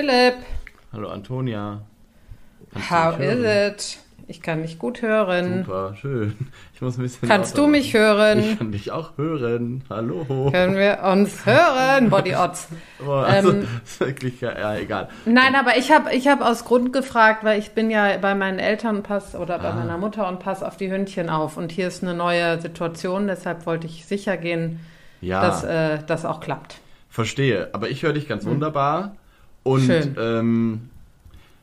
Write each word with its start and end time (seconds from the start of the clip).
Philipp. 0.00 0.36
Hallo 0.94 1.10
Antonia. 1.10 1.82
Kannst 2.72 2.90
How 2.90 3.20
is 3.20 3.44
it? 3.44 3.98
Ich 4.28 4.40
kann 4.40 4.62
dich 4.62 4.78
gut 4.78 5.02
hören. 5.02 5.64
Super, 5.66 5.94
schön. 5.94 6.38
Ich 6.72 6.80
muss 6.80 6.96
ein 6.96 7.02
bisschen. 7.02 7.28
Kannst 7.28 7.58
du 7.58 7.66
mich 7.66 7.92
hören? 7.92 8.38
Ich 8.38 8.58
kann 8.58 8.72
dich 8.72 8.92
auch 8.92 9.18
hören. 9.18 9.84
Hallo. 9.90 10.50
Können 10.52 10.76
wir 10.76 11.02
uns 11.02 11.44
hören? 11.44 12.08
Body 12.08 12.34
Odds. 12.34 12.68
Boah, 12.98 13.26
also, 13.26 13.50
ähm, 13.50 13.68
wirklich, 13.98 14.40
ja, 14.40 14.74
egal. 14.76 15.10
Nein, 15.26 15.54
aber 15.54 15.76
ich 15.76 15.92
habe 15.92 16.14
ich 16.14 16.28
hab 16.28 16.40
aus 16.40 16.64
Grund 16.64 16.94
gefragt, 16.94 17.44
weil 17.44 17.58
ich 17.58 17.72
bin 17.72 17.90
ja 17.90 18.16
bei 18.16 18.34
meinen 18.34 18.58
Eltern 18.58 19.02
pass 19.02 19.34
oder 19.34 19.58
bei 19.58 19.68
ah. 19.68 19.74
meiner 19.74 19.98
Mutter 19.98 20.26
und 20.28 20.38
pass 20.40 20.62
auf 20.62 20.78
die 20.78 20.90
Hündchen 20.90 21.28
auf. 21.28 21.58
Und 21.58 21.72
hier 21.72 21.88
ist 21.88 22.02
eine 22.02 22.14
neue 22.14 22.58
Situation, 22.58 23.26
deshalb 23.26 23.66
wollte 23.66 23.86
ich 23.86 24.06
sicher 24.06 24.38
gehen, 24.38 24.80
ja. 25.20 25.42
dass 25.42 25.62
äh, 25.62 25.98
das 26.06 26.24
auch 26.24 26.40
klappt. 26.40 26.78
Verstehe, 27.10 27.68
aber 27.74 27.90
ich 27.90 28.02
höre 28.02 28.14
dich 28.14 28.26
ganz 28.26 28.44
hm. 28.44 28.52
wunderbar. 28.52 29.16
Und 29.62 29.82
Schön. 29.82 30.16
Ähm, 30.18 30.90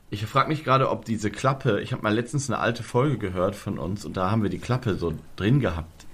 ich 0.09 0.25
frage 0.25 0.49
mich 0.49 0.63
gerade, 0.63 0.89
ob 0.89 1.05
diese 1.05 1.29
Klappe, 1.29 1.81
ich 1.81 1.91
habe 1.91 2.03
mal 2.03 2.13
letztens 2.13 2.49
eine 2.49 2.59
alte 2.59 2.83
Folge 2.83 3.17
gehört 3.17 3.55
von 3.55 3.77
uns 3.77 4.05
und 4.05 4.15
da 4.15 4.31
haben 4.31 4.43
wir 4.43 4.49
die 4.49 4.59
Klappe 4.59 4.95
so 4.95 5.13
drin 5.35 5.59
gehabt. 5.59 6.05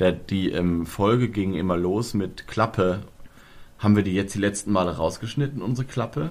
Der, 0.00 0.12
die 0.12 0.50
ähm, 0.50 0.86
Folge 0.86 1.28
ging 1.28 1.54
immer 1.54 1.76
los 1.76 2.14
mit 2.14 2.48
Klappe. 2.48 3.00
Haben 3.78 3.96
wir 3.96 4.02
die 4.02 4.14
jetzt 4.14 4.34
die 4.34 4.38
letzten 4.38 4.72
Male 4.72 4.96
rausgeschnitten, 4.96 5.60
unsere 5.60 5.86
Klappe? 5.86 6.30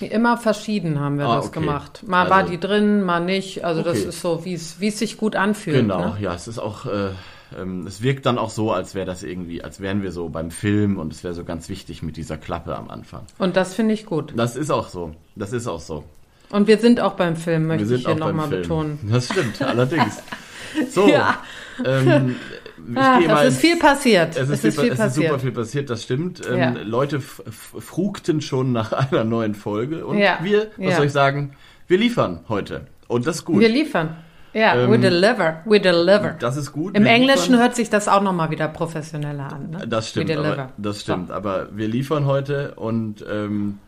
Immer 0.00 0.36
verschieden 0.36 0.98
haben 0.98 1.18
wir 1.18 1.26
ah, 1.26 1.36
das 1.36 1.46
okay. 1.46 1.60
gemacht. 1.60 2.02
Mal 2.06 2.22
also, 2.22 2.30
war 2.30 2.42
die 2.42 2.58
drin, 2.58 3.02
mal 3.02 3.20
nicht. 3.20 3.64
Also 3.64 3.82
okay. 3.82 3.90
das 3.90 4.00
ist 4.00 4.20
so, 4.20 4.44
wie 4.44 4.54
es 4.54 4.98
sich 4.98 5.16
gut 5.16 5.36
anfühlt. 5.36 5.76
Genau, 5.76 6.14
ne? 6.14 6.16
ja, 6.20 6.34
es 6.34 6.48
ist 6.48 6.58
auch, 6.58 6.86
äh, 6.86 7.10
ähm, 7.58 7.86
es 7.86 8.02
wirkt 8.02 8.26
dann 8.26 8.38
auch 8.38 8.50
so, 8.50 8.72
als 8.72 8.94
wäre 8.94 9.06
das 9.06 9.22
irgendwie, 9.22 9.62
als 9.62 9.80
wären 9.80 10.02
wir 10.02 10.12
so 10.12 10.28
beim 10.28 10.50
Film 10.50 10.98
und 10.98 11.12
es 11.12 11.24
wäre 11.24 11.34
so 11.34 11.44
ganz 11.44 11.68
wichtig 11.68 12.02
mit 12.02 12.16
dieser 12.16 12.36
Klappe 12.36 12.76
am 12.76 12.90
Anfang. 12.90 13.22
Und 13.38 13.56
das 13.56 13.74
finde 13.74 13.94
ich 13.94 14.06
gut. 14.06 14.32
Das 14.36 14.56
ist 14.56 14.70
auch 14.70 14.88
so. 14.88 15.14
Das 15.36 15.52
ist 15.52 15.66
auch 15.66 15.80
so. 15.80 16.04
Und 16.50 16.66
wir 16.66 16.78
sind 16.78 17.00
auch 17.00 17.14
beim 17.14 17.36
Film, 17.36 17.66
möchte 17.66 17.94
ich 17.94 18.04
hier 18.04 18.14
nochmal 18.14 18.48
betonen. 18.48 18.98
Das 19.10 19.26
stimmt, 19.26 19.62
allerdings. 19.62 20.22
So, 20.90 21.08
ja. 21.08 21.42
ähm, 21.84 22.36
ah, 22.94 23.20
es 23.42 23.54
ist 23.54 23.60
viel 23.60 23.78
passiert. 23.78 24.36
Es 24.36 24.48
ist, 24.48 24.50
es 24.50 24.64
ist, 24.64 24.80
viel, 24.80 24.92
es 24.92 24.98
ist 24.98 25.14
super 25.14 25.38
viel 25.38 25.52
passiert, 25.52 25.90
das 25.90 26.02
stimmt. 26.02 26.42
Ähm, 26.46 26.58
ja. 26.58 26.70
Leute 26.82 27.20
frugten 27.20 28.40
schon 28.40 28.72
nach 28.72 28.92
einer 29.10 29.24
neuen 29.24 29.54
Folge 29.54 30.06
und 30.06 30.18
ja. 30.18 30.38
wir, 30.42 30.70
was 30.76 30.96
soll 30.96 31.06
ich 31.06 31.12
sagen, 31.12 31.54
wir 31.88 31.98
liefern 31.98 32.40
heute. 32.48 32.86
Und 33.08 33.26
das 33.26 33.36
ist 33.36 33.44
gut. 33.44 33.60
Wir 33.60 33.68
liefern. 33.68 34.16
Ja, 34.52 34.76
ähm, 34.76 34.90
we 34.90 34.98
deliver, 34.98 35.62
we 35.64 35.80
deliver. 35.80 36.36
Das 36.38 36.56
ist 36.56 36.72
gut. 36.72 36.96
Im 36.96 37.06
Englischen 37.06 37.58
hört 37.58 37.74
sich 37.74 37.88
das 37.90 38.08
auch 38.08 38.22
nochmal 38.22 38.50
wieder 38.50 38.68
professioneller 38.68 39.52
an. 39.52 39.70
Ne? 39.70 39.88
Das 39.88 40.10
stimmt, 40.10 40.30
aber, 40.30 40.70
das 40.76 41.00
stimmt. 41.00 41.28
So. 41.28 41.34
Aber 41.34 41.68
wir 41.76 41.88
liefern 41.88 42.26
heute 42.26 42.74
und 42.74 43.24
ähm, 43.30 43.78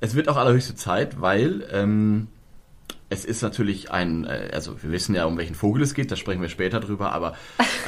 es 0.00 0.14
wird 0.14 0.28
auch 0.28 0.36
allerhöchste 0.36 0.76
Zeit, 0.76 1.20
weil 1.20 1.66
ähm, 1.72 2.28
es 3.08 3.24
ist 3.24 3.42
natürlich 3.42 3.90
ein, 3.90 4.24
äh, 4.24 4.50
also 4.52 4.82
wir 4.82 4.90
wissen 4.90 5.14
ja, 5.14 5.24
um 5.26 5.38
welchen 5.38 5.54
Vogel 5.54 5.82
es 5.82 5.94
geht, 5.94 6.10
da 6.10 6.16
sprechen 6.16 6.42
wir 6.42 6.48
später 6.48 6.80
drüber, 6.80 7.12
aber 7.12 7.34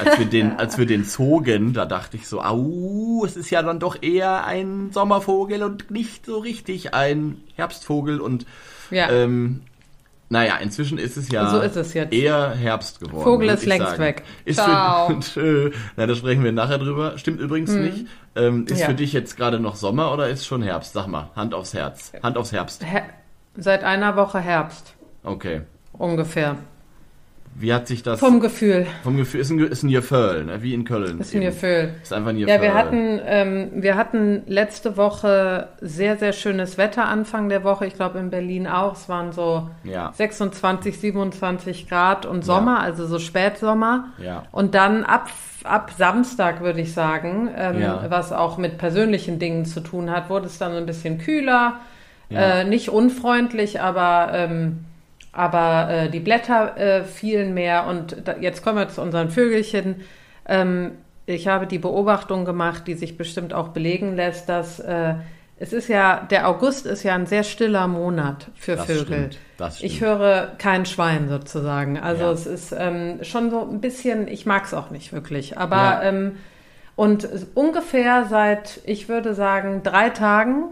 als 0.03 0.17
wir 0.17 0.25
den, 0.25 0.53
als 0.53 0.77
wir 0.77 0.85
den 0.85 1.05
zogen, 1.05 1.73
da 1.73 1.85
dachte 1.85 2.17
ich 2.17 2.27
so, 2.27 2.41
au, 2.41 3.23
es 3.25 3.35
ist 3.35 3.49
ja 3.49 3.61
dann 3.61 3.79
doch 3.79 4.01
eher 4.01 4.45
ein 4.45 4.91
Sommervogel 4.91 5.63
und 5.63 5.91
nicht 5.91 6.25
so 6.25 6.37
richtig 6.37 6.93
ein 6.93 7.41
Herbstvogel 7.55 8.21
und 8.21 8.45
ja. 8.91 9.09
ähm, 9.09 9.61
naja, 10.29 10.57
inzwischen 10.57 10.99
ist 10.99 11.17
es 11.17 11.29
ja 11.29 11.49
so 11.49 11.59
ist 11.59 11.75
es 11.75 11.95
eher 11.95 12.51
Herbst 12.51 12.99
geworden. 12.99 13.23
Vogel 13.23 13.49
ist 13.49 13.65
längst 13.65 13.89
sagen. 13.89 14.01
weg. 14.01 14.23
Ist 14.45 14.57
Ciao. 14.57 15.19
Für, 15.21 15.71
na, 15.97 16.05
da 16.05 16.15
sprechen 16.15 16.43
wir 16.43 16.51
nachher 16.51 16.77
drüber. 16.77 17.17
Stimmt 17.17 17.39
übrigens 17.39 17.71
hm. 17.71 17.83
nicht. 17.83 18.05
Ähm, 18.35 18.65
ist 18.67 18.79
ja. 18.79 18.85
für 18.85 18.93
dich 18.93 19.11
jetzt 19.11 19.37
gerade 19.37 19.59
noch 19.59 19.75
Sommer 19.75 20.13
oder 20.13 20.29
ist 20.29 20.45
schon 20.45 20.61
Herbst? 20.61 20.93
Sag 20.93 21.07
mal, 21.07 21.29
Hand 21.35 21.55
aufs 21.55 21.73
Herz. 21.73 22.13
Hand 22.21 22.37
aufs 22.37 22.51
Herbst. 22.51 22.85
Her 22.85 23.03
Seit 23.57 23.83
einer 23.83 24.15
Woche 24.15 24.39
Herbst. 24.39 24.93
Okay. 25.23 25.61
Ungefähr. 25.93 26.57
Wie 27.55 27.73
hat 27.73 27.87
sich 27.87 28.03
das... 28.03 28.19
Vom 28.19 28.39
Gefühl. 28.39 28.87
Vom 29.03 29.17
Gefühl. 29.17 29.41
Ist 29.41 29.49
ein, 29.49 29.59
ist 29.59 29.83
ein 29.83 29.89
Gefühl, 29.89 30.45
ne? 30.45 30.63
wie 30.63 30.73
in 30.73 30.85
Köln. 30.85 31.19
Ist 31.19 31.35
ein 31.35 31.41
Gefühl. 31.41 31.93
Ist 32.01 32.13
einfach 32.13 32.29
ein 32.29 32.37
Gefühl. 32.37 32.53
Ja, 32.53 32.61
wir 32.61 32.73
hatten, 32.73 33.19
ähm, 33.25 33.69
wir 33.73 33.95
hatten 33.95 34.43
letzte 34.47 34.95
Woche 34.95 35.67
sehr, 35.81 36.17
sehr 36.17 36.31
schönes 36.31 36.77
Wetter 36.77 37.05
Anfang 37.05 37.49
der 37.49 37.63
Woche. 37.63 37.85
Ich 37.85 37.95
glaube 37.95 38.19
in 38.19 38.29
Berlin 38.29 38.65
auch. 38.67 38.93
Es 38.93 39.09
waren 39.09 39.33
so 39.33 39.69
ja. 39.83 40.13
26, 40.13 40.99
27 40.99 41.89
Grad 41.89 42.25
und 42.25 42.45
Sommer, 42.45 42.77
ja. 42.77 42.83
also 42.83 43.05
so 43.07 43.19
Spätsommer. 43.19 44.13
Ja. 44.23 44.43
Und 44.51 44.73
dann 44.73 45.03
ab 45.03 45.29
ab 45.63 45.91
Samstag, 45.97 46.61
würde 46.61 46.81
ich 46.81 46.93
sagen, 46.93 47.49
ähm, 47.55 47.81
ja. 47.81 48.05
was 48.09 48.31
auch 48.31 48.57
mit 48.57 48.77
persönlichen 48.77 49.39
Dingen 49.39 49.65
zu 49.65 49.81
tun 49.81 50.09
hat, 50.09 50.29
wurde 50.29 50.45
es 50.45 50.57
dann 50.57 50.73
ein 50.73 50.85
bisschen 50.85 51.17
kühler. 51.17 51.79
Ja. 52.29 52.59
Äh, 52.59 52.63
nicht 52.63 52.89
unfreundlich, 52.89 53.81
aber 53.81 54.29
ähm, 54.33 54.85
aber 55.31 55.89
äh, 55.89 56.09
die 56.09 56.19
Blätter 56.19 56.77
äh, 56.77 57.03
fielen 57.03 57.53
mehr 57.53 57.85
und 57.87 58.17
da, 58.25 58.35
jetzt 58.37 58.63
kommen 58.63 58.77
wir 58.77 58.89
zu 58.89 59.01
unseren 59.01 59.29
Vögelchen. 59.29 60.01
Ähm, 60.47 60.91
ich 61.25 61.47
habe 61.47 61.67
die 61.67 61.77
Beobachtung 61.77 62.45
gemacht, 62.45 62.87
die 62.87 62.95
sich 62.95 63.17
bestimmt 63.17 63.53
auch 63.53 63.69
belegen 63.69 64.15
lässt, 64.15 64.49
dass 64.49 64.79
äh, 64.79 65.15
es 65.61 65.73
ist 65.73 65.89
ja, 65.89 66.25
der 66.31 66.47
August 66.47 66.85
ist 66.85 67.03
ja 67.03 67.13
ein 67.13 67.25
sehr 67.25 67.43
stiller 67.43 67.87
Monat 67.87 68.47
für 68.55 68.77
das 68.77 68.85
Vögel. 68.85 69.05
Stimmt, 69.05 69.37
das 69.57 69.77
stimmt. 69.77 69.91
Ich 69.91 70.01
höre 70.01 70.53
kein 70.57 70.85
Schwein 70.85 71.27
sozusagen. 71.27 71.99
Also 71.99 72.23
ja. 72.23 72.31
es 72.31 72.45
ist 72.45 72.73
ähm, 72.77 73.19
schon 73.23 73.51
so 73.51 73.61
ein 73.69 73.81
bisschen, 73.81 74.29
ich 74.29 74.45
mag 74.45 74.65
es 74.65 74.73
auch 74.73 74.89
nicht 74.89 75.11
wirklich. 75.11 75.57
Aber 75.57 75.75
ja. 75.75 76.03
ähm, 76.03 76.37
und 76.95 77.27
ungefähr 77.55 78.25
seit, 78.29 78.79
ich 78.85 79.09
würde 79.09 79.33
sagen, 79.33 79.83
drei 79.83 80.09
Tagen 80.09 80.63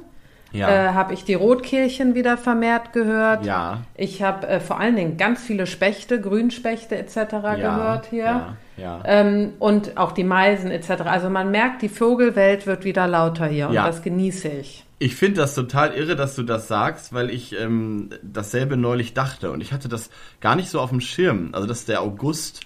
ja. 0.57 0.69
äh, 0.69 0.94
habe 0.94 1.13
ich 1.13 1.23
die 1.23 1.34
Rotkehlchen 1.34 2.16
wieder 2.16 2.38
vermehrt 2.38 2.94
gehört. 2.94 3.45
Ja. 3.45 3.81
Ich 3.95 4.22
habe 4.22 4.47
äh, 4.47 4.59
vor 4.59 4.79
allen 4.79 4.95
Dingen 4.95 5.18
ganz 5.18 5.41
viele 5.41 5.68
Spechte, 5.68 6.19
Grünspechte 6.19 6.97
etc. 6.97 7.16
Ja. 7.16 7.56
gehört 7.56 8.06
hier. 8.07 8.23
Ja. 8.25 8.57
Ja. 8.78 9.01
Ähm, 9.06 9.53
und 9.59 9.97
auch 9.97 10.12
die 10.12 10.23
Meisen 10.23 10.69
etc. 10.69 11.01
Also 11.06 11.29
man 11.29 11.50
merkt, 11.50 11.81
die 11.81 11.90
Vogelwelt 11.90 12.67
wird 12.67 12.84
wieder 12.84 13.07
lauter 13.07 13.47
hier 13.47 13.69
und 13.69 13.75
das 13.75 14.03
genieße 14.03 14.50
ich. 14.50 14.85
Ich 15.00 15.16
finde 15.16 15.41
das 15.41 15.53
total 15.53 15.94
irre, 15.94 16.16
dass 16.16 16.35
du 16.35 16.44
das 16.44 16.67
sagst, 16.67 17.13
weil 17.13 17.29
ich 17.29 17.59
ähm, 17.59 18.09
dasselbe 18.23 18.78
neulich 18.78 19.13
dachte 19.13 19.51
und 19.51 19.62
ich 19.62 19.72
hatte 19.72 19.90
das 19.90 20.09
gar 20.41 20.56
nicht 20.56 20.69
so 20.69 20.79
auf 20.79 20.90
dem 20.90 21.01
Schirm. 21.01 21.50
Also 21.53 21.67
dass 21.67 21.85
der 21.85 22.01
August 22.01 22.62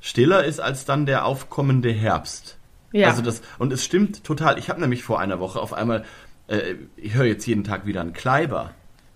stiller 0.00 0.44
ist 0.44 0.60
als 0.60 0.84
dann 0.84 1.06
der 1.06 1.24
aufkommende 1.24 1.90
Herbst. 1.90 2.58
Ja. 2.92 3.08
Also 3.08 3.22
das 3.22 3.42
und 3.58 3.72
es 3.72 3.84
stimmt 3.84 4.22
total. 4.22 4.56
Ich 4.58 4.68
habe 4.70 4.80
nämlich 4.80 5.02
vor 5.02 5.18
einer 5.18 5.40
Woche 5.40 5.60
auf 5.60 5.72
einmal 5.72 6.04
äh, 6.48 6.74
ich 6.96 7.14
höre 7.14 7.26
jetzt 7.26 7.46
jeden 7.46 7.64
Tag 7.64 7.86
wieder 7.86 8.00
einen 8.00 8.12
Kleiber. 8.12 8.72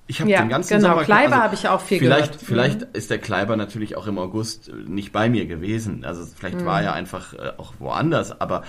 Ich 0.06 0.20
habe 0.20 0.30
ja, 0.30 0.40
den 0.40 0.48
ganzen 0.48 0.78
genau. 0.78 0.90
Sommer 0.90 1.04
Kleiber 1.04 1.34
also, 1.34 1.44
habe 1.44 1.54
ich 1.54 1.68
auch 1.68 1.80
viel 1.82 1.98
vielleicht, 1.98 2.32
gehört. 2.32 2.46
Vielleicht 2.46 2.80
mhm. 2.80 2.86
ist 2.94 3.10
der 3.10 3.18
Kleiber 3.18 3.56
natürlich 3.56 3.96
auch 3.96 4.06
im 4.06 4.18
August 4.18 4.72
nicht 4.86 5.12
bei 5.12 5.28
mir 5.28 5.46
gewesen. 5.46 6.04
Also 6.04 6.24
vielleicht 6.24 6.62
mhm. 6.62 6.64
war 6.64 6.82
er 6.82 6.94
einfach 6.94 7.34
äh, 7.34 7.52
auch 7.58 7.74
woanders, 7.78 8.40
aber 8.40 8.62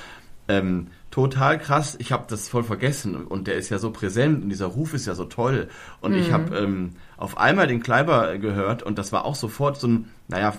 ähm, 0.49 0.87
total 1.11 1.57
krass. 1.57 1.95
Ich 1.99 2.11
habe 2.11 2.25
das 2.27 2.49
voll 2.49 2.63
vergessen 2.63 3.15
und 3.25 3.47
der 3.47 3.55
ist 3.55 3.69
ja 3.69 3.79
so 3.79 3.91
präsent 3.91 4.43
und 4.43 4.49
dieser 4.49 4.65
Ruf 4.65 4.93
ist 4.93 5.07
ja 5.07 5.15
so 5.15 5.25
toll. 5.25 5.69
Und 6.01 6.11
mhm. 6.11 6.17
ich 6.19 6.31
habe 6.33 6.57
ähm, 6.57 6.91
auf 7.15 7.37
einmal 7.37 7.67
den 7.67 7.81
Kleiber 7.81 8.37
gehört 8.37 8.83
und 8.83 8.97
das 8.97 9.13
war 9.13 9.23
auch 9.23 9.35
sofort 9.35 9.79
so 9.79 9.87
ein, 9.87 10.09
naja, 10.27 10.53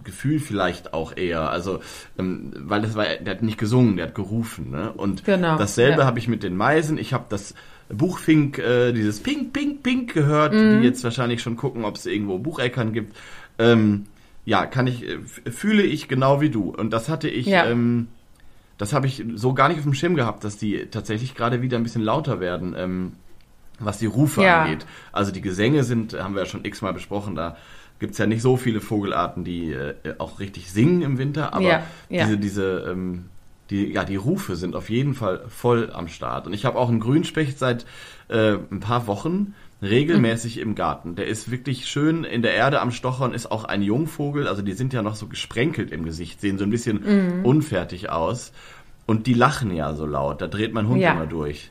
Wintergefühl 0.00 0.40
vielleicht 0.40 0.94
auch 0.94 1.16
eher. 1.16 1.50
Also, 1.50 1.80
ähm, 2.18 2.52
weil 2.56 2.82
das 2.82 2.94
war, 2.94 3.04
der 3.04 3.34
hat 3.34 3.42
nicht 3.42 3.58
gesungen, 3.58 3.96
der 3.96 4.08
hat 4.08 4.14
gerufen. 4.14 4.70
Ne? 4.70 4.92
Und 4.92 5.24
genau, 5.24 5.56
dasselbe 5.58 6.00
ja. 6.00 6.06
habe 6.06 6.18
ich 6.18 6.28
mit 6.28 6.42
den 6.42 6.56
Meisen. 6.56 6.98
Ich 6.98 7.12
habe 7.12 7.26
das 7.28 7.54
Buchfink, 7.88 8.58
äh, 8.58 8.92
dieses 8.92 9.20
Pink, 9.20 9.52
Pink, 9.52 9.82
Pink 9.82 10.14
gehört, 10.14 10.52
mhm. 10.52 10.80
die 10.80 10.86
jetzt 10.86 11.04
wahrscheinlich 11.04 11.42
schon 11.42 11.56
gucken, 11.56 11.84
ob 11.84 11.96
es 11.96 12.06
irgendwo 12.06 12.38
Bucheckern 12.38 12.92
gibt. 12.92 13.16
Ähm, 13.58 14.06
ja, 14.44 14.66
kann 14.66 14.86
ich, 14.86 15.06
äh, 15.06 15.18
fühle 15.50 15.82
ich 15.82 16.08
genau 16.08 16.40
wie 16.40 16.50
du. 16.50 16.70
Und 16.70 16.92
das 16.92 17.08
hatte 17.08 17.28
ich, 17.28 17.46
ja. 17.46 17.66
ähm, 17.66 18.08
das 18.78 18.92
habe 18.92 19.06
ich 19.06 19.24
so 19.34 19.52
gar 19.52 19.68
nicht 19.68 19.78
auf 19.78 19.84
dem 19.84 19.94
Schirm 19.94 20.14
gehabt, 20.14 20.44
dass 20.44 20.56
die 20.56 20.86
tatsächlich 20.90 21.34
gerade 21.34 21.62
wieder 21.62 21.76
ein 21.76 21.82
bisschen 21.82 22.02
lauter 22.02 22.40
werden. 22.40 22.74
Ähm, 22.76 23.12
was 23.82 23.98
die 23.98 24.06
Rufe 24.06 24.42
ja. 24.42 24.62
angeht. 24.62 24.86
Also 25.10 25.32
die 25.32 25.40
Gesänge 25.40 25.84
sind, 25.84 26.12
haben 26.12 26.34
wir 26.34 26.42
ja 26.42 26.46
schon 26.46 26.64
x-mal 26.64 26.92
besprochen, 26.92 27.34
da 27.34 27.56
gibt 28.00 28.12
es 28.12 28.18
ja 28.18 28.26
nicht 28.26 28.42
so 28.42 28.56
viele 28.56 28.80
Vogelarten, 28.80 29.44
die 29.44 29.72
äh, 29.72 29.94
auch 30.18 30.40
richtig 30.40 30.72
singen 30.72 31.02
im 31.02 31.18
Winter, 31.18 31.54
aber 31.54 31.64
ja, 31.64 31.82
ja. 32.08 32.24
diese, 32.24 32.38
diese, 32.38 32.90
ähm, 32.90 33.26
die, 33.68 33.92
ja, 33.92 34.04
die 34.04 34.16
Rufe 34.16 34.56
sind 34.56 34.74
auf 34.74 34.90
jeden 34.90 35.14
Fall 35.14 35.44
voll 35.48 35.92
am 35.92 36.08
Start. 36.08 36.46
Und 36.46 36.54
ich 36.54 36.64
habe 36.64 36.78
auch 36.78 36.88
einen 36.88 36.98
Grünspecht 36.98 37.58
seit 37.58 37.86
äh, 38.28 38.54
ein 38.70 38.80
paar 38.80 39.06
Wochen 39.06 39.54
regelmäßig 39.82 40.56
mhm. 40.56 40.62
im 40.62 40.74
Garten. 40.74 41.14
Der 41.14 41.26
ist 41.26 41.50
wirklich 41.50 41.86
schön 41.86 42.24
in 42.24 42.42
der 42.42 42.54
Erde 42.54 42.80
am 42.80 42.90
Stochern, 42.90 43.32
ist 43.32 43.50
auch 43.50 43.64
ein 43.64 43.82
Jungvogel, 43.82 44.48
also 44.48 44.62
die 44.62 44.72
sind 44.72 44.92
ja 44.92 45.02
noch 45.02 45.14
so 45.14 45.26
gesprenkelt 45.26 45.92
im 45.92 46.04
Gesicht, 46.04 46.40
sehen 46.40 46.58
so 46.58 46.64
ein 46.64 46.70
bisschen 46.70 47.36
mhm. 47.38 47.44
unfertig 47.44 48.10
aus. 48.10 48.52
Und 49.06 49.26
die 49.26 49.34
lachen 49.34 49.74
ja 49.74 49.94
so 49.94 50.06
laut, 50.06 50.40
da 50.40 50.46
dreht 50.46 50.72
mein 50.72 50.88
Hund 50.88 51.00
ja. 51.00 51.12
immer 51.12 51.26
durch. 51.26 51.70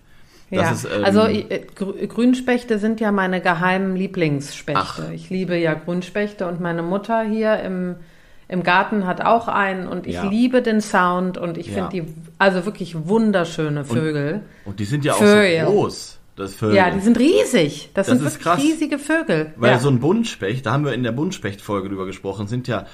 Ja, 0.49 0.71
ist, 0.71 0.85
ähm, 0.85 1.03
also 1.03 1.21
äh, 1.25 1.61
Grünspechte 1.75 2.79
sind 2.79 2.99
ja 2.99 3.11
meine 3.11 3.41
geheimen 3.41 3.95
Lieblingsspechte. 3.95 4.81
Ach. 4.81 5.11
Ich 5.11 5.29
liebe 5.29 5.55
ja 5.57 5.73
Grünspechte 5.73 6.47
und 6.47 6.59
meine 6.59 6.81
Mutter 6.81 7.21
hier 7.21 7.59
im, 7.59 7.95
im 8.47 8.63
Garten 8.63 9.05
hat 9.05 9.21
auch 9.21 9.47
einen 9.47 9.87
und 9.87 10.07
ich 10.07 10.15
ja. 10.15 10.27
liebe 10.27 10.61
den 10.61 10.81
Sound 10.81 11.37
und 11.37 11.57
ich 11.57 11.71
finde 11.71 11.89
die 11.91 12.03
also 12.37 12.65
wirklich 12.65 13.07
wunderschöne 13.07 13.85
Vögel. 13.85 14.41
Und, 14.65 14.71
und 14.71 14.79
die 14.79 14.85
sind 14.85 15.05
ja 15.05 15.13
auch 15.13 15.17
Vögel. 15.17 15.65
so 15.65 15.71
groß. 15.71 16.15
Das 16.35 16.55
Vögel. 16.55 16.77
Ja, 16.77 16.89
die 16.89 17.01
sind 17.01 17.19
riesig. 17.19 17.89
Das, 17.93 18.07
das 18.07 18.17
sind 18.17 18.25
wirklich 18.25 18.41
krass, 18.41 18.63
riesige 18.63 18.97
Vögel. 18.97 19.53
Weil 19.57 19.71
ja. 19.71 19.79
so 19.79 19.89
ein 19.89 19.99
Buntspecht, 19.99 20.65
da 20.65 20.71
haben 20.71 20.85
wir 20.85 20.93
in 20.93 21.03
der 21.03 21.11
Buntspecht-Folge 21.11 21.89
drüber 21.89 22.05
gesprochen, 22.05 22.47
sind 22.47 22.69
ja 22.69 22.85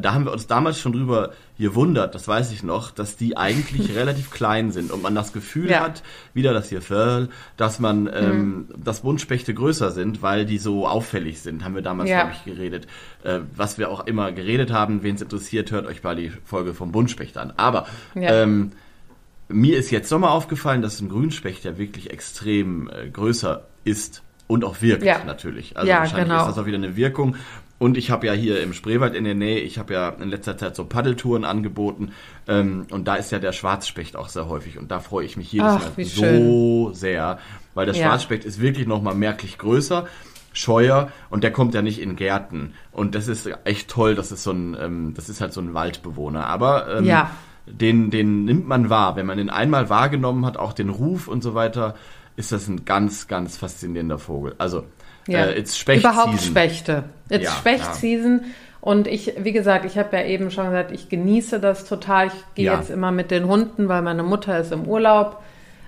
da 0.00 0.12
haben 0.12 0.26
wir 0.26 0.32
uns 0.32 0.46
damals 0.46 0.78
schon 0.80 0.92
drüber 0.92 1.32
gewundert, 1.58 2.14
das 2.14 2.28
weiß 2.28 2.52
ich 2.52 2.62
noch, 2.62 2.90
dass 2.90 3.16
die 3.16 3.36
eigentlich 3.36 3.94
relativ 3.96 4.30
klein 4.30 4.70
sind 4.70 4.90
und 4.90 5.02
man 5.02 5.14
das 5.14 5.32
Gefühl 5.32 5.70
ja. 5.70 5.80
hat, 5.80 6.02
wieder 6.34 6.52
das 6.52 6.68
hier 6.68 6.82
Föll, 6.82 7.30
dass 7.56 7.78
man, 7.78 8.08
ähm, 8.12 8.38
mhm. 8.38 8.68
dass 8.76 9.00
Buntspechte 9.00 9.54
größer 9.54 9.90
sind, 9.90 10.22
weil 10.22 10.44
die 10.44 10.58
so 10.58 10.86
auffällig 10.86 11.40
sind, 11.40 11.64
haben 11.64 11.74
wir 11.74 11.82
damals, 11.82 12.10
ja. 12.10 12.22
glaube 12.22 12.36
ich, 12.36 12.44
geredet. 12.44 12.86
Äh, 13.24 13.40
was 13.56 13.78
wir 13.78 13.90
auch 13.90 14.06
immer 14.06 14.32
geredet 14.32 14.70
haben, 14.70 15.02
wen 15.02 15.14
es 15.14 15.22
interessiert, 15.22 15.70
hört 15.70 15.86
euch 15.86 16.02
mal 16.02 16.16
die 16.16 16.30
Folge 16.44 16.74
vom 16.74 16.92
Buntspecht 16.92 17.38
an. 17.38 17.54
Aber 17.56 17.86
ja. 18.14 18.42
ähm, 18.42 18.72
mir 19.48 19.78
ist 19.78 19.90
jetzt 19.90 20.10
nochmal 20.10 20.30
aufgefallen, 20.30 20.82
dass 20.82 21.00
ein 21.00 21.08
Grünspecht 21.08 21.64
ja 21.64 21.78
wirklich 21.78 22.10
extrem 22.10 22.90
äh, 22.90 23.08
größer 23.08 23.64
ist 23.84 24.22
und 24.46 24.64
auch 24.64 24.82
wirkt 24.82 25.04
ja. 25.04 25.24
natürlich. 25.24 25.76
Also 25.76 25.88
ja, 25.88 26.00
wahrscheinlich 26.00 26.28
genau. 26.28 26.42
ist 26.42 26.48
das 26.48 26.58
auch 26.58 26.66
wieder 26.66 26.76
eine 26.76 26.96
Wirkung. 26.96 27.36
Und 27.78 27.96
ich 27.96 28.10
habe 28.10 28.26
ja 28.26 28.32
hier 28.32 28.60
im 28.60 28.72
Spreewald 28.72 29.14
in 29.14 29.24
der 29.24 29.36
Nähe, 29.36 29.60
ich 29.60 29.78
habe 29.78 29.94
ja 29.94 30.08
in 30.08 30.28
letzter 30.28 30.58
Zeit 30.58 30.74
so 30.74 30.84
Paddeltouren 30.84 31.44
angeboten 31.44 32.12
ähm, 32.48 32.86
und 32.90 33.06
da 33.06 33.14
ist 33.14 33.30
ja 33.30 33.38
der 33.38 33.52
Schwarzspecht 33.52 34.16
auch 34.16 34.28
sehr 34.28 34.48
häufig 34.48 34.78
und 34.78 34.90
da 34.90 34.98
freue 34.98 35.24
ich 35.24 35.36
mich 35.36 35.52
jedes 35.52 35.68
Ach, 35.68 35.96
Mal 35.96 36.04
so 36.04 36.20
schön. 36.20 36.94
sehr, 36.94 37.38
weil 37.74 37.86
der 37.86 37.94
ja. 37.94 38.06
Schwarzspecht 38.06 38.44
ist 38.44 38.60
wirklich 38.60 38.88
nochmal 38.88 39.14
merklich 39.14 39.58
größer, 39.58 40.08
scheuer 40.52 41.12
und 41.30 41.44
der 41.44 41.52
kommt 41.52 41.72
ja 41.74 41.82
nicht 41.82 42.00
in 42.00 42.16
Gärten 42.16 42.74
und 42.90 43.14
das 43.14 43.28
ist 43.28 43.48
echt 43.64 43.88
toll, 43.88 44.16
das 44.16 44.32
ist 44.32 44.42
so 44.42 44.50
ein, 44.50 44.76
ähm, 44.80 45.14
das 45.14 45.28
ist 45.28 45.40
halt 45.40 45.52
so 45.52 45.60
ein 45.60 45.72
Waldbewohner, 45.72 46.48
aber 46.48 46.98
ähm, 46.98 47.04
ja. 47.04 47.30
den, 47.66 48.10
den 48.10 48.44
nimmt 48.44 48.66
man 48.66 48.90
wahr, 48.90 49.14
wenn 49.14 49.26
man 49.26 49.38
den 49.38 49.50
einmal 49.50 49.88
wahrgenommen 49.88 50.44
hat, 50.44 50.56
auch 50.56 50.72
den 50.72 50.88
Ruf 50.88 51.28
und 51.28 51.44
so 51.44 51.54
weiter, 51.54 51.94
ist 52.34 52.50
das 52.50 52.66
ein 52.66 52.84
ganz, 52.84 53.28
ganz 53.28 53.56
faszinierender 53.56 54.18
Vogel. 54.18 54.54
Also 54.58 54.84
ja. 55.28 55.46
Äh, 55.46 55.58
it's 55.58 55.78
Specht 55.78 56.00
Überhaupt 56.00 56.40
Spechte. 56.40 57.04
It's 57.30 57.44
ja, 57.44 57.50
Specht-Season. 57.50 58.40
Und 58.80 59.06
ich, 59.06 59.34
wie 59.38 59.52
gesagt, 59.52 59.84
ich 59.84 59.98
habe 59.98 60.16
ja 60.16 60.24
eben 60.24 60.50
schon 60.50 60.66
gesagt, 60.66 60.92
ich 60.92 61.08
genieße 61.08 61.60
das 61.60 61.84
total. 61.84 62.28
Ich 62.28 62.32
gehe 62.54 62.66
ja. 62.66 62.76
jetzt 62.76 62.90
immer 62.90 63.10
mit 63.10 63.30
den 63.30 63.46
Hunden, 63.46 63.88
weil 63.88 64.02
meine 64.02 64.22
Mutter 64.22 64.58
ist 64.58 64.72
im 64.72 64.86
Urlaub. 64.86 65.42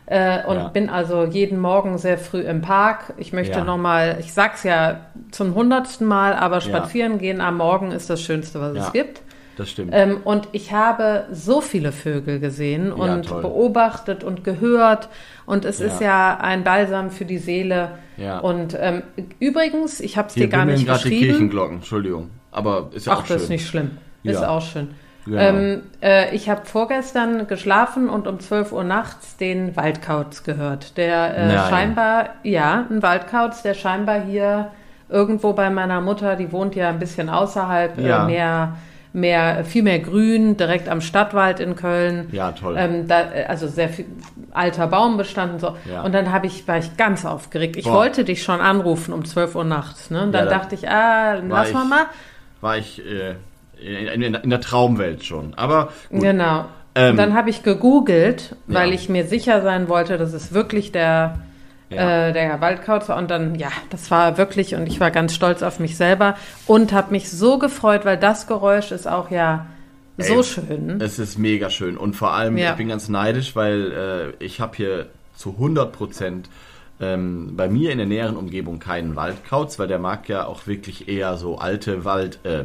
Äh, 0.06 0.44
und 0.44 0.56
ja. 0.56 0.69
bin 0.69 0.90
also 0.90 1.25
jeden 1.25 1.60
Morgen 1.60 1.96
sehr 1.96 2.19
früh 2.19 2.40
im 2.40 2.62
Park. 2.62 3.14
Ich 3.16 3.32
möchte 3.32 3.58
ja. 3.58 3.64
nochmal, 3.64 4.16
ich 4.19 4.32
sag's 4.32 4.64
ja 4.64 5.02
zum 5.31 5.54
hundertsten 5.54 6.06
Mal, 6.06 6.34
aber 6.34 6.60
spazieren 6.60 7.19
gehen 7.19 7.40
am 7.40 7.58
Morgen 7.58 7.93
ist 7.93 8.10
das 8.10 8.20
Schönste, 8.20 8.60
was 8.60 8.75
es 8.75 8.93
gibt. 8.93 9.22
Das 9.60 9.68
stimmt. 9.68 9.90
Ähm, 9.92 10.22
und 10.24 10.48
ich 10.52 10.72
habe 10.72 11.26
so 11.30 11.60
viele 11.60 11.92
Vögel 11.92 12.40
gesehen 12.40 12.90
und 12.92 13.28
ja, 13.28 13.40
beobachtet 13.40 14.24
und 14.24 14.42
gehört. 14.42 15.10
Und 15.44 15.66
es 15.66 15.80
ja. 15.80 15.86
ist 15.86 16.00
ja 16.00 16.38
ein 16.40 16.64
Balsam 16.64 17.10
für 17.10 17.26
die 17.26 17.36
Seele. 17.36 17.90
Ja. 18.16 18.38
Und 18.38 18.74
ähm, 18.80 19.02
übrigens, 19.38 20.00
ich 20.00 20.16
habe 20.16 20.28
es 20.28 20.34
dir 20.34 20.48
gar 20.48 20.64
nicht 20.64 20.88
geschrieben. 20.88 21.14
die 21.14 21.26
Kirchenglocken, 21.26 21.76
Entschuldigung. 21.76 22.30
Aber 22.50 22.88
ist 22.94 23.04
ja 23.04 23.12
Ach, 23.12 23.18
auch 23.18 23.26
schön. 23.26 23.34
Ach, 23.34 23.34
das 23.34 23.42
ist 23.42 23.48
nicht 23.50 23.68
schlimm. 23.68 23.90
Ist 24.22 24.42
auch 24.42 24.62
schön. 24.62 24.94
Genau. 25.26 25.38
Ähm, 25.38 25.82
äh, 26.00 26.34
ich 26.34 26.48
habe 26.48 26.64
vorgestern 26.64 27.46
geschlafen 27.46 28.08
und 28.08 28.26
um 28.26 28.40
12 28.40 28.72
Uhr 28.72 28.84
nachts 28.84 29.36
den 29.36 29.76
Waldkauz 29.76 30.42
gehört. 30.42 30.96
Der 30.96 31.36
äh, 31.36 31.68
scheinbar, 31.68 32.30
ja, 32.44 32.86
ein 32.88 33.02
Waldkauz, 33.02 33.60
der 33.60 33.74
scheinbar 33.74 34.22
hier 34.22 34.70
irgendwo 35.10 35.52
bei 35.52 35.68
meiner 35.68 36.00
Mutter, 36.00 36.36
die 36.36 36.50
wohnt 36.50 36.74
ja 36.76 36.88
ein 36.88 36.98
bisschen 36.98 37.28
außerhalb, 37.28 37.98
äh, 37.98 38.24
mehr 38.24 38.78
mehr, 39.12 39.64
viel 39.64 39.82
mehr 39.82 39.98
Grün, 39.98 40.56
direkt 40.56 40.88
am 40.88 41.00
Stadtwald 41.00 41.60
in 41.60 41.74
Köln. 41.76 42.28
Ja, 42.32 42.52
toll. 42.52 42.76
Ähm, 42.78 43.08
da, 43.08 43.24
also 43.48 43.66
sehr 43.66 43.88
viel 43.88 44.06
alter 44.52 44.86
Baumbestand 44.86 45.54
und 45.54 45.60
so. 45.60 45.76
Ja. 45.90 46.02
Und 46.02 46.12
dann 46.12 46.32
habe 46.32 46.46
ich, 46.46 46.66
war 46.68 46.78
ich 46.78 46.96
ganz 46.96 47.24
aufgeregt. 47.24 47.76
Ich 47.76 47.84
Boah. 47.84 47.94
wollte 47.94 48.24
dich 48.24 48.42
schon 48.42 48.60
anrufen 48.60 49.12
um 49.12 49.24
12 49.24 49.54
Uhr 49.54 49.64
nachts. 49.64 50.10
Ne? 50.10 50.22
Und 50.22 50.32
dann 50.32 50.44
ja, 50.46 50.50
dachte 50.50 50.74
ich, 50.74 50.88
ah, 50.88 51.34
lass 51.34 51.72
mal 51.72 51.84
mal. 51.84 52.06
War 52.60 52.76
ich 52.76 53.02
äh, 53.04 53.34
in, 53.80 54.22
in, 54.22 54.34
in, 54.34 54.50
der 54.50 54.60
Traumwelt 54.60 55.24
schon. 55.24 55.54
Aber 55.54 55.88
gut. 56.10 56.20
Genau. 56.20 56.66
Ähm, 56.94 57.16
dann 57.16 57.34
habe 57.34 57.50
ich 57.50 57.62
gegoogelt, 57.62 58.56
weil 58.66 58.88
ja. 58.88 58.94
ich 58.94 59.08
mir 59.08 59.24
sicher 59.24 59.62
sein 59.62 59.88
wollte, 59.88 60.18
dass 60.18 60.32
es 60.32 60.52
wirklich 60.52 60.90
der 60.92 61.38
ja. 61.90 62.28
äh, 62.28 62.32
der 62.32 62.60
Waldkauz. 62.60 63.08
Und 63.08 63.31
dann, 63.31 63.54
ja, 63.56 63.70
das 63.90 64.10
war 64.10 64.38
wirklich, 64.38 64.75
und 64.75 64.87
ich 64.87 65.00
war 65.00 65.10
ganz 65.10 65.34
stolz 65.34 65.62
auf 65.62 65.78
mich 65.78 65.96
selber 65.96 66.37
und 66.66 66.92
habe 66.92 67.10
mich 67.12 67.31
so 67.31 67.58
gefreut, 67.58 68.04
weil 68.04 68.16
das 68.16 68.46
Geräusch 68.46 68.92
ist 68.92 69.06
auch 69.06 69.31
ja 69.31 69.66
so 70.19 70.38
Ey, 70.38 70.44
schön. 70.44 71.00
Es 71.00 71.19
ist 71.19 71.38
mega 71.38 71.70
schön. 71.70 71.96
Und 71.96 72.14
vor 72.14 72.32
allem, 72.32 72.56
ja. 72.56 72.70
ich 72.70 72.76
bin 72.76 72.88
ganz 72.88 73.08
neidisch, 73.08 73.56
weil 73.56 74.34
äh, 74.40 74.44
ich 74.44 74.60
habe 74.60 74.76
hier 74.76 75.06
zu 75.34 75.50
100 75.50 75.92
Prozent 75.92 76.48
ähm, 77.00 77.56
bei 77.56 77.69
mir 77.69 77.93
in 77.93 77.98
der 77.98 78.06
näheren 78.06 78.36
Umgebung 78.36 78.78
keinen 78.78 79.16
Waldkauz, 79.16 79.78
weil 79.78 79.88
der 79.88 79.98
mag 79.98 80.28
ja 80.28 80.46
auch 80.46 80.66
wirklich 80.66 81.08
eher 81.08 81.36
so 81.36 81.58
alte 81.58 82.04
Wald, 82.04 82.40
äh, 82.44 82.64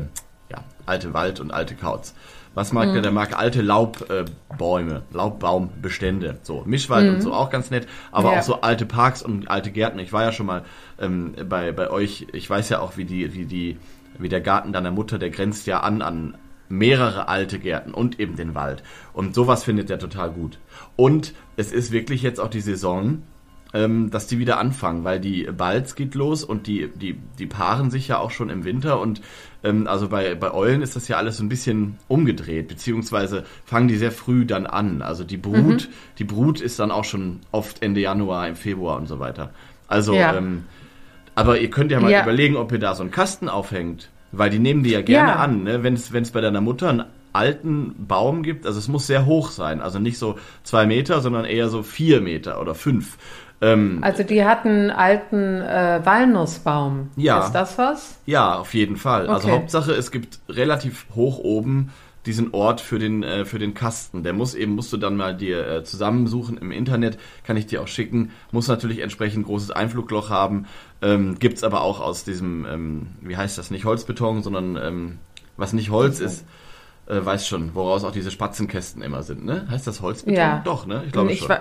ja, 0.50 0.64
alte 0.86 1.14
Wald 1.14 1.40
und 1.40 1.52
alte 1.52 1.76
Kauz. 1.76 2.14
Was 2.56 2.74
mag 2.74 2.90
mhm. 2.90 2.94
der? 2.94 3.02
Der 3.04 3.12
mag 3.12 3.38
alte 3.38 3.62
Laubbäume, 3.62 5.04
äh, 5.12 5.16
Laubbaumbestände. 5.16 6.40
So, 6.42 6.64
Mischwald 6.66 7.08
mhm. 7.08 7.16
und 7.16 7.22
so 7.22 7.34
auch 7.34 7.52
ganz 7.52 7.70
nett, 7.70 7.88
aber 8.12 8.32
ja. 8.32 8.40
auch 8.40 8.44
so 8.44 8.62
alte 8.62 8.86
Parks 8.86 9.22
und 9.22 9.50
alte 9.52 9.72
Gärten. 9.72 10.00
Ich 10.00 10.12
war 10.12 10.24
ja 10.24 10.32
schon 10.32 10.48
mal 10.48 10.64
ähm, 11.00 11.36
bei, 11.48 11.72
bei 11.72 11.92
euch, 11.92 12.28
ich 12.34 12.50
weiß 12.50 12.70
ja 12.70 12.80
auch, 12.80 12.98
wie 12.98 13.06
die, 13.06 13.34
wie 13.34 13.46
die, 13.46 13.78
wie 14.18 14.30
der 14.30 14.42
Garten 14.42 14.74
deiner 14.74 14.92
Mutter, 14.92 15.20
der 15.20 15.30
grenzt 15.30 15.68
ja 15.68 15.82
an 15.82 16.02
an 16.02 16.38
mehrere 16.68 17.28
alte 17.28 17.60
Gärten 17.60 17.94
und 17.94 18.20
eben 18.20 18.36
den 18.36 18.56
Wald. 18.56 18.82
Und 19.14 19.36
sowas 19.36 19.64
findet 19.64 19.90
er 19.92 20.00
total 20.00 20.32
gut. 20.32 20.58
Und 20.96 21.34
es 21.58 21.72
ist 21.72 21.92
wirklich 21.92 22.24
jetzt 22.24 22.40
auch 22.40 22.50
die 22.50 22.62
Saison, 22.62 23.22
ähm, 23.76 24.10
dass 24.10 24.26
die 24.26 24.40
wieder 24.40 24.58
anfangen, 24.58 25.04
weil 25.04 25.20
die 25.20 25.44
Balz 25.44 25.96
geht 25.96 26.16
los 26.16 26.46
und 26.46 26.66
die, 26.66 26.90
die, 26.96 27.20
die 27.38 27.46
paaren 27.46 27.92
sich 27.92 28.08
ja 28.08 28.18
auch 28.20 28.32
schon 28.32 28.50
im 28.50 28.64
Winter 28.64 29.02
und 29.02 29.22
ähm, 29.66 29.86
also 29.88 30.08
bei, 30.08 30.34
bei 30.34 30.54
Eulen 30.54 30.82
ist 30.82 30.96
das 30.96 31.10
ja 31.10 31.18
alles 31.18 31.38
so 31.38 31.44
ein 31.44 31.50
bisschen 31.50 31.98
umgedreht, 32.08 32.70
beziehungsweise 32.70 33.44
fangen 33.66 33.90
die 33.90 33.98
sehr 33.98 34.14
früh 34.14 34.46
dann 34.46 34.66
an. 34.66 35.02
Also 35.02 35.26
die 35.26 35.36
Brut, 35.36 35.90
mhm. 35.90 35.94
die 36.20 36.24
Brut 36.24 36.62
ist 36.62 36.80
dann 36.80 36.90
auch 36.90 37.04
schon 37.04 37.42
oft 37.52 37.84
Ende 37.84 38.00
Januar, 38.00 38.48
im 38.48 38.56
Februar 38.56 38.98
und 38.98 39.08
so 39.08 39.20
weiter. 39.20 39.52
Also, 39.90 40.16
ja. 40.16 40.38
ähm, 40.38 40.64
aber 41.36 41.60
ihr 41.60 41.70
könnt 41.70 41.92
ja 41.92 42.00
mal 42.00 42.12
ja. 42.12 42.24
überlegen, 42.24 42.56
ob 42.56 42.72
ihr 42.72 42.80
da 42.80 42.96
so 42.96 43.04
einen 43.04 43.12
Kasten 43.12 43.50
aufhängt, 43.50 44.10
weil 44.32 44.50
die 44.50 44.60
nehmen 44.60 44.84
die 44.84 44.92
ja 44.92 45.02
gerne 45.02 45.32
ja. 45.32 45.36
an, 45.36 45.64
ne? 45.64 45.84
wenn 45.84 45.96
es 45.96 46.32
bei 46.32 46.40
deiner 46.40 46.62
Mutter 46.62 46.90
einen 46.90 47.04
alten 47.36 48.08
Baum 48.08 48.42
gibt, 48.42 48.66
also 48.66 48.80
es 48.80 48.88
muss 48.88 49.08
sehr 49.08 49.26
hoch 49.26 49.52
sein, 49.52 49.82
also 49.82 50.00
nicht 50.00 50.18
so 50.18 50.40
zwei 50.64 50.86
Meter, 50.86 51.20
sondern 51.20 51.44
eher 51.44 51.68
so 51.68 51.84
vier 51.84 52.22
Meter 52.22 52.62
oder 52.62 52.74
fünf. 52.74 53.18
Ähm, 53.62 54.00
also 54.02 54.24
die 54.24 54.44
hatten 54.44 54.92
alten 54.92 55.62
äh, 55.62 56.02
Walnussbaum. 56.04 57.10
Ja. 57.16 57.46
Ist 57.46 57.54
das 57.54 57.78
was? 57.78 58.20
Ja, 58.26 58.60
auf 58.60 58.74
jeden 58.74 58.98
Fall. 58.98 59.28
Also 59.28 59.34
okay. 59.34 59.48
Also 59.48 59.52
Hauptsache, 59.52 59.92
es 59.94 60.12
gibt 60.12 60.40
relativ 60.50 61.06
hoch 61.16 61.40
oben 61.40 61.92
diesen 62.26 62.54
Ort 62.54 62.82
für 62.82 63.00
den 63.00 63.24
äh, 63.24 63.46
für 63.46 63.60
den 63.60 63.74
Kasten. 63.74 64.24
Der 64.24 64.34
muss 64.34 64.56
eben 64.56 64.74
musst 64.74 64.92
du 64.92 64.98
dann 64.98 65.16
mal 65.16 65.36
dir 65.36 65.68
äh, 65.68 65.84
zusammensuchen 65.84 66.58
im 66.58 66.72
Internet, 66.72 67.18
kann 67.44 67.56
ich 67.56 67.68
dir 67.68 67.82
auch 67.82 67.88
schicken. 67.88 68.32
Muss 68.52 68.68
natürlich 68.68 69.00
entsprechend 69.00 69.46
großes 69.46 69.72
Einflugloch 69.72 70.30
haben. 70.30 70.66
Ähm, 71.02 71.38
gibt's 71.40 71.64
aber 71.64 71.82
auch 71.82 72.00
aus 72.00 72.24
diesem 72.24 72.66
ähm, 72.66 73.08
wie 73.22 73.38
heißt 73.38 73.58
das 73.58 73.72
nicht 73.72 73.86
Holzbeton, 73.86 74.44
sondern 74.44 74.76
ähm, 74.76 75.20
was 75.56 75.74
nicht 75.74 75.92
Holz 75.92 76.20
ist. 76.20 76.46
Äh, 77.08 77.24
weiß 77.24 77.48
schon, 77.48 77.76
woraus 77.76 78.04
auch 78.04 78.12
diese 78.12 78.32
Spatzenkästen 78.32 79.04
immer 79.04 79.22
sind, 79.22 79.46
ne? 79.46 79.68
Heißt 79.70 79.86
das 79.86 80.02
Holzbeton? 80.02 80.36
Ja. 80.36 80.62
Doch, 80.66 80.88
ne? 80.88 81.04
Ich 81.06 81.12
glaube 81.12 81.36
schon. 81.36 81.56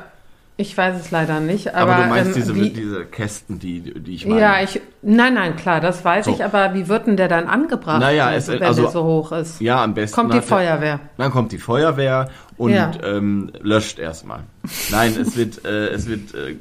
Ich 0.56 0.78
weiß 0.78 1.00
es 1.00 1.10
leider 1.10 1.40
nicht. 1.40 1.74
Aber, 1.74 1.96
aber 1.96 2.04
du 2.04 2.08
meinst 2.10 2.28
ähm, 2.28 2.34
diese, 2.34 2.54
wie, 2.54 2.70
diese 2.70 3.04
Kästen, 3.06 3.58
die, 3.58 3.80
die 3.80 4.14
ich 4.14 4.26
meine? 4.26 4.40
Ja, 4.40 4.62
ich, 4.62 4.80
nein, 5.02 5.34
nein, 5.34 5.56
klar, 5.56 5.80
das 5.80 6.04
weiß 6.04 6.26
so. 6.26 6.30
ich. 6.30 6.44
Aber 6.44 6.74
wie 6.74 6.86
wird 6.86 7.08
denn 7.08 7.16
der 7.16 7.26
dann 7.26 7.48
angebracht, 7.48 7.98
naja, 8.00 8.32
es, 8.32 8.46
wenn 8.46 8.62
also, 8.62 8.82
der 8.82 8.90
so 8.92 9.02
hoch 9.02 9.32
ist? 9.32 9.60
Ja, 9.60 9.82
am 9.82 9.94
besten. 9.94 10.14
Kommt 10.14 10.32
die 10.32 10.40
Feuerwehr. 10.40 11.00
dann 11.16 11.32
kommt 11.32 11.50
die 11.50 11.58
Feuerwehr 11.58 12.30
und 12.56 12.72
ja. 12.72 12.92
ähm, 13.02 13.50
löscht 13.62 13.98
erstmal. 13.98 14.44
Nein, 14.92 15.16
es 15.20 15.36
wird, 15.36 15.64
äh, 15.64 15.88
es 15.88 16.06
wird, 16.06 16.34
äh, 16.34 16.54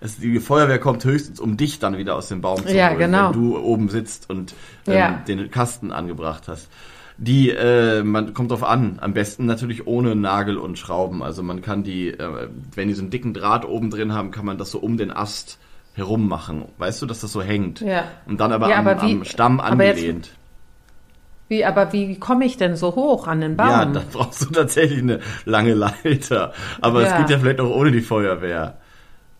es, 0.00 0.18
die 0.18 0.38
Feuerwehr 0.38 0.78
kommt 0.78 1.04
höchstens, 1.04 1.40
um 1.40 1.56
dich 1.56 1.80
dann 1.80 1.98
wieder 1.98 2.14
aus 2.14 2.28
dem 2.28 2.42
Baum 2.42 2.64
zu 2.64 2.72
ja, 2.72 2.90
holen, 2.90 2.98
genau. 3.00 3.34
wenn 3.34 3.40
du 3.42 3.58
oben 3.58 3.88
sitzt 3.88 4.30
und 4.30 4.54
ähm, 4.86 4.94
ja. 4.94 5.10
den 5.26 5.50
Kasten 5.50 5.90
angebracht 5.90 6.44
hast 6.46 6.68
die, 7.16 7.50
äh, 7.50 8.02
man 8.02 8.34
kommt 8.34 8.50
drauf 8.50 8.64
an, 8.64 8.98
am 9.00 9.14
besten 9.14 9.46
natürlich 9.46 9.86
ohne 9.86 10.16
Nagel 10.16 10.58
und 10.58 10.78
Schrauben. 10.78 11.22
Also 11.22 11.42
man 11.42 11.62
kann 11.62 11.84
die, 11.84 12.08
äh, 12.08 12.48
wenn 12.74 12.88
die 12.88 12.94
so 12.94 13.02
einen 13.02 13.10
dicken 13.10 13.34
Draht 13.34 13.64
oben 13.64 13.90
drin 13.90 14.12
haben, 14.12 14.30
kann 14.30 14.44
man 14.44 14.58
das 14.58 14.70
so 14.70 14.78
um 14.78 14.96
den 14.96 15.10
Ast 15.10 15.58
herum 15.94 16.28
machen. 16.28 16.64
Weißt 16.78 17.00
du, 17.02 17.06
dass 17.06 17.20
das 17.20 17.32
so 17.32 17.40
hängt? 17.40 17.80
Ja. 17.80 18.04
Und 18.26 18.40
dann 18.40 18.52
aber, 18.52 18.68
ja, 18.68 18.78
am, 18.78 18.86
wie, 18.86 19.12
am, 19.12 19.24
Stamm 19.24 19.60
angelehnt. 19.60 20.30
Wie, 21.48 21.64
aber 21.64 21.92
wie 21.92 22.18
komme 22.18 22.46
ich 22.46 22.56
denn 22.56 22.74
so 22.74 22.96
hoch 22.96 23.28
an 23.28 23.40
den 23.40 23.56
Baum? 23.56 23.68
Ja, 23.68 23.84
da 23.84 24.02
brauchst 24.12 24.42
du 24.42 24.46
tatsächlich 24.46 25.00
eine 25.00 25.20
lange 25.44 25.74
Leiter. 25.74 26.52
Aber 26.80 27.02
ja. 27.02 27.08
es 27.08 27.16
geht 27.18 27.30
ja 27.30 27.38
vielleicht 27.38 27.60
auch 27.60 27.70
ohne 27.70 27.92
die 27.92 28.00
Feuerwehr. 28.00 28.78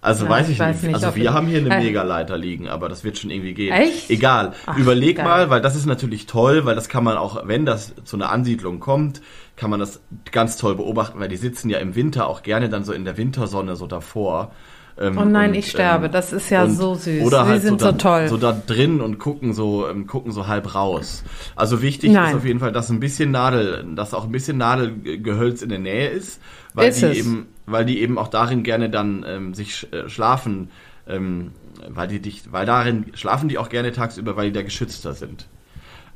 Also 0.05 0.27
ja, 0.27 0.31
weiß 0.31 0.49
ich, 0.49 0.55
ich 0.55 0.59
weiß 0.61 0.83
nicht. 0.83 0.93
nicht. 0.93 1.03
Also 1.03 1.17
wir 1.17 1.33
haben 1.33 1.47
hier 1.47 1.61
eine 1.61 1.71
Megaleiter 1.71 2.37
liegen, 2.37 2.69
aber 2.69 2.91
das 2.91 3.05
wird 3.05 3.19
schon 3.19 3.31
irgendwie 3.31 3.55
gehen. 3.55 3.73
Echt? 3.73 4.11
Egal. 4.11 4.53
Ach, 4.67 4.77
Überleg 4.77 5.17
geil. 5.17 5.25
mal, 5.25 5.49
weil 5.49 5.63
das 5.63 5.77
ist 5.77 5.87
natürlich 5.87 6.27
toll, 6.27 6.67
weil 6.67 6.75
das 6.75 6.91
kann 6.91 7.05
man 7.05 7.17
auch, 7.17 7.49
wenn 7.49 7.65
das 7.65 7.95
zu 8.05 8.17
einer 8.17 8.31
Ansiedlung 8.31 8.81
kommt, 8.81 9.23
kann 9.57 9.71
man 9.71 9.81
das 9.81 10.03
ganz 10.31 10.59
toll 10.59 10.75
beobachten, 10.75 11.21
weil 11.21 11.29
die 11.29 11.39
sitzen 11.39 11.71
ja 11.71 11.79
im 11.79 11.95
Winter 11.95 12.27
auch 12.29 12.43
gerne 12.43 12.69
dann 12.69 12.85
so 12.85 12.93
in 12.93 13.07
der 13.07 13.17
Wintersonne 13.17 13.77
so 13.77 13.87
davor. 13.87 14.53
Ähm, 14.97 15.19
oh 15.19 15.25
nein, 15.25 15.51
und, 15.51 15.57
ich 15.57 15.71
sterbe. 15.71 16.07
Ähm, 16.07 16.13
das 16.13 16.33
ist 16.33 16.51
ja 16.51 16.69
so 16.69 16.95
süß. 16.95 17.25
Oder 17.25 17.47
halt 17.47 17.63
Sie 17.63 17.69
sind 17.69 17.81
so, 17.81 17.87
da, 17.87 17.93
so 17.93 17.99
toll. 17.99 18.29
So 18.29 18.37
da 18.37 18.53
drin 18.53 19.01
und 19.01 19.19
gucken 19.19 19.53
so, 19.53 19.89
ähm, 19.89 20.07
gucken 20.07 20.31
so 20.31 20.47
halb 20.47 20.75
raus. 20.75 21.25
Also 21.57 21.83
wichtig 21.83 22.13
nein. 22.13 22.31
ist 22.31 22.37
auf 22.37 22.45
jeden 22.45 22.61
Fall, 22.61 22.73
dass 22.73 22.91
ein 22.91 23.01
bisschen 23.01 23.33
Nadel, 23.33 23.85
dass 23.97 24.15
auch 24.15 24.25
ein 24.25 24.33
bisschen 24.33 24.57
Nadelgehölz 24.57 25.63
in 25.63 25.69
der 25.69 25.81
Nähe 25.81 26.09
ist, 26.09 26.41
weil 26.75 26.91
ist 26.91 27.03
die 27.03 27.07
es? 27.07 27.19
eben, 27.19 27.47
weil 27.67 27.85
die 27.85 28.01
eben 28.01 28.19
auch 28.19 28.29
darin 28.29 28.63
gerne 28.63 28.89
dann 28.89 29.25
ähm, 29.27 29.55
sich 29.55 29.93
äh, 29.93 30.09
schlafen, 30.09 30.71
ähm, 31.09 31.53
weil 31.89 32.07
die 32.07 32.21
dich, 32.21 32.53
weil 32.53 32.65
darin 32.65 33.07
schlafen 33.15 33.49
die 33.49 33.59
auch 33.59 33.69
gerne 33.69 33.91
tagsüber, 33.91 34.37
weil 34.37 34.47
die 34.47 34.53
da 34.53 34.63
geschützter 34.63 35.15
sind. 35.15 35.49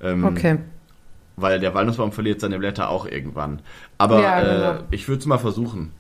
Ähm, 0.01 0.25
okay. 0.25 0.59
Weil 1.35 1.59
der 1.59 1.75
Walnussbaum 1.75 2.13
verliert 2.13 2.41
seine 2.41 2.59
Blätter 2.59 2.91
auch 2.91 3.07
irgendwann. 3.07 3.61
Aber 3.97 4.23
ja, 4.23 4.41
genau. 4.41 4.71
äh, 4.73 4.79
ich 4.93 5.09
würde 5.09 5.21
es 5.21 5.27
mal 5.27 5.39
versuchen. 5.39 5.93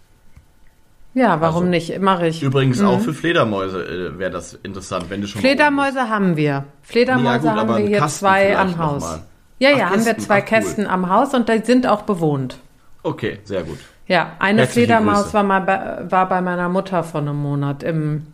Ja, 1.18 1.40
warum 1.40 1.64
also, 1.64 1.70
nicht? 1.70 2.00
Mache 2.00 2.28
ich. 2.28 2.42
Übrigens 2.42 2.80
mhm. 2.80 2.86
auch 2.86 3.00
für 3.00 3.12
Fledermäuse 3.12 3.82
äh, 3.84 4.18
wäre 4.18 4.30
das 4.30 4.54
interessant, 4.54 5.06
wenn 5.08 5.20
du 5.20 5.26
schon. 5.26 5.40
Fledermäuse 5.40 6.08
haben 6.08 6.36
wir. 6.36 6.64
Fledermäuse 6.82 7.46
ja, 7.46 7.52
gut, 7.52 7.60
haben 7.60 7.76
wir 7.76 7.88
hier 7.88 7.98
Kasten 7.98 8.18
zwei 8.20 8.56
am 8.56 8.78
Haus. 8.78 9.20
Ja, 9.58 9.70
ja, 9.70 9.86
Ach, 9.86 9.90
haben 9.90 10.06
wir 10.06 10.16
zwei 10.18 10.42
Ach, 10.42 10.44
Kästen 10.44 10.84
cool. 10.84 10.90
am 10.92 11.08
Haus 11.08 11.34
und 11.34 11.48
die 11.48 11.58
sind 11.64 11.88
auch 11.88 12.02
bewohnt. 12.02 12.58
Okay, 13.02 13.40
sehr 13.42 13.64
gut. 13.64 13.78
Ja, 14.06 14.36
eine 14.38 14.60
Herzliche 14.62 14.86
Fledermaus 14.86 15.34
war 15.34 15.42
mal 15.42 15.60
bei, 15.60 16.10
war 16.10 16.28
bei 16.28 16.40
meiner 16.40 16.68
Mutter 16.68 17.02
vor 17.02 17.20
einem 17.20 17.36
Monat 17.36 17.82
im, 17.82 18.28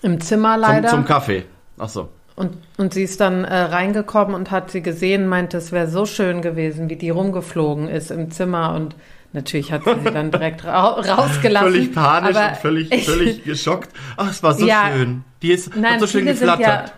im 0.00 0.20
Zimmer 0.20 0.56
leider. 0.56 0.88
Zum, 0.88 1.00
zum 1.00 1.06
Kaffee. 1.06 1.44
Ach 1.78 1.90
so. 1.90 2.08
Und, 2.34 2.56
und 2.78 2.94
sie 2.94 3.02
ist 3.02 3.20
dann 3.20 3.44
äh, 3.44 3.54
reingekommen 3.54 4.34
und 4.34 4.50
hat 4.50 4.70
sie 4.70 4.82
gesehen, 4.82 5.28
meinte, 5.28 5.58
es 5.58 5.70
wäre 5.70 5.88
so 5.88 6.06
schön 6.06 6.40
gewesen, 6.40 6.88
wie 6.88 6.96
die 6.96 7.10
rumgeflogen 7.10 7.88
ist 7.88 8.10
im 8.10 8.30
Zimmer 8.30 8.74
und 8.74 8.96
Natürlich 9.36 9.70
hat 9.70 9.84
sie 9.84 10.00
sie 10.02 10.10
dann 10.10 10.30
direkt 10.30 10.64
ra 10.64 10.92
rausgelassen. 10.92 11.70
Völlig 11.70 11.94
panisch 11.94 12.36
und 12.36 12.56
völlig, 12.56 13.04
völlig 13.04 13.44
geschockt. 13.44 13.90
Ach, 14.16 14.30
es 14.30 14.42
war 14.42 14.54
so 14.54 14.66
ja, 14.66 14.90
schön. 14.90 15.24
Die 15.42 15.52
ist 15.52 15.76
nein, 15.76 16.00
so 16.00 16.06
schön 16.06 16.24
geflattert. 16.24 16.88
Ja, 16.88 16.92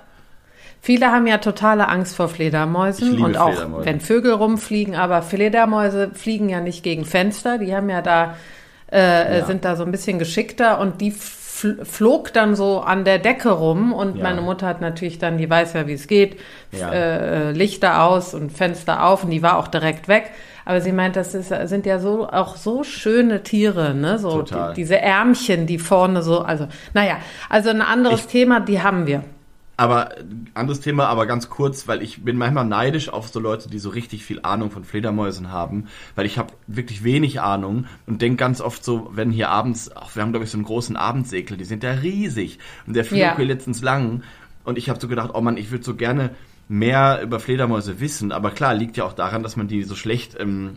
viele 0.80 1.10
haben 1.10 1.26
ja 1.26 1.38
totale 1.38 1.88
Angst 1.88 2.14
vor 2.14 2.28
Fledermäusen 2.28 3.20
und 3.20 3.36
auch 3.36 3.54
Fledermäuse. 3.54 3.86
wenn 3.86 4.00
Vögel 4.00 4.32
rumfliegen, 4.34 4.94
aber 4.94 5.22
Fledermäuse 5.22 6.12
fliegen 6.14 6.48
ja 6.48 6.60
nicht 6.60 6.84
gegen 6.84 7.04
Fenster. 7.04 7.58
Die 7.58 7.74
haben 7.74 7.90
ja 7.90 8.02
da, 8.02 8.36
äh, 8.92 9.40
ja. 9.40 9.44
sind 9.44 9.64
da 9.64 9.74
so 9.74 9.82
ein 9.82 9.90
bisschen 9.90 10.20
geschickter 10.20 10.78
und 10.78 11.00
die 11.00 11.10
flog 11.10 12.32
dann 12.32 12.54
so 12.54 12.78
an 12.78 13.04
der 13.04 13.18
Decke 13.18 13.50
rum 13.50 13.92
und 13.92 14.16
ja. 14.16 14.22
meine 14.22 14.42
Mutter 14.42 14.64
hat 14.64 14.80
natürlich 14.80 15.18
dann, 15.18 15.38
die 15.38 15.50
weiß 15.50 15.72
ja, 15.72 15.88
wie 15.88 15.94
es 15.94 16.06
geht, 16.06 16.38
ja. 16.70 16.92
äh, 16.92 17.50
Lichter 17.50 18.04
aus 18.04 18.32
und 18.32 18.52
Fenster 18.52 19.04
auf 19.04 19.24
und 19.24 19.30
die 19.30 19.42
war 19.42 19.58
auch 19.58 19.66
direkt 19.66 20.06
weg. 20.06 20.30
Aber 20.68 20.82
sie 20.82 20.92
meint, 20.92 21.16
das 21.16 21.34
ist, 21.34 21.48
sind 21.48 21.86
ja 21.86 21.98
so 21.98 22.28
auch 22.28 22.56
so 22.56 22.84
schöne 22.84 23.42
Tiere, 23.42 23.94
ne? 23.94 24.18
So 24.18 24.42
die, 24.42 24.74
diese 24.76 25.00
Ärmchen, 25.00 25.66
die 25.66 25.78
vorne 25.78 26.22
so, 26.22 26.40
also 26.40 26.68
naja, 26.92 27.16
also 27.48 27.70
ein 27.70 27.80
anderes 27.80 28.20
ich, 28.20 28.26
Thema, 28.26 28.60
die 28.60 28.82
haben 28.82 29.06
wir. 29.06 29.24
Aber 29.78 30.16
anderes 30.52 30.80
Thema, 30.80 31.06
aber 31.06 31.24
ganz 31.24 31.48
kurz, 31.48 31.88
weil 31.88 32.02
ich 32.02 32.22
bin 32.22 32.36
manchmal 32.36 32.66
neidisch 32.66 33.08
auf 33.08 33.28
so 33.28 33.40
Leute, 33.40 33.70
die 33.70 33.78
so 33.78 33.88
richtig 33.88 34.26
viel 34.26 34.40
Ahnung 34.42 34.70
von 34.70 34.84
Fledermäusen 34.84 35.50
haben, 35.50 35.86
weil 36.16 36.26
ich 36.26 36.36
habe 36.36 36.52
wirklich 36.66 37.02
wenig 37.02 37.40
Ahnung 37.40 37.86
und 38.06 38.20
denke 38.20 38.36
ganz 38.36 38.60
oft 38.60 38.84
so, 38.84 39.08
wenn 39.14 39.30
hier 39.30 39.48
abends, 39.48 39.90
ach, 39.96 40.14
wir 40.16 40.22
haben 40.22 40.32
glaube 40.32 40.44
ich 40.44 40.50
so 40.50 40.58
einen 40.58 40.66
großen 40.66 40.98
Abendsegel, 40.98 41.56
die 41.56 41.64
sind 41.64 41.82
ja 41.82 41.92
riesig 41.92 42.58
und 42.86 42.94
der 42.94 43.06
flog 43.06 43.20
ja. 43.20 43.36
hier 43.36 43.46
letztens 43.46 43.80
lang 43.80 44.22
und 44.64 44.76
ich 44.76 44.90
habe 44.90 45.00
so 45.00 45.08
gedacht, 45.08 45.30
oh 45.32 45.40
man, 45.40 45.56
ich 45.56 45.70
würde 45.70 45.84
so 45.84 45.94
gerne 45.94 46.28
mehr 46.68 47.20
über 47.22 47.40
Fledermäuse 47.40 48.00
wissen. 48.00 48.32
Aber 48.32 48.50
klar, 48.50 48.74
liegt 48.74 48.96
ja 48.96 49.04
auch 49.04 49.14
daran, 49.14 49.42
dass 49.42 49.56
man 49.56 49.68
die 49.68 49.82
so 49.82 49.94
schlecht, 49.94 50.36
ähm, 50.38 50.76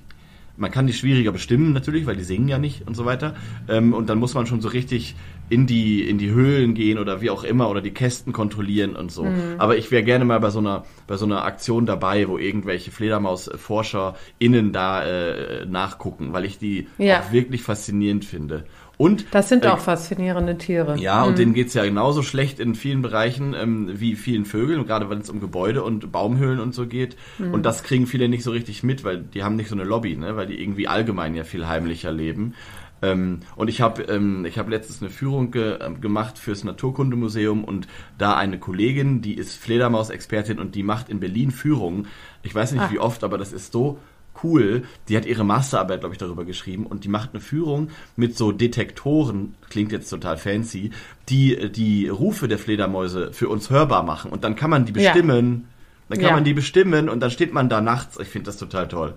man 0.58 0.72
kann 0.72 0.88
die 0.88 0.94
schwieriger 0.94 1.32
bestimmen 1.32 1.74
natürlich, 1.74 2.06
weil 2.06 2.16
die 2.16 2.24
singen 2.24 2.48
ja 2.48 2.58
nicht 2.58 2.88
und 2.88 2.96
so 2.96 3.06
weiter. 3.06 3.36
Ähm, 3.68 3.94
und 3.94 4.10
dann 4.10 4.20
muss 4.20 4.34
man 4.34 4.46
schon 4.46 4.62
so 4.62 4.70
richtig 4.70 5.16
in 5.50 5.68
die, 5.68 6.08
in 6.08 6.18
die 6.18 6.30
Höhlen 6.30 6.76
gehen 6.76 6.98
oder 6.98 7.20
wie 7.20 7.30
auch 7.30 7.44
immer 7.44 7.70
oder 7.70 7.82
die 7.82 7.92
Kästen 7.92 8.32
kontrollieren 8.32 8.96
und 8.96 9.12
so. 9.12 9.26
Mhm. 9.26 9.56
Aber 9.58 9.76
ich 9.76 9.92
wäre 9.92 10.04
gerne 10.04 10.24
mal 10.24 10.40
bei 10.40 10.50
so 10.50 10.60
einer, 10.60 10.86
bei 11.08 11.18
so 11.18 11.26
einer 11.26 11.44
Aktion 11.44 11.86
dabei, 11.86 12.28
wo 12.28 12.38
irgendwelche 12.38 12.92
FledermausforscherInnen 12.92 14.72
da 14.72 15.04
äh, 15.04 15.66
nachgucken, 15.66 16.32
weil 16.32 16.46
ich 16.46 16.58
die 16.58 16.88
ja. 16.98 17.22
auch 17.22 17.32
wirklich 17.32 17.64
faszinierend 17.64 18.24
finde. 18.24 18.66
Und, 19.02 19.26
das 19.32 19.50
sind 19.50 19.66
äh, 19.66 19.70
auch 19.70 19.80
faszinierende 19.80 20.60
Tiere. 20.60 20.96
Ja, 21.00 21.24
mhm. 21.24 21.30
und 21.30 21.38
denen 21.40 21.54
geht's 21.56 21.74
ja 21.74 21.84
genauso 21.84 22.22
schlecht 22.22 22.60
in 22.60 22.76
vielen 22.76 23.02
Bereichen 23.02 23.56
ähm, 23.60 23.90
wie 24.00 24.16
vielen 24.16 24.46
Vögeln, 24.46 24.86
gerade 24.86 25.10
wenn 25.10 25.18
es 25.18 25.30
um 25.32 25.40
Gebäude 25.40 25.84
und 25.84 26.12
Baumhöhlen 26.12 26.60
und 26.60 26.76
so 26.76 26.86
geht. 26.86 27.16
Mhm. 27.40 27.52
Und 27.52 27.66
das 27.66 27.82
kriegen 27.82 28.06
viele 28.06 28.30
nicht 28.30 28.44
so 28.44 28.52
richtig 28.52 28.84
mit, 28.84 29.04
weil 29.04 29.18
die 29.18 29.44
haben 29.44 29.56
nicht 29.56 29.70
so 29.70 29.76
eine 29.76 29.86
Lobby, 29.86 30.16
ne? 30.16 30.36
weil 30.36 30.46
die 30.46 30.62
irgendwie 30.62 30.88
allgemein 30.88 31.34
ja 31.34 31.44
viel 31.44 31.68
heimlicher 31.68 32.12
leben. 32.12 32.54
Ähm, 33.02 33.40
und 33.56 33.70
ich 33.70 33.82
habe 33.82 34.04
ähm, 34.04 34.46
ich 34.46 34.60
hab 34.60 34.70
letztens 34.70 35.02
eine 35.02 35.10
Führung 35.10 35.50
ge 35.50 35.80
äh, 35.80 35.92
gemacht 36.00 36.38
fürs 36.38 36.64
Naturkundemuseum 36.64 37.64
und 37.64 37.88
da 38.20 38.36
eine 38.36 38.60
Kollegin, 38.60 39.24
die 39.24 39.34
ist 39.34 39.56
Fledermaus-Expertin 39.56 40.60
und 40.60 40.76
die 40.76 40.84
macht 40.84 41.10
in 41.10 41.20
Berlin 41.20 41.50
Führungen. 41.50 42.06
Ich 42.44 42.54
weiß 42.54 42.74
nicht 42.74 42.84
Ach. 42.84 42.92
wie 42.92 43.00
oft, 43.00 43.24
aber 43.24 43.40
das 43.40 43.52
ist 43.52 43.72
so 43.72 43.98
cool. 44.44 44.84
Die 45.08 45.18
hat 45.18 45.26
ihre 45.26 45.44
Masterarbeit, 45.44 46.00
glaube 46.00 46.14
ich, 46.14 46.20
darüber 46.20 46.46
geschrieben 46.46 46.86
und 46.86 47.04
die 47.04 47.10
macht 47.10 47.32
eine 47.34 47.42
Führung 47.42 47.90
mit 48.16 48.38
so 48.38 48.52
Detektoren, 48.52 49.56
klingt 49.70 49.92
jetzt 49.92 50.10
total 50.10 50.38
fancy, 50.38 50.92
die 51.30 51.72
die 51.72 52.08
Rufe 52.08 52.48
der 52.48 52.58
Fledermäuse 52.58 53.34
für 53.34 53.50
uns 53.50 53.70
hörbar 53.70 54.04
machen 54.04 54.32
und 54.32 54.44
dann 54.44 54.56
kann 54.56 54.70
man 54.70 54.86
die 54.86 54.92
bestimmen. 54.92 55.52
Ja. 55.52 55.68
Dann 56.10 56.20
kann 56.20 56.30
ja. 56.30 56.36
man 56.36 56.44
die 56.44 56.54
bestimmen 56.54 57.08
und 57.08 57.22
dann 57.22 57.32
steht 57.32 57.54
man 57.54 57.70
da 57.70 57.80
nachts. 57.80 58.20
Ich 58.20 58.28
finde 58.28 58.48
das 58.48 58.58
total 58.58 58.88
toll. 58.88 59.14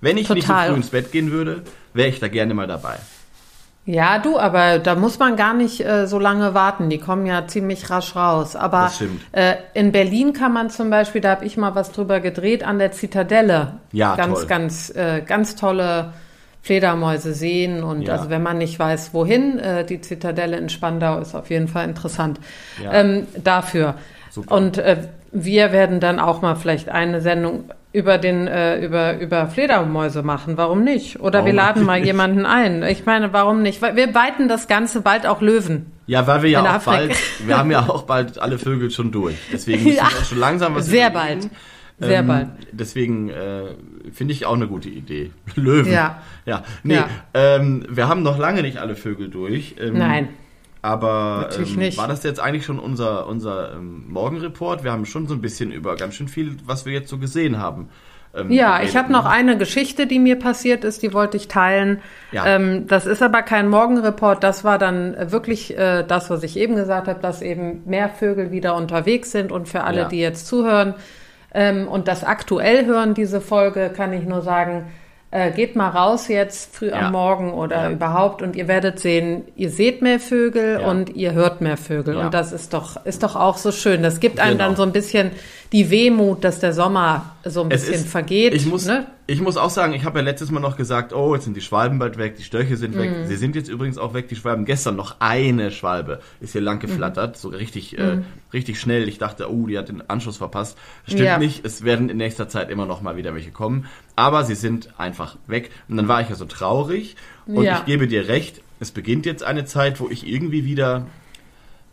Wenn 0.00 0.16
ich 0.16 0.28
total. 0.28 0.36
nicht 0.36 0.46
so 0.46 0.54
früh 0.54 0.76
ins 0.76 0.90
Bett 0.90 1.12
gehen 1.12 1.32
würde, 1.32 1.62
wäre 1.92 2.08
ich 2.08 2.20
da 2.20 2.28
gerne 2.28 2.54
mal 2.54 2.66
dabei. 2.66 2.98
Ja, 3.86 4.18
du, 4.18 4.36
aber 4.36 4.80
da 4.80 4.96
muss 4.96 5.20
man 5.20 5.36
gar 5.36 5.54
nicht 5.54 5.80
äh, 5.80 6.08
so 6.08 6.18
lange 6.18 6.54
warten. 6.54 6.90
Die 6.90 6.98
kommen 6.98 7.24
ja 7.24 7.46
ziemlich 7.46 7.88
rasch 7.88 8.16
raus. 8.16 8.56
Aber 8.56 8.90
äh, 9.30 9.54
in 9.74 9.92
Berlin 9.92 10.32
kann 10.32 10.52
man 10.52 10.70
zum 10.70 10.90
Beispiel, 10.90 11.20
da 11.20 11.30
habe 11.30 11.44
ich 11.44 11.56
mal 11.56 11.76
was 11.76 11.92
drüber 11.92 12.18
gedreht, 12.18 12.64
an 12.64 12.80
der 12.80 12.90
Zitadelle. 12.90 13.74
Ja, 13.92 14.16
ganz, 14.16 14.40
toll. 14.40 14.46
ganz, 14.46 14.90
äh, 14.90 15.22
ganz 15.24 15.54
tolle 15.54 16.12
Fledermäuse 16.62 17.32
sehen. 17.32 17.84
Und 17.84 18.02
ja. 18.02 18.14
also 18.14 18.28
wenn 18.28 18.42
man 18.42 18.58
nicht 18.58 18.76
weiß, 18.76 19.14
wohin, 19.14 19.60
äh, 19.60 19.84
die 19.84 20.00
Zitadelle 20.00 20.56
in 20.56 20.68
Spandau 20.68 21.20
ist 21.20 21.36
auf 21.36 21.48
jeden 21.48 21.68
Fall 21.68 21.88
interessant. 21.88 22.40
Ja. 22.82 22.92
Ähm, 22.92 23.28
dafür. 23.42 23.94
Super. 24.30 24.52
Und 24.52 24.78
äh, 24.78 24.96
wir 25.44 25.72
werden 25.72 26.00
dann 26.00 26.18
auch 26.18 26.42
mal 26.42 26.54
vielleicht 26.54 26.88
eine 26.88 27.20
Sendung 27.20 27.70
über 27.92 28.18
den 28.18 28.46
äh, 28.46 28.84
über 28.84 29.18
über 29.18 29.46
Fledermäuse 29.46 30.22
machen. 30.22 30.56
Warum 30.56 30.82
nicht? 30.82 31.20
Oder 31.20 31.40
warum 31.40 31.46
wir 31.46 31.52
laden 31.52 31.84
mal 31.84 31.98
nicht? 32.00 32.06
jemanden 32.06 32.46
ein. 32.46 32.82
Ich 32.82 33.06
meine, 33.06 33.32
warum 33.32 33.62
nicht? 33.62 33.80
Wir 33.82 34.14
weiten 34.14 34.48
das 34.48 34.68
Ganze 34.68 35.00
bald 35.02 35.26
auch 35.26 35.40
Löwen. 35.40 35.92
Ja, 36.06 36.26
weil 36.26 36.42
wir 36.42 36.50
ja 36.50 36.62
auch 36.62 36.66
Afrika. 36.66 36.98
bald, 36.98 37.16
wir 37.46 37.58
haben 37.58 37.70
ja 37.70 37.80
auch 37.88 38.02
bald 38.02 38.38
alle 38.38 38.58
Vögel 38.58 38.90
schon 38.90 39.12
durch. 39.12 39.36
Deswegen 39.52 39.84
müssen 39.84 39.96
ja, 39.96 40.04
wir 40.04 40.24
schon 40.24 40.38
langsam 40.38 40.74
was 40.74 40.86
Sehr 40.86 41.10
überlegen. 41.10 41.40
bald. 41.40 41.50
Sehr 41.98 42.20
ähm, 42.20 42.26
bald. 42.26 42.48
Deswegen 42.72 43.30
äh, 43.30 43.62
finde 44.12 44.34
ich 44.34 44.46
auch 44.46 44.54
eine 44.54 44.68
gute 44.68 44.88
Idee. 44.88 45.30
Löwen. 45.54 45.92
Ja. 45.92 46.22
Ja. 46.44 46.62
Nee, 46.82 46.96
ja. 46.96 47.08
Ähm, 47.34 47.86
wir 47.88 48.08
haben 48.08 48.22
noch 48.22 48.38
lange 48.38 48.62
nicht 48.62 48.78
alle 48.78 48.96
Vögel 48.96 49.28
durch. 49.28 49.76
Ähm, 49.80 49.98
Nein. 49.98 50.28
Aber 50.86 51.48
ähm, 51.58 51.96
war 51.96 52.06
das 52.06 52.22
jetzt 52.22 52.38
eigentlich 52.38 52.64
schon 52.64 52.78
unser, 52.78 53.26
unser 53.26 53.72
ähm, 53.72 54.04
Morgenreport? 54.08 54.84
Wir 54.84 54.92
haben 54.92 55.04
schon 55.04 55.26
so 55.26 55.34
ein 55.34 55.40
bisschen 55.40 55.72
über 55.72 55.96
ganz 55.96 56.14
schön 56.14 56.28
viel, 56.28 56.58
was 56.64 56.86
wir 56.86 56.92
jetzt 56.92 57.08
so 57.08 57.18
gesehen 57.18 57.58
haben. 57.58 57.88
Ähm, 58.36 58.52
ja, 58.52 58.80
ich 58.80 58.96
habe 58.96 59.10
noch 59.10 59.24
ne? 59.24 59.30
eine 59.30 59.58
Geschichte, 59.58 60.06
die 60.06 60.20
mir 60.20 60.38
passiert 60.38 60.84
ist, 60.84 61.02
die 61.02 61.12
wollte 61.12 61.38
ich 61.38 61.48
teilen. 61.48 62.00
Ja. 62.30 62.46
Ähm, 62.46 62.86
das 62.86 63.04
ist 63.04 63.20
aber 63.20 63.42
kein 63.42 63.68
Morgenreport, 63.68 64.44
das 64.44 64.62
war 64.62 64.78
dann 64.78 65.16
wirklich 65.32 65.76
äh, 65.76 66.04
das, 66.06 66.30
was 66.30 66.44
ich 66.44 66.56
eben 66.56 66.76
gesagt 66.76 67.08
habe, 67.08 67.20
dass 67.20 67.42
eben 67.42 67.82
mehr 67.84 68.08
Vögel 68.08 68.52
wieder 68.52 68.76
unterwegs 68.76 69.32
sind 69.32 69.50
und 69.50 69.68
für 69.68 69.82
alle, 69.82 70.02
ja. 70.02 70.08
die 70.08 70.20
jetzt 70.20 70.46
zuhören 70.46 70.94
ähm, 71.52 71.88
und 71.88 72.06
das 72.06 72.22
aktuell 72.22 72.86
hören, 72.86 73.14
diese 73.14 73.40
Folge, 73.40 73.90
kann 73.92 74.12
ich 74.12 74.24
nur 74.24 74.42
sagen, 74.42 74.86
äh, 75.30 75.50
geht 75.50 75.76
mal 75.76 75.88
raus 75.88 76.28
jetzt 76.28 76.74
früh 76.74 76.88
ja. 76.88 77.06
am 77.06 77.12
Morgen 77.12 77.52
oder 77.52 77.84
ja. 77.84 77.90
überhaupt 77.90 78.42
und 78.42 78.56
ihr 78.56 78.68
werdet 78.68 79.00
sehen, 79.00 79.44
ihr 79.56 79.70
seht 79.70 80.00
mehr 80.00 80.20
Vögel 80.20 80.80
ja. 80.80 80.88
und 80.88 81.14
ihr 81.16 81.32
hört 81.32 81.60
mehr 81.60 81.76
Vögel. 81.76 82.16
Und 82.16 82.32
das 82.32 82.52
ist 82.52 82.72
doch, 82.72 83.04
ist 83.04 83.22
doch 83.22 83.34
auch 83.36 83.56
so 83.56 83.72
schön. 83.72 84.02
Das 84.02 84.20
gibt 84.20 84.38
einem 84.38 84.56
genau. 84.56 84.68
dann 84.68 84.76
so 84.76 84.82
ein 84.82 84.92
bisschen 84.92 85.32
die 85.72 85.90
Wehmut, 85.90 86.44
dass 86.44 86.60
der 86.60 86.72
Sommer 86.72 87.36
so 87.44 87.62
ein 87.62 87.70
es 87.70 87.86
bisschen 87.86 88.04
ist, 88.04 88.08
vergeht. 88.08 88.54
Ich 88.54 88.66
muss, 88.66 88.86
ne? 88.86 89.06
ich 89.26 89.40
muss 89.40 89.56
auch 89.56 89.70
sagen, 89.70 89.92
ich 89.94 90.04
habe 90.04 90.18
ja 90.20 90.24
letztes 90.24 90.50
Mal 90.50 90.60
noch 90.60 90.76
gesagt, 90.76 91.12
oh, 91.12 91.34
jetzt 91.34 91.44
sind 91.44 91.56
die 91.56 91.60
Schwalben 91.60 91.98
bald 91.98 92.18
weg, 92.18 92.36
die 92.36 92.44
Störche 92.44 92.76
sind 92.76 92.96
weg. 92.96 93.10
Mhm. 93.10 93.26
Sie 93.26 93.36
sind 93.36 93.56
jetzt 93.56 93.68
übrigens 93.68 93.98
auch 93.98 94.14
weg, 94.14 94.28
die 94.28 94.36
Schwalben. 94.36 94.64
Gestern 94.64 94.96
noch 94.96 95.16
eine 95.18 95.70
Schwalbe 95.70 96.20
ist 96.40 96.52
hier 96.52 96.60
lang 96.60 96.78
geflattert, 96.78 97.36
mhm. 97.36 97.40
so 97.40 97.48
richtig, 97.48 97.98
äh, 97.98 98.16
mhm. 98.16 98.24
richtig 98.52 98.80
schnell. 98.80 99.08
Ich 99.08 99.18
dachte, 99.18 99.50
oh, 99.50 99.66
die 99.66 99.76
hat 99.76 99.88
den 99.88 100.08
Anschluss 100.08 100.36
verpasst. 100.36 100.78
Stimmt 101.06 101.22
ja. 101.22 101.38
nicht, 101.38 101.64
es 101.64 101.84
werden 101.84 102.08
in 102.08 102.16
nächster 102.16 102.48
Zeit 102.48 102.70
immer 102.70 102.86
noch 102.86 103.02
mal 103.02 103.16
wieder 103.16 103.34
welche 103.34 103.50
kommen. 103.50 103.86
Aber 104.14 104.44
sie 104.44 104.54
sind 104.54 104.90
einfach 104.98 105.36
weg. 105.46 105.70
Und 105.88 105.96
dann 105.96 106.08
war 106.08 106.20
ich 106.20 106.28
ja 106.28 106.36
so 106.36 106.44
traurig. 106.44 107.16
Und 107.46 107.64
ja. 107.64 107.78
ich 107.78 107.84
gebe 107.84 108.06
dir 108.06 108.28
recht, 108.28 108.62
es 108.78 108.90
beginnt 108.90 109.26
jetzt 109.26 109.42
eine 109.42 109.64
Zeit, 109.64 110.00
wo 110.00 110.08
ich 110.08 110.26
irgendwie 110.26 110.64
wieder 110.64 111.06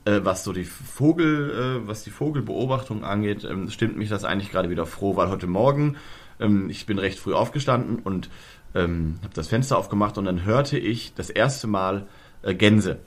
äh, 0.06 0.20
was 0.24 0.44
so 0.44 0.54
die 0.54 0.66
Vogel, 0.66 1.82
äh, 1.84 1.88
was 1.88 2.04
die 2.04 2.10
Vogelbeobachtung 2.10 3.04
angeht, 3.04 3.44
ähm, 3.44 3.70
stimmt 3.70 3.98
mich 3.98 4.10
das 4.10 4.24
eigentlich 4.24 4.52
gerade 4.52 4.70
wieder 4.70 4.86
froh, 4.86 5.16
weil 5.16 5.30
heute 5.30 5.48
Morgen 5.48 5.98
ähm, 6.40 6.70
ich 6.70 6.86
bin 6.86 7.00
recht 7.00 7.20
früh 7.20 7.34
aufgestanden 7.34 8.00
und 8.00 8.30
ähm, 8.76 9.20
habe 9.24 9.34
das 9.34 9.48
Fenster 9.48 9.78
aufgemacht 9.78 10.18
und 10.18 10.26
dann 10.26 10.44
hörte 10.44 10.78
ich 10.78 11.14
das 11.14 11.30
erste 11.30 11.68
Mal 11.68 12.08
äh, 12.42 12.54
Gänse. 12.54 13.00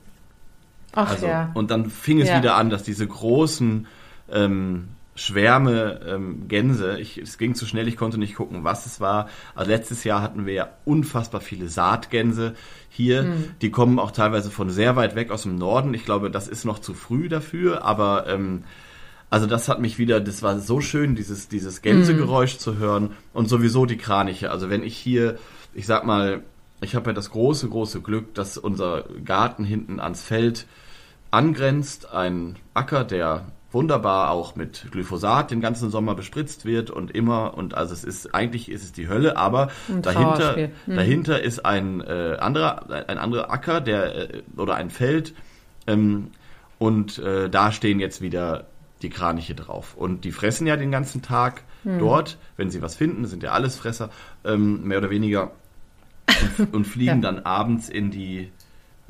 Ach 0.94 1.10
also, 1.10 1.26
ja. 1.26 1.50
Und 1.54 1.70
dann 1.70 1.90
fing 1.90 2.20
es 2.20 2.28
ja. 2.28 2.38
wieder 2.38 2.56
an, 2.56 2.70
dass 2.70 2.82
diese 2.82 3.06
großen 3.06 3.86
ähm, 4.30 4.88
Schwärme 5.16 6.00
ähm, 6.06 6.46
Gänse, 6.46 6.98
ich, 7.00 7.18
es 7.18 7.38
ging 7.38 7.54
zu 7.54 7.66
schnell, 7.66 7.88
ich 7.88 7.96
konnte 7.96 8.18
nicht 8.18 8.36
gucken, 8.36 8.64
was 8.64 8.84
es 8.86 9.00
war. 9.00 9.28
Also 9.54 9.70
letztes 9.70 10.04
Jahr 10.04 10.22
hatten 10.22 10.46
wir 10.46 10.52
ja 10.52 10.68
unfassbar 10.84 11.40
viele 11.40 11.68
Saatgänse 11.68 12.54
hier. 12.90 13.24
Mhm. 13.24 13.50
Die 13.62 13.70
kommen 13.70 13.98
auch 13.98 14.10
teilweise 14.10 14.50
von 14.50 14.68
sehr 14.70 14.94
weit 14.94 15.14
weg 15.16 15.30
aus 15.30 15.42
dem 15.42 15.56
Norden. 15.56 15.94
Ich 15.94 16.04
glaube, 16.04 16.30
das 16.30 16.48
ist 16.48 16.64
noch 16.64 16.78
zu 16.78 16.92
früh 16.92 17.28
dafür, 17.28 17.82
aber 17.82 18.26
ähm, 18.28 18.64
also 19.30 19.46
das 19.46 19.68
hat 19.68 19.80
mich 19.80 19.98
wieder, 19.98 20.20
das 20.20 20.42
war 20.42 20.60
so 20.60 20.80
schön, 20.80 21.14
dieses, 21.16 21.48
dieses 21.48 21.82
Gänsegeräusch 21.82 22.56
mm. 22.56 22.58
zu 22.58 22.76
hören 22.76 23.10
und 23.32 23.48
sowieso 23.48 23.86
die 23.86 23.96
Kraniche. 23.96 24.50
Also 24.50 24.70
wenn 24.70 24.82
ich 24.84 24.96
hier, 24.96 25.38
ich 25.74 25.86
sag 25.86 26.04
mal, 26.04 26.42
ich 26.80 26.94
habe 26.94 27.10
ja 27.10 27.14
das 27.14 27.30
große, 27.30 27.68
große 27.68 28.02
Glück, 28.02 28.34
dass 28.34 28.58
unser 28.58 29.04
Garten 29.24 29.64
hinten 29.64 29.98
ans 29.98 30.22
Feld 30.22 30.66
angrenzt, 31.30 32.12
ein 32.12 32.56
Acker, 32.74 33.02
der 33.02 33.46
wunderbar 33.76 34.30
auch 34.30 34.56
mit 34.56 34.86
Glyphosat 34.90 35.50
den 35.50 35.60
ganzen 35.60 35.90
Sommer 35.90 36.14
bespritzt 36.14 36.64
wird 36.64 36.90
und 36.90 37.10
immer 37.10 37.54
und 37.56 37.74
also 37.74 37.92
es 37.92 38.04
ist 38.04 38.34
eigentlich 38.34 38.70
ist 38.70 38.82
es 38.82 38.92
die 38.92 39.08
Hölle, 39.08 39.36
aber 39.36 39.68
ein 39.88 40.00
dahinter 40.00 40.56
mhm. 40.86 40.96
dahinter 40.96 41.42
ist 41.42 41.64
ein 41.64 42.00
äh, 42.00 42.36
anderer 42.40 42.90
ein 43.08 43.18
anderer 43.18 43.50
Acker, 43.50 43.82
der 43.82 44.34
äh, 44.34 44.42
oder 44.56 44.76
ein 44.76 44.88
Feld 44.88 45.34
ähm, 45.86 46.28
und 46.78 47.18
äh, 47.18 47.50
da 47.50 47.70
stehen 47.70 48.00
jetzt 48.00 48.22
wieder 48.22 48.66
die 49.02 49.10
Kraniche 49.10 49.54
drauf. 49.54 49.94
Und 49.96 50.24
die 50.24 50.32
fressen 50.32 50.66
ja 50.66 50.76
den 50.76 50.90
ganzen 50.90 51.22
Tag 51.22 51.62
hm. 51.82 51.98
dort, 51.98 52.38
wenn 52.56 52.70
sie 52.70 52.82
was 52.82 52.94
finden, 52.96 53.26
sind 53.26 53.42
ja 53.42 53.52
alles 53.52 53.76
Fresser, 53.76 54.10
ähm, 54.44 54.84
mehr 54.84 54.98
oder 54.98 55.10
weniger, 55.10 55.52
und, 56.58 56.74
und 56.74 56.84
fliegen 56.86 57.22
ja. 57.22 57.32
dann 57.32 57.40
abends 57.40 57.88
in 57.88 58.10
die 58.10 58.50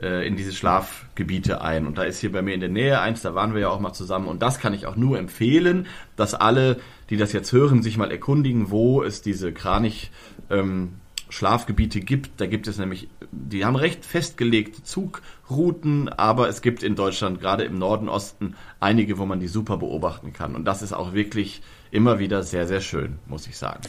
äh, 0.00 0.26
in 0.26 0.36
diese 0.36 0.52
Schlafgebiete 0.52 1.60
ein. 1.60 1.86
Und 1.86 1.98
da 1.98 2.02
ist 2.02 2.20
hier 2.20 2.32
bei 2.32 2.42
mir 2.42 2.54
in 2.54 2.60
der 2.60 2.68
Nähe 2.68 3.00
eins, 3.00 3.22
da 3.22 3.34
waren 3.34 3.54
wir 3.54 3.60
ja 3.60 3.68
auch 3.68 3.80
mal 3.80 3.92
zusammen. 3.92 4.28
Und 4.28 4.42
das 4.42 4.58
kann 4.58 4.74
ich 4.74 4.86
auch 4.86 4.96
nur 4.96 5.18
empfehlen, 5.18 5.86
dass 6.16 6.34
alle, 6.34 6.78
die 7.10 7.16
das 7.16 7.32
jetzt 7.32 7.52
hören, 7.52 7.82
sich 7.82 7.96
mal 7.96 8.10
erkundigen, 8.10 8.70
wo 8.70 9.02
es 9.02 9.22
diese 9.22 9.52
Kranich 9.52 10.10
ähm, 10.50 10.94
Schlafgebiete 11.28 12.00
gibt. 12.00 12.40
Da 12.40 12.46
gibt 12.46 12.68
es 12.68 12.78
nämlich, 12.78 13.08
die 13.32 13.64
haben 13.64 13.76
recht 13.76 14.04
festgelegte 14.04 14.82
Zugrouten, 14.82 16.08
aber 16.08 16.48
es 16.48 16.62
gibt 16.62 16.82
in 16.82 16.94
Deutschland, 16.94 17.40
gerade 17.40 17.64
im 17.64 17.78
Norden, 17.78 18.08
Osten, 18.08 18.54
einige, 18.80 19.18
wo 19.18 19.26
man 19.26 19.40
die 19.40 19.48
super 19.48 19.76
beobachten 19.76 20.32
kann. 20.32 20.54
Und 20.54 20.64
das 20.64 20.82
ist 20.82 20.92
auch 20.92 21.14
wirklich 21.14 21.62
immer 21.90 22.18
wieder 22.18 22.42
sehr, 22.42 22.66
sehr 22.66 22.80
schön, 22.80 23.18
muss 23.26 23.46
ich 23.46 23.56
sagen. 23.56 23.80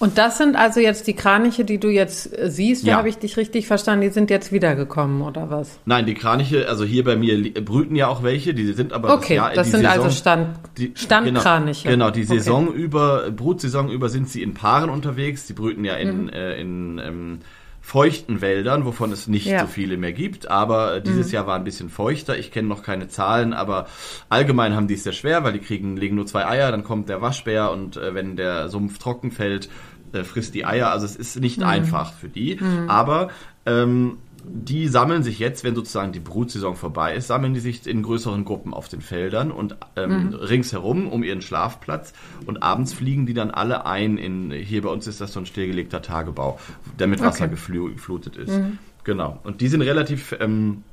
Und 0.00 0.16
das 0.16 0.38
sind 0.38 0.56
also 0.56 0.80
jetzt 0.80 1.06
die 1.06 1.12
Kraniche, 1.12 1.66
die 1.66 1.78
du 1.78 1.88
jetzt 1.88 2.36
äh, 2.36 2.50
siehst, 2.50 2.84
ja. 2.84 2.96
habe 2.96 3.10
ich 3.10 3.18
dich 3.18 3.36
richtig 3.36 3.66
verstanden, 3.66 4.00
die 4.00 4.08
sind 4.08 4.30
jetzt 4.30 4.50
wiedergekommen 4.50 5.20
oder 5.20 5.50
was? 5.50 5.78
Nein, 5.84 6.06
die 6.06 6.14
Kraniche, 6.14 6.66
also 6.68 6.84
hier 6.84 7.04
bei 7.04 7.16
mir 7.16 7.52
brüten 7.62 7.94
ja 7.94 8.08
auch 8.08 8.22
welche, 8.22 8.54
die 8.54 8.72
sind 8.72 8.94
aber 8.94 9.12
okay, 9.12 9.36
das, 9.36 9.44
Jahr, 9.44 9.52
das 9.52 9.70
sind 9.70 9.86
also 9.86 10.08
Saison, 10.08 10.38
also 10.38 10.94
Stand, 10.94 10.98
Standkraniche. 10.98 11.90
Genau, 11.90 12.06
genau 12.06 12.10
die 12.10 12.24
Saison 12.24 12.68
okay. 12.68 12.78
über, 12.78 13.30
Brutsaison 13.30 13.90
über 13.90 14.08
sind 14.08 14.30
sie 14.30 14.42
in 14.42 14.54
Paaren 14.54 14.88
unterwegs, 14.88 15.46
die 15.46 15.52
brüten 15.52 15.84
ja 15.84 15.94
in, 15.96 16.22
mhm. 16.22 16.28
äh, 16.30 16.58
in 16.58 16.98
ähm, 16.98 17.38
feuchten 17.80 18.40
Wäldern, 18.40 18.84
wovon 18.84 19.10
es 19.10 19.26
nicht 19.26 19.46
ja. 19.46 19.60
so 19.60 19.66
viele 19.66 19.96
mehr 19.96 20.12
gibt. 20.12 20.48
Aber 20.50 20.96
äh, 20.96 21.02
dieses 21.02 21.28
mhm. 21.28 21.32
Jahr 21.32 21.46
war 21.46 21.56
ein 21.56 21.64
bisschen 21.64 21.88
feuchter. 21.88 22.38
Ich 22.38 22.52
kenne 22.52 22.68
noch 22.68 22.82
keine 22.82 23.08
Zahlen, 23.08 23.52
aber 23.52 23.86
allgemein 24.28 24.74
haben 24.74 24.86
die 24.86 24.94
es 24.94 25.02
sehr 25.02 25.12
schwer, 25.12 25.44
weil 25.44 25.54
die 25.54 25.58
kriegen, 25.58 25.96
legen 25.96 26.16
nur 26.16 26.26
zwei 26.26 26.46
Eier, 26.46 26.70
dann 26.70 26.84
kommt 26.84 27.08
der 27.08 27.20
Waschbär 27.20 27.70
und 27.70 27.96
äh, 27.96 28.14
wenn 28.14 28.36
der 28.36 28.68
Sumpf 28.68 28.98
trocken 28.98 29.32
fällt, 29.32 29.68
äh, 30.12 30.24
frisst 30.24 30.54
die 30.54 30.64
Eier. 30.64 30.90
Also 30.90 31.06
es 31.06 31.16
ist 31.16 31.40
nicht 31.40 31.58
mhm. 31.58 31.66
einfach 31.66 32.12
für 32.12 32.28
die. 32.28 32.58
Mhm. 32.60 32.88
Aber 32.88 33.30
ähm, 33.66 34.18
die 34.44 34.88
sammeln 34.88 35.22
sich 35.22 35.38
jetzt, 35.38 35.64
wenn 35.64 35.74
sozusagen 35.74 36.12
die 36.12 36.20
Brutsaison 36.20 36.76
vorbei 36.76 37.14
ist, 37.14 37.26
sammeln 37.26 37.54
die 37.54 37.60
sich 37.60 37.86
in 37.86 38.02
größeren 38.02 38.44
Gruppen 38.44 38.72
auf 38.72 38.88
den 38.88 39.00
Feldern 39.00 39.50
und 39.50 39.76
ähm, 39.96 40.28
mhm. 40.28 40.34
ringsherum 40.34 41.08
um 41.08 41.22
ihren 41.22 41.42
Schlafplatz 41.42 42.12
und 42.46 42.62
abends 42.62 42.92
fliegen 42.92 43.26
die 43.26 43.34
dann 43.34 43.50
alle 43.50 43.86
ein 43.86 44.16
in, 44.16 44.50
hier 44.50 44.82
bei 44.82 44.88
uns 44.88 45.06
ist 45.06 45.20
das 45.20 45.32
so 45.32 45.40
ein 45.40 45.46
stillgelegter 45.46 46.02
Tagebau, 46.02 46.58
der 46.98 47.06
mit 47.06 47.20
Wasser 47.20 47.44
okay. 47.44 47.54
geflutet 47.54 48.36
ist. 48.36 48.52
Mhm. 48.52 48.78
Genau. 49.04 49.38
Und 49.44 49.60
die 49.60 49.68
sind 49.68 49.82
relativ 49.82 50.34
ähm, 50.40 50.84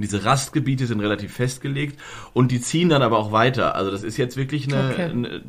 diese 0.00 0.24
Rastgebiete 0.24 0.86
sind 0.86 1.00
relativ 1.00 1.32
festgelegt 1.32 2.00
und 2.32 2.50
die 2.50 2.60
ziehen 2.60 2.88
dann 2.88 3.02
aber 3.02 3.18
auch 3.18 3.32
weiter. 3.32 3.74
Also 3.74 3.90
das 3.90 4.02
ist 4.02 4.16
jetzt 4.16 4.36
wirklich 4.36 4.72
eine, 4.72 4.90
okay. 4.90 5.04
eine, 5.04 5.42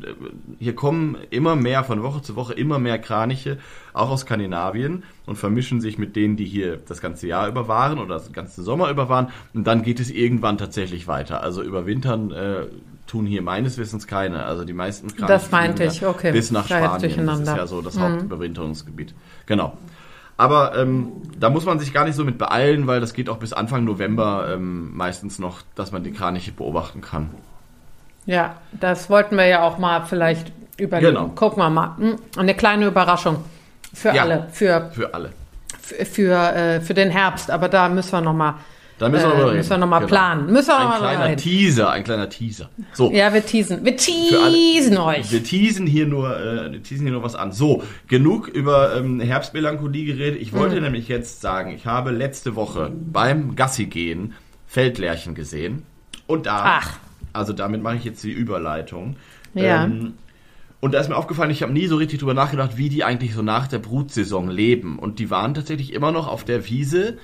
hier 0.58 0.74
kommen 0.74 1.16
immer 1.30 1.56
mehr 1.56 1.84
von 1.84 2.02
Woche 2.02 2.22
zu 2.22 2.36
Woche 2.36 2.54
immer 2.54 2.78
mehr 2.78 2.98
Kraniche, 2.98 3.58
auch 3.92 4.10
aus 4.10 4.20
Skandinavien 4.22 5.04
und 5.26 5.36
vermischen 5.36 5.80
sich 5.80 5.98
mit 5.98 6.16
denen, 6.16 6.36
die 6.36 6.46
hier 6.46 6.76
das 6.76 7.00
ganze 7.00 7.26
Jahr 7.26 7.48
über 7.48 7.68
waren 7.68 7.98
oder 7.98 8.14
das 8.14 8.32
ganze 8.32 8.62
Sommer 8.62 8.90
über 8.90 9.08
waren 9.08 9.28
und 9.54 9.66
dann 9.66 9.82
geht 9.82 10.00
es 10.00 10.10
irgendwann 10.10 10.58
tatsächlich 10.58 11.06
weiter. 11.06 11.42
Also 11.42 11.62
überwintern 11.62 12.30
äh, 12.30 12.66
tun 13.06 13.26
hier 13.26 13.42
meines 13.42 13.78
Wissens 13.78 14.06
keine. 14.06 14.44
Also 14.44 14.64
die 14.64 14.72
meisten 14.72 15.08
Kraniche 15.08 15.26
das 15.26 15.50
meinte 15.50 15.84
ich, 15.84 16.04
okay. 16.04 16.32
bis 16.32 16.50
nach 16.50 16.66
Spanien. 16.66 17.26
Das 17.26 17.40
ist 17.40 17.46
ja 17.46 17.66
so 17.66 17.82
das 17.82 17.96
mhm. 17.96 18.00
Hauptüberwinterungsgebiet. 18.00 19.14
Genau. 19.46 19.76
Aber 20.36 20.76
ähm, 20.76 21.12
da 21.38 21.50
muss 21.50 21.64
man 21.64 21.78
sich 21.78 21.92
gar 21.92 22.04
nicht 22.04 22.14
so 22.14 22.24
mit 22.24 22.38
beeilen, 22.38 22.86
weil 22.86 23.00
das 23.00 23.14
geht 23.14 23.28
auch 23.28 23.36
bis 23.36 23.52
Anfang 23.52 23.84
November 23.84 24.48
ähm, 24.52 24.96
meistens 24.96 25.38
noch, 25.38 25.62
dass 25.74 25.92
man 25.92 26.02
die 26.02 26.12
Kraniche 26.12 26.52
beobachten 26.52 27.00
kann. 27.00 27.30
Ja, 28.26 28.56
das 28.72 29.10
wollten 29.10 29.36
wir 29.36 29.46
ja 29.46 29.62
auch 29.62 29.78
mal 29.78 30.04
vielleicht 30.04 30.52
überlegen. 30.78 31.14
Genau. 31.14 31.28
Gucken 31.28 31.62
wir 31.62 31.70
mal. 31.70 31.96
Hm, 31.96 32.16
eine 32.36 32.54
kleine 32.54 32.86
Überraschung 32.86 33.44
für 33.92 34.14
ja, 34.14 34.22
alle. 34.22 34.48
Für, 34.52 34.90
für 34.92 35.14
alle. 35.14 35.30
Für, 35.80 36.04
für, 36.06 36.54
äh, 36.54 36.80
für 36.80 36.94
den 36.94 37.10
Herbst, 37.10 37.50
aber 37.50 37.68
da 37.68 37.88
müssen 37.88 38.12
wir 38.12 38.20
noch 38.20 38.32
mal 38.32 38.54
da 38.98 39.08
müssen 39.08 39.30
wir, 39.30 39.52
äh, 39.52 39.54
müssen 39.56 39.70
wir 39.70 39.78
nochmal 39.78 40.00
genau. 40.00 40.08
planen. 40.08 40.52
Müssen 40.52 40.68
wir 40.68 40.78
ein 40.78 40.84
noch 40.84 40.90
mal 40.90 40.98
kleiner 40.98 41.24
reden. 41.24 41.36
Teaser, 41.36 41.90
ein 41.90 42.04
kleiner 42.04 42.28
Teaser. 42.28 42.70
So. 42.92 43.10
Ja, 43.10 43.32
wir 43.34 43.44
teasen. 43.44 43.84
Wir 43.84 43.96
teasen 43.96 44.98
euch. 44.98 45.32
Wir 45.32 45.42
teasen 45.42 45.86
hier 45.86 46.06
nur, 46.06 46.36
äh, 46.38 46.78
teasen 46.80 47.06
hier 47.06 47.12
nur 47.12 47.22
was 47.22 47.34
an. 47.34 47.52
So, 47.52 47.82
genug 48.06 48.48
über 48.48 48.96
ähm, 48.96 49.20
Herbstmelancholie 49.20 50.04
geredet. 50.04 50.40
Ich 50.40 50.52
wollte 50.52 50.76
mhm. 50.76 50.82
nämlich 50.82 51.08
jetzt 51.08 51.40
sagen, 51.40 51.72
ich 51.72 51.86
habe 51.86 52.10
letzte 52.10 52.54
Woche 52.54 52.92
beim 52.92 53.56
Gassi 53.56 53.86
gehen 53.86 54.34
Feldlärchen 54.66 55.34
gesehen. 55.34 55.82
Und 56.26 56.46
da, 56.46 56.80
Ach. 56.80 56.98
also 57.32 57.52
damit 57.52 57.82
mache 57.82 57.96
ich 57.96 58.04
jetzt 58.04 58.22
die 58.24 58.30
Überleitung. 58.30 59.16
Ja. 59.54 59.84
Ähm, 59.84 60.14
und 60.80 60.94
da 60.94 61.00
ist 61.00 61.08
mir 61.08 61.16
aufgefallen, 61.16 61.50
ich 61.50 61.62
habe 61.62 61.72
nie 61.72 61.86
so 61.86 61.96
richtig 61.96 62.18
drüber 62.18 62.34
nachgedacht, 62.34 62.76
wie 62.76 62.88
die 62.88 63.04
eigentlich 63.04 63.34
so 63.34 63.42
nach 63.42 63.68
der 63.68 63.78
Brutsaison 63.78 64.48
leben. 64.48 64.98
Und 64.98 65.18
die 65.18 65.30
waren 65.30 65.54
tatsächlich 65.54 65.92
immer 65.92 66.10
noch 66.10 66.26
auf 66.26 66.42
der 66.42 66.68
Wiese 66.68 67.18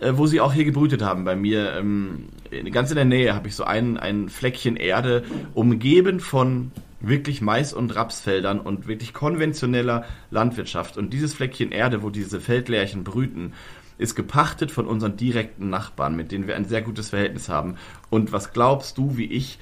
äh, 0.00 0.12
wo 0.16 0.26
sie 0.26 0.40
auch 0.40 0.52
hier 0.52 0.64
gebrütet 0.64 1.02
haben. 1.02 1.24
Bei 1.24 1.36
mir, 1.36 1.74
ähm, 1.74 2.28
ganz 2.72 2.90
in 2.90 2.96
der 2.96 3.04
Nähe, 3.04 3.34
habe 3.34 3.48
ich 3.48 3.54
so 3.54 3.64
ein, 3.64 3.96
ein 3.96 4.28
Fleckchen 4.28 4.76
Erde, 4.76 5.24
umgeben 5.54 6.20
von 6.20 6.72
wirklich 7.00 7.40
Mais- 7.40 7.72
und 7.72 7.94
Rapsfeldern 7.94 8.60
und 8.60 8.86
wirklich 8.86 9.12
konventioneller 9.12 10.04
Landwirtschaft. 10.30 10.96
Und 10.96 11.12
dieses 11.12 11.34
Fleckchen 11.34 11.72
Erde, 11.72 12.02
wo 12.02 12.10
diese 12.10 12.40
Feldlärchen 12.40 13.04
brüten, 13.04 13.52
ist 13.98 14.14
gepachtet 14.14 14.70
von 14.70 14.86
unseren 14.86 15.16
direkten 15.16 15.68
Nachbarn, 15.68 16.16
mit 16.16 16.32
denen 16.32 16.46
wir 16.46 16.56
ein 16.56 16.64
sehr 16.64 16.82
gutes 16.82 17.10
Verhältnis 17.10 17.48
haben. 17.48 17.76
Und 18.08 18.32
was 18.32 18.52
glaubst 18.52 18.96
du, 18.96 19.16
wie 19.16 19.26
ich 19.26 19.58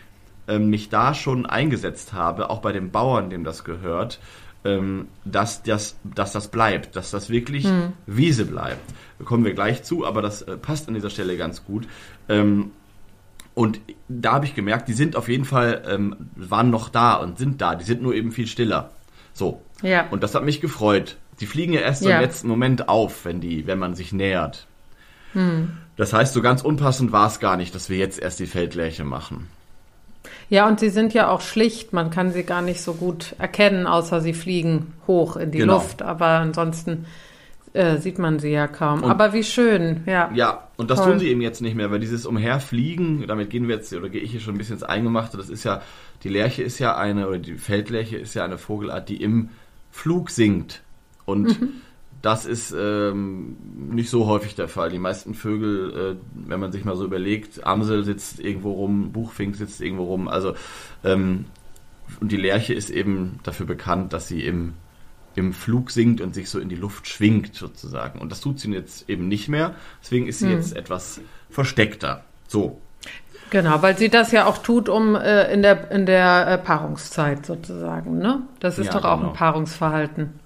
ähm, 0.46 0.70
mich 0.70 0.88
da 0.88 1.14
schon 1.14 1.46
eingesetzt 1.46 2.12
habe, 2.12 2.50
auch 2.50 2.60
bei 2.60 2.72
den 2.72 2.90
Bauern, 2.90 3.30
dem 3.30 3.44
das 3.44 3.64
gehört, 3.64 4.20
dass, 5.24 5.62
das, 5.62 5.96
dass 6.02 6.32
das 6.32 6.48
bleibt, 6.48 6.96
dass 6.96 7.10
das 7.10 7.30
wirklich 7.30 7.64
hm. 7.64 7.92
Wiese 8.06 8.44
bleibt. 8.44 8.82
Da 9.18 9.24
kommen 9.24 9.44
wir 9.44 9.54
gleich 9.54 9.82
zu, 9.82 10.06
aber 10.06 10.20
das 10.20 10.42
äh, 10.42 10.56
passt 10.56 10.88
an 10.88 10.94
dieser 10.94 11.10
Stelle 11.10 11.36
ganz 11.36 11.64
gut. 11.64 11.86
Ähm, 12.28 12.72
und 13.54 13.80
da 14.08 14.34
habe 14.34 14.44
ich 14.44 14.54
gemerkt, 14.54 14.88
die 14.88 14.92
sind 14.92 15.16
auf 15.16 15.28
jeden 15.28 15.44
Fall, 15.44 15.82
ähm, 15.88 16.16
waren 16.36 16.70
noch 16.70 16.88
da 16.88 17.14
und 17.14 17.38
sind 17.38 17.60
da. 17.60 17.74
Die 17.74 17.84
sind 17.84 18.02
nur 18.02 18.14
eben 18.14 18.30
viel 18.30 18.46
stiller. 18.46 18.90
So. 19.32 19.62
Ja. 19.82 20.06
Und 20.10 20.22
das 20.22 20.34
hat 20.34 20.44
mich 20.44 20.60
gefreut. 20.60 21.16
Die 21.40 21.46
fliegen 21.46 21.72
ja 21.72 21.80
erst 21.80 22.04
ja. 22.04 22.16
im 22.16 22.22
letzten 22.22 22.48
Moment 22.48 22.88
auf, 22.88 23.24
wenn, 23.24 23.40
die, 23.40 23.66
wenn 23.66 23.78
man 23.78 23.94
sich 23.94 24.12
nähert. 24.12 24.66
Hm. 25.32 25.76
Das 25.96 26.12
heißt, 26.12 26.34
so 26.34 26.42
ganz 26.42 26.62
unpassend 26.62 27.10
war 27.10 27.26
es 27.26 27.40
gar 27.40 27.56
nicht, 27.56 27.74
dass 27.74 27.90
wir 27.90 27.96
jetzt 27.96 28.20
erst 28.20 28.38
die 28.38 28.46
Feldlärche 28.46 29.04
machen. 29.04 29.48
Ja, 30.50 30.66
und 30.66 30.80
sie 30.80 30.88
sind 30.88 31.12
ja 31.14 31.30
auch 31.30 31.40
schlicht. 31.40 31.92
Man 31.92 32.10
kann 32.10 32.32
sie 32.32 32.42
gar 32.42 32.62
nicht 32.62 32.80
so 32.80 32.94
gut 32.94 33.34
erkennen, 33.38 33.86
außer 33.86 34.20
sie 34.20 34.32
fliegen 34.32 34.94
hoch 35.06 35.36
in 35.36 35.50
die 35.50 35.58
genau. 35.58 35.74
Luft. 35.74 36.02
Aber 36.02 36.26
ansonsten 36.26 37.04
äh, 37.74 37.98
sieht 37.98 38.18
man 38.18 38.38
sie 38.38 38.50
ja 38.50 38.66
kaum. 38.66 39.02
Und, 39.02 39.10
Aber 39.10 39.32
wie 39.32 39.44
schön, 39.44 40.02
ja. 40.06 40.30
Ja, 40.34 40.68
und 40.76 40.90
das 40.90 41.00
Toll. 41.00 41.12
tun 41.12 41.18
sie 41.18 41.28
eben 41.28 41.42
jetzt 41.42 41.60
nicht 41.60 41.74
mehr, 41.74 41.90
weil 41.90 42.00
dieses 42.00 42.26
Umherfliegen, 42.26 43.26
damit 43.26 43.50
gehen 43.50 43.68
wir 43.68 43.76
jetzt, 43.76 43.92
oder 43.92 44.08
gehe 44.08 44.22
ich 44.22 44.30
hier 44.30 44.40
schon 44.40 44.54
ein 44.54 44.58
bisschen 44.58 44.74
ins 44.74 44.82
Eingemachte, 44.82 45.36
das 45.36 45.50
ist 45.50 45.64
ja, 45.64 45.82
die 46.22 46.28
Lerche 46.28 46.62
ist 46.62 46.78
ja 46.78 46.96
eine, 46.96 47.28
oder 47.28 47.38
die 47.38 47.54
Feldlerche 47.54 48.16
ist 48.16 48.34
ja 48.34 48.44
eine 48.44 48.58
Vogelart, 48.58 49.08
die 49.08 49.22
im 49.22 49.50
Flug 49.90 50.30
singt. 50.30 50.82
Und 51.24 51.60
mhm. 51.60 51.68
Das 52.22 52.46
ist 52.46 52.74
ähm, 52.76 53.56
nicht 53.90 54.10
so 54.10 54.26
häufig 54.26 54.54
der 54.54 54.68
Fall. 54.68 54.90
Die 54.90 54.98
meisten 54.98 55.34
Vögel, 55.34 56.16
äh, 56.16 56.48
wenn 56.48 56.60
man 56.60 56.72
sich 56.72 56.84
mal 56.84 56.96
so 56.96 57.04
überlegt, 57.04 57.64
Amsel 57.64 58.04
sitzt 58.04 58.40
irgendwo 58.40 58.72
rum, 58.72 59.12
Buchfink 59.12 59.56
sitzt 59.56 59.80
irgendwo 59.80 60.04
rum. 60.04 60.28
Also 60.28 60.54
ähm, 61.04 61.46
und 62.20 62.32
die 62.32 62.36
Lerche 62.36 62.74
ist 62.74 62.90
eben 62.90 63.38
dafür 63.42 63.66
bekannt, 63.66 64.12
dass 64.12 64.28
sie 64.28 64.44
im 64.44 64.74
im 65.34 65.52
Flug 65.52 65.92
singt 65.92 66.20
und 66.20 66.34
sich 66.34 66.50
so 66.50 66.58
in 66.58 66.68
die 66.68 66.74
Luft 66.74 67.06
schwingt 67.06 67.54
sozusagen. 67.54 68.18
Und 68.18 68.32
das 68.32 68.40
tut 68.40 68.58
sie 68.58 68.72
jetzt 68.72 69.08
eben 69.08 69.28
nicht 69.28 69.48
mehr. 69.48 69.76
Deswegen 70.02 70.26
ist 70.26 70.40
sie 70.40 70.46
hm. 70.46 70.56
jetzt 70.56 70.74
etwas 70.74 71.20
versteckter. 71.48 72.24
So. 72.48 72.80
Genau, 73.50 73.80
weil 73.80 73.96
sie 73.96 74.08
das 74.08 74.32
ja 74.32 74.46
auch 74.46 74.58
tut, 74.58 74.88
um 74.88 75.14
äh, 75.14 75.52
in 75.52 75.62
der 75.62 75.90
in 75.92 76.06
der 76.06 76.48
äh, 76.48 76.58
Paarungszeit 76.58 77.46
sozusagen. 77.46 78.18
Ne? 78.18 78.42
Das 78.58 78.78
ist 78.78 78.86
ja, 78.86 78.92
doch 78.92 79.04
auch 79.04 79.18
genau. 79.18 79.30
ein 79.30 79.36
Paarungsverhalten. 79.36 80.40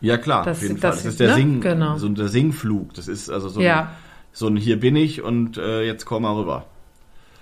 Ja 0.00 0.16
klar, 0.16 0.44
das, 0.44 0.58
auf 0.58 0.62
jeden 0.62 0.78
Fall. 0.78 0.90
Das, 0.90 1.02
das 1.02 1.12
ist 1.12 1.20
der 1.20 1.28
ne? 1.28 1.34
Sing, 1.34 1.60
genau. 1.60 1.96
so 1.96 2.08
der 2.08 2.28
Singflug. 2.28 2.94
Das 2.94 3.08
ist 3.08 3.30
also 3.30 3.48
so, 3.48 3.60
ja. 3.60 3.80
ein, 3.80 3.88
so 4.32 4.46
ein 4.46 4.56
Hier 4.56 4.78
bin 4.78 4.96
ich 4.96 5.22
und 5.22 5.58
äh, 5.58 5.82
jetzt 5.82 6.04
komm 6.04 6.22
mal 6.22 6.34
rüber. 6.34 6.64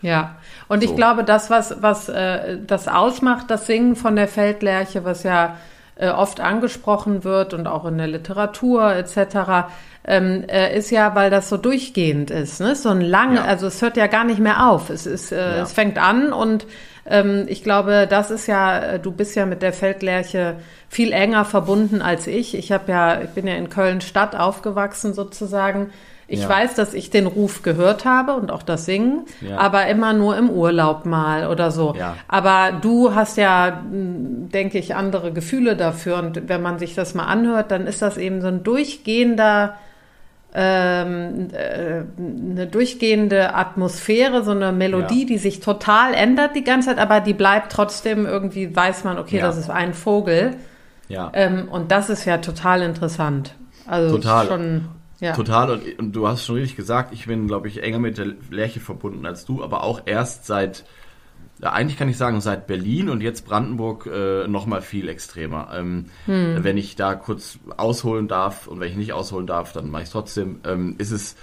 Ja, 0.02 0.36
und 0.68 0.82
so. 0.82 0.88
ich 0.88 0.96
glaube, 0.96 1.24
das, 1.24 1.50
was, 1.50 1.82
was 1.82 2.08
äh, 2.08 2.58
das 2.66 2.88
ausmacht, 2.88 3.50
das 3.50 3.66
Singen 3.66 3.96
von 3.96 4.16
der 4.16 4.28
Feldlerche, 4.28 5.04
was 5.04 5.22
ja 5.22 5.56
äh, 5.96 6.08
oft 6.08 6.40
angesprochen 6.40 7.24
wird 7.24 7.54
und 7.54 7.66
auch 7.66 7.84
in 7.86 7.98
der 7.98 8.06
Literatur 8.06 8.94
etc., 8.94 9.68
ähm, 10.08 10.44
äh, 10.48 10.76
ist 10.78 10.90
ja, 10.90 11.14
weil 11.16 11.30
das 11.30 11.48
so 11.48 11.56
durchgehend 11.56 12.30
ist. 12.30 12.60
Ne? 12.60 12.76
So 12.76 12.90
ein 12.90 13.00
lang, 13.00 13.34
ja. 13.36 13.44
also 13.44 13.66
es 13.66 13.82
hört 13.82 13.96
ja 13.96 14.06
gar 14.06 14.24
nicht 14.24 14.38
mehr 14.38 14.68
auf. 14.68 14.88
Es 14.88 15.04
ist, 15.04 15.32
äh, 15.32 15.56
ja. 15.56 15.62
es 15.62 15.72
fängt 15.72 15.98
an 15.98 16.32
und 16.32 16.66
ich 17.46 17.62
glaube, 17.62 18.06
das 18.08 18.30
ist 18.30 18.46
ja, 18.46 18.78
äh, 18.78 18.98
du 18.98 19.12
bist 19.12 19.36
ja 19.36 19.46
mit 19.46 19.62
der 19.62 19.72
Feldlerche 19.72 20.56
viel 20.88 21.12
enger 21.12 21.44
verbunden 21.44 22.02
als 22.02 22.26
ich. 22.26 22.56
Ich 22.56 22.72
habe 22.72 22.90
ja, 22.90 23.20
ich 23.22 23.30
bin 23.30 23.46
ja 23.46 23.54
in 23.54 23.68
Köln 23.68 24.00
Stadt 24.00 24.34
aufgewachsen 24.34 25.14
sozusagen. 25.14 25.90
Ich 26.28 26.42
ja. 26.42 26.48
weiß, 26.48 26.74
dass 26.74 26.92
ich 26.92 27.10
den 27.10 27.26
Ruf 27.28 27.62
gehört 27.62 28.04
habe 28.04 28.34
und 28.34 28.50
auch 28.50 28.64
das 28.64 28.84
Singen, 28.84 29.26
ja. 29.40 29.58
aber 29.58 29.86
immer 29.86 30.12
nur 30.12 30.36
im 30.36 30.50
Urlaub 30.50 31.06
mal 31.06 31.46
oder 31.46 31.70
so. 31.70 31.94
Ja. 31.96 32.16
Aber 32.26 32.72
du 32.80 33.14
hast 33.14 33.36
ja, 33.36 33.84
denke 33.84 34.78
ich, 34.78 34.96
andere 34.96 35.32
Gefühle 35.32 35.76
dafür. 35.76 36.18
Und 36.18 36.48
wenn 36.48 36.62
man 36.62 36.80
sich 36.80 36.96
das 36.96 37.14
mal 37.14 37.26
anhört, 37.26 37.70
dann 37.70 37.86
ist 37.86 38.02
das 38.02 38.16
eben 38.16 38.40
so 38.40 38.48
ein 38.48 38.64
durchgehender 38.64 39.76
ähm, 40.58 41.48
äh, 41.52 42.02
eine 42.18 42.66
durchgehende 42.66 43.54
Atmosphäre, 43.54 44.42
so 44.42 44.52
eine 44.52 44.72
Melodie, 44.72 45.22
ja. 45.22 45.26
die 45.26 45.36
sich 45.36 45.60
total 45.60 46.14
ändert 46.14 46.56
die 46.56 46.64
ganze 46.64 46.88
Zeit, 46.88 46.98
aber 46.98 47.20
die 47.20 47.34
bleibt 47.34 47.70
trotzdem 47.70 48.24
irgendwie, 48.24 48.74
weiß 48.74 49.04
man, 49.04 49.18
okay, 49.18 49.36
ja. 49.36 49.46
das 49.46 49.58
ist 49.58 49.68
ein 49.68 49.92
Vogel. 49.92 50.56
Ja. 51.08 51.30
Ähm, 51.34 51.68
und 51.68 51.92
das 51.92 52.08
ist 52.08 52.24
ja 52.24 52.38
total 52.38 52.80
interessant. 52.80 53.54
Also 53.86 54.16
total. 54.16 54.46
Schon, 54.46 54.88
ja. 55.20 55.34
Total. 55.34 55.72
Und, 55.72 55.98
und, 55.98 56.16
du 56.16 56.26
hast 56.26 56.46
schon 56.46 56.56
richtig 56.56 56.76
gesagt, 56.76 57.12
ich 57.12 57.26
bin, 57.26 57.46
glaube 57.46 57.68
ich, 57.68 57.82
enger 57.82 57.98
mit 57.98 58.16
der 58.16 58.28
Lerche 58.50 58.80
verbunden 58.80 59.26
als 59.26 59.44
du, 59.44 59.62
aber 59.62 59.84
auch 59.84 60.02
erst 60.06 60.46
seit 60.46 60.84
eigentlich 61.62 61.96
kann 61.96 62.08
ich 62.08 62.18
sagen, 62.18 62.40
seit 62.40 62.66
Berlin 62.66 63.08
und 63.08 63.22
jetzt 63.22 63.46
Brandenburg 63.46 64.06
äh, 64.06 64.46
noch 64.46 64.66
mal 64.66 64.82
viel 64.82 65.08
extremer. 65.08 65.70
Ähm, 65.74 66.06
hm. 66.26 66.58
Wenn 66.62 66.76
ich 66.76 66.96
da 66.96 67.14
kurz 67.14 67.58
ausholen 67.76 68.28
darf 68.28 68.66
und 68.66 68.80
wenn 68.80 68.90
ich 68.90 68.96
nicht 68.96 69.12
ausholen 69.12 69.46
darf, 69.46 69.72
dann 69.72 69.90
mache 69.90 70.02
ich 70.02 70.08
es 70.08 70.12
trotzdem. 70.12 70.60
Ähm, 70.64 70.96
ist 70.98 71.12
es 71.12 71.36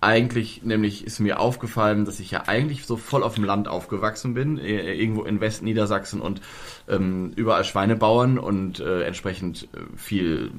eigentlich, 0.00 0.62
nämlich 0.62 1.04
ist 1.04 1.18
mir 1.18 1.40
aufgefallen, 1.40 2.04
dass 2.04 2.20
ich 2.20 2.30
ja 2.30 2.44
eigentlich 2.46 2.86
so 2.86 2.96
voll 2.96 3.22
auf 3.22 3.34
dem 3.34 3.44
Land 3.44 3.66
aufgewachsen 3.66 4.32
bin, 4.32 4.58
äh, 4.58 4.94
irgendwo 4.94 5.24
in 5.24 5.40
Westniedersachsen 5.40 6.20
und 6.20 6.40
ähm, 6.88 7.32
überall 7.34 7.64
Schweinebauern 7.64 8.38
und 8.38 8.78
äh, 8.80 9.02
entsprechend 9.02 9.64
äh, 9.64 9.96
viel 9.96 10.52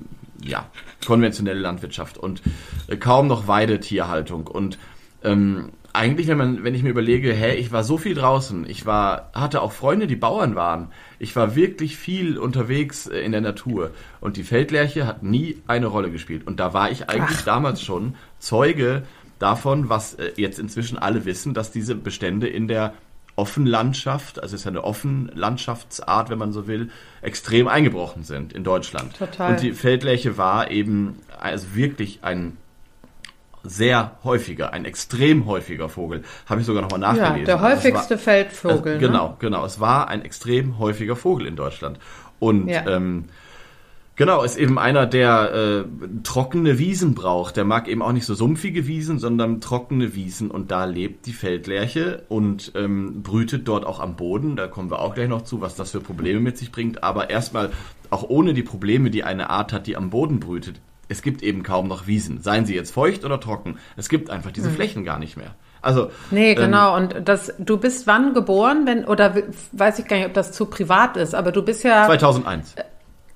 ja 0.43 0.69
konventionelle 1.05 1.59
Landwirtschaft 1.59 2.17
und 2.17 2.41
äh, 2.87 2.97
kaum 2.97 3.27
noch 3.27 3.47
Weidetierhaltung 3.47 4.47
und 4.47 4.77
ähm, 5.23 5.69
eigentlich, 5.93 6.27
wenn 6.27 6.37
man, 6.37 6.63
wenn 6.63 6.75
ich 6.75 6.83
mir 6.83 6.89
überlege, 6.89 7.33
hä, 7.33 7.55
ich 7.55 7.71
war 7.71 7.83
so 7.83 7.97
viel 7.97 8.13
draußen, 8.13 8.69
ich 8.69 8.85
war, 8.85 9.31
hatte 9.33 9.61
auch 9.61 9.71
Freunde, 9.71 10.07
die 10.07 10.15
Bauern 10.15 10.55
waren. 10.55 10.91
Ich 11.17 11.35
war 11.35 11.55
wirklich 11.55 11.97
viel 11.97 12.37
unterwegs 12.37 13.07
äh, 13.07 13.19
in 13.19 13.31
der 13.31 13.41
Natur. 13.41 13.91
Und 14.21 14.37
die 14.37 14.43
Feldlerche 14.43 15.07
hat 15.07 15.23
nie 15.23 15.61
eine 15.67 15.87
Rolle 15.87 16.11
gespielt. 16.11 16.45
Und 16.45 16.59
da 16.59 16.73
war 16.73 16.91
ich 16.91 17.09
eigentlich 17.09 17.39
Ach. 17.41 17.45
damals 17.45 17.81
schon 17.81 18.15
Zeuge 18.37 19.03
davon, 19.39 19.89
was 19.89 20.15
äh, 20.15 20.31
jetzt 20.35 20.59
inzwischen 20.59 20.97
alle 20.97 21.25
wissen, 21.25 21.53
dass 21.53 21.71
diese 21.71 21.95
Bestände 21.95 22.47
in 22.47 22.67
der 22.67 22.93
Offenlandschaft, 23.35 24.43
also 24.43 24.55
es 24.55 24.61
ist 24.61 24.67
eine 24.67 24.83
Offenlandschaftsart, 24.83 26.29
wenn 26.29 26.37
man 26.37 26.51
so 26.51 26.67
will, 26.67 26.89
extrem 27.21 27.69
eingebrochen 27.69 28.23
sind 28.23 28.51
in 28.51 28.65
Deutschland. 28.65 29.17
Total. 29.17 29.51
Und 29.51 29.61
die 29.61 29.71
Feldlerche 29.71 30.37
war 30.37 30.69
eben 30.69 31.19
also 31.39 31.73
wirklich 31.73 32.19
ein 32.21 32.57
sehr 33.63 34.17
häufiger, 34.23 34.73
ein 34.73 34.85
extrem 34.85 35.45
häufiger 35.45 35.89
Vogel. 35.89 36.23
Habe 36.45 36.61
ich 36.61 36.67
sogar 36.67 36.81
nochmal 36.81 36.99
nachgelesen. 36.99 37.39
Ja, 37.39 37.45
der 37.45 37.61
also 37.61 37.75
häufigste 37.75 38.15
war, 38.15 38.17
Feldvogel. 38.17 38.95
Äh, 38.95 38.99
genau, 38.99 39.35
genau. 39.39 39.65
Es 39.65 39.79
war 39.79 40.07
ein 40.07 40.21
extrem 40.23 40.79
häufiger 40.79 41.15
Vogel 41.15 41.47
in 41.47 41.55
Deutschland. 41.55 41.99
Und 42.39 42.69
ja. 42.69 42.87
ähm, 42.87 43.25
genau, 44.15 44.43
ist 44.43 44.57
eben 44.57 44.79
einer, 44.79 45.05
der 45.05 45.53
äh, 45.53 45.83
trockene 46.23 46.79
Wiesen 46.79 47.15
braucht. 47.15 47.57
Der 47.57 47.65
mag 47.65 47.89
eben 47.89 48.01
auch 48.01 48.13
nicht 48.13 48.25
so 48.25 48.33
sumpfige 48.33 48.87
Wiesen, 48.87 49.19
sondern 49.19 49.59
trockene 49.59 50.15
Wiesen. 50.15 50.49
Und 50.49 50.71
da 50.71 50.85
lebt 50.85 51.25
die 51.25 51.33
Feldlerche 51.33 52.23
und 52.29 52.71
ähm, 52.75 53.23
brütet 53.23 53.67
dort 53.67 53.85
auch 53.85 53.99
am 53.99 54.15
Boden. 54.15 54.55
Da 54.55 54.67
kommen 54.67 54.89
wir 54.89 54.99
auch 54.99 55.15
gleich 55.15 55.27
noch 55.29 55.43
zu, 55.43 55.59
was 55.59 55.75
das 55.75 55.91
für 55.91 55.99
Probleme 55.99 56.39
mit 56.39 56.57
sich 56.57 56.71
bringt. 56.71 57.03
Aber 57.03 57.29
erstmal, 57.29 57.71
auch 58.09 58.23
ohne 58.23 58.53
die 58.53 58.63
Probleme, 58.63 59.09
die 59.09 59.23
eine 59.23 59.49
Art 59.49 59.73
hat, 59.73 59.85
die 59.85 59.97
am 59.97 60.09
Boden 60.09 60.39
brütet, 60.39 60.79
es 61.09 61.21
gibt 61.21 61.41
eben 61.41 61.63
kaum 61.63 61.87
noch 61.87 62.07
Wiesen, 62.07 62.41
seien 62.41 62.65
sie 62.65 62.75
jetzt 62.75 62.91
feucht 62.91 63.25
oder 63.25 63.39
trocken. 63.39 63.77
Es 63.97 64.07
gibt 64.07 64.29
einfach 64.29 64.51
diese 64.51 64.69
hm. 64.69 64.75
Flächen 64.75 65.03
gar 65.03 65.19
nicht 65.19 65.35
mehr. 65.35 65.55
Also 65.81 66.11
nee, 66.31 66.51
ähm, 66.51 66.57
genau. 66.57 66.95
Ähm, 66.95 67.03
und 67.03 67.27
das, 67.27 67.53
du 67.57 67.77
bist 67.77 68.07
wann 68.07 68.33
geboren, 68.33 68.85
wenn 68.85 69.05
oder 69.05 69.35
weiß 69.71 69.99
ich 69.99 70.07
gar 70.07 70.17
nicht, 70.17 70.27
ob 70.27 70.33
das 70.33 70.51
zu 70.51 70.67
privat 70.67 71.17
ist, 71.17 71.35
aber 71.35 71.51
du 71.51 71.63
bist 71.63 71.83
ja 71.83 72.05
2001. 72.05 72.75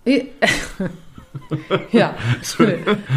Äh, 0.06 0.26
ja. 1.92 2.16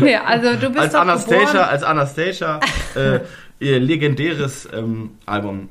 nee, 0.01 0.17
also 0.17 0.55
du 0.55 0.71
bist 0.71 0.79
als 0.79 0.95
Anastasia, 0.95 1.47
geboren. 1.47 1.69
als 1.69 1.83
Anastasia 1.83 2.61
äh, 2.95 3.21
ihr 3.59 3.81
legendäres 3.81 4.69
ähm, 4.73 5.19
Album 5.27 5.69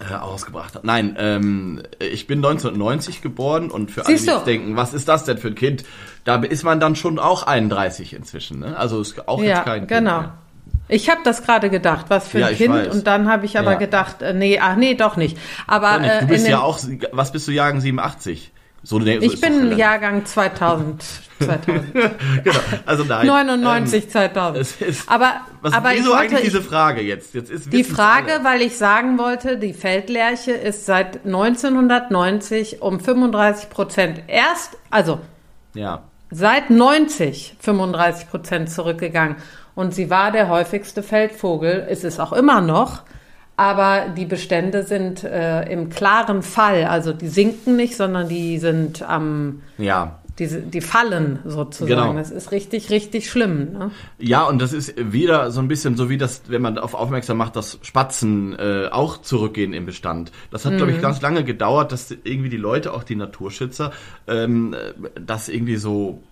äh, 0.00 0.14
ausgebracht 0.14 0.74
hat. 0.74 0.84
Nein, 0.84 1.16
ähm, 1.18 1.82
ich 1.98 2.26
bin 2.26 2.38
1990 2.38 3.22
geboren 3.22 3.70
und 3.70 3.90
für 3.90 4.04
Siehst 4.04 4.28
alle, 4.28 4.36
die 4.38 4.38
jetzt 4.38 4.46
denken, 4.46 4.76
was 4.76 4.94
ist 4.94 5.08
das 5.08 5.24
denn 5.24 5.38
für 5.38 5.48
ein 5.48 5.54
Kind? 5.54 5.84
Da 6.24 6.36
ist 6.36 6.62
man 6.62 6.80
dann 6.80 6.96
schon 6.96 7.18
auch 7.18 7.44
31 7.44 8.14
inzwischen. 8.14 8.60
Ne? 8.60 8.76
Also 8.76 9.00
ist 9.00 9.28
auch 9.28 9.40
ja, 9.40 9.56
jetzt 9.56 9.64
kein 9.64 9.86
genau. 9.86 10.10
Kind 10.18 10.22
mehr. 10.22 10.38
Ich 10.88 11.10
habe 11.10 11.20
das 11.22 11.42
gerade 11.42 11.68
gedacht, 11.68 12.06
was 12.08 12.28
für 12.28 12.38
ein 12.38 12.52
ja, 12.52 12.56
Kind. 12.56 12.74
Weiß. 12.74 12.94
Und 12.94 13.06
dann 13.06 13.28
habe 13.28 13.44
ich 13.44 13.58
aber 13.58 13.72
ja. 13.72 13.78
gedacht, 13.78 14.22
äh, 14.22 14.32
nee, 14.32 14.58
ach 14.58 14.76
nee, 14.76 14.94
doch 14.94 15.16
nicht. 15.16 15.36
Aber 15.66 15.98
nicht. 15.98 16.12
du 16.12 16.24
äh, 16.24 16.28
bist 16.28 16.48
ja 16.48 16.60
auch, 16.60 16.78
was 17.12 17.32
bist 17.32 17.46
du 17.46 17.52
Jagen 17.52 17.80
87? 17.80 18.52
So, 18.88 18.98
so 18.98 19.06
ich 19.06 19.38
bin 19.38 19.76
Jahrgang 19.76 20.24
2000. 20.24 21.04
2000. 21.40 21.92
genau, 22.42 22.58
also 22.86 23.04
nein. 23.04 23.26
99, 23.26 24.04
ähm, 24.04 24.10
2000. 24.10 24.80
Ist, 24.80 25.10
aber, 25.10 25.42
was, 25.60 25.74
aber 25.74 25.90
wieso 25.92 26.12
wollte, 26.12 26.22
eigentlich 26.22 26.40
diese 26.44 26.62
Frage 26.62 27.02
jetzt? 27.02 27.34
jetzt 27.34 27.50
ist 27.50 27.70
die 27.70 27.84
Frage, 27.84 28.36
alle. 28.36 28.44
weil 28.44 28.62
ich 28.62 28.78
sagen 28.78 29.18
wollte, 29.18 29.58
die 29.58 29.74
Feldlerche 29.74 30.52
ist 30.52 30.86
seit 30.86 31.26
1990 31.26 32.80
um 32.80 32.98
35 32.98 33.68
Prozent 33.68 34.22
erst, 34.26 34.78
also 34.88 35.20
ja. 35.74 36.04
seit 36.30 36.70
90 36.70 37.56
35 37.60 38.30
Prozent 38.30 38.70
zurückgegangen. 38.70 39.36
Und 39.74 39.94
sie 39.94 40.08
war 40.08 40.32
der 40.32 40.48
häufigste 40.48 41.02
Feldvogel, 41.02 41.86
ist 41.90 42.04
es 42.04 42.18
auch 42.18 42.32
immer 42.32 42.62
noch. 42.62 43.02
Aber 43.58 44.10
die 44.16 44.24
Bestände 44.24 44.84
sind 44.84 45.24
äh, 45.24 45.64
im 45.64 45.90
klaren 45.90 46.42
Fall, 46.42 46.84
also 46.84 47.12
die 47.12 47.26
sinken 47.26 47.74
nicht, 47.74 47.96
sondern 47.96 48.28
die 48.28 48.58
sind 48.60 49.02
am, 49.02 49.62
ja. 49.78 50.20
die, 50.38 50.46
die 50.46 50.80
fallen 50.80 51.40
sozusagen. 51.44 51.88
Genau. 51.88 52.12
Das 52.14 52.30
ist 52.30 52.52
richtig, 52.52 52.88
richtig 52.90 53.28
schlimm. 53.28 53.72
Ne? 53.72 53.90
Ja, 54.20 54.44
und 54.44 54.62
das 54.62 54.72
ist 54.72 54.94
wieder 54.96 55.50
so 55.50 55.60
ein 55.60 55.66
bisschen 55.66 55.96
so 55.96 56.08
wie 56.08 56.18
das, 56.18 56.42
wenn 56.46 56.62
man 56.62 56.76
darauf 56.76 56.94
aufmerksam 56.94 57.36
macht, 57.36 57.56
dass 57.56 57.80
Spatzen 57.82 58.56
äh, 58.56 58.90
auch 58.92 59.22
zurückgehen 59.22 59.72
im 59.72 59.86
Bestand. 59.86 60.30
Das 60.52 60.64
hat, 60.64 60.74
mhm. 60.74 60.76
glaube 60.76 60.92
ich, 60.92 61.02
ganz 61.02 61.20
lange 61.20 61.42
gedauert, 61.42 61.90
dass 61.90 62.12
irgendwie 62.12 62.50
die 62.50 62.56
Leute, 62.56 62.94
auch 62.94 63.02
die 63.02 63.16
Naturschützer, 63.16 63.90
ähm, 64.28 64.76
das 65.20 65.48
irgendwie 65.48 65.78
so 65.78 66.22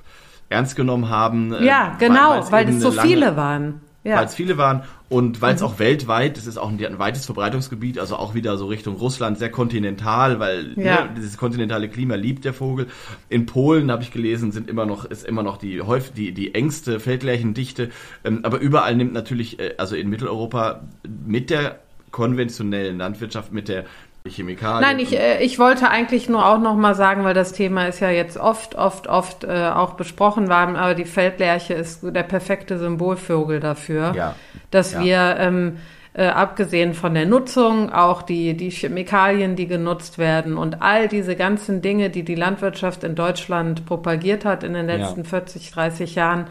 ernst 0.49 0.77
genommen 0.77 1.09
haben. 1.09 1.53
Äh, 1.55 1.67
ja, 1.67 1.97
genau, 1.99 2.53
weil, 2.53 2.69
es 2.69 2.81
so 2.81 2.93
viele 2.93 3.37
waren 3.37 3.81
ja. 4.07 4.17
weil 4.17 4.27
es 4.27 4.35
viele 4.35 4.57
waren 4.57 4.85
und 5.09 5.41
weil 5.41 5.55
es 5.55 5.61
mhm. 5.61 5.67
auch 5.69 5.79
weltweit, 5.79 6.37
es 6.37 6.47
ist 6.47 6.59
auch 6.59 6.69
ein, 6.69 6.85
ein, 6.85 6.99
weites 6.99 7.27
Verbreitungsgebiet, 7.27 7.99
also 7.99 8.17
auch 8.17 8.35
wieder 8.35 8.57
so 8.57 8.67
Richtung 8.67 8.97
Russland, 8.97 9.39
sehr 9.39 9.51
kontinental, 9.51 10.41
weil 10.41 10.75
ja. 10.77 11.05
ne, 11.05 11.11
dieses 11.17 11.37
kontinentale 11.37 11.89
Klima 11.89 12.17
liebt 12.17 12.45
der 12.45 12.53
Vogel. 12.53 12.89
In 13.29 13.47
Polen 13.47 13.91
habe 13.93 14.03
ich 14.03 14.11
gelesen, 14.11 14.51
sind 14.51 14.69
immer 14.69 14.85
noch 14.85 15.05
ist 15.05 15.25
immer 15.25 15.45
noch 15.45 15.59
die 15.59 15.81
häufig 15.81 16.13
die 16.15 16.33
die 16.33 16.55
engste 16.55 16.99
Feldlärchendichte, 16.99 17.91
ähm, 18.25 18.41
aber 18.43 18.59
überall 18.59 18.97
nimmt 18.97 19.13
natürlich 19.13 19.61
äh, 19.61 19.75
also 19.79 19.95
in 19.95 20.09
Mitteleuropa 20.09 20.83
mit 21.25 21.51
der 21.51 21.79
konventionellen 22.11 22.99
Landwirtschaft 22.99 23.53
mit 23.53 23.69
der 23.69 23.85
Chemikalien. 24.31 24.81
Nein, 24.81 24.99
ich, 24.99 25.19
äh, 25.19 25.43
ich 25.43 25.59
wollte 25.59 25.91
eigentlich 25.91 26.29
nur 26.29 26.47
auch 26.47 26.59
noch 26.59 26.77
mal 26.77 26.95
sagen, 26.95 27.25
weil 27.25 27.35
das 27.35 27.53
Thema 27.53 27.87
ist 27.87 28.01
ja 28.01 28.11
jetzt 28.11 28.37
oft, 28.37 28.75
oft, 28.75 29.07
oft 29.07 29.45
äh, 29.45 29.71
auch 29.75 29.95
besprochen 29.95 30.49
worden, 30.49 30.77
aber 30.77 30.95
die 30.95 31.05
Feldlerche 31.05 31.75
ist 31.75 32.01
der 32.03 32.23
perfekte 32.23 32.79
Symbolvogel 32.79 33.61
dafür, 33.61 34.13
ja. 34.15 34.35
dass 34.71 34.93
ja. 34.93 35.03
wir 35.03 35.37
ähm, 35.39 35.79
äh, 36.17 36.29
abgesehen 36.29 36.95
von 36.95 37.13
der 37.13 37.27
Nutzung 37.27 37.93
auch 37.93 38.23
die, 38.23 38.57
die 38.57 38.71
Chemikalien, 38.71 39.55
die 39.55 39.67
genutzt 39.67 40.17
werden 40.17 40.57
und 40.57 40.81
all 40.81 41.09
diese 41.09 41.37
ganzen 41.37 41.83
Dinge, 41.83 42.09
die 42.09 42.23
die 42.23 42.35
Landwirtschaft 42.35 43.05
in 43.05 43.15
Deutschland 43.15 43.85
propagiert 43.85 44.47
hat 44.47 44.65
in 44.65 44.73
den 44.73 44.87
letzten 44.87 45.25
ja. 45.25 45.29
40, 45.29 45.71
30 45.73 46.15
Jahren, 46.15 46.47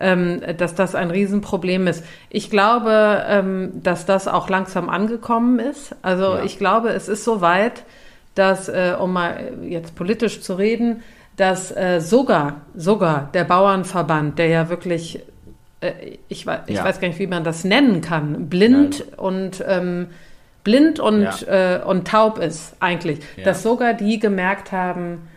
ähm, 0.00 0.40
dass 0.56 0.74
das 0.74 0.94
ein 0.94 1.10
Riesenproblem 1.10 1.86
ist. 1.86 2.04
Ich 2.30 2.50
glaube, 2.50 3.24
ähm, 3.28 3.72
dass 3.82 4.06
das 4.06 4.28
auch 4.28 4.48
langsam 4.48 4.88
angekommen 4.88 5.58
ist. 5.58 5.94
Also 6.02 6.36
ja. 6.36 6.44
ich 6.44 6.58
glaube, 6.58 6.90
es 6.90 7.08
ist 7.08 7.24
so 7.24 7.40
weit, 7.40 7.84
dass, 8.34 8.68
äh, 8.68 8.94
um 8.98 9.12
mal 9.12 9.52
jetzt 9.62 9.94
politisch 9.96 10.40
zu 10.40 10.54
reden, 10.54 11.02
dass 11.36 11.74
äh, 11.76 12.00
sogar, 12.00 12.62
sogar 12.74 13.30
der 13.34 13.44
Bauernverband, 13.44 14.38
der 14.38 14.46
ja 14.48 14.68
wirklich, 14.68 15.20
äh, 15.80 15.92
ich, 16.28 16.46
weiß, 16.46 16.60
ich 16.66 16.76
ja. 16.76 16.84
weiß 16.84 17.00
gar 17.00 17.08
nicht, 17.08 17.18
wie 17.18 17.26
man 17.26 17.44
das 17.44 17.64
nennen 17.64 18.00
kann, 18.00 18.48
blind 18.48 19.04
Nein. 19.10 19.18
und 19.18 19.64
ähm, 19.66 20.06
blind 20.64 21.00
und, 21.00 21.22
ja. 21.22 21.76
äh, 21.78 21.84
und 21.84 22.06
taub 22.08 22.38
ist 22.38 22.76
eigentlich, 22.80 23.20
ja. 23.36 23.44
dass 23.44 23.62
sogar 23.62 23.94
die 23.94 24.18
gemerkt 24.18 24.70
haben, 24.72 25.28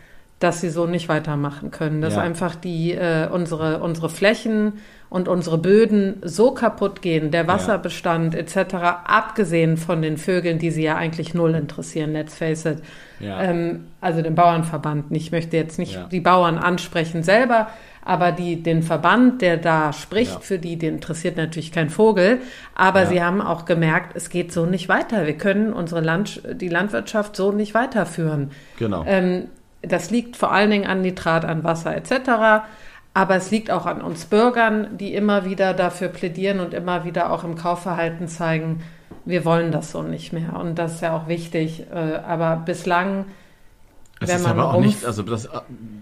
dass 0.42 0.60
sie 0.60 0.70
so 0.70 0.86
nicht 0.86 1.08
weitermachen 1.08 1.70
können. 1.70 2.00
Dass 2.00 2.14
ja. 2.14 2.22
einfach 2.22 2.54
die 2.54 2.92
äh, 2.92 3.28
unsere 3.30 3.80
unsere 3.80 4.08
Flächen 4.08 4.74
und 5.08 5.28
unsere 5.28 5.58
Böden 5.58 6.16
so 6.22 6.52
kaputt 6.52 7.02
gehen, 7.02 7.30
der 7.30 7.46
Wasserbestand 7.46 8.32
ja. 8.32 8.40
etc. 8.40 8.74
Abgesehen 9.04 9.76
von 9.76 10.00
den 10.00 10.16
Vögeln, 10.16 10.58
die 10.58 10.70
sie 10.70 10.84
ja 10.84 10.96
eigentlich 10.96 11.34
null 11.34 11.54
interessieren. 11.54 12.14
Let's 12.14 12.34
face 12.34 12.64
it. 12.64 12.78
Ja. 13.20 13.42
Ähm, 13.42 13.88
also 14.00 14.22
den 14.22 14.34
Bauernverband. 14.34 15.06
Ich 15.10 15.30
möchte 15.30 15.56
jetzt 15.56 15.78
nicht 15.78 16.00
die 16.10 16.20
Bauern 16.20 16.56
ansprechen 16.56 17.22
selber, 17.22 17.68
aber 18.04 18.32
die, 18.32 18.62
den 18.62 18.82
Verband, 18.82 19.42
der 19.42 19.58
da 19.58 19.92
spricht, 19.92 20.42
für 20.42 20.58
die, 20.58 20.76
den 20.76 20.94
interessiert 20.94 21.36
natürlich 21.36 21.72
kein 21.72 21.90
Vogel. 21.90 22.38
Aber 22.74 23.06
sie 23.06 23.22
haben 23.22 23.40
auch 23.40 23.64
gemerkt, 23.64 24.16
es 24.16 24.30
geht 24.30 24.52
so 24.52 24.66
nicht 24.66 24.88
weiter. 24.88 25.26
Wir 25.26 25.36
können 25.36 25.72
unsere 25.72 26.00
Land, 26.00 26.42
die 26.54 26.68
Landwirtschaft 26.68 27.36
so 27.36 27.52
nicht 27.52 27.74
weiterführen. 27.74 28.50
Genau. 28.78 29.04
Ähm, 29.06 29.48
das 29.82 30.10
liegt 30.10 30.36
vor 30.36 30.52
allen 30.52 30.70
Dingen 30.70 30.86
an 30.86 31.02
Nitrat, 31.02 31.44
an 31.44 31.64
Wasser 31.64 31.96
etc. 31.96 32.64
Aber 33.14 33.36
es 33.36 33.50
liegt 33.50 33.70
auch 33.70 33.86
an 33.86 34.00
uns 34.00 34.24
Bürgern, 34.24 34.96
die 34.96 35.14
immer 35.14 35.44
wieder 35.44 35.74
dafür 35.74 36.08
plädieren 36.08 36.60
und 36.60 36.72
immer 36.72 37.04
wieder 37.04 37.30
auch 37.30 37.44
im 37.44 37.56
Kaufverhalten 37.56 38.28
zeigen, 38.28 38.82
wir 39.24 39.44
wollen 39.44 39.70
das 39.70 39.92
so 39.92 40.02
nicht 40.02 40.32
mehr. 40.32 40.56
Und 40.56 40.76
das 40.76 40.94
ist 40.94 41.00
ja 41.02 41.16
auch 41.16 41.28
wichtig. 41.28 41.84
Äh, 41.92 42.16
aber 42.26 42.56
bislang, 42.56 43.26
es 44.20 44.28
wenn 44.28 44.36
ist 44.36 44.42
man 44.42 44.52
aber 44.52 44.74
auch 44.74 44.80
nicht, 44.80 45.04
also 45.04 45.22
das, 45.22 45.48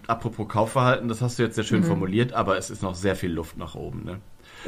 apropos 0.06 0.48
Kaufverhalten, 0.48 1.08
das 1.08 1.20
hast 1.20 1.38
du 1.38 1.42
jetzt 1.42 1.56
sehr 1.56 1.64
schön 1.64 1.80
mhm. 1.80 1.86
formuliert, 1.86 2.32
aber 2.32 2.56
es 2.56 2.70
ist 2.70 2.82
noch 2.82 2.94
sehr 2.94 3.16
viel 3.16 3.32
Luft 3.32 3.58
nach 3.58 3.74
oben. 3.74 4.04
Ne? 4.04 4.18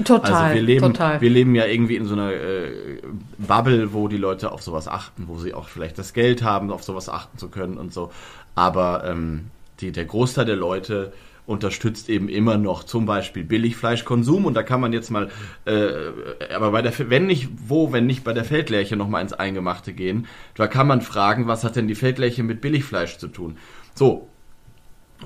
Total, 0.04 0.32
also 0.32 0.54
wir 0.54 0.62
leben, 0.62 0.86
total. 0.86 1.20
Wir 1.20 1.28
leben 1.28 1.54
ja 1.54 1.66
irgendwie 1.66 1.96
in 1.96 2.06
so 2.06 2.14
einer 2.14 2.32
äh, 2.32 3.02
Bubble, 3.36 3.92
wo 3.92 4.08
die 4.08 4.16
Leute 4.16 4.50
auf 4.50 4.62
sowas 4.62 4.88
achten, 4.88 5.24
wo 5.28 5.36
sie 5.36 5.52
auch 5.52 5.68
vielleicht 5.68 5.98
das 5.98 6.14
Geld 6.14 6.42
haben, 6.42 6.70
auf 6.70 6.82
sowas 6.82 7.10
achten 7.10 7.36
zu 7.36 7.48
können 7.48 7.76
und 7.76 7.92
so. 7.92 8.10
Aber 8.54 9.04
ähm, 9.04 9.46
die, 9.80 9.92
der 9.92 10.04
Großteil 10.04 10.44
der 10.44 10.56
Leute 10.56 11.12
unterstützt 11.44 12.08
eben 12.08 12.28
immer 12.28 12.56
noch 12.56 12.84
zum 12.84 13.04
Beispiel 13.04 13.42
Billigfleischkonsum 13.42 14.44
und 14.46 14.54
da 14.54 14.62
kann 14.62 14.80
man 14.80 14.92
jetzt 14.92 15.10
mal, 15.10 15.28
äh, 15.64 16.52
aber 16.54 16.70
bei 16.70 16.82
der, 16.82 16.92
wenn 17.10 17.26
nicht 17.26 17.48
wo, 17.66 17.92
wenn 17.92 18.06
nicht 18.06 18.22
bei 18.22 18.32
der 18.32 18.44
Feldlerche 18.44 18.96
nochmal 18.96 19.22
ins 19.22 19.32
Eingemachte 19.32 19.92
gehen, 19.92 20.26
da 20.54 20.68
kann 20.68 20.86
man 20.86 21.00
fragen, 21.00 21.48
was 21.48 21.64
hat 21.64 21.74
denn 21.74 21.88
die 21.88 21.96
Feldlerche 21.96 22.44
mit 22.44 22.60
Billigfleisch 22.60 23.18
zu 23.18 23.26
tun? 23.26 23.58
So, 23.94 24.28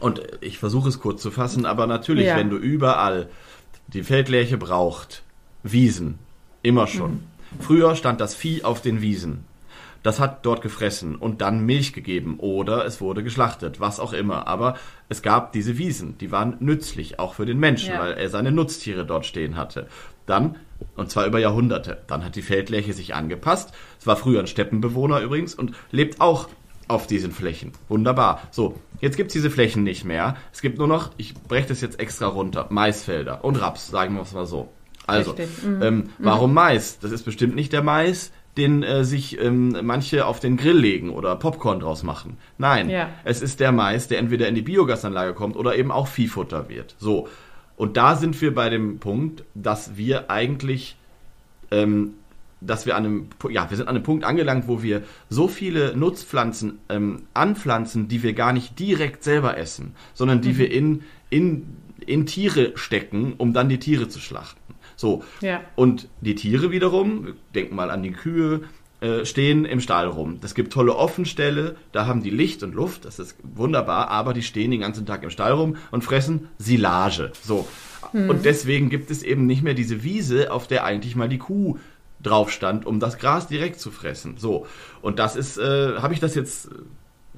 und 0.00 0.22
ich 0.40 0.58
versuche 0.58 0.88
es 0.88 1.00
kurz 1.00 1.20
zu 1.20 1.30
fassen, 1.30 1.66
aber 1.66 1.86
natürlich, 1.86 2.26
ja. 2.26 2.36
wenn 2.36 2.50
du 2.50 2.56
überall 2.56 3.28
die 3.88 4.02
Feldlerche 4.02 4.56
braucht 4.56 5.22
Wiesen, 5.62 6.18
immer 6.62 6.86
schon. 6.86 7.12
Mhm. 7.12 7.60
Früher 7.60 7.94
stand 7.94 8.20
das 8.20 8.34
Vieh 8.34 8.64
auf 8.64 8.80
den 8.80 9.00
Wiesen. 9.00 9.44
Das 10.06 10.20
hat 10.20 10.46
dort 10.46 10.62
gefressen 10.62 11.16
und 11.16 11.40
dann 11.40 11.66
Milch 11.66 11.92
gegeben 11.92 12.36
oder 12.38 12.86
es 12.86 13.00
wurde 13.00 13.24
geschlachtet, 13.24 13.80
was 13.80 13.98
auch 13.98 14.12
immer. 14.12 14.46
Aber 14.46 14.76
es 15.08 15.20
gab 15.20 15.50
diese 15.50 15.78
Wiesen, 15.78 16.16
die 16.18 16.30
waren 16.30 16.58
nützlich, 16.60 17.18
auch 17.18 17.34
für 17.34 17.44
den 17.44 17.58
Menschen, 17.58 17.92
ja. 17.92 17.98
weil 17.98 18.12
er 18.12 18.28
seine 18.28 18.52
Nutztiere 18.52 19.04
dort 19.04 19.26
stehen 19.26 19.56
hatte. 19.56 19.88
Dann, 20.24 20.54
und 20.94 21.10
zwar 21.10 21.26
über 21.26 21.40
Jahrhunderte, 21.40 22.04
dann 22.06 22.24
hat 22.24 22.36
die 22.36 22.42
Feldlerche 22.42 22.92
sich 22.92 23.16
angepasst. 23.16 23.74
Es 23.98 24.06
war 24.06 24.14
früher 24.14 24.38
ein 24.38 24.46
Steppenbewohner 24.46 25.18
übrigens 25.22 25.56
und 25.56 25.72
lebt 25.90 26.20
auch 26.20 26.48
auf 26.86 27.08
diesen 27.08 27.32
Flächen. 27.32 27.72
Wunderbar. 27.88 28.42
So, 28.52 28.78
jetzt 29.00 29.16
gibt 29.16 29.30
es 29.30 29.32
diese 29.32 29.50
Flächen 29.50 29.82
nicht 29.82 30.04
mehr. 30.04 30.36
Es 30.52 30.60
gibt 30.60 30.78
nur 30.78 30.86
noch, 30.86 31.10
ich 31.16 31.34
breche 31.34 31.66
das 31.66 31.80
jetzt 31.80 31.98
extra 31.98 32.28
runter, 32.28 32.68
Maisfelder 32.70 33.44
und 33.44 33.60
Raps, 33.60 33.88
sagen 33.88 34.14
wir 34.14 34.22
es 34.22 34.32
mal 34.32 34.46
so. 34.46 34.68
Also, 35.06 35.34
mhm. 35.64 35.82
ähm, 35.82 35.96
mhm. 35.96 36.10
warum 36.18 36.54
Mais? 36.54 37.00
Das 37.00 37.10
ist 37.10 37.24
bestimmt 37.24 37.56
nicht 37.56 37.72
der 37.72 37.82
Mais, 37.82 38.30
den 38.56 38.82
äh, 38.82 39.04
sich 39.04 39.40
ähm, 39.40 39.76
manche 39.82 40.26
auf 40.26 40.40
den 40.40 40.56
Grill 40.56 40.78
legen 40.78 41.10
oder 41.10 41.36
Popcorn 41.36 41.80
draus 41.80 42.02
machen. 42.02 42.38
Nein, 42.58 42.88
ja. 42.88 43.10
es 43.24 43.42
ist 43.42 43.60
der 43.60 43.72
Mais, 43.72 44.08
der 44.08 44.18
entweder 44.18 44.48
in 44.48 44.54
die 44.54 44.62
Biogasanlage 44.62 45.34
kommt 45.34 45.56
oder 45.56 45.76
eben 45.76 45.90
auch 45.90 46.06
Viehfutter 46.06 46.68
wird. 46.68 46.94
So. 46.98 47.28
Und 47.76 47.98
da 47.98 48.16
sind 48.16 48.40
wir 48.40 48.54
bei 48.54 48.70
dem 48.70 48.98
Punkt, 48.98 49.44
dass 49.54 49.98
wir 49.98 50.30
eigentlich, 50.30 50.96
ähm, 51.70 52.14
dass 52.62 52.86
wir 52.86 52.96
an 52.96 53.04
einem, 53.04 53.28
ja, 53.50 53.68
wir 53.68 53.76
sind 53.76 53.88
an 53.88 53.96
einem 53.96 54.04
Punkt 54.04 54.24
angelangt, 54.24 54.66
wo 54.66 54.82
wir 54.82 55.02
so 55.28 55.48
viele 55.48 55.94
Nutzpflanzen 55.94 56.78
ähm, 56.88 57.24
anpflanzen, 57.34 58.08
die 58.08 58.22
wir 58.22 58.32
gar 58.32 58.54
nicht 58.54 58.78
direkt 58.78 59.22
selber 59.22 59.58
essen, 59.58 59.94
sondern 60.14 60.40
die 60.40 60.54
mhm. 60.54 60.58
wir 60.58 60.70
in, 60.72 61.02
in, 61.28 61.76
in 62.06 62.24
Tiere 62.24 62.72
stecken, 62.76 63.34
um 63.36 63.52
dann 63.52 63.68
die 63.68 63.78
Tiere 63.78 64.08
zu 64.08 64.20
schlachten. 64.20 64.60
So. 64.96 65.22
Ja. 65.40 65.60
Und 65.76 66.08
die 66.20 66.34
Tiere 66.34 66.70
wiederum, 66.70 67.34
denken 67.54 67.76
mal 67.76 67.90
an 67.90 68.02
die 68.02 68.12
Kühe, 68.12 68.62
äh, 69.00 69.24
stehen 69.26 69.66
im 69.66 69.80
Stall 69.80 70.06
rum. 70.06 70.38
Es 70.42 70.54
gibt 70.54 70.72
tolle 70.72 70.96
Offenställe, 70.96 71.76
da 71.92 72.06
haben 72.06 72.22
die 72.22 72.30
Licht 72.30 72.62
und 72.62 72.74
Luft, 72.74 73.04
das 73.04 73.18
ist 73.18 73.36
wunderbar, 73.42 74.08
aber 74.08 74.32
die 74.32 74.42
stehen 74.42 74.70
den 74.70 74.80
ganzen 74.80 75.04
Tag 75.04 75.22
im 75.22 75.30
Stall 75.30 75.52
rum 75.52 75.76
und 75.90 76.02
fressen 76.02 76.48
Silage. 76.58 77.32
So. 77.42 77.68
Hm. 78.12 78.30
Und 78.30 78.44
deswegen 78.46 78.88
gibt 78.88 79.10
es 79.10 79.22
eben 79.22 79.46
nicht 79.46 79.62
mehr 79.62 79.74
diese 79.74 80.02
Wiese, 80.02 80.50
auf 80.50 80.66
der 80.66 80.84
eigentlich 80.84 81.14
mal 81.14 81.28
die 81.28 81.38
Kuh 81.38 81.78
drauf 82.22 82.50
stand, 82.50 82.86
um 82.86 82.98
das 82.98 83.18
Gras 83.18 83.48
direkt 83.48 83.80
zu 83.80 83.90
fressen. 83.90 84.36
So. 84.38 84.66
Und 85.02 85.18
das 85.18 85.36
ist, 85.36 85.58
äh, 85.58 85.96
habe 85.98 86.14
ich 86.14 86.20
das 86.20 86.34
jetzt 86.34 86.70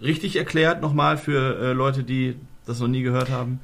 richtig 0.01 0.37
erklärt 0.37 0.81
nochmal 0.81 1.19
für 1.19 1.59
äh, 1.59 1.73
Leute, 1.73 2.05
die 2.05 2.37
das 2.67 2.79
noch 2.81 2.89
nie 2.89 3.03
gehört 3.03 3.31
haben? 3.31 3.61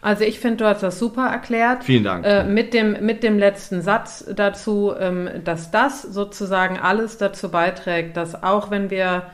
Also 0.00 0.24
ich 0.24 0.38
finde, 0.38 0.58
du 0.58 0.66
hast 0.66 0.82
das 0.82 0.98
super 0.98 1.26
erklärt. 1.26 1.84
Vielen 1.84 2.04
Dank. 2.04 2.24
Äh, 2.24 2.44
mit, 2.44 2.72
dem, 2.72 3.04
mit 3.04 3.22
dem 3.22 3.38
letzten 3.38 3.82
Satz 3.82 4.24
dazu, 4.34 4.92
ähm, 4.98 5.28
dass 5.44 5.70
das 5.70 6.02
sozusagen 6.02 6.78
alles 6.78 7.18
dazu 7.18 7.50
beiträgt, 7.50 8.16
dass 8.16 8.42
auch 8.42 8.70
wenn 8.70 8.90
wir 8.90 9.24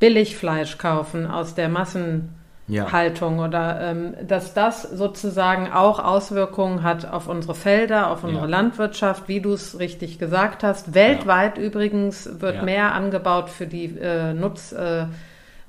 Billigfleisch 0.00 0.78
kaufen 0.78 1.28
aus 1.28 1.54
der 1.54 1.68
Massenhaltung 1.68 3.38
ja. 3.38 3.44
oder 3.44 3.80
ähm, 3.80 4.14
dass 4.26 4.54
das 4.54 4.82
sozusagen 4.82 5.70
auch 5.70 6.00
Auswirkungen 6.00 6.82
hat 6.82 7.08
auf 7.08 7.28
unsere 7.28 7.54
Felder, 7.54 8.10
auf 8.10 8.24
unsere 8.24 8.46
ja. 8.46 8.50
Landwirtschaft, 8.50 9.28
wie 9.28 9.40
du 9.40 9.52
es 9.52 9.78
richtig 9.78 10.18
gesagt 10.18 10.64
hast. 10.64 10.94
Weltweit 10.94 11.58
ja. 11.58 11.62
übrigens 11.62 12.40
wird 12.40 12.64
mehr 12.64 12.92
angebaut 12.92 13.50
für 13.50 13.68
die 13.68 13.96
äh, 13.96 14.34
Nutz. 14.34 14.72
Äh, 14.72 15.06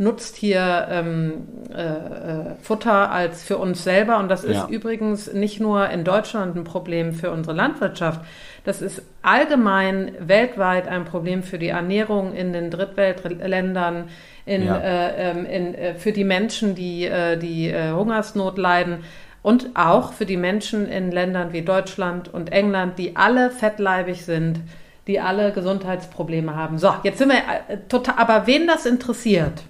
nutzt 0.03 0.35
hier 0.35 0.87
ähm, 0.89 1.47
äh, 1.73 1.81
äh, 1.81 2.55
Futter 2.61 3.11
als 3.11 3.43
für 3.43 3.57
uns 3.57 3.83
selber. 3.83 4.19
Und 4.19 4.29
das 4.29 4.43
ist 4.43 4.57
ja. 4.57 4.67
übrigens 4.67 5.33
nicht 5.33 5.59
nur 5.59 5.89
in 5.89 6.03
Deutschland 6.03 6.55
ein 6.55 6.63
Problem 6.63 7.13
für 7.13 7.31
unsere 7.31 7.55
Landwirtschaft. 7.55 8.21
Das 8.63 8.81
ist 8.81 9.01
allgemein 9.21 10.11
weltweit 10.19 10.87
ein 10.87 11.05
Problem 11.05 11.43
für 11.43 11.57
die 11.57 11.69
Ernährung 11.69 12.33
in 12.33 12.53
den 12.53 12.69
Drittweltländern, 12.69 14.09
in, 14.45 14.65
ja. 14.65 14.77
äh, 14.77 15.31
ähm, 15.31 15.45
in, 15.45 15.75
äh, 15.75 15.95
für 15.95 16.11
die 16.11 16.23
Menschen, 16.23 16.75
die 16.75 17.05
äh, 17.05 17.37
die 17.37 17.69
äh, 17.69 17.91
Hungersnot 17.91 18.57
leiden. 18.57 18.99
Und 19.41 19.71
auch 19.73 20.13
für 20.13 20.25
die 20.25 20.37
Menschen 20.37 20.87
in 20.87 21.11
Ländern 21.11 21.51
wie 21.51 21.63
Deutschland 21.63 22.33
und 22.33 22.53
England, 22.53 22.97
die 22.97 23.17
alle 23.17 23.51
fettleibig 23.51 24.23
sind, 24.23 24.61
die 25.07 25.19
alle 25.19 25.51
Gesundheitsprobleme 25.51 26.55
haben. 26.55 26.77
So, 26.77 26.93
jetzt 27.03 27.17
sind 27.17 27.29
wir 27.29 27.41
total, 27.89 28.15
aber 28.17 28.47
wen 28.47 28.67
das 28.67 28.85
interessiert, 28.85 29.63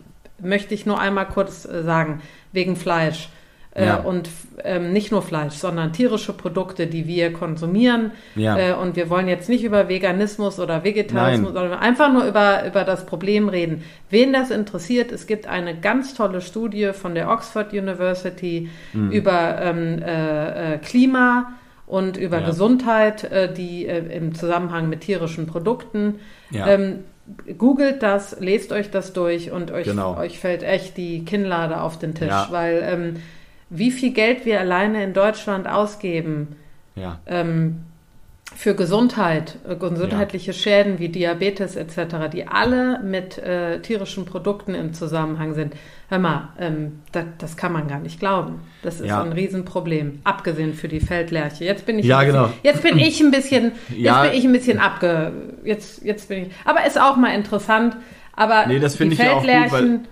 möchte 0.43 0.73
ich 0.73 0.85
nur 0.85 0.99
einmal 0.99 1.27
kurz 1.27 1.65
äh, 1.65 1.83
sagen, 1.83 2.21
wegen 2.51 2.75
Fleisch. 2.75 3.29
Äh, 3.75 3.87
ja. 3.87 3.95
Und 3.97 4.29
ähm, 4.63 4.93
nicht 4.93 5.11
nur 5.11 5.23
Fleisch, 5.23 5.55
sondern 5.55 5.93
tierische 5.93 6.33
Produkte, 6.33 6.85
die 6.85 7.07
wir 7.07 7.33
konsumieren. 7.33 8.11
Ja. 8.35 8.57
Äh, 8.57 8.73
und 8.73 8.95
wir 8.95 9.09
wollen 9.09 9.27
jetzt 9.27 9.49
nicht 9.49 9.63
über 9.63 9.89
Veganismus 9.89 10.59
oder 10.59 10.83
Vegetarismus, 10.83 11.53
Nein. 11.53 11.61
sondern 11.61 11.79
einfach 11.79 12.13
nur 12.13 12.25
über, 12.25 12.65
über 12.67 12.83
das 12.83 13.05
Problem 13.05 13.49
reden. 13.49 13.83
Wen 14.11 14.31
das 14.31 14.51
interessiert, 14.51 15.11
es 15.11 15.25
gibt 15.25 15.47
eine 15.47 15.79
ganz 15.79 16.13
tolle 16.13 16.41
Studie 16.41 16.91
von 16.93 17.15
der 17.15 17.29
Oxford 17.29 17.73
University 17.73 18.69
mhm. 18.93 19.11
über 19.11 19.59
ähm, 19.59 20.03
äh, 20.03 20.75
äh 20.75 20.77
Klima 20.77 21.53
und 21.87 22.15
über 22.17 22.41
ja. 22.41 22.45
Gesundheit, 22.45 23.23
äh, 23.23 23.51
die 23.51 23.85
im 23.85 24.35
Zusammenhang 24.35 24.87
mit 24.87 25.01
tierischen 25.01 25.47
Produkten. 25.47 26.19
Ähm, 26.53 26.99
googelt 27.57 28.03
das, 28.03 28.39
lest 28.39 28.71
euch 28.71 28.91
das 28.91 29.13
durch 29.13 29.51
und 29.51 29.71
euch, 29.71 29.85
genau. 29.85 30.17
euch 30.17 30.39
fällt 30.39 30.63
echt 30.63 30.97
die 30.97 31.23
Kinnlade 31.23 31.81
auf 31.81 31.97
den 31.97 32.15
Tisch, 32.15 32.27
ja. 32.27 32.47
weil 32.51 32.83
ähm, 32.85 33.15
wie 33.69 33.91
viel 33.91 34.13
Geld 34.13 34.45
wir 34.45 34.59
alleine 34.59 35.03
in 35.03 35.13
Deutschland 35.13 35.67
ausgeben 35.67 36.55
ja. 36.95 37.19
ähm, 37.25 37.83
für 38.55 38.75
Gesundheit, 38.75 39.57
äh, 39.67 39.75
gesundheitliche 39.75 40.51
ja. 40.51 40.57
Schäden 40.57 40.99
wie 40.99 41.09
Diabetes 41.09 41.75
etc., 41.75 42.29
die 42.31 42.47
alle 42.47 42.99
mit 43.03 43.37
äh, 43.37 43.79
tierischen 43.81 44.25
Produkten 44.25 44.75
im 44.75 44.93
Zusammenhang 44.93 45.53
sind. 45.53 45.73
Hör 46.09 46.19
mal, 46.19 46.49
ähm, 46.59 46.99
das, 47.11 47.25
das, 47.39 47.57
kann 47.57 47.73
man 47.73 47.87
gar 47.87 47.99
nicht 47.99 48.19
glauben. 48.19 48.61
Das 48.81 48.99
ist 48.99 49.07
ja. 49.07 49.21
ein 49.21 49.31
Riesenproblem, 49.31 50.19
abgesehen 50.23 50.73
für 50.73 50.87
die 50.87 50.99
Feldlerche. 50.99 51.65
Jetzt 51.65 51.85
bin 51.85 51.99
ich, 51.99 52.05
ja, 52.05 52.19
bisschen, 52.19 52.33
genau. 52.33 52.53
jetzt 52.61 52.83
bin 52.83 52.97
ich 52.99 53.19
ein 53.19 53.31
bisschen, 53.31 53.71
jetzt 53.89 54.21
bin 54.21 54.33
ich 54.33 54.45
ein 54.45 54.51
bisschen 54.53 54.79
abge, 54.79 55.31
jetzt, 55.63 56.03
jetzt 56.03 56.29
bin 56.29 56.43
ich, 56.43 56.51
aber 56.65 56.85
ist 56.85 56.99
auch 56.99 57.17
mal 57.17 57.33
interessant. 57.33 57.97
Aber 58.35 58.65
nee, 58.67 58.79
das 58.79 58.97
die 58.97 59.11
Feldlerchen, 59.11 59.97
gut, 59.99 60.09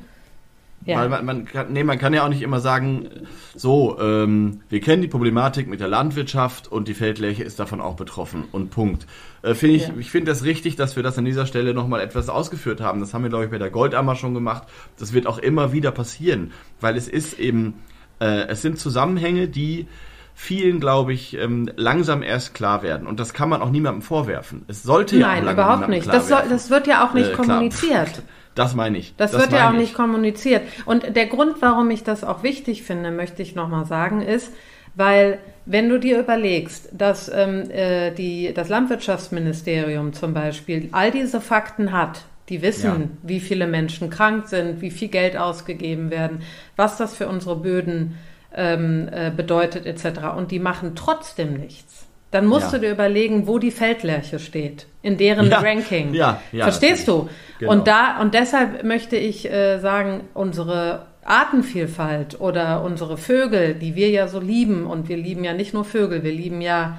ja. 0.85 0.97
Weil 0.97 1.09
man, 1.09 1.25
man, 1.25 1.45
kann, 1.45 1.71
nee, 1.71 1.83
man 1.83 1.99
kann 1.99 2.13
ja 2.13 2.23
auch 2.23 2.29
nicht 2.29 2.41
immer 2.41 2.59
sagen, 2.59 3.07
so, 3.55 3.99
ähm, 3.99 4.61
wir 4.69 4.81
kennen 4.81 5.01
die 5.03 5.07
Problematik 5.07 5.67
mit 5.67 5.79
der 5.79 5.87
Landwirtschaft 5.87 6.71
und 6.71 6.87
die 6.87 6.95
Feldlerche 6.95 7.43
ist 7.43 7.59
davon 7.59 7.81
auch 7.81 7.95
betroffen 7.95 8.45
und 8.51 8.71
Punkt. 8.71 9.05
Äh, 9.43 9.53
find 9.53 9.75
ich 9.75 9.87
ja. 9.87 9.93
ich 9.99 10.09
finde 10.09 10.31
das 10.31 10.43
richtig, 10.43 10.77
dass 10.77 10.95
wir 10.95 11.03
das 11.03 11.17
an 11.19 11.25
dieser 11.25 11.45
Stelle 11.45 11.75
nochmal 11.75 12.01
etwas 12.01 12.29
ausgeführt 12.29 12.81
haben. 12.81 12.99
Das 12.99 13.13
haben 13.13 13.21
wir, 13.21 13.29
glaube 13.29 13.45
ich, 13.45 13.51
bei 13.51 13.59
der 13.59 13.69
Goldammer 13.69 14.15
schon 14.15 14.33
gemacht. 14.33 14.63
Das 14.97 15.13
wird 15.13 15.27
auch 15.27 15.37
immer 15.37 15.71
wieder 15.71 15.91
passieren, 15.91 16.51
weil 16.79 16.97
es 16.97 17.07
ist 17.07 17.39
eben, 17.39 17.75
äh, 18.19 18.47
es 18.47 18.63
sind 18.63 18.79
Zusammenhänge, 18.79 19.47
die 19.47 19.87
vielen, 20.33 20.79
glaube 20.79 21.13
ich, 21.13 21.37
ähm, 21.37 21.69
langsam 21.75 22.23
erst 22.23 22.55
klar 22.55 22.81
werden. 22.81 23.05
Und 23.05 23.19
das 23.19 23.33
kann 23.33 23.49
man 23.49 23.61
auch 23.61 23.69
niemandem 23.69 24.01
vorwerfen. 24.01 24.63
Es 24.67 24.81
sollte 24.81 25.17
ja 25.17 25.27
Nein, 25.27 25.47
überhaupt 25.47 25.89
nicht. 25.89 26.07
Das, 26.07 26.27
soll, 26.27 26.41
das, 26.49 26.71
wird 26.71 26.87
ja 26.87 27.05
auch 27.07 27.13
nicht 27.13 27.31
äh, 27.31 27.35
kommuniziert. 27.35 28.23
Das 28.55 28.75
meine 28.75 28.97
ich. 28.97 29.13
Das, 29.15 29.31
das 29.31 29.41
wird 29.41 29.53
ja 29.53 29.69
auch 29.69 29.73
ich. 29.73 29.79
nicht 29.79 29.93
kommuniziert. 29.93 30.63
Und 30.85 31.15
der 31.15 31.27
Grund, 31.27 31.61
warum 31.61 31.89
ich 31.89 32.03
das 32.03 32.23
auch 32.23 32.43
wichtig 32.43 32.83
finde, 32.83 33.11
möchte 33.11 33.41
ich 33.41 33.55
nochmal 33.55 33.85
sagen, 33.85 34.21
ist, 34.21 34.51
weil 34.95 35.39
wenn 35.65 35.87
du 35.87 35.99
dir 35.99 36.19
überlegst, 36.19 36.89
dass 36.91 37.31
ähm, 37.33 37.69
äh, 37.71 38.11
die, 38.11 38.53
das 38.53 38.67
Landwirtschaftsministerium 38.67 40.13
zum 40.13 40.33
Beispiel 40.33 40.89
all 40.91 41.11
diese 41.11 41.39
Fakten 41.39 41.93
hat, 41.93 42.23
die 42.49 42.61
wissen, 42.61 43.01
ja. 43.01 43.07
wie 43.23 43.39
viele 43.39 43.67
Menschen 43.67 44.09
krank 44.09 44.47
sind, 44.47 44.81
wie 44.81 44.91
viel 44.91 45.07
Geld 45.07 45.37
ausgegeben 45.37 46.11
werden, 46.11 46.41
was 46.75 46.97
das 46.97 47.15
für 47.15 47.29
unsere 47.29 47.55
Böden 47.55 48.17
ähm, 48.53 49.07
äh, 49.11 49.31
bedeutet 49.31 49.85
etc. 49.85 50.35
Und 50.35 50.51
die 50.51 50.59
machen 50.59 50.91
trotzdem 50.95 51.53
nichts 51.53 52.00
dann 52.31 52.45
musst 52.45 52.71
ja. 52.71 52.79
du 52.79 52.85
dir 52.85 52.91
überlegen, 52.91 53.45
wo 53.45 53.59
die 53.59 53.71
Feldlerche 53.71 54.39
steht, 54.39 54.87
in 55.01 55.17
deren 55.17 55.49
ja. 55.49 55.59
Ranking. 55.59 56.13
Ja, 56.13 56.41
ja, 56.53 56.63
Verstehst 56.63 57.07
du? 57.07 57.29
Genau. 57.59 57.73
Und 57.73 57.87
da, 57.87 58.21
und 58.21 58.33
deshalb 58.33 58.83
möchte 58.83 59.17
ich 59.17 59.51
äh, 59.51 59.79
sagen, 59.79 60.21
unsere 60.33 61.07
Artenvielfalt 61.25 62.39
oder 62.39 62.83
unsere 62.83 63.17
Vögel, 63.17 63.75
die 63.75 63.95
wir 63.95 64.09
ja 64.09 64.29
so 64.29 64.39
lieben, 64.39 64.87
und 64.87 65.09
wir 65.09 65.17
lieben 65.17 65.43
ja 65.43 65.53
nicht 65.53 65.73
nur 65.73 65.83
Vögel, 65.83 66.23
wir 66.23 66.31
lieben 66.31 66.61
ja 66.61 66.97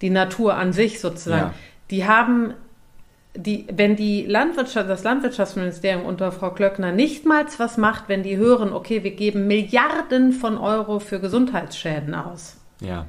die 0.00 0.10
Natur 0.10 0.54
an 0.56 0.72
sich 0.72 1.00
sozusagen, 1.00 1.52
ja. 1.52 1.54
die 1.90 2.06
haben 2.06 2.54
die, 3.34 3.66
wenn 3.72 3.94
die 3.94 4.26
Landwirtschaft, 4.26 4.88
das 4.90 5.04
Landwirtschaftsministerium 5.04 6.04
unter 6.04 6.32
Frau 6.32 6.50
Klöckner 6.50 6.92
nicht 6.92 7.24
mal 7.24 7.44
was 7.58 7.76
macht, 7.76 8.08
wenn 8.08 8.22
die 8.22 8.36
hören, 8.36 8.72
okay, 8.72 9.04
wir 9.04 9.12
geben 9.12 9.46
Milliarden 9.46 10.32
von 10.32 10.58
Euro 10.58 10.98
für 10.98 11.20
Gesundheitsschäden 11.20 12.14
aus. 12.14 12.56
Ja 12.80 13.06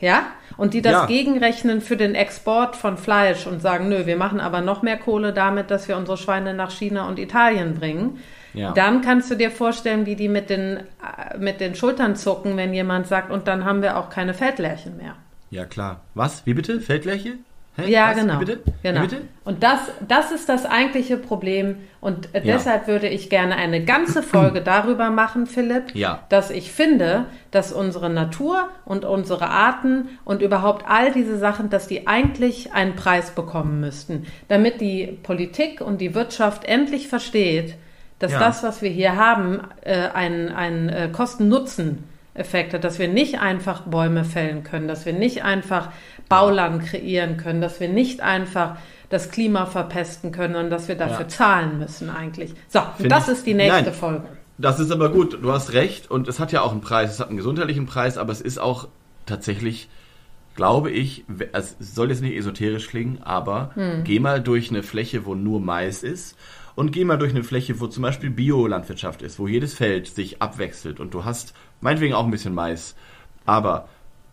ja, 0.00 0.26
und 0.56 0.74
die 0.74 0.82
das 0.82 0.92
ja. 0.92 1.06
gegenrechnen 1.06 1.80
für 1.80 1.96
den 1.96 2.14
Export 2.14 2.76
von 2.76 2.96
Fleisch 2.96 3.46
und 3.46 3.60
sagen, 3.60 3.88
nö, 3.88 4.06
wir 4.06 4.16
machen 4.16 4.40
aber 4.40 4.60
noch 4.60 4.82
mehr 4.82 4.96
Kohle 4.96 5.32
damit, 5.32 5.70
dass 5.70 5.88
wir 5.88 5.96
unsere 5.96 6.16
Schweine 6.16 6.54
nach 6.54 6.70
China 6.70 7.06
und 7.08 7.18
Italien 7.18 7.74
bringen. 7.74 8.18
Ja. 8.52 8.72
Dann 8.72 9.00
kannst 9.00 9.30
du 9.30 9.36
dir 9.36 9.50
vorstellen, 9.50 10.06
wie 10.06 10.16
die 10.16 10.28
mit 10.28 10.50
den, 10.50 10.78
äh, 10.78 11.38
mit 11.38 11.60
den 11.60 11.74
Schultern 11.74 12.16
zucken, 12.16 12.56
wenn 12.56 12.74
jemand 12.74 13.06
sagt, 13.06 13.30
und 13.30 13.46
dann 13.46 13.64
haben 13.64 13.82
wir 13.82 13.96
auch 13.96 14.10
keine 14.10 14.34
Feldlärchen 14.34 14.96
mehr. 14.96 15.14
Ja, 15.50 15.64
klar. 15.64 16.00
Was? 16.14 16.46
Wie 16.46 16.54
bitte? 16.54 16.80
Feldlärche? 16.80 17.38
Hä? 17.80 17.90
Ja, 17.90 18.10
Was? 18.10 18.16
genau. 18.16 18.40
Wie 18.40 18.44
bitte? 18.44 18.60
genau. 18.82 19.02
Wie 19.02 19.06
bitte? 19.06 19.22
Und 19.44 19.62
das, 19.62 19.80
das 20.06 20.30
ist 20.32 20.48
das 20.48 20.66
eigentliche 20.66 21.16
Problem. 21.16 21.76
Und 22.00 22.28
ja. 22.32 22.40
deshalb 22.40 22.86
würde 22.86 23.08
ich 23.08 23.30
gerne 23.30 23.56
eine 23.56 23.84
ganze 23.84 24.22
Folge 24.22 24.60
darüber 24.64 25.10
machen, 25.10 25.46
Philipp, 25.46 25.94
ja. 25.94 26.24
dass 26.28 26.50
ich 26.50 26.72
finde, 26.72 27.26
dass 27.50 27.72
unsere 27.72 28.10
Natur 28.10 28.68
und 28.84 29.04
unsere 29.04 29.48
Arten 29.48 30.08
und 30.24 30.42
überhaupt 30.42 30.84
all 30.88 31.12
diese 31.12 31.38
Sachen, 31.38 31.70
dass 31.70 31.86
die 31.86 32.06
eigentlich 32.06 32.72
einen 32.72 32.96
Preis 32.96 33.32
bekommen 33.32 33.80
müssten, 33.80 34.26
damit 34.48 34.80
die 34.80 35.18
Politik 35.22 35.80
und 35.80 36.00
die 36.00 36.14
Wirtschaft 36.14 36.64
endlich 36.64 37.08
versteht, 37.08 37.74
dass 38.18 38.32
ja. 38.32 38.38
das, 38.38 38.62
was 38.62 38.82
wir 38.82 38.90
hier 38.90 39.16
haben, 39.16 39.60
äh, 39.82 40.08
einen, 40.14 40.50
einen 40.50 40.88
äh, 40.88 41.08
Kosten-Nutzen 41.10 42.04
Effekt 42.34 42.74
hat, 42.74 42.84
dass 42.84 42.98
wir 42.98 43.08
nicht 43.08 43.40
einfach 43.40 43.82
Bäume 43.82 44.24
fällen 44.24 44.62
können, 44.62 44.86
dass 44.88 45.04
wir 45.04 45.12
nicht 45.12 45.44
einfach 45.44 45.90
Bauland 46.30 46.86
kreieren 46.86 47.36
können, 47.36 47.60
dass 47.60 47.80
wir 47.80 47.88
nicht 47.88 48.22
einfach 48.22 48.76
das 49.10 49.30
Klima 49.30 49.66
verpesten 49.66 50.32
können 50.32 50.54
und 50.54 50.70
dass 50.70 50.88
wir 50.88 50.94
dafür 50.94 51.22
ja. 51.22 51.28
zahlen 51.28 51.78
müssen 51.78 52.08
eigentlich. 52.08 52.54
So, 52.68 52.80
Find 52.96 53.12
das 53.12 53.26
ich, 53.26 53.34
ist 53.34 53.46
die 53.46 53.54
nächste 53.54 53.82
nein, 53.82 53.92
Folge. 53.92 54.28
Das 54.56 54.78
ist 54.78 54.92
aber 54.92 55.10
gut, 55.10 55.38
du 55.42 55.52
hast 55.52 55.72
recht 55.72 56.10
und 56.10 56.28
es 56.28 56.38
hat 56.38 56.52
ja 56.52 56.62
auch 56.62 56.70
einen 56.70 56.80
Preis, 56.80 57.10
es 57.10 57.20
hat 57.20 57.28
einen 57.28 57.36
gesundheitlichen 57.36 57.86
Preis, 57.86 58.16
aber 58.16 58.32
es 58.32 58.40
ist 58.40 58.58
auch 58.58 58.88
tatsächlich, 59.26 59.88
glaube 60.54 60.90
ich, 60.90 61.24
es 61.52 61.76
soll 61.80 62.10
jetzt 62.10 62.22
nicht 62.22 62.36
esoterisch 62.36 62.86
klingen, 62.86 63.20
aber 63.22 63.72
hm. 63.74 64.04
geh 64.04 64.20
mal 64.20 64.40
durch 64.40 64.70
eine 64.70 64.84
Fläche, 64.84 65.26
wo 65.26 65.34
nur 65.34 65.60
Mais 65.60 66.04
ist 66.04 66.36
und 66.76 66.92
geh 66.92 67.04
mal 67.04 67.18
durch 67.18 67.32
eine 67.32 67.42
Fläche, 67.42 67.80
wo 67.80 67.88
zum 67.88 68.04
Beispiel 68.04 68.30
Biolandwirtschaft 68.30 69.22
ist, 69.22 69.40
wo 69.40 69.48
jedes 69.48 69.74
Feld 69.74 70.06
sich 70.06 70.40
abwechselt 70.40 71.00
und 71.00 71.12
du 71.12 71.24
hast 71.24 71.54
meinetwegen 71.80 72.14
auch 72.14 72.24
ein 72.24 72.30
bisschen 72.30 72.54
Mais, 72.54 72.94
aber 73.46 73.88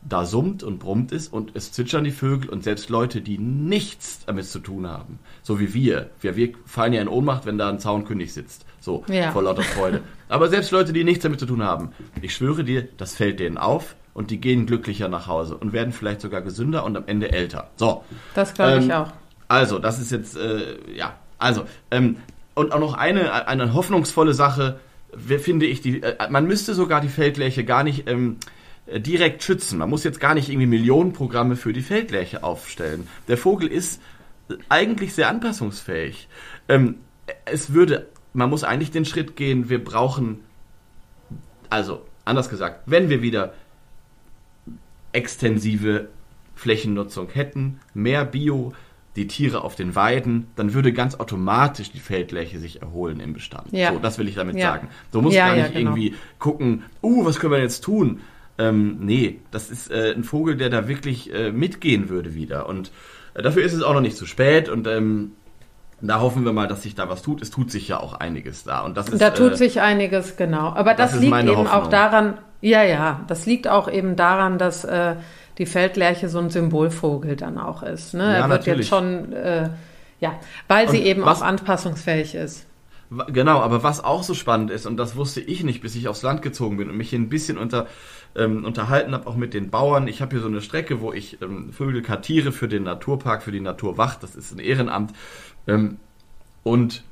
da 0.08 0.26
summt 0.26 0.63
und 0.63 0.80
brummt 0.80 1.12
es 1.12 1.28
und 1.28 1.52
es 1.56 1.72
zwitschern 1.72 2.04
die 2.04 2.12
Vögel 2.12 2.50
und 2.50 2.63
selbst 2.63 2.89
Leute, 2.89 3.22
die 3.22 3.38
nichts 3.38 4.26
damit 4.26 4.46
zu 4.46 4.60
tun 4.60 4.88
haben, 4.88 5.20
so 5.43 5.60
wie 5.60 5.74
wir, 5.74 6.10
wir, 6.22 6.36
wir 6.36 6.54
fallen 6.65 6.93
ja 6.93 7.02
in 7.02 7.08
Ohnmacht, 7.08 7.46
wenn 7.46 7.58
da 7.58 7.70
ein 7.70 7.80
Zaunkönig 7.80 8.34
sitzt, 8.34 8.65
so 8.80 9.04
ja. 9.08 9.32
vor 9.32 9.43
lauter 9.43 9.63
Freude. 9.63 10.02
Aber 10.30 10.50
selbst 10.50 10.72
Leute, 10.72 10.93
die 10.93 11.04
nichts 11.04 11.24
damit 11.24 11.39
zu 11.39 11.46
tun 11.46 11.63
haben, 11.63 11.91
ich 12.22 12.34
schwöre 12.34 12.63
dir, 12.63 12.88
das 12.98 13.15
fällt 13.15 13.39
denen 13.39 13.58
auf 13.58 13.96
und 14.13 14.32
die 14.32 14.39
gehen 14.39 14.65
glücklicher 14.65 15.10
nach 15.10 15.28
Hause 15.28 15.58
und 15.58 15.74
werden 15.74 15.91
vielleicht 15.91 16.22
sogar 16.22 16.41
gesünder 16.41 16.86
und 16.86 16.96
am 16.96 17.04
Ende 17.08 17.32
älter. 17.32 17.70
So. 17.76 18.04
Das 18.34 18.54
glaube 18.54 18.74
ähm, 18.74 18.84
ich 18.84 18.93
auch. 18.93 19.12
Also, 19.48 19.80
das 19.80 20.00
ist 20.00 20.12
jetzt, 20.12 20.38
äh, 20.38 20.78
ja, 20.93 21.15
also, 21.38 21.65
ähm, 21.91 22.17
und 22.54 22.72
auch 22.72 22.80
noch 22.80 22.96
eine, 22.96 23.48
eine 23.48 23.74
hoffnungsvolle 23.74 24.34
Sache, 24.34 24.80
finde 25.15 25.65
ich, 25.65 25.82
die, 25.82 26.02
äh, 26.02 26.30
man 26.30 26.48
müsste 26.48 26.74
sogar 26.74 27.02
die 27.02 27.08
Feldlerche 27.08 27.63
gar 27.63 27.84
nicht 27.84 28.10
ähm, 28.10 28.38
äh, 28.39 28.57
direkt 28.95 29.43
schützen. 29.43 29.80
Man 29.80 29.89
muss 29.89 30.04
jetzt 30.04 30.19
gar 30.19 30.34
nicht 30.34 30.50
irgendwie 30.50 30.67
Millionenprogramme 30.67 31.56
für 31.56 31.73
die 31.73 31.82
Feldlerche 31.82 32.43
aufstellen. 32.43 33.08
Der 33.28 33.38
Vogel 33.38 33.67
ist 33.67 34.02
eigentlich 34.69 35.13
sehr 35.13 35.30
anpassungsfähig. 35.30 36.28
Ähm, 36.69 36.95
es 37.45 37.73
würde, 37.73 38.08
man 38.34 38.50
muss 38.50 38.63
eigentlich 38.63 38.91
den 38.91 39.06
Schritt 39.06 39.36
gehen, 39.36 39.69
wir 39.69 39.84
brauchen, 39.84 40.39
also 41.69 42.06
anders 42.23 42.50
gesagt, 42.50 42.84
wenn 42.86 43.10
wir 43.10 43.21
wieder 43.21 43.54
extensive 45.12 46.08
Flächennutzung 46.56 47.30
hätten, 47.30 47.80
mehr 47.93 48.23
Bio, 48.26 48.73
die 49.15 49.28
Tiere 49.28 49.63
auf 49.63 49.76
den 49.76 49.95
Weiden, 49.95 50.47
dann 50.56 50.73
würde 50.73 50.93
ganz 50.93 51.15
automatisch 51.15 51.91
die 51.91 52.00
Feldfläche 52.00 52.60
sich 52.60 52.82
erholen 52.82 53.19
im 53.19 53.34
Bestand. 53.34 53.71
Ja. 53.71 53.91
So, 53.91 54.00
das 54.00 54.19
will 54.19 54.28
ich 54.28 54.36
damit 54.36 54.56
ja. 54.56 54.73
sagen. 54.73 54.89
Du 55.12 55.21
musst 55.21 55.36
ja, 55.36 55.47
gar 55.47 55.56
nicht 55.56 55.73
genau. 55.73 55.91
irgendwie 55.91 56.15
gucken, 56.38 56.84
uh, 57.02 57.26
was 57.26 57.39
können 57.39 57.54
wir 57.54 57.60
jetzt 57.60 57.84
tun? 57.84 58.21
Ähm, 58.58 58.98
nee, 59.02 59.39
das 59.52 59.70
ist 59.70 59.91
äh, 59.91 60.13
ein 60.15 60.24
Vogel, 60.24 60.58
der 60.58 60.70
da 60.70 60.88
wirklich 60.88 61.34
äh, 61.34 61.52
mitgehen 61.52 62.10
würde 62.10 62.34
wieder. 62.34 62.67
Und 62.67 62.91
äh, 63.34 63.41
dafür 63.41 63.63
ist 63.63 63.74
es 63.74 63.84
auch 63.84 63.93
noch 63.93 64.02
nicht 64.02 64.17
zu 64.17 64.26
spät 64.26 64.70
und 64.70 64.88
ähm, 64.88 65.34
da 66.02 66.20
hoffen 66.20 66.46
wir 66.46 66.54
mal, 66.54 66.67
dass 66.67 66.84
sich 66.84 66.96
da 66.96 67.10
was 67.10 67.22
tut. 67.22 67.41
Es 67.41 67.50
tut 67.50 67.72
sich 67.72 67.88
ja 67.88 68.00
auch 68.00 68.13
einiges 68.13 68.63
da. 68.63 68.82
Und 68.82 68.98
das 68.98 69.10
ist, 69.10 69.22
da 69.22 69.32
tut 69.32 69.54
äh, 69.54 69.58
sich 69.58 69.82
einiges, 69.82 70.38
genau. 70.38 70.70
Aber 70.74 70.93
das, 70.93 71.12
das 71.12 71.22
liegt 71.22 71.36
eben 71.36 71.49
Hoffnung. 71.49 71.68
auch 71.68 71.88
daran, 71.88 72.38
ja, 72.62 72.84
ja, 72.84 73.22
das 73.28 73.45
liegt 73.45 73.68
auch 73.68 73.89
eben 73.89 74.16
daran, 74.16 74.58
dass 74.58 74.84
äh, 74.84 75.16
die 75.58 75.66
Feldlerche 75.66 76.30
so 76.30 76.39
ein 76.39 76.49
Symbolvogel 76.49 77.36
dann 77.36 77.58
auch 77.58 77.82
ist. 77.84 78.14
Ne? 78.14 78.24
Ja, 78.24 78.32
er 78.32 78.39
wird 78.41 78.49
natürlich. 78.49 78.80
jetzt 78.80 78.89
schon, 78.89 79.34
äh, 79.34 79.70
ja, 80.20 80.39
weil 80.68 80.89
sie 80.89 80.99
und 80.99 81.05
eben 81.05 81.26
was, 81.26 81.41
auch 81.41 81.45
anpassungsfähig 81.47 82.36
ist. 82.36 82.66
Genau, 83.30 83.60
aber 83.60 83.84
was 83.84 84.03
auch 84.03 84.24
so 84.24 84.34
spannend 84.34 84.70
ist, 84.70 84.86
und 84.86 84.97
das 84.97 85.16
wusste 85.16 85.39
ich 85.39 85.64
nicht, 85.64 85.82
bis 85.82 85.95
ich 85.95 86.10
aufs 86.10 86.24
Land 86.24 86.41
gezogen 86.41 86.78
bin 86.78 86.89
und 86.89 86.97
mich 86.97 87.10
hier 87.10 87.20
ein 87.20 87.30
bisschen 87.30 87.58
unter, 87.58 87.88
ähm, 88.36 88.65
unterhalten 88.65 89.13
habe, 89.13 89.28
auch 89.28 89.36
mit 89.36 89.53
den 89.53 89.69
Bauern. 89.69 90.07
Ich 90.07 90.21
habe 90.21 90.32
hier 90.32 90.41
so 90.41 90.47
eine 90.47 90.61
Strecke, 90.61 91.01
wo 91.01 91.13
ich 91.13 91.41
ähm, 91.41 91.71
Vögel 91.71 92.01
kartiere 92.01 92.51
für 92.51 92.67
den 92.67 92.84
Naturpark, 92.84 93.43
für 93.43 93.51
die 93.51 93.59
Naturwacht. 93.59 94.23
Das 94.23 94.36
ist 94.36 94.51
ein 94.53 94.59
Ehrenamt. 94.59 95.13
Ähm, 95.67 95.97
und 96.63 97.03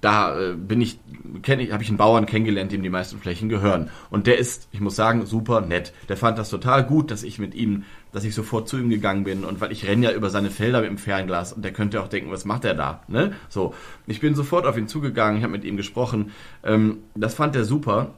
da 0.00 0.38
äh, 0.38 0.54
bin 0.54 0.80
ich, 0.80 1.00
ich, 1.44 1.72
habe 1.72 1.82
ich 1.82 1.88
einen 1.88 1.98
Bauern 1.98 2.26
kennengelernt, 2.26 2.70
dem 2.70 2.82
die 2.82 2.90
meisten 2.90 3.18
Flächen 3.18 3.48
gehören. 3.48 3.90
Und 4.10 4.26
der 4.26 4.38
ist, 4.38 4.68
ich 4.70 4.80
muss 4.80 4.94
sagen, 4.94 5.26
super 5.26 5.60
nett. 5.60 5.92
Der 6.08 6.16
fand 6.16 6.38
das 6.38 6.50
total 6.50 6.84
gut, 6.84 7.10
dass 7.10 7.24
ich 7.24 7.38
mit 7.38 7.54
ihm, 7.54 7.84
dass 8.12 8.24
ich 8.24 8.34
sofort 8.34 8.68
zu 8.68 8.78
ihm 8.78 8.90
gegangen 8.90 9.24
bin 9.24 9.44
und 9.44 9.60
weil 9.60 9.72
ich 9.72 9.86
renne 9.86 10.06
ja 10.06 10.12
über 10.12 10.30
seine 10.30 10.50
Felder 10.50 10.80
mit 10.82 10.90
dem 10.90 10.98
Fernglas 10.98 11.52
und 11.52 11.64
der 11.64 11.72
könnte 11.72 12.00
auch 12.00 12.08
denken, 12.08 12.30
was 12.30 12.44
macht 12.44 12.64
er 12.64 12.74
da? 12.74 13.02
Ne? 13.08 13.32
So, 13.48 13.74
ich 14.06 14.20
bin 14.20 14.34
sofort 14.34 14.66
auf 14.66 14.78
ihn 14.78 14.88
zugegangen, 14.88 15.38
ich 15.38 15.42
habe 15.42 15.52
mit 15.52 15.64
ihm 15.64 15.76
gesprochen. 15.76 16.30
Ähm, 16.62 16.98
das 17.16 17.34
fand 17.34 17.56
er 17.56 17.64
super. 17.64 18.14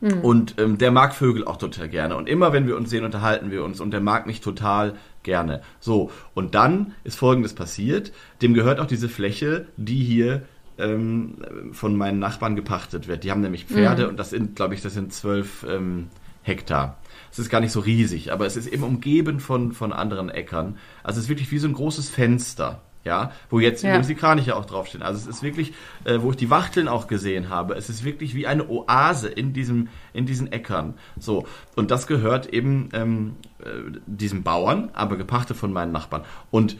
Mhm. 0.00 0.20
Und 0.20 0.54
ähm, 0.58 0.78
der 0.78 0.90
mag 0.90 1.14
Vögel 1.14 1.44
auch 1.44 1.56
total 1.56 1.88
gerne. 1.88 2.16
Und 2.16 2.28
immer 2.28 2.52
wenn 2.52 2.66
wir 2.66 2.76
uns 2.76 2.90
sehen, 2.90 3.04
unterhalten 3.04 3.50
wir 3.50 3.64
uns. 3.64 3.80
Und 3.80 3.90
der 3.90 4.00
mag 4.00 4.26
mich 4.26 4.40
total 4.40 4.94
gerne. 5.22 5.62
So, 5.78 6.10
und 6.34 6.54
dann 6.54 6.94
ist 7.04 7.16
Folgendes 7.16 7.54
passiert. 7.54 8.12
Dem 8.42 8.54
gehört 8.54 8.80
auch 8.80 8.86
diese 8.86 9.08
Fläche, 9.08 9.66
die 9.76 10.02
hier 10.02 10.42
ähm, 10.78 11.36
von 11.72 11.96
meinen 11.96 12.18
Nachbarn 12.18 12.56
gepachtet 12.56 13.08
wird. 13.08 13.24
Die 13.24 13.30
haben 13.30 13.42
nämlich 13.42 13.66
Pferde 13.66 14.04
mhm. 14.04 14.08
und 14.10 14.16
das 14.16 14.30
sind, 14.30 14.56
glaube 14.56 14.74
ich, 14.74 14.80
das 14.80 14.94
sind 14.94 15.12
zwölf 15.12 15.64
ähm, 15.68 16.08
Hektar. 16.42 16.98
Es 17.30 17.38
ist 17.38 17.50
gar 17.50 17.60
nicht 17.60 17.72
so 17.72 17.80
riesig, 17.80 18.32
aber 18.32 18.46
es 18.46 18.56
ist 18.56 18.66
eben 18.66 18.82
umgeben 18.82 19.40
von, 19.40 19.72
von 19.72 19.92
anderen 19.92 20.30
Äckern. 20.30 20.78
Also 21.02 21.18
es 21.18 21.24
ist 21.24 21.28
wirklich 21.28 21.52
wie 21.52 21.58
so 21.58 21.68
ein 21.68 21.74
großes 21.74 22.08
Fenster. 22.08 22.80
Ja, 23.02 23.32
wo 23.48 23.60
jetzt 23.60 23.82
ja. 23.82 23.90
übrigens 23.90 24.08
die 24.08 24.14
Kraniche 24.14 24.54
auch 24.54 24.66
draufstehen. 24.66 25.02
Also 25.02 25.18
es 25.18 25.26
ist 25.26 25.42
wirklich, 25.42 25.72
äh, 26.04 26.18
wo 26.20 26.30
ich 26.30 26.36
die 26.36 26.50
Wachteln 26.50 26.86
auch 26.86 27.06
gesehen 27.06 27.48
habe, 27.48 27.74
es 27.74 27.88
ist 27.88 28.04
wirklich 28.04 28.34
wie 28.34 28.46
eine 28.46 28.68
Oase 28.68 29.28
in 29.28 29.54
diesem, 29.54 29.88
in 30.12 30.26
diesen 30.26 30.52
Äckern. 30.52 30.94
So. 31.18 31.46
Und 31.76 31.90
das 31.90 32.06
gehört 32.06 32.52
eben 32.52 32.90
ähm, 32.92 33.36
äh, 33.60 33.98
diesem 34.06 34.42
Bauern, 34.42 34.90
aber 34.92 35.16
gepachtet 35.16 35.56
von 35.56 35.72
meinen 35.72 35.92
Nachbarn. 35.92 36.24
Und 36.50 36.76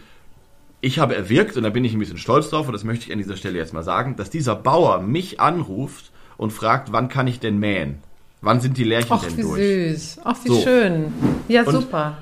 ich 0.83 0.99
habe 0.99 1.17
erwirkt, 1.17 1.57
und 1.57 1.63
da 1.63 1.71
bin 1.71 1.85
ich 1.85 1.95
ein 1.95 1.99
bisschen 1.99 2.19
stolz 2.19 2.51
drauf, 2.51 2.67
und 2.67 2.73
das 2.75 2.85
möchte 2.85 3.07
ich 3.07 3.13
an 3.13 3.19
dieser 3.19 3.37
Stelle 3.37 3.57
jetzt 3.57 3.73
mal 3.73 3.83
sagen, 3.83 4.17
dass 4.17 4.29
dieser 4.29 4.57
Bauer 4.57 5.01
mich 5.01 5.41
anruft 5.41 6.11
und 6.37 6.53
fragt, 6.53 6.93
wann 6.93 7.09
kann 7.09 7.27
ich 7.29 7.41
denn 7.41 7.59
mähen? 7.59 7.99
Wann 8.43 8.61
sind 8.61 8.77
die 8.79 8.85
Lärchen 8.85 9.13
Ach, 9.13 9.23
denn 9.23 9.37
wie 9.37 9.43
durch? 9.43 9.61
süß. 9.61 10.21
Ach, 10.25 10.37
wie 10.45 10.49
so. 10.49 10.61
schön. 10.63 11.13
Ja, 11.49 11.63
und, 11.63 11.73
super. 11.73 12.19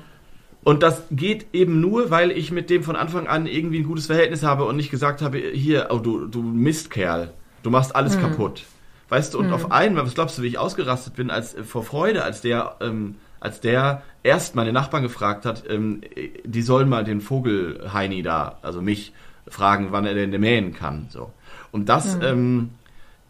Und 0.63 0.83
das 0.83 1.03
geht 1.09 1.47
eben 1.53 1.79
nur, 1.79 2.11
weil 2.11 2.31
ich 2.31 2.51
mit 2.51 2.69
dem 2.69 2.83
von 2.83 2.95
Anfang 2.95 3.27
an 3.27 3.47
irgendwie 3.47 3.79
ein 3.79 3.87
gutes 3.87 4.07
Verhältnis 4.07 4.43
habe 4.43 4.65
und 4.65 4.75
nicht 4.75 4.91
gesagt 4.91 5.21
habe, 5.21 5.37
hier, 5.37 5.87
oh, 5.89 5.99
du, 5.99 6.27
du 6.27 6.41
Mistkerl, 6.41 7.31
du 7.63 7.69
machst 7.69 7.95
alles 7.95 8.15
hm. 8.15 8.21
kaputt. 8.21 8.65
Weißt 9.07 9.33
du, 9.33 9.39
und 9.39 9.47
hm. 9.47 9.53
auf 9.53 9.71
einmal, 9.71 10.05
was 10.05 10.15
glaubst 10.15 10.37
du, 10.37 10.41
wie 10.41 10.47
ich 10.47 10.57
ausgerastet 10.57 11.15
bin, 11.15 11.29
als 11.29 11.55
äh, 11.55 11.63
vor 11.63 11.83
Freude, 11.83 12.23
als 12.23 12.41
der 12.41 12.75
ähm, 12.81 13.15
als 13.39 13.61
der 13.61 14.03
erst 14.23 14.55
meine 14.55 14.73
Nachbarn 14.73 15.03
gefragt 15.03 15.45
hat, 15.45 15.63
ähm, 15.69 16.01
die 16.43 16.61
sollen 16.61 16.89
mal 16.89 17.03
den 17.03 17.21
Vogel 17.21 17.89
Heini 17.93 18.21
da, 18.21 18.59
also 18.61 18.81
mich, 18.81 19.13
fragen, 19.47 19.87
wann 19.91 20.05
er 20.05 20.13
denn 20.13 20.29
mähen 20.39 20.73
kann. 20.73 21.07
So. 21.09 21.31
Und 21.71 21.89
das 21.89 22.17
mhm. 22.17 22.21
ähm, 22.21 22.69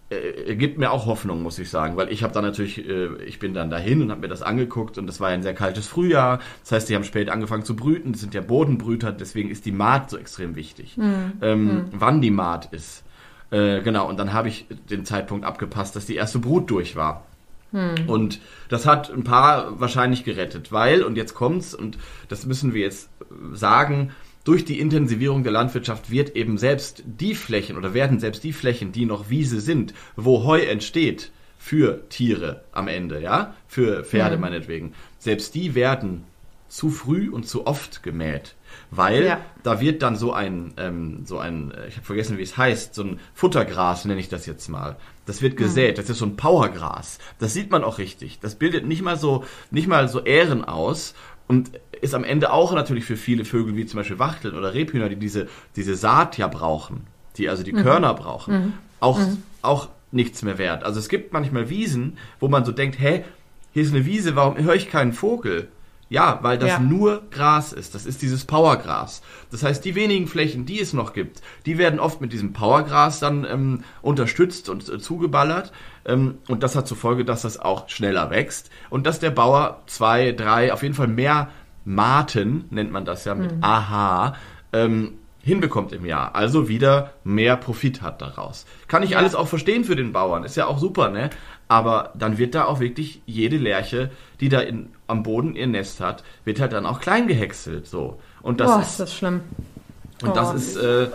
äh, 0.10 0.56
gibt 0.56 0.78
mir 0.78 0.92
auch 0.92 1.06
Hoffnung, 1.06 1.44
muss 1.44 1.60
ich 1.60 1.70
sagen, 1.70 1.98
weil 1.98 2.12
ich 2.12 2.24
habe 2.24 2.34
dann 2.34 2.44
natürlich, 2.44 2.88
äh, 2.88 3.16
ich 3.24 3.40
bin 3.40 3.54
dann 3.54 3.70
dahin 3.70 4.02
und 4.02 4.12
habe 4.12 4.22
mir 4.22 4.28
das 4.28 4.42
angeguckt 4.42 4.98
und 4.98 5.08
das 5.08 5.20
war 5.20 5.30
ein 5.30 5.44
sehr 5.44 5.54
kaltes 5.54 5.88
Frühjahr. 5.88 6.40
Das 6.64 6.72
heißt, 6.72 6.90
die 6.90 6.96
haben 6.96 7.04
spät 7.04 7.30
angefangen 7.30 7.64
zu 7.64 7.76
brüten. 7.76 8.12
Das 8.12 8.22
sind 8.22 8.34
ja 8.34 8.42
Bodenbrüter, 8.42 9.12
deswegen 9.12 9.50
ist 9.50 9.66
die 9.66 9.72
Maat 9.72 10.10
so 10.10 10.18
extrem 10.18 10.56
wichtig. 10.56 10.98
Mhm. 10.98 11.34
Ähm, 11.42 11.66
mhm. 11.66 11.86
Wann 11.92 12.22
die 12.22 12.32
Maat 12.32 12.74
ist. 12.74 13.04
Äh, 13.52 13.82
genau, 13.82 14.08
und 14.08 14.18
dann 14.18 14.34
habe 14.34 14.48
ich 14.48 14.68
den 14.90 15.06
Zeitpunkt 15.06 15.46
abgepasst, 15.46 15.96
dass 15.96 16.06
die 16.06 16.16
erste 16.16 16.40
Brut 16.40 16.70
durch 16.70 16.96
war. 16.96 17.26
Hm. 17.72 18.10
Und 18.10 18.40
das 18.70 18.86
hat 18.86 19.12
ein 19.12 19.24
paar 19.24 19.80
wahrscheinlich 19.80 20.24
gerettet, 20.24 20.72
weil, 20.72 21.04
und 21.04 21.18
jetzt 21.18 21.36
kommt's, 21.36 21.76
und 21.76 21.98
das 22.28 22.46
müssen 22.46 22.74
wir 22.74 22.82
jetzt 22.82 23.10
sagen, 23.54 24.12
durch 24.44 24.66
die 24.66 24.80
Intensivierung 24.80 25.44
der 25.44 25.52
Landwirtschaft 25.52 26.10
wird 26.12 26.36
eben 26.36 26.58
selbst 26.58 27.04
die 27.06 27.36
Flächen 27.36 27.78
oder 27.78 27.94
werden 27.94 28.20
selbst 28.20 28.44
die 28.44 28.54
Flächen, 28.54 28.92
die 28.92 29.06
noch 29.06 29.30
Wiese 29.30 29.62
sind, 29.62 29.94
wo 30.16 30.44
Heu 30.44 30.62
entsteht, 30.62 31.32
für 31.60 32.08
Tiere 32.08 32.64
am 32.72 32.88
Ende, 32.88 33.22
ja, 33.22 33.54
für 33.68 34.04
Pferde 34.06 34.36
hm. 34.36 34.42
meinetwegen, 34.42 34.94
selbst 35.20 35.54
die 35.54 35.76
werden 35.76 36.24
zu 36.70 36.90
früh 36.90 37.30
und 37.30 37.48
zu 37.48 37.68
oft 37.68 38.02
gemäht. 38.02 38.56
Weil 38.92 39.26
ja. 39.26 39.42
da 39.64 39.82
wird 39.82 40.02
dann 40.02 40.16
so 40.16 40.32
ein, 40.32 40.74
ähm, 40.78 41.26
so 41.26 41.40
ein, 41.40 41.74
ich 41.88 41.96
habe 41.96 42.06
vergessen, 42.06 42.38
wie 42.38 42.44
es 42.44 42.58
heißt, 42.58 42.94
so 42.96 43.04
ein 43.04 43.20
Futtergras 43.34 44.06
nenne 44.06 44.20
ich 44.20 44.30
das 44.30 44.46
jetzt 44.46 44.70
mal. 44.70 44.96
Das 45.26 45.42
wird 45.42 45.58
gesät, 45.58 45.98
das 45.98 46.10
ist 46.10 46.20
so 46.20 46.26
ein 46.26 46.38
Powergras. 46.38 47.18
Das 47.40 47.54
sieht 47.54 47.72
man 47.72 47.84
auch 47.84 47.98
richtig. 47.98 48.40
Das 48.40 48.56
bildet 48.56 48.86
nicht 48.86 49.02
mal 49.02 49.18
so, 49.18 49.44
nicht 49.72 49.88
mal 49.88 50.08
so 50.08 50.24
Ähren 50.24 50.64
aus 50.64 51.16
und 51.48 51.72
ist 52.02 52.14
am 52.14 52.24
Ende 52.24 52.52
auch 52.52 52.74
natürlich 52.74 53.06
für 53.06 53.18
viele 53.18 53.46
Vögel, 53.46 53.76
wie 53.76 53.86
zum 53.86 53.98
Beispiel 53.98 54.20
Wachteln 54.20 54.56
oder 54.56 54.74
Rebhühner, 54.74 55.10
die 55.10 55.16
diese, 55.16 55.48
diese 55.76 55.96
Saat 55.96 56.38
ja 56.38 56.48
brauchen, 56.48 57.08
die 57.38 57.50
also 57.50 57.64
die 57.64 57.74
mhm. 57.74 57.84
Körner 57.84 58.14
brauchen, 58.14 58.54
mhm. 58.54 58.74
auch, 59.00 59.20
mhm. 59.20 59.44
auch 59.62 59.90
nichts 60.12 60.42
mehr 60.42 60.58
wert. 60.58 60.84
Also 60.84 61.00
es 61.00 61.10
gibt 61.10 61.34
manchmal 61.34 61.70
Wiesen, 61.70 62.18
wo 62.40 62.48
man 62.48 62.66
so 62.66 62.72
denkt, 62.72 63.00
hä, 63.00 63.24
hier 63.74 63.84
ist 63.84 63.94
eine 63.94 64.06
Wiese, 64.06 64.36
warum 64.36 64.58
höre 64.58 64.76
ich 64.76 64.90
keinen 64.90 65.14
Vogel? 65.14 65.68
Ja, 66.10 66.40
weil 66.42 66.58
das 66.58 66.70
ja. 66.70 66.80
nur 66.80 67.22
Gras 67.30 67.72
ist. 67.72 67.94
Das 67.94 68.08
ist 68.08 68.24
dieses 68.24 68.44
Powergras. 68.46 69.22
Das 69.52 69.62
heißt, 69.62 69.86
die 69.86 69.94
wenigen 69.94 70.28
Flächen, 70.28 70.66
die 70.66 70.82
es 70.82 70.92
noch 70.92 71.14
gibt, 71.14 71.42
die 71.68 71.78
werden 71.78 72.00
oft 72.00 72.20
mit 72.20 72.34
diesem 72.34 72.52
Powergras 72.52 73.20
dann 73.20 73.46
ähm, 73.46 73.84
unterstützt 74.02 74.70
und 74.70 74.90
äh, 74.90 74.98
zugeballert. 74.98 75.72
Ähm, 76.06 76.40
und 76.48 76.64
das 76.64 76.76
hat 76.76 76.88
zur 76.88 76.98
Folge, 76.98 77.26
dass 77.26 77.44
das 77.44 77.60
auch 77.60 77.90
schneller 77.90 78.32
wächst 78.32 78.72
und 78.90 79.06
dass 79.06 79.20
der 79.20 79.30
Bauer 79.30 79.84
zwei, 79.86 80.32
drei, 80.32 80.74
auf 80.74 80.82
jeden 80.82 80.96
Fall 80.96 81.08
mehr 81.08 81.50
Maten, 81.90 82.66
nennt 82.70 82.92
man 82.92 83.04
das 83.04 83.26
ja 83.26 83.34
mit 83.34 83.56
mhm. 83.56 83.64
AH, 83.64 84.36
ähm, 84.74 85.14
hinbekommt 85.42 85.92
im 85.92 86.06
Jahr. 86.06 86.36
Also 86.36 86.70
wieder 86.70 87.14
mehr 87.24 87.58
Profit 87.58 88.04
hat 88.04 88.22
daraus. 88.22 88.68
Kann 88.88 89.02
ich 89.02 89.12
ja. 89.12 89.18
alles 89.18 89.34
auch 89.34 89.48
verstehen 89.48 89.84
für 89.84 89.96
den 89.96 90.12
Bauern. 90.12 90.44
Ist 90.44 90.56
ja 90.56 90.68
auch 90.68 90.78
super, 90.78 91.10
ne? 91.10 91.32
Aber 91.68 92.12
dann 92.14 92.38
wird 92.38 92.54
da 92.54 92.66
auch 92.66 92.80
wirklich 92.80 93.22
jede 93.26 93.58
Lerche, 93.58 94.12
die 94.40 94.50
da 94.50 94.60
in, 94.60 94.90
am 95.08 95.24
Boden 95.24 95.56
ihr 95.56 95.66
Nest 95.66 96.00
hat, 96.00 96.24
wird 96.46 96.60
halt 96.60 96.74
dann 96.74 96.86
auch 96.86 97.00
klein 97.00 97.28
gehäckselt. 97.28 97.88
So. 97.88 98.20
Und 98.44 98.60
das 98.60 98.72
Boah, 98.72 98.82
ist, 98.82 98.90
ist 98.90 99.00
das 99.00 99.16
schlimm. 99.16 99.42
Und 100.22 100.30
oh. 100.30 100.34
das 100.34 100.54
ist, 100.54 100.76
äh, 100.78 101.08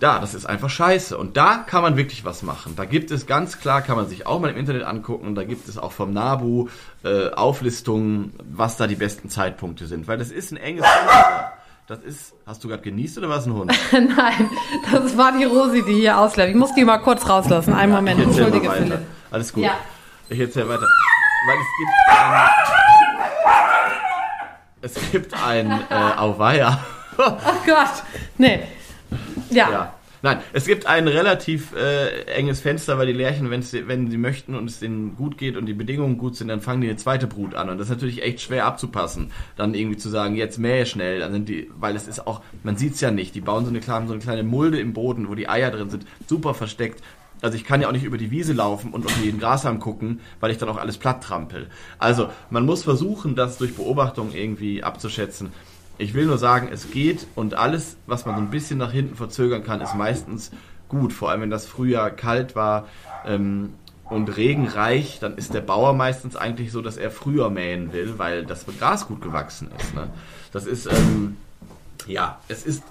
da, 0.00 0.18
das 0.18 0.34
ist 0.34 0.46
einfach 0.46 0.70
scheiße. 0.70 1.16
Und 1.16 1.36
da 1.36 1.56
kann 1.58 1.82
man 1.82 1.96
wirklich 1.96 2.24
was 2.24 2.42
machen. 2.42 2.74
Da 2.76 2.84
gibt 2.84 3.10
es 3.10 3.26
ganz 3.26 3.60
klar, 3.60 3.82
kann 3.82 3.96
man 3.96 4.08
sich 4.08 4.26
auch 4.26 4.40
mal 4.40 4.50
im 4.50 4.56
Internet 4.56 4.84
angucken, 4.84 5.34
da 5.34 5.44
gibt 5.44 5.68
es 5.68 5.78
auch 5.78 5.92
vom 5.92 6.12
NABU 6.12 6.68
äh, 7.04 7.30
Auflistungen, 7.30 8.34
was 8.50 8.76
da 8.76 8.86
die 8.86 8.96
besten 8.96 9.30
Zeitpunkte 9.30 9.86
sind. 9.86 10.08
Weil 10.08 10.18
das 10.18 10.30
ist 10.30 10.52
ein 10.52 10.56
enges 10.56 10.86
Fenster. 10.86 11.52
Das 11.86 11.98
ist, 12.00 12.32
hast 12.46 12.64
du 12.64 12.68
gerade 12.68 12.82
genießt 12.82 13.18
oder 13.18 13.28
war 13.28 13.38
es 13.38 13.46
ein 13.46 13.52
Hund? 13.52 13.70
Nein, 13.92 14.50
das 14.90 15.18
war 15.18 15.32
die 15.36 15.44
Rosi, 15.44 15.84
die 15.84 15.92
hier 15.92 16.18
ausläuft. 16.18 16.48
Ich 16.48 16.56
muss 16.56 16.74
die 16.74 16.84
mal 16.84 16.96
kurz 16.98 17.28
rauslassen. 17.28 17.74
Einen 17.74 17.92
ja, 17.92 17.98
Moment, 17.98 18.22
entschuldige 18.22 18.70
Philipp. 18.70 19.00
Alles 19.30 19.52
gut. 19.52 19.64
Ja. 19.64 19.76
Ich 20.30 20.40
erzähle 20.40 20.70
weiter. 20.70 20.86
Weil 21.46 21.56
es 21.58 21.66
gibt 21.78 21.92
ein. 22.08 22.48
Es 24.80 25.10
gibt 25.12 25.34
ein 25.44 25.70
äh, 25.90 26.18
Auweia. 26.18 26.78
oh 27.18 27.36
Gott. 27.66 28.02
Nee. 28.38 28.62
Ja. 29.50 29.70
ja. 29.70 29.94
Nein, 30.24 30.38
es 30.54 30.64
gibt 30.64 30.86
ein 30.86 31.06
relativ 31.06 31.74
äh, 31.76 32.22
enges 32.32 32.60
Fenster, 32.60 32.96
weil 32.96 33.08
die 33.08 33.12
Lerchen, 33.12 33.50
wenn 33.50 33.60
sie, 33.60 34.16
möchten 34.16 34.54
und 34.54 34.70
es 34.70 34.80
denen 34.80 35.16
gut 35.16 35.36
geht 35.36 35.58
und 35.58 35.66
die 35.66 35.74
Bedingungen 35.74 36.16
gut 36.16 36.34
sind, 36.34 36.48
dann 36.48 36.62
fangen 36.62 36.80
die 36.80 36.88
eine 36.88 36.96
zweite 36.96 37.26
Brut 37.26 37.54
an. 37.54 37.68
Und 37.68 37.76
das 37.76 37.88
ist 37.88 37.90
natürlich 37.90 38.22
echt 38.22 38.40
schwer 38.40 38.64
abzupassen. 38.64 39.32
Dann 39.56 39.74
irgendwie 39.74 39.98
zu 39.98 40.08
sagen, 40.08 40.34
jetzt 40.34 40.58
mähe 40.58 40.86
schnell, 40.86 41.18
dann 41.18 41.32
sind 41.32 41.50
die, 41.50 41.70
weil 41.78 41.94
es 41.94 42.08
ist 42.08 42.26
auch, 42.26 42.40
man 42.62 42.78
sieht 42.78 42.94
es 42.94 43.02
ja 43.02 43.10
nicht, 43.10 43.34
die 43.34 43.42
bauen 43.42 43.64
so 43.64 43.70
eine, 43.70 43.80
kleine, 43.80 44.06
so 44.06 44.14
eine 44.14 44.22
kleine 44.22 44.44
Mulde 44.44 44.80
im 44.80 44.94
Boden, 44.94 45.28
wo 45.28 45.34
die 45.34 45.46
Eier 45.46 45.70
drin 45.70 45.90
sind, 45.90 46.06
super 46.26 46.54
versteckt. 46.54 47.02
Also 47.42 47.58
ich 47.58 47.64
kann 47.64 47.82
ja 47.82 47.88
auch 47.88 47.92
nicht 47.92 48.04
über 48.04 48.16
die 48.16 48.30
Wiese 48.30 48.54
laufen 48.54 48.94
und 48.94 49.04
auf 49.04 49.22
jeden 49.22 49.38
Grashalm 49.38 49.78
gucken, 49.78 50.20
weil 50.40 50.50
ich 50.50 50.56
dann 50.56 50.70
auch 50.70 50.78
alles 50.78 50.96
platt 50.96 51.22
trampel. 51.22 51.66
Also 51.98 52.30
man 52.48 52.64
muss 52.64 52.82
versuchen, 52.82 53.34
das 53.34 53.58
durch 53.58 53.74
Beobachtung 53.74 54.32
irgendwie 54.32 54.82
abzuschätzen. 54.82 55.52
Ich 55.98 56.14
will 56.14 56.26
nur 56.26 56.38
sagen, 56.38 56.68
es 56.72 56.90
geht 56.90 57.26
und 57.34 57.54
alles, 57.54 57.96
was 58.06 58.26
man 58.26 58.34
so 58.34 58.40
ein 58.40 58.50
bisschen 58.50 58.78
nach 58.78 58.92
hinten 58.92 59.14
verzögern 59.14 59.62
kann, 59.62 59.80
ist 59.80 59.94
meistens 59.94 60.50
gut. 60.88 61.12
Vor 61.12 61.30
allem, 61.30 61.42
wenn 61.42 61.50
das 61.50 61.66
Frühjahr 61.66 62.10
kalt 62.10 62.56
war 62.56 62.88
ähm, 63.26 63.74
und 64.10 64.36
regenreich, 64.36 65.18
dann 65.20 65.36
ist 65.36 65.54
der 65.54 65.60
Bauer 65.60 65.92
meistens 65.94 66.36
eigentlich 66.36 66.72
so, 66.72 66.82
dass 66.82 66.96
er 66.96 67.10
früher 67.10 67.48
mähen 67.50 67.92
will, 67.92 68.14
weil 68.16 68.44
das 68.44 68.66
Gras 68.78 69.06
gut 69.06 69.22
gewachsen 69.22 69.70
ist. 69.78 69.94
Ne? 69.94 70.08
Das 70.52 70.66
ist, 70.66 70.86
ähm, 70.86 71.36
ja, 72.06 72.38
es 72.48 72.66
ist, 72.66 72.82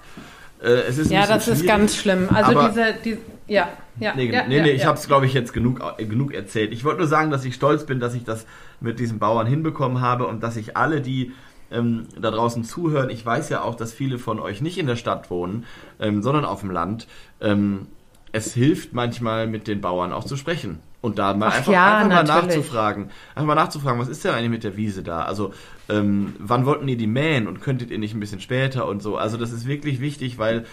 äh, 0.62 0.68
es 0.68 0.98
ist 0.98 1.10
Ja, 1.10 1.26
das 1.26 1.46
ist 1.46 1.66
ganz 1.66 1.96
schlimm. 1.96 2.28
Also 2.32 2.68
diese, 2.68 2.94
die, 3.04 3.18
ja, 3.46 3.68
ja. 4.00 4.14
Nee, 4.14 4.30
ja, 4.30 4.46
nee, 4.46 4.60
nee 4.60 4.68
ja, 4.68 4.74
ich 4.74 4.82
ja. 4.82 4.88
habe 4.88 4.98
es, 4.98 5.06
glaube 5.06 5.26
ich, 5.26 5.34
jetzt 5.34 5.52
genug, 5.52 5.80
äh, 5.98 6.04
genug 6.04 6.32
erzählt. 6.32 6.72
Ich 6.72 6.84
wollte 6.84 7.00
nur 7.00 7.08
sagen, 7.08 7.30
dass 7.30 7.44
ich 7.44 7.54
stolz 7.54 7.84
bin, 7.84 8.00
dass 8.00 8.14
ich 8.14 8.24
das 8.24 8.46
mit 8.80 8.98
diesen 8.98 9.18
Bauern 9.18 9.46
hinbekommen 9.46 10.00
habe 10.00 10.26
und 10.26 10.42
dass 10.42 10.56
ich 10.56 10.76
alle, 10.76 11.00
die 11.00 11.32
ähm, 11.74 12.06
da 12.18 12.30
draußen 12.30 12.64
zuhören. 12.64 13.10
Ich 13.10 13.24
weiß 13.24 13.48
ja 13.48 13.62
auch, 13.62 13.74
dass 13.74 13.92
viele 13.92 14.18
von 14.18 14.38
euch 14.38 14.60
nicht 14.60 14.78
in 14.78 14.86
der 14.86 14.96
Stadt 14.96 15.30
wohnen, 15.30 15.64
ähm, 16.00 16.22
sondern 16.22 16.44
auf 16.44 16.60
dem 16.60 16.70
Land. 16.70 17.06
Ähm, 17.40 17.86
es 18.32 18.54
hilft 18.54 18.92
manchmal 18.92 19.46
mit 19.46 19.68
den 19.68 19.80
Bauern 19.80 20.12
auch 20.12 20.24
zu 20.24 20.36
sprechen. 20.36 20.80
Und 21.00 21.18
da 21.18 21.34
mal 21.34 21.48
Ach 21.48 21.58
einfach, 21.58 21.72
ja, 21.72 21.98
einfach 21.98 22.24
mal 22.24 22.24
nachzufragen. 22.24 23.10
Einfach 23.34 23.46
mal 23.46 23.54
nachzufragen, 23.54 24.00
was 24.00 24.08
ist 24.08 24.24
denn 24.24 24.32
eigentlich 24.32 24.50
mit 24.50 24.64
der 24.64 24.76
Wiese 24.78 25.02
da? 25.02 25.22
Also, 25.22 25.52
ähm, 25.90 26.34
wann 26.38 26.64
wollten 26.64 26.88
ihr 26.88 26.96
die 26.96 27.06
mähen 27.06 27.46
und 27.46 27.60
könntet 27.60 27.90
ihr 27.90 27.98
nicht 27.98 28.14
ein 28.14 28.20
bisschen 28.20 28.40
später 28.40 28.88
und 28.88 29.02
so? 29.02 29.16
Also, 29.16 29.36
das 29.36 29.52
ist 29.52 29.66
wirklich 29.66 30.00
wichtig, 30.00 30.38
weil 30.38 30.64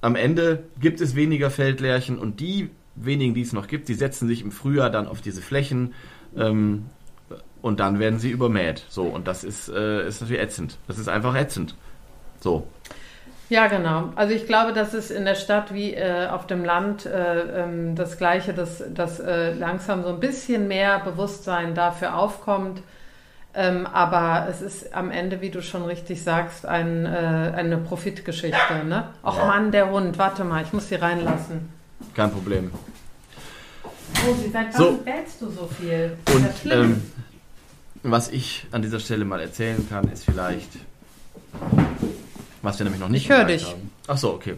am 0.00 0.14
Ende 0.14 0.62
gibt 0.80 1.00
es 1.00 1.16
weniger 1.16 1.50
Feldlärchen 1.50 2.18
und 2.18 2.38
die 2.38 2.70
wenigen, 2.94 3.34
die 3.34 3.42
es 3.42 3.52
noch 3.52 3.66
gibt, 3.66 3.88
die 3.88 3.94
setzen 3.94 4.28
sich 4.28 4.42
im 4.42 4.52
Frühjahr 4.52 4.90
dann 4.90 5.08
auf 5.08 5.20
diese 5.20 5.42
Flächen 5.42 5.94
ähm, 6.36 6.84
und 7.64 7.80
dann 7.80 7.98
werden 7.98 8.18
sie 8.18 8.30
übermäht. 8.30 8.84
So, 8.90 9.04
und 9.04 9.26
das 9.26 9.42
ist, 9.42 9.70
äh, 9.70 10.06
ist 10.06 10.20
natürlich 10.20 10.42
ätzend. 10.42 10.76
Das 10.86 10.98
ist 10.98 11.08
einfach 11.08 11.34
ätzend. 11.34 11.74
So. 12.38 12.66
Ja, 13.48 13.68
genau. 13.68 14.12
Also 14.16 14.34
ich 14.34 14.46
glaube, 14.46 14.74
dass 14.74 14.92
es 14.92 15.10
in 15.10 15.24
der 15.24 15.34
Stadt 15.34 15.72
wie 15.72 15.94
äh, 15.94 16.26
auf 16.26 16.46
dem 16.46 16.62
Land 16.62 17.06
äh, 17.06 17.62
ähm, 17.62 17.96
das 17.96 18.18
Gleiche, 18.18 18.52
dass, 18.52 18.84
dass 18.92 19.18
äh, 19.18 19.54
langsam 19.54 20.02
so 20.02 20.10
ein 20.10 20.20
bisschen 20.20 20.68
mehr 20.68 20.98
Bewusstsein 21.00 21.74
dafür 21.74 22.18
aufkommt. 22.18 22.82
Ähm, 23.54 23.86
aber 23.86 24.46
es 24.50 24.60
ist 24.60 24.94
am 24.94 25.10
Ende, 25.10 25.40
wie 25.40 25.48
du 25.48 25.62
schon 25.62 25.86
richtig 25.86 26.22
sagst, 26.22 26.66
ein, 26.66 27.06
äh, 27.06 27.08
eine 27.08 27.78
Profitgeschichte. 27.78 28.84
Ne? 28.86 29.08
Ach 29.22 29.38
ja. 29.38 29.46
Mann, 29.46 29.72
der 29.72 29.90
Hund, 29.90 30.18
warte 30.18 30.44
mal, 30.44 30.62
ich 30.62 30.72
muss 30.74 30.90
sie 30.90 30.96
reinlassen. 30.96 31.70
Kein 32.12 32.30
Problem. 32.30 32.72
Oh, 34.28 34.34
seit 34.52 34.66
wann 34.74 34.82
so. 34.82 34.92
bellst 35.02 35.40
du 35.40 35.48
so 35.48 35.66
viel? 35.66 36.18
Und 36.26 36.70
ähm, 36.70 37.02
was 38.04 38.30
ich 38.30 38.66
an 38.70 38.82
dieser 38.82 39.00
Stelle 39.00 39.24
mal 39.24 39.40
erzählen 39.40 39.86
kann, 39.88 40.08
ist 40.08 40.24
vielleicht, 40.24 40.70
was 42.62 42.78
wir 42.78 42.84
nämlich 42.84 43.00
noch 43.00 43.08
nicht 43.08 43.24
ich 43.24 43.30
höre 43.30 43.44
dich. 43.44 43.64
haben. 43.66 43.90
Ach 44.06 44.18
so, 44.18 44.32
okay. 44.32 44.54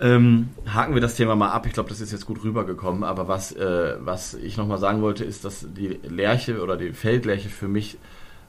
Ähm, 0.00 0.50
haken 0.66 0.94
wir 0.94 1.00
das 1.00 1.14
Thema 1.16 1.36
mal 1.36 1.50
ab. 1.50 1.66
Ich 1.66 1.72
glaube, 1.72 1.88
das 1.88 2.00
ist 2.00 2.12
jetzt 2.12 2.26
gut 2.26 2.44
rübergekommen. 2.44 3.02
Aber 3.02 3.28
was, 3.28 3.52
äh, 3.52 3.94
was 4.00 4.34
ich 4.34 4.56
nochmal 4.56 4.78
sagen 4.78 5.00
wollte, 5.00 5.24
ist, 5.24 5.44
dass 5.44 5.66
die 5.74 5.98
Lerche 6.02 6.62
oder 6.62 6.76
die 6.76 6.92
Feldlerche 6.92 7.48
für 7.48 7.68
mich 7.68 7.96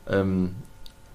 ähm, 0.09 0.55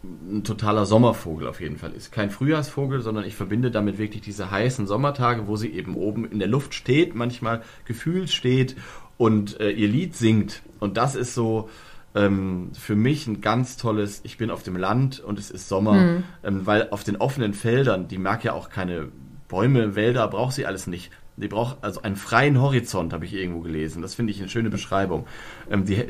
ein 0.02 0.44
totaler 0.44 0.86
Sommervogel 0.86 1.46
auf 1.46 1.60
jeden 1.60 1.76
Fall 1.76 1.92
ist. 1.92 2.12
Kein 2.12 2.30
Frühjahrsvogel, 2.30 3.02
sondern 3.02 3.24
ich 3.24 3.34
verbinde 3.36 3.70
damit 3.70 3.98
wirklich 3.98 4.22
diese 4.22 4.50
heißen 4.50 4.86
Sommertage, 4.86 5.46
wo 5.46 5.56
sie 5.56 5.68
eben 5.68 5.96
oben 5.96 6.24
in 6.24 6.38
der 6.38 6.48
Luft 6.48 6.74
steht, 6.74 7.14
manchmal 7.14 7.62
gefühlt 7.84 8.30
steht 8.30 8.76
und 9.18 9.60
äh, 9.60 9.70
ihr 9.70 9.88
Lied 9.88 10.16
singt. 10.16 10.62
Und 10.78 10.96
das 10.96 11.14
ist 11.14 11.34
so 11.34 11.68
ähm, 12.14 12.70
für 12.78 12.96
mich 12.96 13.26
ein 13.26 13.40
ganz 13.40 13.76
tolles, 13.76 14.20
ich 14.24 14.36
bin 14.36 14.50
auf 14.50 14.62
dem 14.62 14.76
Land 14.76 15.20
und 15.20 15.38
es 15.38 15.50
ist 15.50 15.68
Sommer, 15.68 15.94
mhm. 15.94 16.24
ähm, 16.42 16.66
weil 16.66 16.88
auf 16.90 17.04
den 17.04 17.16
offenen 17.16 17.54
Feldern, 17.54 18.08
die 18.08 18.18
mag 18.18 18.44
ja 18.44 18.52
auch 18.52 18.68
keine 18.68 19.08
Bäume, 19.48 19.94
Wälder, 19.94 20.26
braucht 20.28 20.54
sie 20.54 20.66
alles 20.66 20.86
nicht. 20.86 21.10
Die 21.36 21.48
braucht 21.48 21.78
also 21.82 22.02
einen 22.02 22.16
freien 22.16 22.60
Horizont, 22.60 23.12
habe 23.12 23.24
ich 23.24 23.32
irgendwo 23.32 23.60
gelesen. 23.60 24.02
Das 24.02 24.14
finde 24.14 24.32
ich 24.32 24.40
eine 24.40 24.50
schöne 24.50 24.68
Beschreibung. 24.68 25.26
Ähm, 25.70 25.86
die 25.86 26.04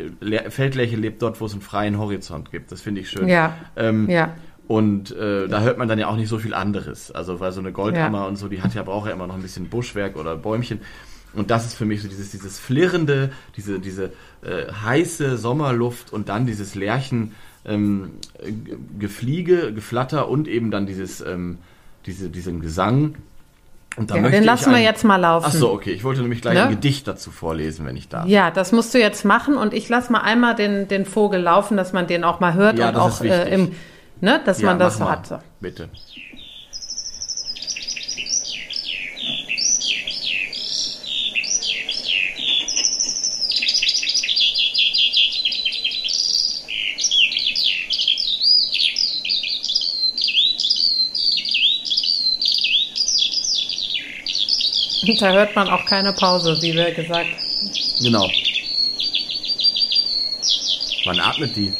Feldlerche 0.48 0.96
lebt 0.96 1.22
dort, 1.22 1.40
wo 1.40 1.46
es 1.46 1.52
einen 1.52 1.62
freien 1.62 1.98
Horizont 1.98 2.50
gibt. 2.50 2.72
Das 2.72 2.80
finde 2.80 3.02
ich 3.02 3.10
schön. 3.10 3.28
Ja. 3.28 3.56
Ähm, 3.76 4.08
ja. 4.10 4.34
Und 4.66 5.10
äh, 5.16 5.48
da 5.48 5.62
hört 5.62 5.78
man 5.78 5.88
dann 5.88 5.98
ja 5.98 6.06
auch 6.08 6.16
nicht 6.16 6.28
so 6.28 6.38
viel 6.38 6.54
anderes. 6.54 7.10
Also 7.10 7.40
weil 7.40 7.52
so 7.52 7.60
eine 7.60 7.72
Goldhammer 7.72 8.20
ja. 8.20 8.26
und 8.26 8.36
so, 8.36 8.48
die 8.48 8.62
hat 8.62 8.74
ja 8.74 8.82
braucht 8.82 9.08
ja 9.08 9.12
immer 9.12 9.26
noch 9.26 9.34
ein 9.34 9.42
bisschen 9.42 9.68
Buschwerk 9.68 10.16
oder 10.16 10.36
Bäumchen. 10.36 10.80
Und 11.34 11.50
das 11.50 11.66
ist 11.66 11.74
für 11.74 11.84
mich 11.84 12.02
so 12.02 12.08
dieses, 12.08 12.30
dieses 12.30 12.58
flirrende, 12.58 13.30
diese, 13.56 13.78
diese 13.78 14.12
äh, 14.42 14.72
heiße 14.72 15.36
Sommerluft 15.36 16.12
und 16.12 16.28
dann 16.28 16.46
dieses 16.46 16.74
Lärchen 16.74 17.32
ähm, 17.64 18.12
Gefliege, 18.98 19.72
Geflatter 19.72 20.28
und 20.28 20.48
eben 20.48 20.70
dann 20.70 20.86
dieses, 20.86 21.20
ähm, 21.20 21.58
diese, 22.06 22.30
diesen 22.30 22.60
Gesang. 22.60 23.16
Und 23.96 24.10
ja, 24.10 24.28
den 24.28 24.44
lassen 24.44 24.72
wir 24.72 24.78
jetzt 24.78 25.04
mal 25.04 25.16
laufen. 25.16 25.46
Ach 25.48 25.52
so, 25.52 25.72
okay. 25.72 25.90
Ich 25.90 26.04
wollte 26.04 26.22
nämlich 26.22 26.40
gleich 26.40 26.54
ne? 26.54 26.64
ein 26.64 26.70
Gedicht 26.70 27.08
dazu 27.08 27.30
vorlesen, 27.30 27.84
wenn 27.86 27.96
ich 27.96 28.08
darf. 28.08 28.26
Ja, 28.26 28.50
das 28.50 28.72
musst 28.72 28.94
du 28.94 28.98
jetzt 28.98 29.24
machen 29.24 29.56
und 29.56 29.74
ich 29.74 29.88
lasse 29.88 30.12
mal 30.12 30.20
einmal 30.20 30.54
den, 30.54 30.86
den 30.86 31.04
Vogel 31.04 31.40
laufen, 31.40 31.76
dass 31.76 31.92
man 31.92 32.06
den 32.06 32.22
auch 32.22 32.40
mal 32.40 32.54
hört 32.54 32.78
ja, 32.78 32.90
und 32.90 32.96
auch 32.96 33.20
äh, 33.20 33.52
im, 33.52 33.72
ne, 34.20 34.40
dass 34.44 34.60
ja, 34.60 34.68
man 34.68 34.78
das 34.78 34.98
so 34.98 35.10
hat. 35.10 35.42
Bitte. 35.60 35.88
Da 55.18 55.32
hört 55.32 55.56
man 55.56 55.68
auch 55.68 55.84
keine 55.86 56.12
Pause, 56.12 56.56
wie 56.60 56.74
wir 56.74 56.92
gesagt. 56.92 57.28
Genau. 58.00 58.28
Wann 61.04 61.20
atmet 61.20 61.56
die? 61.56 61.72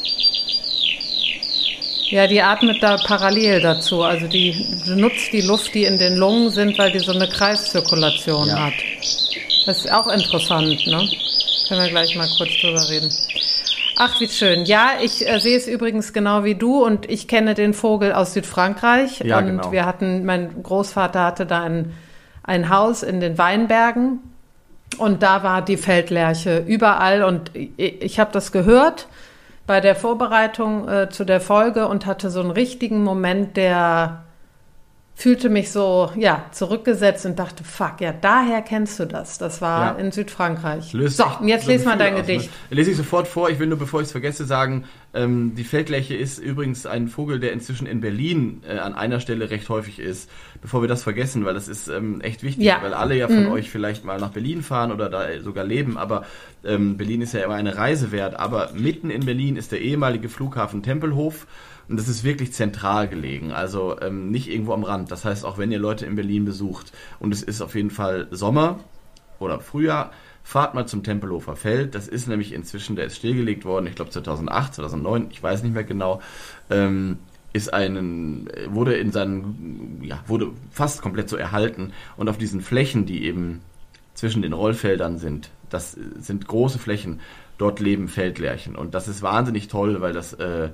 Ja, 2.09 2.27
die 2.27 2.41
atmet 2.41 2.83
da 2.83 2.97
parallel 2.97 3.61
dazu. 3.61 4.03
Also 4.03 4.27
die 4.27 4.53
nutzt 4.85 5.31
die 5.31 5.41
Luft, 5.41 5.73
die 5.73 5.85
in 5.85 5.97
den 5.97 6.17
Lungen 6.17 6.49
sind, 6.49 6.77
weil 6.77 6.91
die 6.91 6.99
so 6.99 7.13
eine 7.13 7.29
Kreiszirkulation 7.29 8.47
ja. 8.47 8.65
hat. 8.65 8.73
Das 9.65 9.85
ist 9.85 9.91
auch 9.91 10.07
interessant, 10.07 10.85
ne? 10.87 11.09
Können 11.67 11.81
wir 11.81 11.89
gleich 11.89 12.15
mal 12.17 12.27
kurz 12.37 12.49
drüber 12.59 12.89
reden. 12.89 13.09
Ach, 13.95 14.19
wie 14.19 14.27
schön. 14.27 14.65
Ja, 14.65 14.93
ich 15.01 15.27
äh, 15.27 15.39
sehe 15.39 15.55
es 15.55 15.67
übrigens 15.67 16.11
genau 16.11 16.43
wie 16.43 16.55
du 16.55 16.83
und 16.83 17.09
ich 17.09 17.27
kenne 17.27 17.53
den 17.53 17.73
Vogel 17.73 18.13
aus 18.13 18.33
Südfrankreich. 18.33 19.19
Ja, 19.19 19.37
und 19.37 19.45
genau. 19.45 19.71
wir 19.71 19.85
hatten, 19.85 20.25
mein 20.25 20.63
Großvater 20.63 21.23
hatte 21.23 21.45
da 21.45 21.63
einen 21.63 21.95
ein 22.43 22.69
Haus 22.69 23.03
in 23.03 23.19
den 23.19 23.37
Weinbergen. 23.37 24.19
Und 24.97 25.23
da 25.23 25.43
war 25.43 25.61
die 25.61 25.77
Feldlerche 25.77 26.59
überall. 26.59 27.23
Und 27.23 27.51
ich, 27.55 28.01
ich 28.01 28.19
habe 28.19 28.31
das 28.33 28.51
gehört 28.51 29.07
bei 29.67 29.79
der 29.79 29.95
Vorbereitung 29.95 30.87
äh, 30.89 31.09
zu 31.09 31.23
der 31.23 31.39
Folge 31.39 31.87
und 31.87 32.05
hatte 32.05 32.29
so 32.29 32.41
einen 32.41 32.51
richtigen 32.51 33.03
Moment 33.03 33.57
der 33.57 34.23
fühlte 35.13 35.49
mich 35.49 35.71
so, 35.71 36.11
ja, 36.15 36.45
zurückgesetzt 36.51 37.25
und 37.27 37.37
dachte, 37.37 37.63
fuck, 37.63 38.01
ja, 38.01 38.11
daher 38.11 38.61
kennst 38.61 38.99
du 38.99 39.05
das. 39.05 39.37
Das 39.37 39.61
war 39.61 39.93
ja. 39.93 40.03
in 40.03 40.11
Südfrankreich. 40.11 40.93
Löst 40.93 41.17
so, 41.17 41.25
und 41.39 41.47
jetzt 41.47 41.65
so 41.65 41.71
lese 41.71 41.85
mal 41.85 41.97
dein 41.97 42.15
aus, 42.15 42.21
Gedicht. 42.21 42.49
Ne? 42.69 42.75
Lese 42.77 42.91
ich 42.91 42.97
sofort 42.97 43.27
vor. 43.27 43.49
Ich 43.49 43.59
will 43.59 43.67
nur, 43.67 43.77
bevor 43.77 44.01
ich 44.01 44.07
es 44.07 44.11
vergesse, 44.11 44.45
sagen, 44.45 44.85
ähm, 45.13 45.53
die 45.55 45.63
Feldlerche 45.63 46.15
ist 46.15 46.39
übrigens 46.39 46.85
ein 46.87 47.07
Vogel, 47.07 47.39
der 47.39 47.51
inzwischen 47.51 47.85
in 47.85 48.01
Berlin 48.01 48.63
äh, 48.67 48.77
an 48.79 48.95
einer 48.95 49.19
Stelle 49.19 49.51
recht 49.51 49.69
häufig 49.69 49.99
ist. 49.99 50.29
Bevor 50.61 50.81
wir 50.81 50.87
das 50.87 51.03
vergessen, 51.03 51.45
weil 51.45 51.53
das 51.53 51.67
ist 51.67 51.87
ähm, 51.87 52.21
echt 52.21 52.41
wichtig, 52.41 52.65
ja. 52.65 52.79
weil 52.81 52.93
alle 52.93 53.15
ja 53.15 53.27
von 53.27 53.45
mhm. 53.45 53.51
euch 53.51 53.69
vielleicht 53.69 54.05
mal 54.05 54.19
nach 54.19 54.31
Berlin 54.31 54.63
fahren 54.63 54.91
oder 54.91 55.09
da 55.09 55.39
sogar 55.41 55.65
leben, 55.65 55.97
aber 55.97 56.23
ähm, 56.63 56.97
Berlin 56.97 57.21
ist 57.21 57.33
ja 57.33 57.41
immer 57.41 57.55
eine 57.55 57.77
Reise 57.77 58.11
wert. 58.11 58.39
Aber 58.39 58.71
mitten 58.73 59.09
in 59.09 59.25
Berlin 59.25 59.55
ist 59.55 59.71
der 59.71 59.81
ehemalige 59.81 60.29
Flughafen 60.29 60.81
Tempelhof 60.81 61.45
und 61.91 61.97
das 61.97 62.07
ist 62.07 62.23
wirklich 62.23 62.53
zentral 62.53 63.09
gelegen, 63.09 63.51
also 63.51 63.99
ähm, 63.99 64.31
nicht 64.31 64.49
irgendwo 64.49 64.71
am 64.71 64.85
Rand. 64.85 65.11
Das 65.11 65.25
heißt, 65.25 65.43
auch 65.43 65.57
wenn 65.57 65.73
ihr 65.73 65.77
Leute 65.77 66.05
in 66.05 66.15
Berlin 66.15 66.45
besucht 66.45 66.93
und 67.19 67.33
es 67.33 67.43
ist 67.43 67.61
auf 67.61 67.75
jeden 67.75 67.89
Fall 67.89 68.29
Sommer 68.31 68.79
oder 69.39 69.59
Frühjahr, 69.59 70.11
fahrt 70.41 70.73
mal 70.73 70.87
zum 70.87 71.03
Tempelhofer 71.03 71.57
Feld. 71.57 71.93
Das 71.93 72.07
ist 72.07 72.29
nämlich 72.29 72.53
inzwischen, 72.53 72.95
der 72.95 73.07
ist 73.07 73.17
stillgelegt 73.17 73.65
worden, 73.65 73.87
ich 73.87 73.95
glaube 73.95 74.09
2008, 74.09 74.75
2009, 74.75 75.27
ich 75.31 75.43
weiß 75.43 75.63
nicht 75.63 75.73
mehr 75.73 75.83
genau. 75.83 76.21
Ähm, 76.69 77.19
ist 77.51 77.73
einen, 77.73 78.47
wurde 78.69 78.93
in 78.93 79.11
seinen, 79.11 79.99
ja, 80.01 80.23
wurde 80.27 80.51
fast 80.71 81.01
komplett 81.01 81.27
so 81.27 81.35
erhalten. 81.35 81.91
Und 82.15 82.29
auf 82.29 82.37
diesen 82.37 82.61
Flächen, 82.61 83.05
die 83.05 83.25
eben 83.25 83.59
zwischen 84.13 84.41
den 84.41 84.53
Rollfeldern 84.53 85.17
sind, 85.17 85.49
das 85.69 85.91
sind 85.91 86.47
große 86.47 86.79
Flächen, 86.79 87.19
dort 87.57 87.81
leben 87.81 88.07
Feldlärchen. 88.07 88.77
Und 88.77 88.95
das 88.95 89.09
ist 89.09 89.21
wahnsinnig 89.21 89.67
toll, 89.67 89.99
weil 89.99 90.13
das 90.13 90.31
äh, 90.31 90.69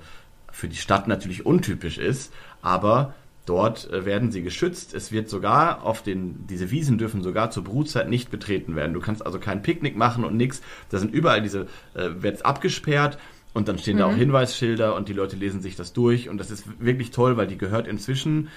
für 0.57 0.67
die 0.67 0.75
Stadt 0.75 1.07
natürlich 1.07 1.45
untypisch 1.45 1.99
ist, 1.99 2.33
aber 2.63 3.13
dort 3.45 3.91
äh, 3.91 4.05
werden 4.05 4.31
sie 4.31 4.41
geschützt. 4.41 4.95
Es 4.95 5.11
wird 5.11 5.29
sogar 5.29 5.83
auf 5.83 6.01
den, 6.01 6.47
diese 6.47 6.71
Wiesen 6.71 6.97
dürfen 6.97 7.21
sogar 7.21 7.51
zur 7.51 7.63
Brutzeit 7.63 8.09
nicht 8.09 8.31
betreten 8.31 8.75
werden. 8.75 8.95
Du 8.95 8.99
kannst 8.99 9.23
also 9.23 9.39
kein 9.39 9.61
Picknick 9.61 9.95
machen 9.95 10.23
und 10.23 10.35
nichts. 10.35 10.63
Da 10.89 10.97
sind 10.97 11.13
überall 11.13 11.43
diese, 11.43 11.67
äh, 11.93 12.09
wird 12.17 12.43
abgesperrt 12.43 13.19
und 13.53 13.67
dann 13.67 13.77
stehen 13.77 13.97
mhm. 13.97 13.99
da 13.99 14.05
auch 14.07 14.13
mhm. 14.13 14.17
Hinweisschilder 14.17 14.95
und 14.95 15.09
die 15.09 15.13
Leute 15.13 15.35
lesen 15.35 15.61
sich 15.61 15.75
das 15.75 15.93
durch 15.93 16.27
und 16.27 16.39
das 16.39 16.49
ist 16.49 16.65
wirklich 16.79 17.11
toll, 17.11 17.37
weil 17.37 17.47
die 17.47 17.59
gehört 17.59 17.87
inzwischen 17.87 18.49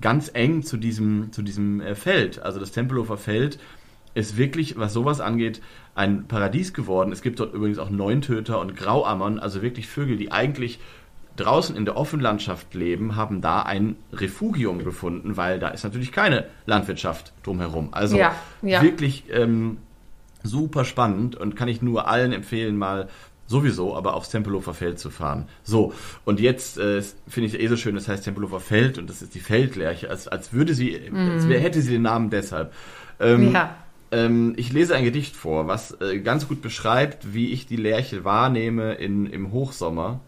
ganz 0.00 0.32
eng 0.34 0.64
zu 0.64 0.76
diesem, 0.76 1.30
zu 1.30 1.42
diesem 1.42 1.80
äh, 1.80 1.94
Feld. 1.94 2.42
Also 2.42 2.58
das 2.58 2.72
Tempelhofer 2.72 3.16
Feld 3.16 3.60
ist 4.14 4.36
wirklich, 4.36 4.76
was 4.76 4.92
sowas 4.92 5.20
angeht, 5.20 5.62
ein 5.94 6.26
Paradies 6.26 6.74
geworden. 6.74 7.12
Es 7.12 7.22
gibt 7.22 7.38
dort 7.38 7.54
übrigens 7.54 7.78
auch 7.78 7.90
Neuntöter 7.90 8.60
und 8.60 8.74
Grauammern, 8.74 9.38
also 9.38 9.62
wirklich 9.62 9.86
Vögel, 9.86 10.16
die 10.16 10.32
eigentlich 10.32 10.80
draußen 11.36 11.76
in 11.76 11.84
der 11.84 11.96
Offenlandschaft 11.96 12.74
leben, 12.74 13.16
haben 13.16 13.40
da 13.40 13.62
ein 13.62 13.96
Refugium 14.12 14.84
gefunden, 14.84 15.36
weil 15.36 15.58
da 15.58 15.68
ist 15.68 15.84
natürlich 15.84 16.12
keine 16.12 16.46
Landwirtschaft 16.66 17.32
drumherum. 17.42 17.88
Also 17.92 18.16
ja, 18.16 18.34
ja. 18.62 18.82
wirklich 18.82 19.24
ähm, 19.30 19.78
super 20.42 20.84
spannend 20.84 21.36
und 21.36 21.56
kann 21.56 21.68
ich 21.68 21.82
nur 21.82 22.06
allen 22.08 22.32
empfehlen, 22.32 22.76
mal 22.76 23.08
sowieso, 23.46 23.96
aber 23.96 24.14
aufs 24.14 24.30
Tempelhofer 24.30 24.74
Feld 24.74 24.98
zu 24.98 25.10
fahren. 25.10 25.48
So, 25.62 25.92
und 26.24 26.40
jetzt 26.40 26.78
äh, 26.78 27.02
finde 27.28 27.48
ich 27.48 27.60
eh 27.60 27.66
so 27.66 27.76
schön, 27.76 27.94
das 27.94 28.08
heißt 28.08 28.24
Tempelhofer 28.24 28.60
Feld 28.60 28.98
und 28.98 29.10
das 29.10 29.20
ist 29.20 29.34
die 29.34 29.40
Feldlerche, 29.40 30.08
als, 30.08 30.28
als 30.28 30.52
würde 30.52 30.74
sie, 30.74 30.98
mm. 31.10 31.16
als 31.16 31.48
wär, 31.48 31.60
hätte 31.60 31.82
sie 31.82 31.92
den 31.92 32.02
Namen 32.02 32.30
deshalb. 32.30 32.72
Ähm, 33.20 33.52
ja. 33.52 33.76
Ähm, 34.12 34.54
ich 34.56 34.72
lese 34.72 34.94
ein 34.94 35.04
Gedicht 35.04 35.36
vor, 35.36 35.66
was 35.66 36.00
äh, 36.00 36.20
ganz 36.20 36.48
gut 36.48 36.62
beschreibt, 36.62 37.34
wie 37.34 37.52
ich 37.52 37.66
die 37.66 37.76
Lerche 37.76 38.24
wahrnehme 38.24 38.94
in, 38.94 39.26
im 39.26 39.52
Hochsommer 39.52 40.20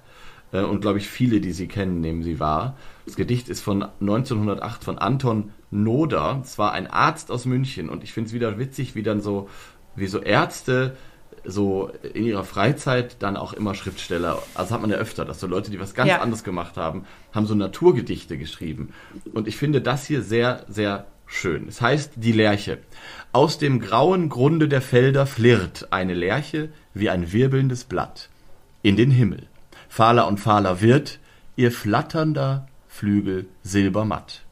und 0.52 0.80
glaube 0.80 0.98
ich 0.98 1.08
viele, 1.08 1.40
die 1.40 1.52
sie 1.52 1.68
kennen, 1.68 2.00
nehmen 2.00 2.22
sie 2.22 2.40
wahr. 2.40 2.76
Das 3.04 3.16
Gedicht 3.16 3.48
ist 3.48 3.60
von 3.60 3.82
1908 4.00 4.84
von 4.84 4.98
Anton 4.98 5.50
Noder. 5.70 6.40
Es 6.42 6.58
war 6.58 6.72
ein 6.72 6.86
Arzt 6.86 7.30
aus 7.30 7.44
München 7.44 7.88
und 7.88 8.04
ich 8.04 8.12
finde 8.12 8.28
es 8.28 8.34
wieder 8.34 8.58
witzig, 8.58 8.94
wie 8.94 9.02
dann 9.02 9.20
so, 9.20 9.48
wie 9.96 10.06
so 10.06 10.20
Ärzte 10.20 10.96
so 11.44 11.90
in 12.14 12.24
ihrer 12.24 12.44
Freizeit 12.44 13.22
dann 13.22 13.36
auch 13.36 13.52
immer 13.52 13.74
Schriftsteller, 13.74 14.42
also 14.54 14.74
hat 14.74 14.80
man 14.80 14.90
ja 14.90 14.96
öfter, 14.96 15.24
dass 15.24 15.40
so 15.40 15.46
Leute, 15.46 15.70
die 15.70 15.80
was 15.80 15.94
ganz 15.94 16.10
ja. 16.10 16.20
anderes 16.20 16.44
gemacht 16.44 16.76
haben, 16.76 17.04
haben 17.32 17.46
so 17.46 17.54
Naturgedichte 17.54 18.36
geschrieben. 18.36 18.92
Und 19.32 19.46
ich 19.48 19.56
finde 19.56 19.80
das 19.80 20.06
hier 20.06 20.22
sehr, 20.22 20.64
sehr 20.68 21.06
schön. 21.26 21.68
Es 21.68 21.80
heißt 21.80 22.12
Die 22.16 22.32
Lerche. 22.32 22.78
Aus 23.32 23.58
dem 23.58 23.80
grauen 23.80 24.28
Grunde 24.28 24.68
der 24.68 24.82
Felder 24.82 25.26
flirrt 25.26 25.88
eine 25.90 26.14
Lerche 26.14 26.70
wie 26.94 27.10
ein 27.10 27.32
wirbelndes 27.32 27.84
Blatt 27.84 28.28
in 28.82 28.96
den 28.96 29.10
Himmel. 29.10 29.48
Fahler 29.96 30.26
und 30.26 30.38
fahler 30.38 30.82
wird 30.82 31.20
ihr 31.56 31.72
flatternder 31.72 32.68
Flügel 32.86 33.46
silbermatt. 33.62 34.42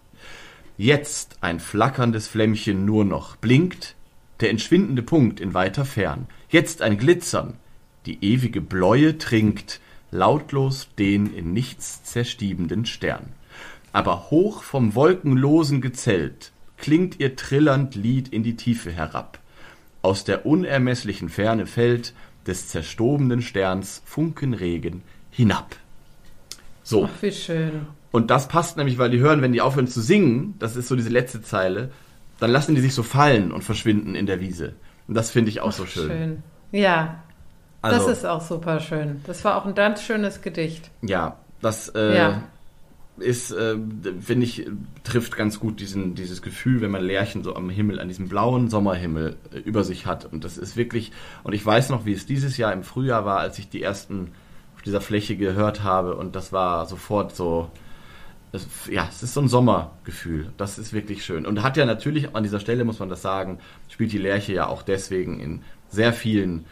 Jetzt 0.78 1.36
ein 1.42 1.60
flackerndes 1.60 2.28
Flämmchen 2.28 2.86
nur 2.86 3.04
noch 3.04 3.36
blinkt, 3.36 3.94
der 4.40 4.48
entschwindende 4.48 5.02
Punkt 5.02 5.40
in 5.40 5.52
weiter 5.52 5.84
Fern. 5.84 6.28
Jetzt 6.48 6.80
ein 6.80 6.96
Glitzern, 6.96 7.58
die 8.06 8.24
ewige 8.24 8.62
Bläue 8.62 9.18
trinkt 9.18 9.80
lautlos 10.10 10.88
den 10.98 11.34
in 11.34 11.52
nichts 11.52 12.02
zerstiebenden 12.04 12.86
Stern. 12.86 13.26
Aber 13.92 14.30
hoch 14.30 14.62
vom 14.62 14.94
wolkenlosen 14.94 15.82
Gezelt 15.82 16.52
klingt 16.78 17.20
ihr 17.20 17.36
trillernd 17.36 17.94
Lied 17.96 18.28
in 18.28 18.44
die 18.44 18.56
Tiefe 18.56 18.90
herab. 18.90 19.38
Aus 20.00 20.24
der 20.24 20.46
unermesslichen 20.46 21.28
Ferne 21.28 21.66
fällt 21.66 22.14
des 22.46 22.68
zerstobenen 22.68 23.42
Sterns 23.42 24.00
Funkenregen 24.06 25.02
hinab. 25.34 25.76
So. 26.82 27.06
Ach, 27.06 27.22
wie 27.22 27.32
schön. 27.32 27.86
Und 28.12 28.30
das 28.30 28.46
passt 28.46 28.76
nämlich, 28.76 28.98
weil 28.98 29.10
die 29.10 29.18
hören, 29.18 29.42
wenn 29.42 29.52
die 29.52 29.60
aufhören 29.60 29.88
zu 29.88 30.00
singen, 30.00 30.54
das 30.58 30.76
ist 30.76 30.88
so 30.88 30.94
diese 30.94 31.08
letzte 31.08 31.42
Zeile, 31.42 31.90
dann 32.38 32.50
lassen 32.50 32.74
die 32.74 32.80
sich 32.80 32.94
so 32.94 33.02
fallen 33.02 33.50
und 33.50 33.62
verschwinden 33.62 34.14
in 34.14 34.26
der 34.26 34.40
Wiese. 34.40 34.74
Und 35.08 35.14
das 35.14 35.30
finde 35.30 35.50
ich 35.50 35.60
auch 35.60 35.68
Ach, 35.68 35.72
so 35.72 35.86
schön. 35.86 36.08
schön. 36.08 36.42
Ja, 36.70 37.22
also, 37.82 38.06
das 38.06 38.18
ist 38.18 38.24
auch 38.24 38.40
super 38.40 38.80
schön. 38.80 39.20
Das 39.26 39.44
war 39.44 39.56
auch 39.56 39.66
ein 39.66 39.74
ganz 39.74 40.02
schönes 40.02 40.42
Gedicht. 40.42 40.90
Ja, 41.02 41.38
das 41.60 41.88
äh, 41.88 42.16
ja 42.16 42.42
ist, 43.18 43.52
äh, 43.52 43.76
finde 44.20 44.44
ich, 44.44 44.66
trifft 45.04 45.36
ganz 45.36 45.60
gut 45.60 45.80
diesen, 45.80 46.14
dieses 46.14 46.42
Gefühl, 46.42 46.80
wenn 46.80 46.90
man 46.90 47.02
Lärchen 47.02 47.44
so 47.44 47.54
am 47.54 47.70
Himmel, 47.70 48.00
an 48.00 48.08
diesem 48.08 48.28
blauen 48.28 48.68
Sommerhimmel 48.68 49.36
äh, 49.52 49.58
über 49.58 49.84
sich 49.84 50.06
hat. 50.06 50.24
Und 50.32 50.44
das 50.44 50.58
ist 50.58 50.76
wirklich, 50.76 51.12
und 51.44 51.52
ich 51.52 51.64
weiß 51.64 51.90
noch, 51.90 52.06
wie 52.06 52.12
es 52.12 52.26
dieses 52.26 52.56
Jahr 52.56 52.72
im 52.72 52.82
Frühjahr 52.82 53.24
war, 53.24 53.38
als 53.38 53.58
ich 53.58 53.68
die 53.68 53.82
ersten 53.82 54.32
dieser 54.84 55.00
Fläche 55.00 55.36
gehört 55.36 55.82
habe. 55.82 56.16
Und 56.16 56.36
das 56.36 56.52
war 56.52 56.86
sofort 56.86 57.34
so, 57.34 57.70
es, 58.52 58.66
ja, 58.90 59.06
es 59.08 59.22
ist 59.22 59.34
so 59.34 59.40
ein 59.40 59.48
Sommergefühl. 59.48 60.52
Das 60.56 60.78
ist 60.78 60.92
wirklich 60.92 61.24
schön. 61.24 61.46
Und 61.46 61.62
hat 61.62 61.76
ja 61.76 61.84
natürlich, 61.84 62.34
an 62.34 62.42
dieser 62.42 62.60
Stelle 62.60 62.84
muss 62.84 62.98
man 62.98 63.08
das 63.08 63.22
sagen, 63.22 63.58
spielt 63.88 64.12
die 64.12 64.18
Lerche 64.18 64.52
ja 64.52 64.66
auch 64.66 64.82
deswegen 64.82 65.40
in 65.40 65.62
sehr 65.88 66.12
vielen 66.12 66.64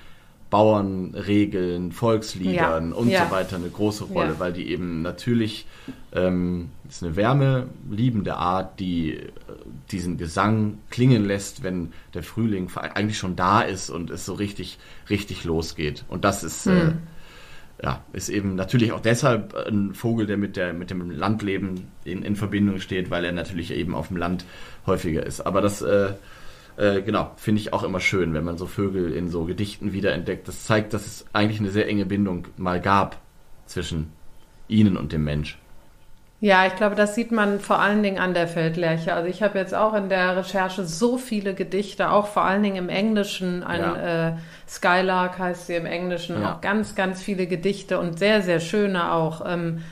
Bauernregeln, 0.53 1.93
Volksliedern 1.93 2.91
ja. 2.91 2.95
und 2.95 3.09
ja. 3.09 3.25
so 3.25 3.31
weiter 3.31 3.57
eine 3.57 3.71
große 3.71 4.05
Rolle, 4.05 4.35
ja. 4.35 4.39
weil 4.39 4.53
die 4.53 4.69
eben 4.69 5.01
natürlich 5.01 5.67
ähm, 6.13 6.69
ist 6.87 7.03
eine 7.03 7.17
wärmeliebende 7.17 8.37
Art, 8.37 8.79
die 8.79 9.15
äh, 9.15 9.29
diesen 9.91 10.19
Gesang 10.19 10.77
klingen 10.91 11.25
lässt, 11.25 11.63
wenn 11.63 11.95
der 12.13 12.23
Frühling 12.23 12.71
eigentlich 12.77 13.17
schon 13.17 13.35
da 13.35 13.63
ist 13.63 13.89
und 13.89 14.11
es 14.11 14.27
so 14.27 14.35
richtig, 14.35 14.79
richtig 15.09 15.45
losgeht. 15.45 16.05
Und 16.09 16.27
das 16.27 16.45
ist, 16.45 16.67
hm. 16.67 16.77
äh, 16.77 16.93
ja, 17.83 18.05
ist 18.12 18.28
eben 18.28 18.55
natürlich 18.55 18.93
auch 18.93 19.01
deshalb 19.01 19.55
ein 19.55 19.95
Vogel, 19.95 20.26
der 20.26 20.37
mit, 20.37 20.57
der, 20.57 20.72
mit 20.72 20.91
dem 20.91 21.11
Landleben 21.11 21.89
in, 22.05 22.22
in 22.22 22.37
Verbindung 22.37 22.78
steht, 22.78 23.11
weil 23.11 23.24
er 23.24 23.33
natürlich 23.33 23.72
eben 23.72 23.95
auf 23.95 24.09
dem 24.09 24.16
Land 24.16 24.45
häufiger 24.87 25.26
ist. 25.26 25.41
Aber 25.41 25.61
das 25.61 25.83
äh, 25.83 26.12
äh, 26.76 27.03
genau, 27.03 27.33
finde 27.37 27.61
ich 27.61 27.72
auch 27.72 27.83
immer 27.83 28.01
schön, 28.01 28.35
wenn 28.35 28.45
man 28.45 28.57
so 28.57 28.66
Vögel 28.66 29.12
in 29.12 29.28
so 29.28 29.45
Gedichten 29.45 29.93
wiederentdeckt. 29.93 30.49
Das 30.49 30.64
zeigt, 30.64 30.95
dass 30.95 31.07
es 31.07 31.26
eigentlich 31.33 31.61
eine 31.61 31.70
sehr 31.70 31.89
enge 31.89 32.07
Bindung 32.07 32.47
mal 32.57 32.80
gab 32.80 33.20
zwischen 33.66 34.12
ihnen 34.68 34.97
und 34.97 35.12
dem 35.12 35.24
Mensch. 35.24 35.59
Ja, 36.43 36.66
ich 36.66 36.74
glaube, 36.74 36.97
das 36.97 37.14
sieht 37.14 37.30
man 37.30 37.61
vor 37.61 37.78
allen 37.78 38.03
Dingen 38.03 38.18
an 38.18 38.34
der 38.34 38.49
Feldlerche. 38.49 39.14
Also 39.14 39.28
ich 39.28 39.45
habe 39.45 39.61
jetzt 39.61 39.74
auch 39.74 39.95
in 39.95 40.09
der 40.09 40.36
Recherche 40.36 40.84
so 40.84 41.16
viele 41.16 41.55
Gedichte, 41.55 42.11
auch 42.11 42.26
vor 42.26 42.43
allen 42.43 42.64
Dingen 42.64 42.76
im 42.76 42.88
Englischen, 42.88 43.62
ein 43.62 43.80
ja. 43.80 44.28
äh, 44.28 44.32
Skylark 44.68 45.38
heißt 45.38 45.68
sie 45.68 45.76
im 45.76 45.86
Englischen, 45.86 46.43
ja. 46.43 46.55
auch 46.55 46.61
ganz, 46.61 46.97
ganz 46.97 47.22
viele 47.22 47.47
Gedichte 47.47 48.01
und 48.01 48.18
sehr, 48.18 48.43
sehr 48.43 48.59
schöne 48.59 49.12
auch 49.12 49.45
ähm, 49.47 49.82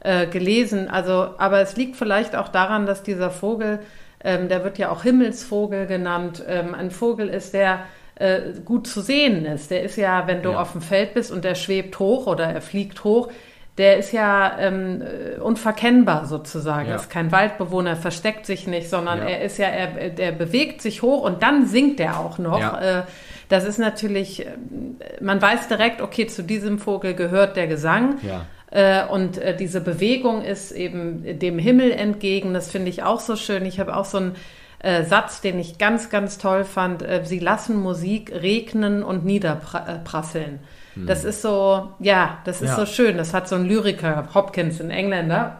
äh, 0.00 0.26
gelesen. 0.26 0.88
Also, 0.88 1.34
aber 1.36 1.60
es 1.60 1.76
liegt 1.76 1.96
vielleicht 1.96 2.34
auch 2.34 2.48
daran, 2.48 2.86
dass 2.86 3.02
dieser 3.02 3.30
Vogel 3.30 3.80
ähm, 4.24 4.48
der 4.48 4.64
wird 4.64 4.78
ja 4.78 4.90
auch 4.90 5.02
Himmelsvogel 5.02 5.86
genannt, 5.86 6.42
ähm, 6.46 6.74
ein 6.74 6.90
Vogel 6.90 7.28
ist, 7.28 7.54
der 7.54 7.80
äh, 8.16 8.52
gut 8.64 8.86
zu 8.86 9.00
sehen 9.00 9.44
ist. 9.44 9.70
Der 9.70 9.82
ist 9.82 9.96
ja, 9.96 10.26
wenn 10.26 10.42
du 10.42 10.50
ja. 10.52 10.60
auf 10.60 10.72
dem 10.72 10.80
Feld 10.80 11.14
bist 11.14 11.30
und 11.30 11.44
der 11.44 11.54
schwebt 11.54 11.98
hoch 11.98 12.26
oder 12.26 12.46
er 12.46 12.60
fliegt 12.60 13.04
hoch, 13.04 13.28
der 13.78 13.96
ist 13.96 14.12
ja 14.12 14.58
ähm, 14.58 15.02
äh, 15.02 15.40
unverkennbar 15.40 16.26
sozusagen. 16.26 16.88
Ja. 16.88 16.96
Ist 16.96 17.10
kein 17.10 17.30
Waldbewohner, 17.30 17.94
versteckt 17.94 18.44
sich 18.44 18.66
nicht, 18.66 18.90
sondern 18.90 19.20
ja. 19.20 19.24
er 19.26 19.42
ist 19.42 19.56
ja, 19.56 19.68
er, 19.68 20.10
der 20.10 20.32
bewegt 20.32 20.82
sich 20.82 21.02
hoch 21.02 21.22
und 21.22 21.42
dann 21.44 21.66
singt 21.66 22.00
er 22.00 22.18
auch 22.18 22.38
noch. 22.38 22.58
Ja. 22.58 23.00
Äh, 23.00 23.02
das 23.48 23.64
ist 23.64 23.78
natürlich, 23.78 24.46
äh, 24.46 24.50
man 25.20 25.40
weiß 25.40 25.68
direkt, 25.68 26.02
okay, 26.02 26.26
zu 26.26 26.42
diesem 26.42 26.80
Vogel 26.80 27.14
gehört 27.14 27.56
der 27.56 27.68
Gesang. 27.68 28.16
Ja. 28.22 28.46
Äh, 28.70 29.06
und 29.06 29.40
diese 29.60 29.80
Bewegung 29.80 30.42
ist 30.42 30.72
eben 30.72 31.38
dem 31.38 31.58
Himmel 31.58 31.92
entgegen. 31.92 32.52
Das 32.54 32.70
finde 32.70 32.90
ich 32.90 33.04
auch 33.04 33.20
so 33.20 33.36
schön. 33.36 33.64
Ich 33.64 33.80
habe 33.80 33.96
auch 33.96 34.04
so 34.04 34.18
einen 34.18 34.36
Satz, 35.06 35.40
den 35.40 35.58
ich 35.58 35.78
ganz, 35.78 36.08
ganz 36.08 36.38
toll 36.38 36.62
fand. 36.62 37.04
Sie 37.24 37.40
lassen 37.40 37.80
Musik 37.80 38.30
regnen 38.32 39.02
und 39.02 39.24
niederprasseln. 39.24 40.60
Hm. 40.98 41.06
Das 41.06 41.24
ist 41.24 41.42
so, 41.42 41.90
ja, 42.00 42.38
das 42.44 42.62
ist 42.62 42.70
ja. 42.70 42.76
so 42.76 42.86
schön. 42.86 43.16
Das 43.16 43.34
hat 43.34 43.48
so 43.48 43.56
ein 43.56 43.64
Lyriker, 43.64 44.28
Hopkins, 44.34 44.80
ein 44.80 44.90
Engländer, 44.90 45.58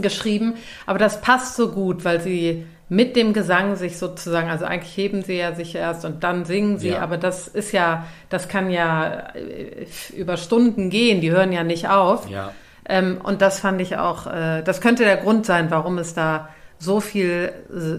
geschrieben. 0.00 0.54
Aber 0.86 0.98
das 0.98 1.20
passt 1.20 1.56
so 1.56 1.70
gut, 1.70 2.04
weil 2.04 2.20
sie 2.20 2.66
mit 2.88 3.16
dem 3.16 3.32
Gesang 3.32 3.76
sich 3.76 3.98
sozusagen, 3.98 4.48
also 4.48 4.64
eigentlich 4.64 4.96
heben 4.96 5.22
sie 5.22 5.36
ja 5.36 5.54
sich 5.54 5.74
erst 5.74 6.04
und 6.04 6.22
dann 6.22 6.44
singen 6.44 6.78
sie, 6.78 6.90
ja. 6.90 7.00
aber 7.00 7.16
das 7.16 7.48
ist 7.48 7.72
ja, 7.72 8.06
das 8.28 8.48
kann 8.48 8.70
ja 8.70 9.32
äh, 9.34 9.86
über 10.16 10.36
Stunden 10.36 10.88
gehen, 10.88 11.20
die 11.20 11.32
hören 11.32 11.52
ja 11.52 11.64
nicht 11.64 11.88
auf. 11.88 12.28
Ja. 12.30 12.52
Ähm, 12.88 13.20
und 13.22 13.42
das 13.42 13.58
fand 13.58 13.80
ich 13.80 13.96
auch, 13.96 14.28
äh, 14.28 14.62
das 14.62 14.80
könnte 14.80 15.02
der 15.04 15.16
Grund 15.16 15.46
sein, 15.46 15.70
warum 15.70 15.98
es 15.98 16.14
da 16.14 16.48
so 16.78 17.00
viel, 17.00 17.52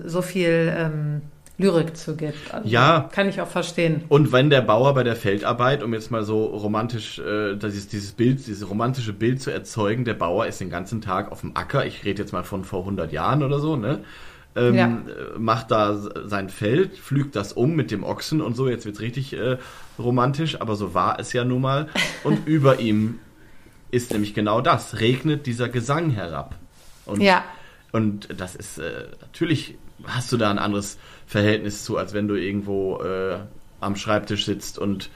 so 0.06 0.22
viel 0.22 0.74
ähm, 0.78 1.22
Lyrik 1.58 1.98
zu 1.98 2.16
gibt. 2.16 2.54
Also 2.54 2.68
ja. 2.68 3.10
Kann 3.12 3.28
ich 3.28 3.42
auch 3.42 3.48
verstehen. 3.48 4.04
Und 4.10 4.32
wenn 4.32 4.50
der 4.50 4.62
Bauer 4.62 4.94
bei 4.94 5.04
der 5.04 5.16
Feldarbeit, 5.16 5.82
um 5.82 5.94
jetzt 5.94 6.12
mal 6.12 6.24
so 6.24 6.46
romantisch, 6.46 7.20
äh, 7.20 7.56
dieses, 7.56 7.88
dieses 7.88 8.12
Bild, 8.12 8.46
dieses 8.46 8.70
romantische 8.70 9.14
Bild 9.14 9.42
zu 9.42 9.52
erzeugen, 9.52 10.06
der 10.06 10.14
Bauer 10.14 10.46
ist 10.46 10.62
den 10.62 10.70
ganzen 10.70 11.02
Tag 11.02 11.32
auf 11.32 11.42
dem 11.42 11.56
Acker, 11.56 11.86
ich 11.86 12.06
rede 12.06 12.22
jetzt 12.22 12.32
mal 12.32 12.44
von 12.44 12.64
vor 12.64 12.82
100 12.82 13.12
Jahren 13.12 13.44
oder 13.44 13.60
so, 13.60 13.76
ne? 13.76 14.04
ähm, 14.58 14.76
ja. 14.76 15.02
macht 15.38 15.72
da 15.72 15.96
sein 16.26 16.50
Feld, 16.50 16.98
pflügt 16.98 17.36
das 17.36 17.54
um 17.54 17.76
mit 17.76 17.92
dem 17.92 18.04
Ochsen 18.04 18.42
und 18.42 18.56
so. 18.56 18.68
Jetzt 18.68 18.86
wird 18.86 18.96
es 18.96 19.02
richtig 19.02 19.34
äh, 19.34 19.58
romantisch, 20.00 20.60
aber 20.60 20.76
so 20.76 20.94
war 20.94 21.20
es 21.20 21.32
ja 21.34 21.44
nun 21.44 21.62
mal. 21.62 21.88
Und 22.24 22.40
über 22.48 22.80
ihm 22.80 23.20
ist 23.92 24.12
nämlich 24.12 24.34
genau 24.34 24.62
das, 24.62 25.00
regnet 25.00 25.46
dieser 25.46 25.70
Gesang 25.70 26.10
herab. 26.10 26.56
Und, 27.06 27.22
ja. 27.22 27.46
und 27.92 28.28
das 28.36 28.56
ist 28.56 28.80
äh, 28.80 29.06
natürlich, 29.22 29.78
hast 30.06 30.32
du 30.32 30.38
da 30.38 30.50
ein 30.50 30.60
anderes 30.60 30.98
Verhältnis 31.26 31.84
zu, 31.84 31.98
als 31.98 32.14
wenn 32.14 32.28
du 32.28 32.36
irgendwo 32.36 33.02
äh, 33.02 33.40
am 33.80 33.96
Schreibtisch 33.96 34.46
sitzt 34.46 34.80
und 34.80 35.10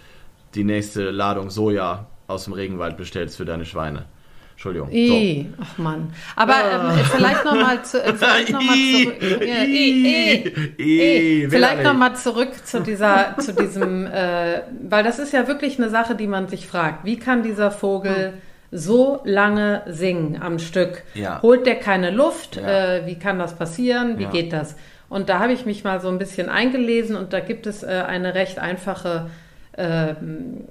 die 0.55 0.63
nächste 0.63 1.11
Ladung 1.11 1.49
Soja 1.49 2.07
aus 2.27 2.45
dem 2.45 2.53
Regenwald 2.53 2.97
bestellst 2.97 3.37
für 3.37 3.45
deine 3.45 3.65
Schweine. 3.65 4.05
Entschuldigung. 4.51 4.91
I, 4.91 5.47
so. 5.57 5.63
Ach 5.63 5.77
Mann. 5.79 6.13
Aber 6.35 6.53
ähm, 6.53 7.05
vielleicht 7.05 7.45
nochmal 7.45 7.83
zu, 7.83 8.03
äh, 8.03 8.13
vielleicht 8.13 8.51
noch 8.51 8.59
zurück. 8.61 9.41
Ja, 9.41 9.63
I, 9.63 10.75
I, 10.77 11.43
I, 11.43 11.47
vielleicht 11.49 11.83
nochmal 11.83 12.15
zurück 12.15 12.49
zu 12.63 12.81
dieser, 12.81 13.35
zu 13.39 13.53
diesem, 13.53 14.05
äh, 14.05 14.61
weil 14.87 15.03
das 15.03 15.17
ist 15.17 15.33
ja 15.33 15.47
wirklich 15.47 15.79
eine 15.79 15.89
Sache, 15.89 16.13
die 16.13 16.27
man 16.27 16.47
sich 16.47 16.67
fragt. 16.67 17.05
Wie 17.05 17.17
kann 17.17 17.41
dieser 17.41 17.71
Vogel 17.71 18.33
hm. 18.33 18.41
So 18.71 19.21
lange 19.23 19.83
singen 19.87 20.41
am 20.41 20.59
Stück? 20.59 21.03
Ja. 21.13 21.41
Holt 21.41 21.65
der 21.65 21.75
keine 21.75 22.09
Luft? 22.09 22.55
Ja. 22.55 22.95
Äh, 22.95 23.05
wie 23.05 23.19
kann 23.19 23.37
das 23.37 23.55
passieren? 23.55 24.17
Wie 24.17 24.23
ja. 24.23 24.29
geht 24.29 24.53
das? 24.53 24.75
Und 25.09 25.27
da 25.27 25.39
habe 25.39 25.51
ich 25.51 25.65
mich 25.65 25.83
mal 25.83 25.99
so 25.99 26.07
ein 26.07 26.17
bisschen 26.17 26.49
eingelesen 26.49 27.17
und 27.17 27.33
da 27.33 27.41
gibt 27.41 27.67
es 27.67 27.83
äh, 27.83 28.03
eine 28.07 28.33
recht 28.33 28.59
einfache 28.59 29.29
äh, 29.73 30.15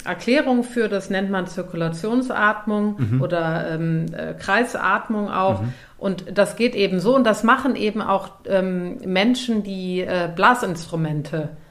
Erklärung 0.04 0.62
für, 0.62 0.88
das 0.88 1.10
nennt 1.10 1.30
man 1.30 1.46
Zirkulationsatmung 1.46 2.96
mhm. 2.98 3.22
oder 3.22 3.70
ähm, 3.70 4.06
äh, 4.12 4.34
Kreisatmung 4.34 5.30
auch. 5.30 5.62
Mhm. 5.62 5.72
Und 5.98 6.24
das 6.32 6.56
geht 6.56 6.74
eben 6.74 7.00
so 7.00 7.14
und 7.14 7.24
das 7.24 7.44
machen 7.44 7.76
eben 7.76 8.00
auch 8.00 8.30
ähm, 8.46 8.96
Menschen, 9.04 9.62
die 9.62 10.00
äh, 10.00 10.30
Blasinstrumente 10.34 11.36
äh, 11.36 11.69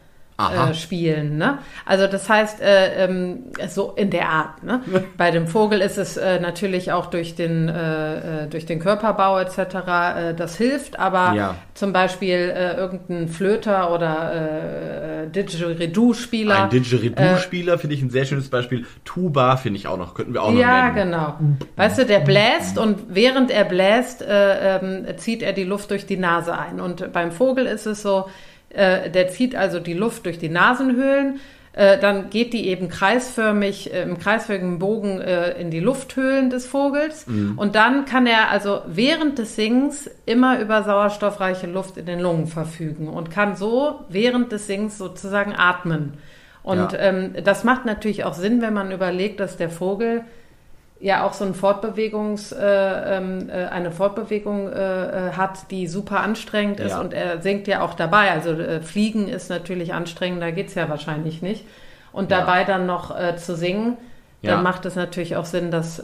spielen. 0.74 1.38
Ne? 1.38 1.60
Also 1.86 2.08
das 2.08 2.30
heißt, 2.30 2.62
äh, 2.62 3.06
ähm, 3.06 3.46
so 3.68 3.94
in 3.96 4.10
der 4.10 4.30
Art. 4.30 4.64
Ne? 4.64 4.82
Bei 5.18 5.32
dem 5.32 5.48
Vogel 5.48 5.82
ist 5.82 5.98
es 5.98 6.18
äh, 6.18 6.40
natürlich 6.40 6.92
auch 6.92 7.08
durch 7.08 7.36
den, 7.36 7.68
äh, 7.68 8.44
äh 8.44 8.48
durch 8.48 8.66
den 8.66 8.80
Körperbau 8.80 9.40
etc. 9.40 9.58
Äh, 9.58 10.34
das 10.34 10.58
hilft, 10.58 10.98
aber 11.00 11.34
ja. 11.36 11.56
zum 11.74 11.94
Beispiel 11.94 12.54
äh, 12.56 12.76
irgendein 12.76 13.28
Flöter 13.28 13.94
oder 13.94 15.26
äh, 15.26 15.28
Didgeridoo-Spieler. 15.30 16.64
Ein 16.64 16.70
Didgeridoo-Spieler 16.70 17.78
finde 17.78 17.96
ich 17.96 18.02
ein 18.02 18.10
sehr 18.10 18.26
schönes 18.26 18.50
Beispiel. 18.50 18.86
Tuba 19.04 19.58
finde 19.58 19.80
ich 19.80 19.88
auch 19.88 19.98
noch, 19.98 20.14
könnten 20.14 20.34
wir 20.34 20.44
auch 20.44 20.52
noch 20.52 20.60
Ja, 20.60 20.92
nennen. 20.92 21.12
genau. 21.12 21.38
Weißt 21.76 22.00
du, 22.00 22.06
der 22.06 22.20
bläst 22.20 22.78
und 22.78 22.98
während 23.10 23.52
er 23.52 23.66
bläst, 23.66 24.24
ähm, 24.28 25.06
zieht 25.18 25.44
er 25.44 25.54
die 25.54 25.64
Luft 25.64 25.92
durch 25.92 26.06
die 26.06 26.18
Nase 26.18 26.58
ein. 26.58 26.80
Und 26.80 27.12
beim 27.12 27.32
Vogel 27.32 27.66
ist 27.66 27.86
es 27.86 28.02
so, 28.02 28.26
äh, 28.70 29.09
der 29.09 29.30
zieht 29.30 29.55
also 29.55 29.80
die 29.80 29.93
Luft 29.93 30.26
durch 30.26 30.38
die 30.38 30.49
Nasenhöhlen. 30.49 31.39
Äh, 31.74 31.99
dann 31.99 32.30
geht 32.30 32.53
die 32.53 32.67
eben 32.67 32.89
kreisförmig, 32.89 33.93
äh, 33.93 34.01
im 34.01 34.17
kreisförmigen 34.17 34.80
Bogen 34.80 35.22
äh, 35.22 35.51
in 35.59 35.70
die 35.70 35.80
Lufthöhlen 35.80 36.49
des 36.49 36.65
Vogels. 36.65 37.28
Mhm. 37.28 37.57
Und 37.57 37.76
dann 37.76 38.05
kann 38.05 38.26
er 38.26 38.49
also 38.49 38.82
während 38.88 39.38
des 39.38 39.55
Singens 39.55 40.09
immer 40.26 40.59
über 40.59 40.84
sauerstoffreiche 40.84 41.67
Luft 41.67 41.97
in 41.97 42.05
den 42.05 42.20
Lungen 42.20 42.47
verfügen 42.47 43.07
und 43.07 43.30
kann 43.30 43.55
so 43.55 44.01
während 44.09 44.51
des 44.51 44.67
Singens 44.67 44.97
sozusagen 44.97 45.53
atmen. 45.55 46.13
Und 46.63 46.91
ja. 46.93 46.99
ähm, 46.99 47.36
das 47.43 47.63
macht 47.63 47.86
natürlich 47.86 48.24
auch 48.26 48.34
Sinn, 48.34 48.61
wenn 48.61 48.74
man 48.74 48.91
überlegt, 48.91 49.39
dass 49.39 49.55
der 49.55 49.70
Vogel 49.70 50.24
ja 51.00 51.26
auch 51.26 51.34
so 51.34 51.45
ein 51.45 51.54
Fortbewegungs, 51.54 52.52
äh, 52.52 53.18
ähm, 53.18 53.50
äh, 53.50 53.66
eine 53.66 53.91
Fortbewegung 53.91 54.68
äh, 54.68 55.30
äh, 55.30 55.32
hat, 55.32 55.72
die 55.72 55.88
super 55.88 56.20
anstrengend 56.20 56.80
ist 56.80 56.91
ja. 56.91 57.00
und 57.00 57.14
er 57.14 57.41
singt 57.41 57.68
ja 57.68 57.82
auch 57.82 57.93
dabei. 57.93 58.32
Also 58.32 58.52
äh, 58.52 58.82
Fliegen 58.82 59.28
ist 59.28 59.50
natürlich 59.50 59.93
anstrengend, 59.93 60.41
da 60.41 60.52
geht's 60.52 60.76
ja 60.76 60.89
wahrscheinlich 60.89 61.41
nicht. 61.41 61.66
Und 62.12 62.32
ja. 62.32 62.39
dabei 62.39 62.64
dann 62.64 62.86
noch 62.86 63.18
äh, 63.18 63.38
zu 63.38 63.56
singen, 63.56 63.97
dann 64.41 64.52
ja. 64.52 64.62
macht 64.62 64.86
es 64.86 64.95
natürlich 64.95 65.36
auch 65.36 65.43
Sinn, 65.43 65.70
dass, 65.70 66.02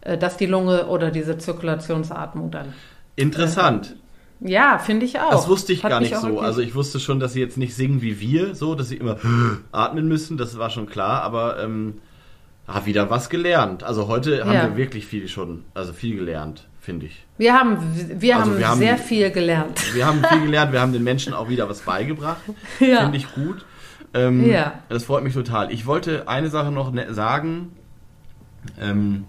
dass 0.00 0.36
die 0.38 0.46
Lunge 0.46 0.86
oder 0.86 1.10
diese 1.10 1.36
Zirkulationsatmung 1.36 2.50
dann. 2.50 2.72
Interessant. 3.14 3.94
Ja, 4.40 4.78
finde 4.78 5.04
ich 5.04 5.20
auch. 5.20 5.32
Das 5.32 5.46
wusste 5.46 5.74
ich 5.74 5.84
Hat 5.84 5.90
gar 5.90 6.00
nicht 6.00 6.16
so. 6.16 6.40
Also 6.40 6.62
ich 6.62 6.74
wusste 6.74 6.98
schon, 6.98 7.20
dass 7.20 7.34
sie 7.34 7.40
jetzt 7.40 7.58
nicht 7.58 7.74
singen 7.74 8.00
wie 8.00 8.20
wir, 8.20 8.54
so, 8.54 8.74
dass 8.74 8.88
sie 8.88 8.96
immer 8.96 9.18
atmen 9.72 10.08
müssen, 10.08 10.38
das 10.38 10.58
war 10.58 10.70
schon 10.70 10.86
klar, 10.86 11.22
aber 11.22 11.62
ähm, 11.62 11.98
Ah, 12.66 12.84
wieder 12.84 13.10
was 13.10 13.30
gelernt. 13.30 13.84
Also 13.84 14.08
heute 14.08 14.44
haben 14.44 14.52
ja. 14.52 14.64
wir 14.64 14.76
wirklich 14.76 15.06
viel 15.06 15.28
schon, 15.28 15.64
also 15.74 15.92
viel 15.92 16.16
gelernt, 16.16 16.66
finde 16.80 17.06
ich. 17.06 17.24
Wir 17.38 17.54
haben, 17.54 17.78
wir, 18.20 18.36
also 18.36 18.50
haben 18.50 18.58
wir 18.58 18.68
haben 18.68 18.78
sehr 18.78 18.98
viel 18.98 19.30
gelernt. 19.30 19.94
Wir 19.94 20.04
haben 20.04 20.24
viel 20.24 20.40
gelernt, 20.46 20.72
wir 20.72 20.80
haben 20.80 20.92
den 20.92 21.04
Menschen 21.04 21.32
auch 21.32 21.48
wieder 21.48 21.68
was 21.68 21.82
beigebracht. 21.82 22.40
Ja. 22.80 23.02
Finde 23.02 23.18
ich 23.18 23.32
gut. 23.32 23.64
Ähm, 24.14 24.48
ja. 24.50 24.80
Das 24.88 25.04
freut 25.04 25.22
mich 25.22 25.34
total. 25.34 25.70
Ich 25.70 25.86
wollte 25.86 26.26
eine 26.26 26.48
Sache 26.48 26.72
noch 26.72 26.90
ne 26.90 27.12
sagen. 27.14 27.72
Ähm, 28.80 29.26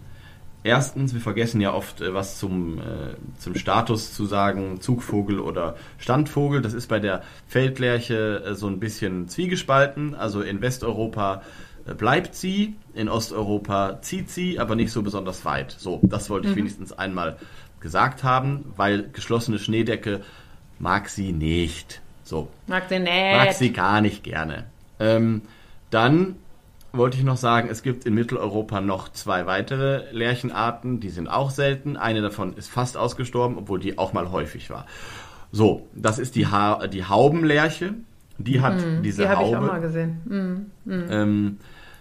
erstens, 0.64 1.14
wir 1.14 1.22
vergessen 1.22 1.62
ja 1.62 1.74
oft 1.74 2.02
äh, 2.02 2.14
was 2.14 2.40
zum, 2.40 2.80
äh, 2.80 3.16
zum 3.38 3.56
Status 3.56 4.14
zu 4.14 4.26
sagen, 4.26 4.82
Zugvogel 4.82 5.40
oder 5.40 5.76
Standvogel. 5.98 6.62
Das 6.62 6.74
ist 6.74 6.88
bei 6.88 7.00
der 7.00 7.22
Feldlerche 7.48 8.44
äh, 8.46 8.56
so 8.56 8.68
ein 8.68 8.80
bisschen 8.80 9.28
zwiegespalten. 9.28 10.16
Also 10.16 10.42
in 10.42 10.62
Westeuropa 10.62 11.44
bleibt 11.94 12.36
sie, 12.36 12.76
in 12.94 13.10
Osteuropa 13.10 14.02
zieht 14.02 14.30
sie, 14.30 14.60
aber 14.60 14.76
nicht 14.76 14.92
so 14.92 15.02
besonders 15.04 15.46
weit. 15.46 15.76
So, 15.78 16.00
das 16.04 16.30
wollte 16.30 16.48
ich 16.48 16.54
mhm. 16.54 16.60
wenigstens 16.60 16.94
einmal 16.94 17.38
gesagt 17.80 18.24
haben, 18.24 18.74
weil 18.76 19.10
geschlossene 19.10 19.60
Schneedecke 19.60 20.22
mag 20.80 21.10
sie 21.10 21.32
nicht. 21.32 22.02
So. 22.24 22.50
Mag 22.68 22.84
sie 22.90 23.00
nicht. 23.00 23.36
Mag 23.36 23.54
sie 23.54 23.72
gar 23.72 24.02
nicht 24.02 24.24
gerne. 24.24 24.66
Ähm, 25.00 25.44
dann 25.90 26.36
wollte 26.92 27.18
ich 27.18 27.24
noch 27.24 27.38
sagen, 27.38 27.70
es 27.70 27.84
gibt 27.84 28.06
in 28.06 28.14
Mitteleuropa 28.14 28.82
noch 28.82 29.10
zwei 29.10 29.46
weitere 29.46 30.12
Lerchenarten, 30.12 31.00
die 31.00 31.10
sind 31.10 31.28
auch 31.28 31.52
selten. 31.52 31.98
Eine 31.98 32.22
davon 32.22 32.54
ist 32.54 32.70
fast 32.70 32.98
ausgestorben, 32.98 33.58
obwohl 33.58 33.80
die 33.80 33.98
auch 33.98 34.14
mal 34.14 34.32
häufig 34.32 34.70
war. 34.70 34.86
So, 35.52 35.88
das 35.94 36.20
ist 36.20 36.36
die, 36.36 36.48
ha 36.48 36.88
die 36.88 37.06
Haubenlerche. 37.06 37.94
Die 38.38 38.62
hat 38.62 38.76
mhm, 38.76 39.02
diese 39.04 39.24
die 39.24 39.30
Haube. 39.30 39.50
Die 39.50 39.56
habe 39.56 39.66
ich 39.66 39.70
auch 39.70 39.74
mal 39.74 39.82
gesehen. 39.82 40.22
Mhm, 40.26 40.94
mhm. 40.94 41.06
Ähm, 41.10 41.58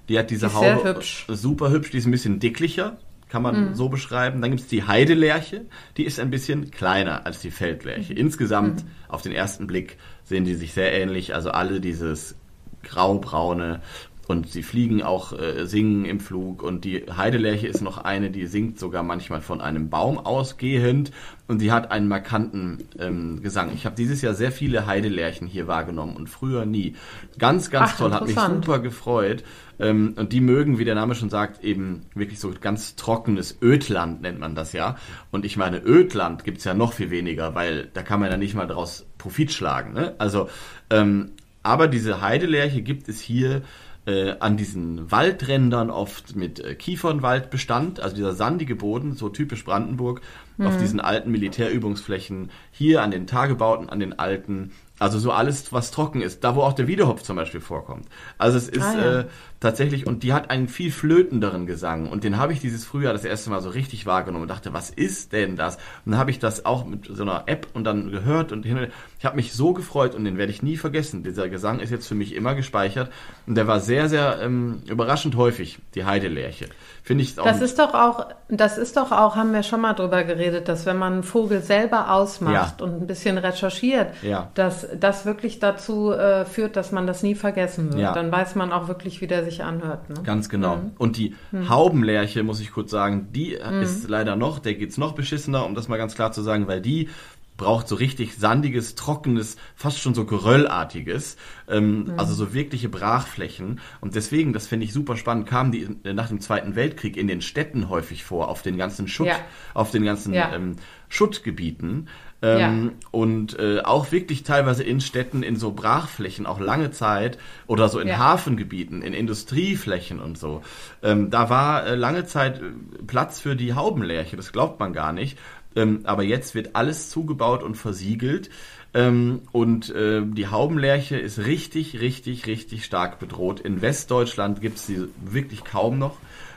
die 0.09 0.19
hat 0.19 0.31
diese 0.31 0.49
die 0.49 0.55
Haube 0.55 0.85
hübsch. 0.85 1.27
super 1.29 1.71
hübsch, 1.71 1.91
die 1.91 1.99
ist 1.99 2.07
ein 2.07 2.11
bisschen 2.11 2.39
dicklicher, 2.39 2.99
kann 3.29 3.43
man 3.43 3.71
mhm. 3.71 3.75
so 3.75 3.89
beschreiben. 3.89 4.41
Dann 4.41 4.51
gibt 4.51 4.63
es 4.63 4.69
die 4.69 4.85
Heidelerche, 4.85 5.67
die 5.97 6.05
ist 6.05 6.21
ein 6.21 6.31
bisschen 6.31 6.71
kleiner 6.71 7.27
als 7.27 7.41
die 7.41 7.51
Feldlerche. 7.51 8.13
Mhm. 8.13 8.19
Insgesamt, 8.19 8.85
mhm. 8.85 8.89
auf 9.09 9.23
den 9.23 9.33
ersten 9.33 9.67
Blick, 9.67 9.99
sehen 10.25 10.45
die 10.45 10.55
sich 10.55 10.73
sehr 10.73 10.93
ähnlich. 10.93 11.35
Also 11.35 11.51
alle 11.51 11.81
dieses 11.81 12.37
graubraune 12.83 13.81
und 14.29 14.51
sie 14.51 14.65
fliegen 14.65 15.03
auch, 15.03 15.33
äh, 15.33 15.67
singen 15.67 16.05
im 16.05 16.19
Flug. 16.19 16.63
Und 16.63 16.85
die 16.85 17.05
Heidelerche 17.17 17.69
ist 17.69 17.81
noch 17.81 17.99
eine, 17.99 18.31
die 18.31 18.47
singt 18.47 18.79
sogar 18.79 19.05
manchmal 19.05 19.41
von 19.41 19.61
einem 19.61 19.89
Baum 19.89 20.19
ausgehend. 20.19 21.13
Und 21.47 21.61
sie 21.61 21.71
hat 21.71 21.93
einen 21.93 22.09
markanten 22.09 22.89
ähm, 22.99 23.41
Gesang. 23.41 23.71
Ich 23.73 23.87
habe 23.87 23.95
dieses 23.95 24.23
Jahr 24.23 24.35
sehr 24.35 24.51
viele 24.51 24.87
Heidelerchen 24.87 25.47
hier 25.47 25.69
wahrgenommen 25.69 26.17
und 26.17 26.29
früher 26.29 26.67
nie. 26.67 26.97
Ganz, 27.39 27.71
ganz 27.71 27.93
Ach, 27.93 27.99
toll, 27.99 28.13
hat 28.13 28.27
mich 28.27 28.37
super 28.37 28.81
gefreut. 28.81 29.45
Ähm, 29.79 30.15
und 30.17 30.33
die 30.33 30.41
mögen, 30.41 30.79
wie 30.79 30.85
der 30.85 30.95
Name 30.95 31.15
schon 31.15 31.31
sagt, 31.31 31.65
eben 31.65 32.07
wirklich 32.15 32.41
so 32.41 32.53
ganz 32.61 32.97
trockenes 32.97 33.59
Ödland 33.63 34.23
nennt 34.23 34.39
man 34.39 34.55
das 34.55 34.73
ja. 34.73 34.97
Und 35.31 35.45
ich 35.45 35.57
meine, 35.57 35.83
Ödland 35.85 36.45
gibt's 36.45 36.65
ja 36.65 36.75
noch 36.75 36.93
viel 36.93 37.11
weniger, 37.11 37.55
weil 37.55 37.89
da 37.93 38.03
kann 38.03 38.21
man 38.21 38.31
ja 38.31 38.37
nicht 38.37 38.55
mal 38.55 38.67
draus 38.67 39.07
Profit 39.19 39.53
schlagen. 39.53 39.93
Ne? 39.93 40.15
Also, 40.19 40.49
ähm, 40.91 41.33
aber 41.63 41.89
diese 41.89 42.21
Heidelerche 42.21 42.83
gibt 42.83 43.09
es 43.09 43.21
hier 43.21 43.63
äh, 44.07 44.37
an 44.39 44.57
diesen 44.57 45.11
Waldrändern 45.11 45.91
oft 45.91 46.37
mit 46.37 46.61
äh, 46.61 46.75
Kiefernwaldbestand, 46.77 48.01
also 48.01 48.15
dieser 48.15 48.35
sandige 48.35 48.77
Boden, 48.77 49.15
so 49.15 49.29
typisch 49.29 49.65
Brandenburg, 49.65 50.21
mhm. 50.57 50.67
auf 50.67 50.77
diesen 50.79 51.01
alten 51.01 51.31
Militärübungsflächen, 51.33 52.51
hier 52.71 53.03
an 53.03 53.11
den 53.11 53.27
Tagebauten, 53.27 53.91
an 53.91 53.99
den 53.99 54.19
alten 54.19 54.71
also 54.99 55.19
so 55.19 55.31
alles, 55.31 55.73
was 55.73 55.91
trocken 55.91 56.23
ist, 56.23 56.43
da 56.43 56.57
wo 56.57 56.63
auch 56.63 56.73
der 56.73 56.87
Wiedehopf 56.87 57.23
zum 57.23 57.37
Beispiel 57.37 57.61
vorkommt. 57.61 58.07
Also 58.39 58.57
es 58.57 58.69
ist 58.69 58.83
ah, 58.83 58.95
ja. 58.99 59.21
äh, 59.21 59.25
tatsächlich, 59.61 60.07
und 60.07 60.23
die 60.23 60.33
hat 60.33 60.51
einen 60.51 60.69
viel 60.69 60.91
flötenderen 60.91 61.67
Gesang. 61.67 62.09
Und 62.09 62.25
den 62.25 62.39
habe 62.39 62.53
ich 62.53 62.61
dieses 62.61 62.85
Frühjahr 62.85 63.13
das 63.13 63.25
erste 63.25 63.51
Mal 63.51 63.61
so 63.61 63.69
richtig 63.69 64.07
wahrgenommen 64.07 64.43
und 64.43 64.49
dachte, 64.49 64.73
was 64.73 64.91
ist 64.91 65.33
denn 65.33 65.57
das? 65.57 65.77
Und 66.05 66.13
dann 66.13 66.19
habe 66.19 66.31
ich 66.31 66.39
das 66.39 66.65
auch 66.65 66.87
mit 66.87 67.07
so 67.07 67.23
einer 67.23 67.45
App 67.47 67.69
und 67.75 67.85
dann 67.85 68.11
gehört 68.11 68.53
und 68.53 68.65
hin 68.65 68.79
und 68.79 68.89
Ich 69.19 69.25
habe 69.27 69.37
mich 69.37 69.53
so 69.53 69.73
gefreut 69.75 70.15
und 70.15 70.25
den 70.25 70.39
werde 70.39 70.53
ich 70.53 70.63
nie 70.63 70.77
vergessen. 70.77 71.23
Dieser 71.23 71.49
Gesang 71.49 71.81
ist 71.81 71.91
jetzt 71.91 72.07
für 72.07 72.15
mich 72.15 72.35
immer 72.35 72.55
gespeichert. 72.55 73.11
Und 73.47 73.55
der 73.55 73.67
war 73.67 73.81
sehr, 73.81 74.09
sehr 74.09 74.41
ähm, 74.41 74.83
überraschend 74.89 75.37
häufig, 75.37 75.79
die 75.95 76.05
Heidelerche. 76.05 76.69
Finde 77.03 77.23
ich 77.23 77.39
auch. 77.39 77.45
Das 77.45 77.61
ist 77.61 77.79
doch 77.79 77.95
auch, 77.95 78.27
das 78.49 78.79
ist 78.79 78.97
doch 78.97 79.13
auch, 79.13 79.37
haben 79.37 79.53
wir 79.53 79.63
schon 79.63 79.81
mal 79.81 79.93
drüber 79.93 80.25
geredet, 80.25 80.69
dass 80.69 80.87
wenn 80.87 80.99
man 80.99 81.13
einen 81.13 81.23
Vogel 81.23 81.63
selber 81.63 82.13
ausmacht 82.13 82.81
ja. 82.81 82.85
und 82.85 83.03
ein 83.03 83.07
bisschen 83.07 83.39
recherchiert, 83.39 84.09
ja. 84.23 84.51
dass 84.55 84.86
das 84.99 85.27
wirklich 85.27 85.59
dazu 85.59 86.13
äh, 86.13 86.45
führt, 86.45 86.77
dass 86.77 86.93
man 86.93 87.07
das 87.07 87.23
nie 87.23 87.35
vergessen 87.35 87.91
wird. 87.91 88.01
Ja. 88.01 88.13
Dann 88.13 88.31
weiß 88.31 88.55
man 88.55 88.73
auch 88.73 88.89
wirklich, 88.89 89.21
wie 89.21 89.27
der 89.27 89.45
sich 89.45 89.63
anhört. 89.65 90.09
Ne? 90.09 90.17
Ganz 90.23 90.49
genau. 90.49 90.77
Mhm. 90.77 90.91
Und 90.99 91.17
die 91.17 91.35
mhm. 91.53 91.69
Haubenlerche, 91.69 92.43
muss 92.43 92.61
ich 92.61 92.73
kurz 92.73 92.91
sagen, 92.91 93.29
die 93.33 93.59
mhm. 93.59 93.83
ist 93.83 94.09
leider 94.09 94.37
noch, 94.37 94.59
der 94.59 94.75
geht's 94.75 94.99
noch 94.99 95.13
beschissener, 95.13 95.65
um 95.65 95.75
das 95.75 95.89
mal 95.89 95.97
ganz 95.97 96.15
klar 96.15 96.33
zu 96.33 96.43
sagen, 96.43 96.69
weil 96.69 96.81
die 96.81 97.09
braucht 97.57 97.89
so 97.89 97.95
richtig 97.95 98.37
sandiges, 98.37 98.95
trockenes, 98.95 99.57
fast 99.75 100.01
schon 100.01 100.15
so 100.15 100.25
Geröllartiges, 100.25 101.37
ähm, 101.69 102.05
mhm. 102.05 102.19
also 102.19 102.35
so 102.35 102.53
wirkliche 102.53 102.89
Brachflächen. 102.89 103.81
Und 104.01 104.15
deswegen, 104.15 104.53
das 104.53 104.67
finde 104.67 104.85
ich 104.85 104.93
super 104.93 105.17
spannend, 105.17 105.47
kamen 105.47 105.73
die 105.73 105.89
nach 106.05 106.29
dem 106.29 106.41
Zweiten 106.41 106.77
Weltkrieg 106.77 107.17
in 107.17 107.29
den 107.29 107.41
Städten 107.41 107.89
häufig 107.89 108.25
vor, 108.25 108.49
auf 108.49 108.63
den 108.63 108.77
ganzen 108.77 109.09
Schutt, 109.09 109.29
ja. 109.29 109.39
auf 109.75 109.91
den 109.91 110.05
ganzen 110.05 110.35
ja. 110.35 110.55
ähm, 110.55 110.77
Schuttgebieten. 111.09 112.09
Ähm, 112.43 112.85
ja. 112.85 112.93
Und 113.13 113.59
äh, 113.59 113.81
auch 113.81 114.13
wirklich 114.13 114.43
teilweise 114.43 114.83
in 114.83 115.01
Städten, 115.01 115.43
in 115.43 115.57
so 115.57 115.73
Brachflächen, 115.73 116.47
auch 116.47 116.61
lange 116.61 116.91
Zeit, 116.91 117.39
oder 117.67 117.89
so 117.89 117.99
in 117.99 118.09
ja. 118.09 118.19
Hafengebieten, 118.19 119.03
in 119.03 119.15
Industrieflächen 119.15 120.21
und 120.21 120.37
so. 120.37 120.63
Ähm, 121.03 121.31
da 121.31 121.49
war 121.49 121.87
äh, 121.87 121.95
lange 121.95 122.27
Zeit 122.27 122.61
äh, 122.61 123.03
Platz 123.07 123.41
für 123.41 123.57
die 123.57 123.75
Haubenlerche, 123.75 124.37
das 124.37 124.53
glaubt 124.53 124.81
man 124.81 124.93
gar 124.93 125.13
nicht. 125.13 125.39
Ähm, 125.75 126.01
aber 126.05 126.25
jetzt 126.25 126.55
wird 126.55 126.75
alles 126.75 127.11
zugebaut 127.11 127.63
und 127.63 127.75
versiegelt. 127.77 128.51
Ähm, 128.95 129.43
und 129.53 129.91
äh, 129.91 130.23
die 130.25 130.49
Haubenlerche 130.49 131.19
ist 131.19 131.39
richtig, 131.39 132.01
richtig, 132.01 132.47
richtig 132.47 132.85
stark 132.85 133.19
bedroht. 133.19 133.61
In 133.61 133.83
Westdeutschland 133.83 134.61
gibt 134.61 134.77
es 134.77 134.87
sie 134.87 135.09
wirklich 135.23 135.65
kaum 135.65 135.99
noch. 135.99 136.17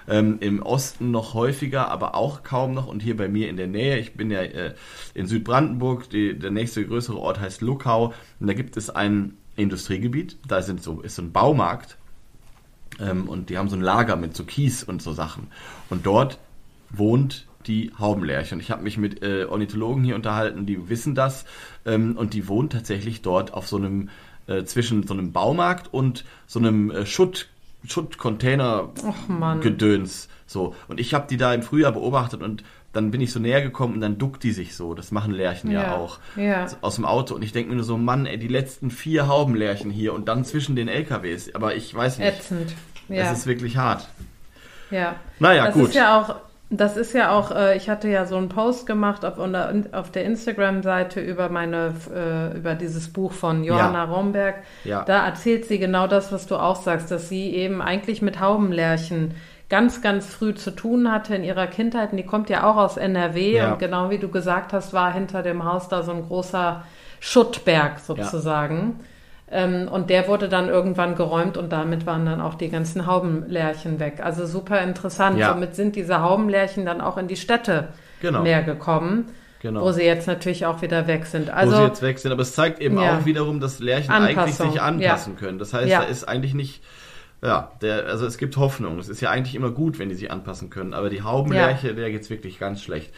Ähm, 0.09 0.37
Im 0.39 0.61
Osten 0.63 1.11
noch 1.11 1.33
häufiger, 1.33 1.89
aber 1.89 2.15
auch 2.15 2.43
kaum 2.43 2.73
noch. 2.73 2.87
Und 2.87 3.01
hier 3.01 3.15
bei 3.15 3.27
mir 3.27 3.49
in 3.49 3.57
der 3.57 3.67
Nähe, 3.67 3.99
ich 3.99 4.15
bin 4.15 4.31
ja 4.31 4.41
äh, 4.41 4.73
in 5.13 5.27
Südbrandenburg, 5.27 6.09
die, 6.09 6.37
der 6.37 6.51
nächste 6.51 6.85
größere 6.85 7.17
Ort 7.17 7.39
heißt 7.39 7.61
Luckau. 7.61 8.13
Und 8.39 8.47
da 8.47 8.53
gibt 8.53 8.75
es 8.75 8.89
ein 8.89 9.37
Industriegebiet, 9.55 10.37
da 10.47 10.61
sind 10.61 10.81
so, 10.81 11.01
ist 11.01 11.15
so 11.15 11.21
ein 11.21 11.31
Baumarkt. 11.31 11.97
Ähm, 12.99 13.29
und 13.29 13.49
die 13.49 13.57
haben 13.57 13.69
so 13.69 13.75
ein 13.75 13.81
Lager 13.81 14.15
mit 14.15 14.35
so 14.35 14.43
Kies 14.43 14.83
und 14.83 15.01
so 15.01 15.13
Sachen. 15.13 15.47
Und 15.89 16.05
dort 16.05 16.39
wohnt 16.89 17.45
die 17.67 17.91
Haubenlerche. 17.99 18.55
Und 18.55 18.61
ich 18.61 18.71
habe 18.71 18.83
mich 18.83 18.97
mit 18.97 19.21
äh, 19.21 19.45
Ornithologen 19.45 20.03
hier 20.03 20.15
unterhalten, 20.15 20.65
die 20.65 20.89
wissen 20.89 21.13
das. 21.13 21.45
Ähm, 21.85 22.17
und 22.17 22.33
die 22.33 22.47
wohnt 22.47 22.71
tatsächlich 22.73 23.21
dort 23.21 23.53
auf 23.53 23.67
so 23.67 23.77
einem 23.77 24.09
äh, 24.47 24.63
zwischen 24.63 25.05
so 25.05 25.13
einem 25.13 25.31
Baumarkt 25.31 25.93
und 25.93 26.25
so 26.47 26.59
einem 26.59 26.89
äh, 26.89 27.05
Schutt, 27.05 27.49
Schuttcontainer-Gedöns. 27.87 30.27
So. 30.45 30.75
Und 30.87 30.99
ich 30.99 31.13
habe 31.13 31.27
die 31.29 31.37
da 31.37 31.53
im 31.53 31.61
Frühjahr 31.61 31.91
beobachtet 31.91 32.41
und 32.43 32.63
dann 32.91 33.11
bin 33.11 33.21
ich 33.21 33.31
so 33.31 33.39
näher 33.39 33.61
gekommen 33.61 33.93
und 33.95 34.01
dann 34.01 34.17
duckt 34.17 34.43
die 34.43 34.51
sich 34.51 34.75
so. 34.75 34.95
Das 34.95 35.11
machen 35.11 35.31
Lerchen 35.31 35.69
ja, 35.69 35.83
ja 35.83 35.95
auch. 35.95 36.17
Ja. 36.35 36.65
Aus 36.81 36.95
dem 36.95 37.05
Auto. 37.05 37.35
Und 37.35 37.43
ich 37.43 37.51
denke 37.51 37.69
mir 37.69 37.75
nur 37.75 37.85
so, 37.85 37.97
Mann, 37.97 38.25
ey, 38.25 38.39
die 38.39 38.47
letzten 38.47 38.89
vier 38.89 39.27
Haubenlärchen 39.27 39.91
hier 39.91 40.13
und 40.13 40.27
dann 40.27 40.43
zwischen 40.43 40.75
den 40.75 40.87
LKWs. 40.87 41.53
Aber 41.53 41.75
ich 41.75 41.93
weiß 41.93 42.17
nicht. 42.17 42.27
Ätzend. 42.27 42.73
Ja. 43.07 43.31
Es 43.31 43.39
ist 43.39 43.47
wirklich 43.47 43.77
hart. 43.77 44.07
Ja. 44.89 45.17
Naja, 45.39 45.67
das 45.67 45.75
gut. 45.75 45.89
Ist 45.89 45.95
ja 45.95 46.19
auch, 46.19 46.35
das 46.71 46.97
ist 46.97 47.13
ja 47.13 47.31
auch, 47.31 47.51
äh, 47.51 47.75
ich 47.75 47.89
hatte 47.89 48.07
ja 48.09 48.25
so 48.25 48.37
einen 48.37 48.49
Post 48.49 48.85
gemacht 48.85 49.25
auf, 49.25 49.39
auf 49.91 50.11
der 50.11 50.25
Instagram-Seite 50.25 51.19
über 51.19 51.49
meine, 51.49 51.93
äh, 52.13 52.57
über 52.57 52.75
dieses 52.75 53.11
Buch 53.11 53.31
von 53.31 53.63
Johanna 53.63 54.05
ja. 54.05 54.11
Romberg. 54.11 54.55
Ja. 54.83 55.03
Da 55.03 55.25
erzählt 55.25 55.65
sie 55.65 55.79
genau 55.79 56.05
das, 56.05 56.31
was 56.31 56.45
du 56.45 56.57
auch 56.57 56.75
sagst, 56.75 57.09
dass 57.09 57.27
sie 57.27 57.55
eben 57.55 57.81
eigentlich 57.81 58.21
mit 58.21 58.39
Haubenlärchen 58.39 59.33
ganz, 59.69 60.01
ganz 60.01 60.27
früh 60.27 60.53
zu 60.53 60.71
tun 60.71 61.11
hatte 61.11 61.35
in 61.35 61.43
ihrer 61.43 61.65
Kindheit. 61.65 62.11
Und 62.11 62.17
die 62.17 62.25
kommt 62.25 62.51
ja 62.51 62.69
auch 62.69 62.75
aus 62.75 62.97
NRW 62.97 63.57
ja. 63.57 63.71
und 63.71 63.79
genau 63.79 64.11
wie 64.11 64.19
du 64.19 64.29
gesagt 64.29 64.71
hast, 64.71 64.93
war 64.93 65.11
hinter 65.11 65.41
dem 65.41 65.63
Haus 65.63 65.89
da 65.89 66.03
so 66.03 66.11
ein 66.11 66.23
großer 66.23 66.83
Schuttberg 67.19 67.99
sozusagen. 67.99 68.99
Ja. 68.99 69.05
Ähm, 69.51 69.87
und 69.87 70.09
der 70.09 70.27
wurde 70.27 70.47
dann 70.47 70.69
irgendwann 70.69 71.15
geräumt 71.15 71.57
und 71.57 71.71
damit 71.71 72.05
waren 72.05 72.25
dann 72.25 72.39
auch 72.39 72.55
die 72.55 72.69
ganzen 72.69 73.07
Haubenlärchen 73.07 73.99
weg. 73.99 74.21
Also 74.23 74.45
super 74.45 74.81
interessant. 74.81 75.39
Ja. 75.39 75.53
Somit 75.53 75.75
sind 75.75 75.95
diese 75.95 76.21
Haubenlärchen 76.21 76.85
dann 76.85 77.01
auch 77.01 77.17
in 77.17 77.27
die 77.27 77.35
Städte 77.35 77.89
genau. 78.21 78.43
mehr 78.43 78.61
gekommen. 78.63 79.25
Genau. 79.61 79.81
Wo 79.81 79.91
sie 79.91 80.03
jetzt 80.03 80.25
natürlich 80.25 80.65
auch 80.65 80.81
wieder 80.81 81.07
weg 81.07 81.25
sind. 81.25 81.49
Also, 81.49 81.73
wo 81.73 81.77
sie 81.77 81.83
jetzt 81.83 82.01
weg 82.01 82.19
sind. 82.19 82.31
Aber 82.31 82.43
es 82.43 82.53
zeigt 82.53 82.79
eben 82.79 82.97
ja. 82.97 83.17
auch 83.17 83.25
wiederum, 83.25 83.59
dass 83.59 83.79
Lärchen 83.79 84.11
Anpassung. 84.11 84.39
eigentlich 84.39 84.55
sich 84.55 84.81
anpassen 84.81 85.33
ja. 85.33 85.39
können. 85.39 85.59
Das 85.59 85.73
heißt, 85.73 85.91
da 85.91 86.03
ist 86.03 86.23
eigentlich 86.25 86.53
nicht 86.53 86.81
ja, 87.41 87.71
der, 87.81 88.05
also 88.07 88.25
es 88.25 88.37
gibt 88.37 88.57
Hoffnung. 88.57 88.99
Es 88.99 89.07
ist 89.07 89.21
ja 89.21 89.29
eigentlich 89.29 89.55
immer 89.55 89.71
gut, 89.71 89.97
wenn 89.97 90.09
die 90.09 90.15
sich 90.15 90.29
anpassen 90.31 90.69
können. 90.69 90.93
Aber 90.93 91.09
die 91.09 91.21
Haubenlerche, 91.21 91.89
ja. 91.89 91.93
der 91.93 92.11
geht's 92.11 92.29
wirklich 92.29 92.59
ganz 92.59 92.81
schlecht. 92.81 93.13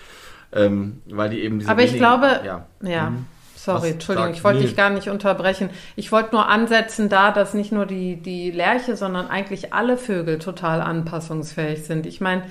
Ähm, 0.54 1.02
weil 1.06 1.30
die 1.30 1.40
eben 1.42 1.60
diese 1.60 1.72
Aber 1.72 1.82
ich 1.82 1.96
glaube, 1.96 2.42
ja. 2.46 2.66
ja. 2.82 3.10
Mhm. 3.10 3.26
Sorry, 3.64 3.82
Was 3.82 3.92
Entschuldigung, 3.92 4.32
ich 4.32 4.44
wollte 4.44 4.60
nee. 4.60 4.66
dich 4.66 4.76
gar 4.76 4.90
nicht 4.90 5.08
unterbrechen. 5.08 5.70
Ich 5.96 6.12
wollte 6.12 6.32
nur 6.32 6.50
ansetzen 6.50 7.10
da, 7.10 7.32
dass 7.32 7.54
nicht 7.54 7.72
nur 7.72 7.86
die, 7.86 8.16
die 8.16 8.50
Lerche, 8.50 8.96
sondern 8.96 9.28
eigentlich 9.28 9.72
alle 9.72 9.98
Vögel 9.98 10.40
total 10.40 10.82
anpassungsfähig 10.82 11.84
sind. 11.84 12.08
Ich 12.08 12.22
meine, 12.22 12.42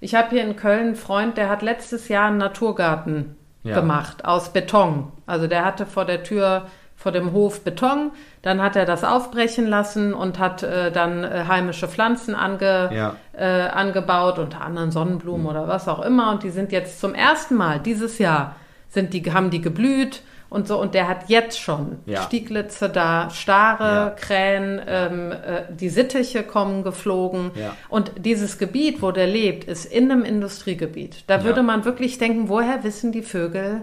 ich 0.00 0.14
habe 0.14 0.30
hier 0.30 0.44
in 0.44 0.54
Köln 0.54 0.86
einen 0.86 0.94
Freund, 0.94 1.36
der 1.36 1.48
hat 1.48 1.62
letztes 1.62 2.06
Jahr 2.06 2.28
einen 2.28 2.38
Naturgarten 2.38 3.34
ja. 3.64 3.74
gemacht 3.74 4.24
aus 4.24 4.52
Beton. 4.52 5.10
Also 5.26 5.48
der 5.48 5.64
hatte 5.64 5.84
vor 5.84 6.04
der 6.04 6.22
Tür 6.22 6.68
vor 6.94 7.10
dem 7.10 7.32
Hof 7.32 7.64
Beton. 7.64 8.12
Dann 8.42 8.62
hat 8.62 8.76
er 8.76 8.84
das 8.84 9.02
aufbrechen 9.02 9.66
lassen 9.66 10.14
und 10.14 10.38
hat 10.38 10.62
äh, 10.62 10.92
dann 10.92 11.24
äh, 11.24 11.44
heimische 11.48 11.88
Pflanzen 11.88 12.36
ange, 12.36 12.88
ja. 12.94 13.16
äh, 13.32 13.68
angebaut, 13.68 14.38
unter 14.38 14.60
anderem 14.60 14.92
Sonnenblumen 14.92 15.42
mhm. 15.42 15.48
oder 15.48 15.66
was 15.66 15.88
auch 15.88 16.02
immer. 16.02 16.30
Und 16.30 16.44
die 16.44 16.50
sind 16.50 16.70
jetzt 16.70 17.00
zum 17.00 17.16
ersten 17.16 17.56
Mal 17.56 17.80
dieses 17.80 18.18
Jahr 18.18 18.54
sind 18.88 19.12
die, 19.12 19.32
haben 19.32 19.50
die 19.50 19.60
geblüht 19.60 20.22
und 20.52 20.68
so. 20.68 20.80
Und 20.80 20.94
der 20.94 21.08
hat 21.08 21.28
jetzt 21.28 21.58
schon 21.58 21.98
ja. 22.06 22.22
Stieglitze 22.22 22.88
da, 22.88 23.30
Stare, 23.30 23.84
ja. 23.84 24.10
Krähen, 24.10 24.80
ähm, 24.86 25.32
äh, 25.32 25.62
die 25.70 25.88
Sittiche 25.88 26.42
kommen 26.42 26.82
geflogen. 26.82 27.50
Ja. 27.54 27.74
Und 27.88 28.12
dieses 28.18 28.58
Gebiet, 28.58 29.02
wo 29.02 29.10
der 29.10 29.26
lebt, 29.26 29.64
ist 29.64 29.84
in 29.84 30.10
einem 30.10 30.24
Industriegebiet. 30.24 31.24
Da 31.26 31.44
würde 31.44 31.62
man 31.62 31.84
wirklich 31.84 32.18
denken, 32.18 32.48
woher 32.48 32.84
wissen 32.84 33.12
die 33.12 33.22
Vögel, 33.22 33.82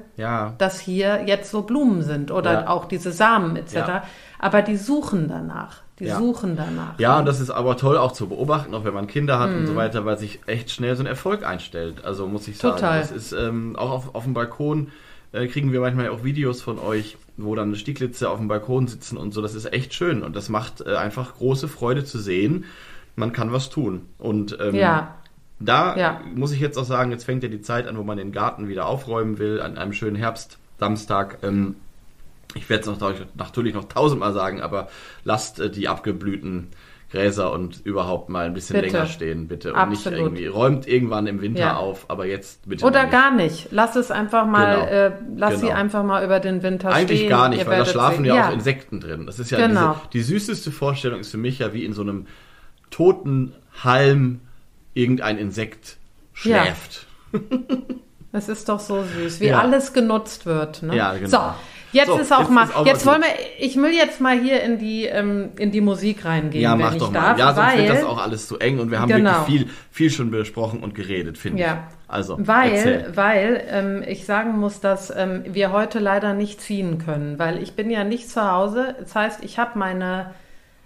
dass 0.57 0.79
hier 0.79 1.23
jetzt 1.25 1.51
so 1.51 1.63
Blumen 1.63 2.03
sind 2.03 2.31
oder 2.31 2.69
auch 2.69 2.85
diese 2.85 3.11
Samen 3.11 3.55
etc. 3.55 4.05
Aber 4.39 4.61
die 4.61 4.77
suchen 4.77 5.27
danach. 5.27 5.81
Die 5.99 6.05
ja. 6.05 6.17
suchen 6.17 6.55
danach. 6.55 6.97
Ja, 6.97 7.19
und 7.19 7.25
das 7.25 7.41
ist 7.41 7.49
aber 7.49 7.75
toll 7.75 7.97
auch 7.97 8.13
zu 8.13 8.29
beobachten, 8.29 8.73
auch 8.73 8.85
wenn 8.85 8.93
man 8.93 9.07
Kinder 9.07 9.37
hat 9.37 9.51
mm. 9.51 9.57
und 9.57 9.67
so 9.67 9.73
mhm. 9.73 9.77
weiter, 9.77 10.05
weil 10.05 10.17
sich 10.17 10.39
echt 10.45 10.71
schnell 10.71 10.95
so 10.95 11.03
ein 11.03 11.07
Erfolg 11.07 11.45
einstellt. 11.45 12.05
Also 12.05 12.25
muss 12.25 12.47
ich 12.47 12.57
sagen, 12.57 12.75
Total. 12.75 13.01
das 13.01 13.11
ist 13.11 13.33
ähm, 13.33 13.75
auch 13.75 13.91
auf, 13.91 14.15
auf 14.15 14.23
dem 14.23 14.33
Balkon 14.33 14.91
äh, 15.31 15.47
kriegen 15.47 15.71
wir 15.71 15.81
manchmal 15.81 16.09
auch 16.09 16.23
Videos 16.23 16.61
von 16.61 16.79
euch, 16.79 17.17
wo 17.37 17.55
dann 17.55 17.75
Stieglitze 17.75 18.29
auf 18.29 18.39
dem 18.39 18.47
Balkon 18.47 18.87
sitzen 18.87 19.17
und 19.17 19.33
so. 19.33 19.41
Das 19.41 19.55
ist 19.55 19.71
echt 19.71 19.93
schön 19.93 20.23
und 20.23 20.35
das 20.35 20.49
macht 20.49 20.81
äh, 20.81 20.95
einfach 20.95 21.35
große 21.35 21.67
Freude 21.67 22.03
zu 22.03 22.19
sehen. 22.19 22.65
Man 23.15 23.33
kann 23.33 23.51
was 23.51 23.69
tun. 23.69 24.07
Und 24.17 24.57
ähm, 24.59 24.75
ja. 24.75 25.15
da 25.59 25.97
ja. 25.97 26.21
muss 26.33 26.51
ich 26.51 26.59
jetzt 26.59 26.77
auch 26.77 26.85
sagen, 26.85 27.11
jetzt 27.11 27.25
fängt 27.25 27.43
ja 27.43 27.49
die 27.49 27.61
Zeit 27.61 27.87
an, 27.87 27.97
wo 27.97 28.03
man 28.03 28.17
den 28.17 28.31
Garten 28.31 28.67
wieder 28.67 28.87
aufräumen 28.87 29.39
will, 29.39 29.61
an 29.61 29.77
einem 29.77 29.93
schönen 29.93 30.15
Herbstsamstag. 30.15 31.39
Ähm, 31.43 31.75
ich 32.55 32.69
werde 32.69 32.89
es 32.89 32.99
natürlich 33.35 33.75
noch 33.75 33.85
tausendmal 33.85 34.33
sagen, 34.33 34.61
aber 34.61 34.89
lasst 35.23 35.59
äh, 35.59 35.69
die 35.69 35.87
abgeblühten 35.87 36.69
Gräser 37.11 37.51
und 37.51 37.83
überhaupt 37.85 38.29
mal 38.29 38.45
ein 38.45 38.53
bisschen 38.53 38.79
bitte. 38.79 38.93
länger 38.93 39.07
stehen, 39.07 39.47
bitte. 39.47 39.73
Und 39.73 39.79
Absolut. 39.79 40.19
nicht 40.19 40.25
irgendwie, 40.25 40.45
räumt 40.45 40.87
irgendwann 40.87 41.25
im 41.25 41.41
Winter 41.41 41.59
ja. 41.59 41.75
auf, 41.77 42.05
aber 42.07 42.27
jetzt 42.27 42.69
bitte. 42.69 42.85
Oder 42.85 43.03
nicht. 43.03 43.11
gar 43.11 43.31
nicht. 43.31 43.67
Lass 43.71 43.95
es 43.95 44.11
einfach 44.11 44.45
mal, 44.45 44.75
genau. 44.75 44.87
äh, 44.87 45.11
lass 45.35 45.55
genau. 45.55 45.65
sie 45.65 45.71
einfach 45.73 46.03
mal 46.03 46.23
über 46.23 46.39
den 46.39 46.61
Winter 46.61 46.89
Eigentlich 46.89 47.19
stehen. 47.19 47.27
Eigentlich 47.27 47.29
gar 47.29 47.49
nicht, 47.49 47.59
Ihr 47.61 47.67
weil 47.67 47.79
da 47.79 47.85
schlafen 47.85 48.25
ja, 48.25 48.35
ja, 48.35 48.49
auch 48.49 48.53
Insekten 48.53 48.99
drin. 48.99 49.25
Das 49.25 49.39
ist 49.39 49.49
ja 49.49 49.65
genau. 49.65 49.93
diese, 49.93 50.09
die 50.11 50.21
süßeste 50.21 50.71
Vorstellung 50.71 51.19
ist 51.19 51.31
für 51.31 51.37
mich 51.37 51.59
ja 51.59 51.73
wie 51.73 51.83
in 51.83 51.93
so 51.93 52.03
einem 52.03 52.27
toten 52.91 53.53
Halm 53.83 54.41
irgendein 54.93 55.37
Insekt 55.37 55.97
schläft. 56.33 57.07
Ja. 57.31 57.39
Das 58.31 58.47
ist 58.47 58.69
doch 58.69 58.79
so 58.79 59.03
süß, 59.03 59.39
wie 59.39 59.47
ja. 59.47 59.59
alles 59.59 59.93
genutzt 59.93 60.45
wird. 60.45 60.83
Ne? 60.83 60.95
Ja, 60.95 61.13
genau. 61.13 61.29
So, 61.29 61.39
Jetzt 61.91 62.07
so, 62.07 62.17
ist 62.17 62.31
auch 62.31 62.41
jetzt 62.41 62.51
mal, 62.51 62.63
ist 62.65 62.75
auch 62.75 62.85
jetzt 62.85 63.05
wollen 63.05 63.21
wir, 63.21 63.29
ich 63.59 63.75
will 63.75 63.91
jetzt 63.91 64.21
mal 64.21 64.39
hier 64.39 64.61
in 64.61 64.77
die, 64.77 65.05
ähm, 65.05 65.49
in 65.57 65.71
die 65.71 65.81
Musik 65.81 66.25
reingehen, 66.25 66.61
ja, 66.61 66.75
mach 66.75 66.95
doch 66.95 67.11
darf. 67.11 67.37
Mal. 67.37 67.39
Ja, 67.39 67.53
sonst 67.53 67.77
wird 67.77 67.89
das 67.89 68.03
auch 68.03 68.21
alles 68.21 68.47
zu 68.47 68.59
eng 68.59 68.79
und 68.79 68.91
wir 68.91 68.99
haben 68.99 69.09
genau. 69.09 69.47
wirklich 69.47 69.61
viel, 69.61 69.69
viel 69.91 70.09
schon 70.09 70.31
besprochen 70.31 70.81
und 70.81 70.93
geredet, 70.93 71.37
finde 71.37 71.61
ja. 71.61 71.89
ich. 71.89 71.95
Also, 72.07 72.37
weil, 72.39 72.71
erzähl. 72.71 73.11
weil 73.15 73.63
ähm, 73.69 74.03
ich 74.07 74.25
sagen 74.25 74.57
muss, 74.57 74.79
dass 74.79 75.13
ähm, 75.15 75.43
wir 75.45 75.71
heute 75.71 75.99
leider 75.99 76.33
nicht 76.33 76.59
ziehen 76.61 76.97
können, 76.97 77.37
weil 77.37 77.61
ich 77.61 77.73
bin 77.73 77.89
ja 77.91 78.03
nicht 78.03 78.29
zu 78.29 78.51
Hause. 78.51 78.95
Das 78.99 79.13
heißt, 79.15 79.43
ich 79.43 79.59
habe 79.59 79.77
meine, 79.77 80.31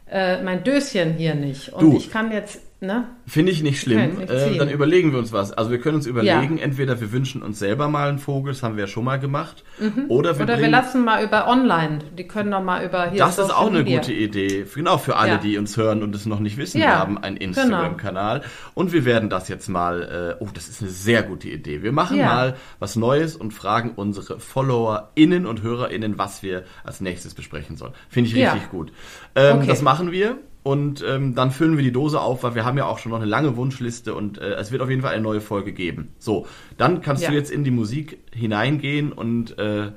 äh, 0.10 0.42
mein 0.44 0.64
Döschen 0.64 1.14
hier 1.14 1.36
nicht 1.36 1.72
und 1.72 1.82
du. 1.82 1.98
ich 1.98 2.12
kann 2.12 2.32
jetzt 2.32 2.62
Ne? 2.84 3.06
Finde 3.26 3.54
ich 3.54 3.64
nicht 3.64 3.80
schlimm. 3.80 4.20
Äh, 4.20 4.58
dann 4.58 4.70
überlegen 4.70 5.14
wir 5.14 5.20
uns 5.20 5.32
was. 5.32 5.54
Also 5.54 5.72
wir 5.72 5.80
können 5.80 5.96
uns 5.96 6.06
überlegen, 6.06 6.58
ja. 6.58 6.64
entweder 6.66 7.00
wir 7.00 7.14
wünschen 7.14 7.42
uns 7.42 7.58
selber 7.58 7.88
mal 7.88 8.10
einen 8.10 8.20
Vogel, 8.20 8.52
das 8.52 8.62
haben 8.62 8.76
wir 8.76 8.84
ja 8.84 8.88
schon 8.90 9.06
mal 9.06 9.22
gemacht, 9.22 9.64
mhm. 9.80 10.08
oder 10.10 10.38
wir 10.38 10.44
oder 10.44 10.60
wir 10.60 10.68
lassen 10.68 11.06
mal 11.06 11.24
über 11.24 11.48
online. 11.48 12.00
Die 12.18 12.28
können 12.28 12.52
doch 12.52 12.62
mal 12.62 12.84
über 12.84 13.10
hier. 13.10 13.20
Das 13.20 13.38
ist 13.38 13.52
auch 13.52 13.68
eine 13.68 13.84
Media. 13.84 14.00
gute 14.00 14.12
Idee. 14.12 14.66
Genau 14.76 14.98
für 14.98 15.16
alle, 15.16 15.32
ja. 15.32 15.38
die 15.38 15.58
uns 15.58 15.78
hören 15.78 16.04
und 16.04 16.14
es 16.14 16.26
noch 16.26 16.42
nicht 16.42 16.58
wissen. 16.58 16.82
Ja. 16.82 16.88
Wir 16.88 17.00
haben 17.00 17.18
einen 17.18 17.40
genau. 17.40 17.52
Instagram-Kanal 17.52 18.40
genau. 18.42 18.52
und 18.74 18.92
wir 18.92 19.06
werden 19.06 19.30
das 19.30 19.48
jetzt 19.48 19.70
mal. 19.70 20.36
Äh, 20.42 20.44
oh, 20.44 20.50
das 20.54 20.68
ist 20.68 20.82
eine 20.82 20.92
sehr 20.92 21.24
gute 21.24 21.48
Idee. 21.48 21.84
Wir 21.84 21.94
machen 21.94 22.20
mal 22.20 22.58
was 22.80 22.98
Neues 22.98 23.38
und 23.38 23.54
fragen 23.54 23.92
unsere 23.96 24.42
FollowerInnen 24.42 25.46
und 25.46 25.62
HörerInnen, 25.62 26.18
was 26.18 26.44
wir 26.44 26.66
als 26.84 27.00
nächstes 27.00 27.34
besprechen 27.34 27.78
sollen. 27.78 27.94
Finde 28.10 28.30
ich 28.30 28.36
richtig 28.36 28.70
gut. 28.72 28.92
Ähm, 29.36 29.60
okay. 29.60 29.68
Das 29.68 29.82
machen 29.82 30.12
wir. 30.12 30.38
Und 30.64 31.04
ähm, 31.06 31.36
dann 31.36 31.52
füllen 31.52 31.76
wir 31.76 31.84
die 31.84 31.92
Dose 31.92 32.22
auf, 32.22 32.44
weil 32.44 32.56
wir 32.56 32.64
haben 32.64 32.78
ja 32.78 32.86
auch 32.86 32.98
schon 32.98 33.12
noch 33.12 33.20
eine 33.20 33.28
lange 33.28 33.58
Wunschliste 33.58 34.16
und 34.16 34.38
äh, 34.38 34.54
es 34.54 34.72
wird 34.72 34.82
auf 34.82 34.90
jeden 34.90 35.02
Fall 35.02 35.14
eine 35.14 35.22
neue 35.22 35.42
Folge 35.42 35.74
geben. 35.74 36.14
So, 36.20 36.48
dann 36.78 37.02
kannst 37.02 37.24
ja. 37.24 37.30
du 37.30 37.36
jetzt 37.36 37.52
in 37.52 37.66
die 37.66 37.72
Musik 37.72 38.20
hineingehen 38.32 39.12
und 39.12 39.60
äh, 39.60 39.92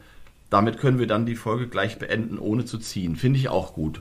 damit 0.50 0.78
können 0.78 0.98
wir 0.98 1.06
dann 1.06 1.24
die 1.24 1.36
Folge 1.36 1.68
gleich 1.68 1.98
beenden, 1.98 2.38
ohne 2.38 2.64
zu 2.64 2.78
ziehen. 2.78 3.14
Finde 3.14 3.38
ich 3.38 3.48
auch 3.48 3.74
gut. 3.74 4.00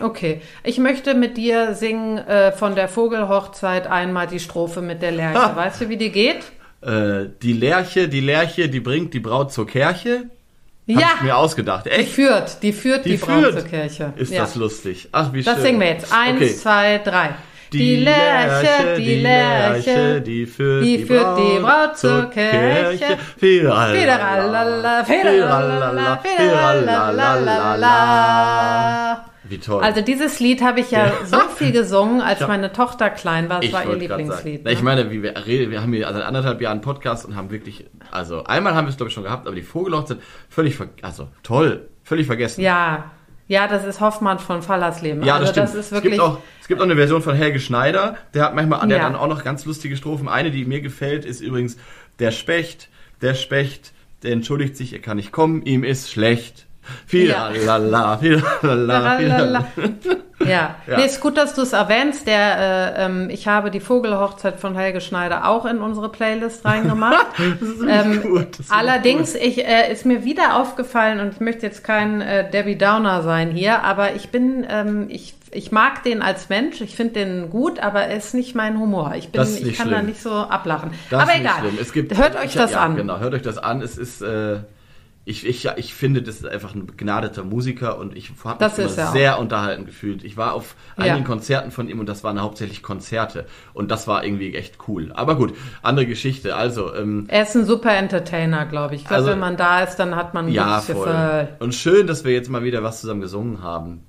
Okay, 0.00 0.42
ich 0.62 0.78
möchte 0.78 1.14
mit 1.14 1.36
dir 1.38 1.74
singen 1.74 2.18
äh, 2.18 2.52
von 2.52 2.74
der 2.74 2.88
Vogelhochzeit 2.88 3.86
einmal 3.86 4.26
die 4.26 4.40
Strophe 4.40 4.82
mit 4.82 5.00
der 5.00 5.12
Lerche. 5.12 5.40
Ha. 5.40 5.56
Weißt 5.56 5.80
du, 5.80 5.88
wie 5.88 5.96
die 5.96 6.12
geht? 6.12 6.52
Äh, 6.82 7.30
die 7.42 7.54
Lerche, 7.54 8.08
die 8.08 8.20
Lerche, 8.20 8.68
die 8.68 8.80
bringt 8.80 9.14
die 9.14 9.20
Braut 9.20 9.52
zur 9.52 9.66
Kirche. 9.66 10.26
Hab 10.88 11.00
ja. 11.00 11.08
ich 11.16 11.22
mir 11.22 11.36
ausgedacht. 11.36 11.86
Echt? 11.86 11.98
Die 11.98 12.12
führt, 12.12 12.62
die 12.62 12.72
führt 12.72 13.04
die, 13.04 13.16
die 13.16 13.18
Kirche. 13.18 14.12
Ist 14.16 14.32
ja. 14.32 14.40
das 14.42 14.54
lustig. 14.54 15.08
Ach, 15.12 15.32
wie 15.32 15.42
schön. 15.42 15.54
Das 15.54 15.62
singen 15.62 15.80
wir 15.80 15.88
jetzt. 15.88 16.12
Eins, 16.12 16.36
okay. 16.36 16.54
zwei, 16.54 16.98
drei. 16.98 17.34
Die, 17.72 17.78
die 17.78 17.96
Lerche, 17.96 18.96
die 18.96 19.20
Lerche, 19.20 20.22
die 20.22 20.46
führt 20.46 20.84
die, 20.84 21.04
führt 21.04 21.38
die 21.38 21.58
Braut 21.58 21.98
zur 21.98 22.30
Kirche. 22.30 23.18
Federalala, 23.36 25.04
federalala, 25.04 26.18
federalala. 26.24 27.78
Wie 29.48 29.58
toll. 29.58 29.82
Also 29.82 30.02
dieses 30.02 30.40
Lied 30.40 30.62
habe 30.62 30.80
ich 30.80 30.90
ja 30.90 31.12
so 31.24 31.38
viel 31.56 31.72
gesungen, 31.72 32.20
als 32.20 32.46
meine 32.46 32.72
Tochter 32.72 33.10
klein 33.10 33.48
war. 33.48 33.62
Es 33.62 33.72
war 33.72 33.86
ihr 33.86 33.96
Lieblingslied. 33.96 34.64
Ne? 34.64 34.72
Ich 34.72 34.82
meine, 34.82 35.10
wir, 35.10 35.22
wir 35.22 35.82
haben 35.82 35.92
hier 35.92 36.06
seit 36.12 36.22
anderthalb 36.22 36.60
Jahren 36.60 36.72
einen 36.72 36.80
Podcast 36.82 37.24
und 37.24 37.34
haben 37.34 37.50
wirklich, 37.50 37.86
also 38.10 38.44
einmal 38.44 38.74
haben 38.74 38.86
wir 38.86 38.90
es 38.90 38.96
glaube 38.96 39.08
ich 39.08 39.14
schon 39.14 39.24
gehabt, 39.24 39.46
aber 39.46 39.56
die 39.56 39.62
Vogelhochzeit 39.62 40.18
völlig, 40.48 40.78
also 41.02 41.28
toll, 41.42 41.88
völlig 42.04 42.26
vergessen. 42.26 42.60
Ja, 42.60 43.10
ja, 43.48 43.66
das 43.66 43.84
ist 43.84 44.00
Hoffmann 44.00 44.38
von 44.38 44.60
Fallersleben. 44.60 45.22
Ja, 45.22 45.38
das 45.38 45.48
also, 45.48 45.52
stimmt. 45.52 45.68
Das 45.68 45.74
ist 45.74 45.92
wirklich 45.92 46.12
es, 46.12 46.18
gibt 46.18 46.28
auch, 46.28 46.38
es 46.60 46.68
gibt 46.68 46.80
auch 46.80 46.84
eine 46.84 46.96
Version 46.96 47.22
von 47.22 47.34
Helge 47.34 47.60
Schneider, 47.60 48.16
der 48.34 48.44
hat 48.44 48.54
manchmal, 48.54 48.86
der 48.86 48.98
ja. 48.98 49.04
hat 49.04 49.14
dann 49.14 49.18
auch 49.18 49.28
noch 49.28 49.42
ganz 49.42 49.64
lustige 49.64 49.96
Strophen. 49.96 50.28
Eine, 50.28 50.50
die 50.50 50.66
mir 50.66 50.82
gefällt, 50.82 51.24
ist 51.24 51.40
übrigens 51.40 51.78
der 52.18 52.30
Specht, 52.30 52.90
der 53.22 53.34
Specht, 53.34 53.94
der 54.22 54.32
entschuldigt 54.32 54.76
sich, 54.76 54.92
er 54.92 54.98
kann 54.98 55.16
nicht 55.16 55.32
kommen, 55.32 55.62
ihm 55.62 55.82
ist 55.82 56.10
schlecht. 56.10 56.66
Fila 57.06 57.50
la 57.50 57.76
la, 57.76 58.18
fila 58.18 58.42
la 58.62 58.74
la, 58.74 59.16
fila 59.18 59.38
la. 59.38 59.64
Ja, 60.40 60.76
ja. 60.86 60.96
Nee, 60.96 61.06
ist 61.06 61.20
gut, 61.20 61.36
dass 61.36 61.54
du 61.54 61.62
es 61.62 61.72
erwähnst. 61.72 62.26
Der, 62.26 62.96
äh, 62.96 63.04
ähm, 63.04 63.30
ich 63.30 63.48
habe 63.48 63.70
die 63.70 63.80
Vogelhochzeit 63.80 64.60
von 64.60 64.76
Helge 64.76 65.00
Schneider 65.00 65.48
auch 65.48 65.66
in 65.66 65.78
unsere 65.78 66.08
Playlist 66.10 66.64
reingemacht. 66.64 67.26
ähm, 67.88 68.22
gut, 68.22 68.48
allerdings 68.68 69.34
ich, 69.34 69.66
äh, 69.66 69.92
ist 69.92 70.06
mir 70.06 70.24
wieder 70.24 70.56
aufgefallen 70.56 71.20
und 71.20 71.34
ich 71.34 71.40
möchte 71.40 71.66
jetzt 71.66 71.82
kein 71.82 72.20
äh, 72.20 72.48
Debbie 72.48 72.78
Downer 72.78 73.22
sein 73.22 73.50
hier, 73.50 73.82
aber 73.82 74.14
ich 74.14 74.30
bin, 74.30 74.64
ähm, 74.68 75.06
ich, 75.08 75.34
ich 75.50 75.72
mag 75.72 76.04
den 76.04 76.22
als 76.22 76.48
Mensch. 76.48 76.80
Ich 76.80 76.94
finde 76.94 77.14
den 77.14 77.50
gut, 77.50 77.80
aber 77.80 78.02
er 78.02 78.16
ist 78.16 78.34
nicht 78.34 78.54
mein 78.54 78.78
Humor. 78.78 79.14
Ich 79.16 79.30
bin, 79.30 79.42
ich 79.42 79.76
kann 79.76 79.88
schlimm. 79.88 79.90
da 79.90 80.02
nicht 80.02 80.22
so 80.22 80.30
ablachen. 80.30 80.90
Das 81.10 81.22
aber 81.22 81.36
egal. 81.36 81.64
Es 81.80 81.92
gibt, 81.92 82.16
hört 82.16 82.36
euch 82.36 82.54
das 82.54 82.72
ja, 82.72 82.80
an. 82.80 82.96
Genau, 82.96 83.18
hört 83.18 83.34
euch 83.34 83.42
das 83.42 83.58
an. 83.58 83.82
Es 83.82 83.98
ist 83.98 84.22
äh, 84.22 84.58
ich, 85.28 85.46
ich, 85.46 85.68
ich 85.76 85.92
finde, 85.92 86.22
das 86.22 86.36
ist 86.36 86.46
einfach 86.46 86.74
ein 86.74 86.86
begnadeter 86.86 87.44
Musiker 87.44 87.98
und 87.98 88.16
ich 88.16 88.32
habe 88.44 88.64
mich 88.64 88.78
immer 88.78 89.06
sehr 89.12 89.38
unterhalten 89.38 89.84
gefühlt. 89.84 90.24
Ich 90.24 90.38
war 90.38 90.54
auf 90.54 90.74
einigen 90.96 91.18
ja. 91.18 91.24
Konzerten 91.24 91.70
von 91.70 91.86
ihm 91.90 92.00
und 92.00 92.08
das 92.08 92.24
waren 92.24 92.40
hauptsächlich 92.40 92.82
Konzerte 92.82 93.44
und 93.74 93.90
das 93.90 94.08
war 94.08 94.24
irgendwie 94.24 94.54
echt 94.54 94.78
cool. 94.88 95.12
Aber 95.12 95.36
gut, 95.36 95.54
andere 95.82 96.06
Geschichte. 96.06 96.56
Also 96.56 96.94
ähm, 96.94 97.26
er 97.28 97.42
ist 97.42 97.54
ein 97.54 97.66
super 97.66 97.94
Entertainer, 97.94 98.64
glaube 98.64 98.94
ich. 98.94 99.02
Ich 99.02 99.06
glaube, 99.06 99.18
also, 99.18 99.32
wenn 99.32 99.38
man 99.38 99.58
da 99.58 99.82
ist, 99.82 99.96
dann 99.96 100.16
hat 100.16 100.32
man 100.32 100.46
ein 100.46 100.52
ja, 100.52 100.78
gutes 100.78 100.96
voll. 100.96 101.04
Gefühl. 101.04 101.48
Und 101.58 101.74
schön, 101.74 102.06
dass 102.06 102.24
wir 102.24 102.32
jetzt 102.32 102.48
mal 102.48 102.64
wieder 102.64 102.82
was 102.82 103.02
zusammen 103.02 103.20
gesungen 103.20 103.62
haben. 103.62 104.06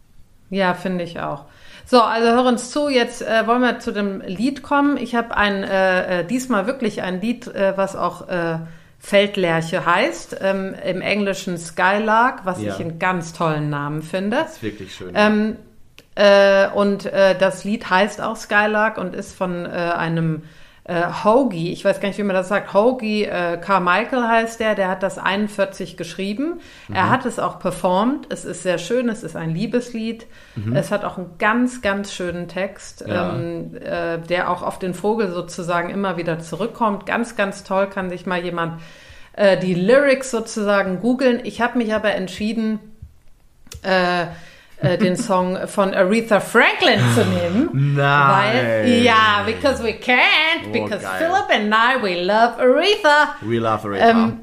Ja, 0.49 0.73
finde 0.73 1.03
ich 1.03 1.19
auch. 1.19 1.45
So, 1.85 2.01
also 2.01 2.29
hör 2.29 2.45
uns 2.45 2.71
zu. 2.71 2.87
Jetzt 2.87 3.21
äh, 3.21 3.45
wollen 3.45 3.61
wir 3.61 3.79
zu 3.79 3.91
dem 3.91 4.21
Lied 4.21 4.63
kommen. 4.63 4.95
Ich 4.95 5.15
habe 5.15 5.35
ein 5.35 5.63
äh, 5.63 6.21
äh 6.21 6.23
diesmal 6.25 6.65
wirklich 6.65 7.01
ein 7.01 7.19
Lied, 7.19 7.47
äh, 7.47 7.73
was 7.75 7.97
auch 7.97 8.29
äh, 8.29 8.59
Feldlerche 8.99 9.85
heißt, 9.85 10.37
ähm, 10.41 10.75
im 10.85 11.01
Englischen 11.01 11.57
Skylark, 11.57 12.45
was 12.45 12.61
ja. 12.61 12.73
ich 12.73 12.81
einen 12.81 12.99
ganz 12.99 13.33
tollen 13.33 13.69
Namen 13.69 14.01
finde. 14.01 14.37
Das 14.37 14.57
ist 14.57 14.63
wirklich 14.63 14.93
schön. 14.93 15.13
Ähm, 15.15 15.55
äh, 16.15 16.67
und 16.69 17.05
äh, 17.05 17.37
das 17.37 17.63
Lied 17.63 17.89
heißt 17.89 18.21
auch 18.21 18.35
Skylark 18.35 18.97
und 18.97 19.15
ist 19.15 19.33
von 19.33 19.65
äh, 19.65 19.69
einem 19.69 20.43
äh, 20.89 21.23
Hoagie, 21.23 21.71
ich 21.71 21.85
weiß 21.85 21.99
gar 21.99 22.07
nicht, 22.07 22.17
wie 22.17 22.23
man 22.23 22.35
das 22.35 22.47
sagt, 22.47 22.73
Hoagie 22.73 23.25
äh, 23.25 23.57
Carmichael 23.57 24.27
heißt 24.27 24.59
der, 24.59 24.73
der 24.73 24.89
hat 24.89 25.03
das 25.03 25.19
41 25.19 25.97
geschrieben. 25.97 26.61
Mhm. 26.87 26.95
Er 26.95 27.11
hat 27.11 27.27
es 27.27 27.37
auch 27.37 27.59
performt. 27.59 28.25
Es 28.29 28.43
ist 28.43 28.63
sehr 28.63 28.79
schön, 28.79 29.07
es 29.07 29.21
ist 29.21 29.35
ein 29.35 29.51
Liebeslied. 29.51 30.25
Mhm. 30.55 30.75
Es 30.75 30.89
hat 30.89 31.05
auch 31.05 31.19
einen 31.19 31.37
ganz, 31.37 31.83
ganz 31.83 32.11
schönen 32.11 32.47
Text, 32.47 33.05
ja. 33.07 33.35
ähm, 33.35 33.75
äh, 33.75 34.17
der 34.17 34.49
auch 34.49 34.63
auf 34.63 34.79
den 34.79 34.95
Vogel 34.95 35.31
sozusagen 35.31 35.91
immer 35.91 36.17
wieder 36.17 36.39
zurückkommt. 36.39 37.05
Ganz, 37.05 37.35
ganz 37.35 37.63
toll, 37.63 37.87
kann 37.87 38.09
sich 38.09 38.25
mal 38.25 38.43
jemand 38.43 38.81
äh, 39.33 39.57
die 39.57 39.75
Lyrics 39.75 40.31
sozusagen 40.31 41.01
googeln. 41.01 41.39
Ich 41.43 41.61
habe 41.61 41.77
mich 41.77 41.93
aber 41.93 42.15
entschieden, 42.15 42.79
äh, 43.83 44.25
äh, 44.81 44.97
den 44.97 45.15
Song 45.15 45.67
von 45.67 45.93
Aretha 45.93 46.39
Franklin 46.39 46.99
zu 47.13 47.25
nehmen. 47.25 47.95
Nein. 47.95 48.55
Weil, 48.55 49.01
ja, 49.03 49.43
because 49.45 49.83
we 49.83 49.91
can't, 49.91 50.67
oh, 50.67 50.71
because 50.71 51.03
geil. 51.03 51.17
Philip 51.17 51.49
and 51.49 51.73
I, 51.73 52.01
we 52.01 52.23
love 52.23 52.59
Aretha. 52.59 53.35
We 53.41 53.59
love 53.59 53.87
Aretha. 53.87 54.09
Ähm, 54.09 54.39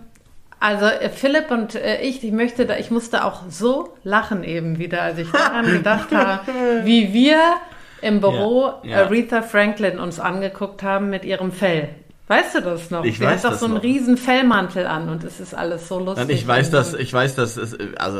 also 0.60 0.86
äh, 0.86 1.10
Philipp 1.10 1.50
und 1.50 1.74
äh, 1.74 2.00
ich, 2.00 2.24
ich 2.24 2.32
möchte 2.32 2.66
da, 2.66 2.76
ich 2.76 2.90
musste 2.90 3.24
auch 3.24 3.42
so 3.48 3.94
lachen 4.04 4.44
eben 4.44 4.78
wieder, 4.78 5.02
als 5.02 5.18
ich 5.18 5.30
daran 5.30 5.66
gedacht 5.66 6.12
habe, 6.12 6.40
wie 6.84 7.12
wir 7.12 7.56
im 8.02 8.20
Büro 8.20 8.74
ja, 8.82 8.90
ja. 8.90 9.04
Aretha 9.04 9.42
Franklin 9.42 9.98
uns 9.98 10.20
angeguckt 10.20 10.82
haben 10.82 11.10
mit 11.10 11.24
ihrem 11.24 11.52
Fell. 11.52 11.88
Weißt 12.28 12.56
du 12.56 12.60
das 12.60 12.90
noch? 12.90 13.04
Ich 13.04 13.18
Sie 13.18 13.24
weiß 13.24 13.44
hat 13.44 13.52
doch 13.52 13.58
so 13.58 13.66
einen 13.66 13.74
noch. 13.74 13.82
riesen 13.84 14.16
Fellmantel 14.16 14.84
an 14.86 15.08
und 15.08 15.22
es 15.22 15.38
ist 15.38 15.54
alles 15.54 15.86
so 15.86 16.00
lustig. 16.00 16.26
Nein, 16.26 16.36
ich 16.36 16.46
weiß 16.46 16.70
das, 16.70 16.92
ich 16.94 17.12
weiß 17.12 17.36
das, 17.36 17.56
also 17.96 18.18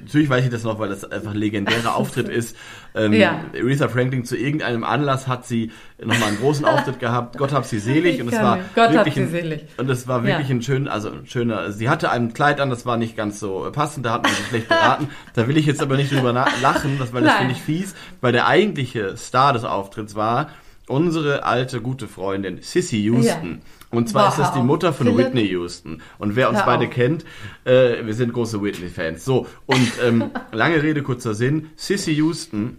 natürlich 0.00 0.28
weiß 0.28 0.44
ich 0.44 0.50
das 0.50 0.64
noch, 0.64 0.80
weil 0.80 0.88
das 0.88 1.04
einfach 1.04 1.30
ein 1.30 1.36
legendärer 1.36 1.94
Auftritt 1.94 2.28
ist. 2.28 2.56
Ähm, 2.96 3.12
ja. 3.12 3.44
Aretha 3.54 3.88
Franklin 3.88 4.24
zu 4.24 4.36
irgendeinem 4.36 4.82
Anlass 4.82 5.28
hat 5.28 5.46
sie 5.46 5.70
nochmal 6.00 6.30
einen 6.30 6.38
großen 6.38 6.64
Auftritt 6.64 6.98
gehabt. 6.98 7.38
Gott 7.38 7.52
hab 7.52 7.64
sie 7.64 7.78
selig 7.78 8.20
und 8.20 8.26
es 8.26 8.40
war 8.40 8.58
Gott 8.74 8.92
wirklich 8.92 9.16
ein, 9.16 9.30
selig. 9.30 9.66
und 9.76 9.88
es 9.88 10.08
war 10.08 10.24
wirklich 10.24 10.48
ja. 10.48 10.56
ein 10.56 10.62
schön, 10.62 10.88
also 10.88 11.10
ein 11.10 11.26
schöner. 11.26 11.70
Sie 11.70 11.88
hatte 11.88 12.10
ein 12.10 12.34
Kleid 12.34 12.60
an, 12.60 12.70
das 12.70 12.86
war 12.86 12.96
nicht 12.96 13.16
ganz 13.16 13.38
so 13.38 13.70
passend, 13.72 14.04
da 14.04 14.14
hat 14.14 14.24
man 14.24 14.32
sie 14.32 14.42
schlecht 14.48 14.68
beraten. 14.68 15.08
da 15.34 15.46
will 15.46 15.56
ich 15.56 15.66
jetzt 15.66 15.80
aber 15.80 15.96
nicht 15.96 16.10
drüber 16.10 16.32
lachen, 16.32 16.98
das, 16.98 17.12
weil 17.12 17.22
das 17.22 17.34
finde 17.34 17.52
ich 17.52 17.62
fies, 17.62 17.94
weil 18.20 18.32
der 18.32 18.48
eigentliche 18.48 19.16
Star 19.16 19.52
des 19.52 19.62
Auftritts 19.64 20.16
war 20.16 20.48
unsere 20.88 21.44
alte 21.44 21.80
gute 21.80 22.08
Freundin 22.08 22.58
Sissy 22.60 22.98
Houston. 23.02 23.50
Ja. 23.50 23.96
Und 23.96 24.08
zwar 24.08 24.26
wow. 24.26 24.32
ist 24.32 24.38
das 24.38 24.52
die 24.54 24.62
Mutter 24.62 24.92
von 24.92 25.06
Philipp. 25.06 25.26
Whitney 25.26 25.48
Houston. 25.48 26.02
Und 26.18 26.34
wer 26.34 26.48
uns 26.48 26.58
Hör 26.58 26.66
beide 26.66 26.86
auf. 26.86 26.92
kennt, 26.92 27.24
äh, 27.64 28.04
wir 28.04 28.14
sind 28.14 28.32
große 28.32 28.62
Whitney-Fans. 28.62 29.24
So, 29.24 29.46
und 29.66 29.92
ähm, 30.02 30.30
lange 30.52 30.82
Rede, 30.82 31.02
kurzer 31.02 31.34
Sinn, 31.34 31.70
Sissy 31.76 32.12
Houston 32.14 32.78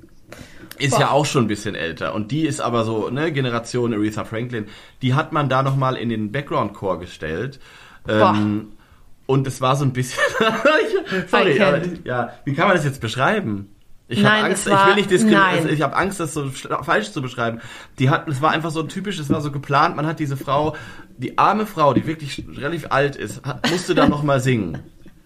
ist 0.79 0.91
Boah. 0.91 0.99
ja 0.99 1.09
auch 1.11 1.25
schon 1.25 1.45
ein 1.45 1.47
bisschen 1.47 1.75
älter 1.75 2.15
und 2.15 2.31
die 2.31 2.47
ist 2.47 2.59
aber 2.59 2.83
so, 2.83 3.09
ne, 3.09 3.31
Generation 3.31 3.93
Aretha 3.93 4.25
Franklin, 4.25 4.65
die 5.03 5.13
hat 5.13 5.31
man 5.31 5.47
da 5.47 5.61
nochmal 5.61 5.97
in 5.97 6.09
den 6.09 6.31
Background-Chor 6.31 6.99
gestellt. 6.99 7.59
Ähm, 8.07 8.69
und 9.25 9.47
es 9.47 9.61
war 9.61 9.75
so 9.75 9.85
ein 9.85 9.93
bisschen, 9.93 10.21
sorry, 11.27 11.61
aber, 11.61 11.81
ja, 12.03 12.33
wie 12.43 12.53
kann 12.53 12.67
man 12.67 12.75
das 12.75 12.85
jetzt 12.85 12.99
beschreiben? 12.99 13.72
Ich 14.07 14.25
habe 14.25 14.45
Angst, 14.45 14.69
war, 14.69 14.81
ich 14.81 14.87
will 14.87 14.95
nicht 14.95 15.11
diskriminieren, 15.11 15.49
also 15.49 15.69
ich 15.69 15.81
habe 15.81 15.95
Angst, 15.95 16.19
das 16.19 16.33
so 16.33 16.49
falsch 16.49 17.11
zu 17.11 17.21
beschreiben. 17.21 17.61
Die 17.99 18.09
hat, 18.09 18.27
es 18.27 18.41
war 18.41 18.51
einfach 18.51 18.71
so 18.71 18.83
typisch, 18.83 19.17
es 19.17 19.29
war 19.29 19.41
so 19.41 19.51
geplant, 19.51 19.95
man 19.95 20.05
hat 20.05 20.19
diese 20.19 20.35
Frau, 20.35 20.75
die 21.17 21.37
arme 21.37 21.65
Frau, 21.65 21.93
die 21.93 22.05
wirklich 22.05 22.43
relativ 22.55 22.87
alt 22.89 23.15
ist, 23.15 23.45
hat, 23.45 23.69
musste 23.71 23.95
da 23.95 24.07
nochmal 24.07 24.39
singen. 24.39 24.79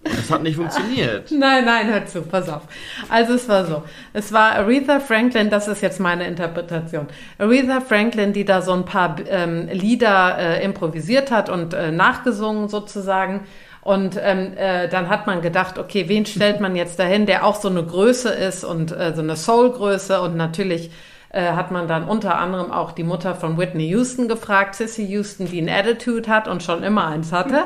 Das 0.03 0.31
hat 0.31 0.43
nicht 0.43 0.55
funktioniert. 0.55 1.31
Nein, 1.31 1.65
nein, 1.65 1.87
hör 1.87 2.05
zu, 2.05 2.21
pass 2.21 2.47
auf. 2.47 2.61
Also 3.09 3.33
es 3.33 3.49
war 3.49 3.65
so. 3.65 3.83
Es 4.13 4.31
war 4.31 4.53
Aretha 4.53 4.99
Franklin, 4.99 5.49
das 5.49 5.67
ist 5.67 5.81
jetzt 5.81 5.99
meine 5.99 6.25
Interpretation. 6.27 7.07
Aretha 7.37 7.81
Franklin, 7.81 8.31
die 8.31 8.45
da 8.45 8.61
so 8.61 8.71
ein 8.73 8.85
paar 8.85 9.17
ähm, 9.27 9.67
Lieder 9.69 10.37
äh, 10.37 10.63
improvisiert 10.63 11.31
hat 11.31 11.49
und 11.49 11.73
äh, 11.73 11.91
nachgesungen 11.91 12.69
sozusagen. 12.69 13.41
Und 13.87 14.19
ähm, 14.21 14.51
äh, 14.57 14.89
dann 14.89 15.07
hat 15.07 15.27
man 15.27 15.41
gedacht, 15.41 15.79
okay, 15.79 16.09
wen 16.09 16.25
stellt 16.25 16.59
man 16.59 16.75
jetzt 16.75 16.99
dahin, 16.99 17.25
der 17.25 17.45
auch 17.45 17.55
so 17.55 17.69
eine 17.69 17.81
Größe 17.81 18.27
ist 18.27 18.65
und 18.65 18.91
äh, 18.91 19.13
so 19.15 19.21
eine 19.21 19.37
Soul-Größe. 19.37 20.19
Und 20.19 20.35
natürlich 20.35 20.91
äh, 21.29 21.53
hat 21.53 21.71
man 21.71 21.87
dann 21.87 22.03
unter 22.03 22.37
anderem 22.37 22.69
auch 22.69 22.91
die 22.91 23.05
Mutter 23.05 23.33
von 23.33 23.57
Whitney 23.57 23.87
Houston 23.87 24.27
gefragt, 24.27 24.75
Sissy 24.75 25.05
Houston, 25.05 25.45
die 25.45 25.61
ein 25.61 25.69
Attitude 25.69 26.29
hat 26.29 26.49
und 26.49 26.63
schon 26.63 26.83
immer 26.83 27.07
eins 27.07 27.31
hatte. 27.31 27.63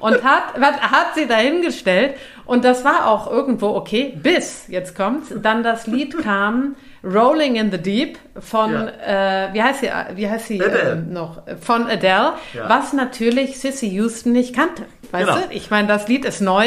Und 0.00 0.24
hat, 0.24 0.54
hat 0.58 1.14
sie 1.16 1.26
dahingestellt. 1.26 2.14
Und 2.46 2.64
das 2.64 2.82
war 2.82 3.06
auch 3.06 3.30
irgendwo 3.30 3.74
okay, 3.74 4.18
bis, 4.22 4.68
jetzt 4.68 4.96
kommt's, 4.96 5.34
dann 5.42 5.62
das 5.62 5.86
Lied 5.86 6.16
kam, 6.22 6.76
Rolling 7.04 7.56
in 7.56 7.70
the 7.70 7.78
Deep 7.78 8.18
von, 8.38 8.72
ja. 8.72 9.48
äh, 9.48 9.52
wie 9.52 9.62
heißt 9.62 9.80
sie, 9.80 9.90
wie 10.14 10.30
heißt 10.30 10.46
sie 10.46 10.60
äh, 10.60 10.94
noch? 10.94 11.42
Von 11.60 11.86
Adele, 11.88 12.32
ja. 12.54 12.68
was 12.68 12.94
natürlich 12.94 13.58
Sissy 13.58 13.88
Houston 13.88 14.32
nicht 14.32 14.54
kannte. 14.54 14.84
Weißt 15.10 15.26
genau. 15.26 15.40
du? 15.40 15.54
Ich 15.54 15.70
meine, 15.70 15.88
das 15.88 16.08
Lied 16.08 16.24
ist 16.24 16.40
neu. 16.40 16.66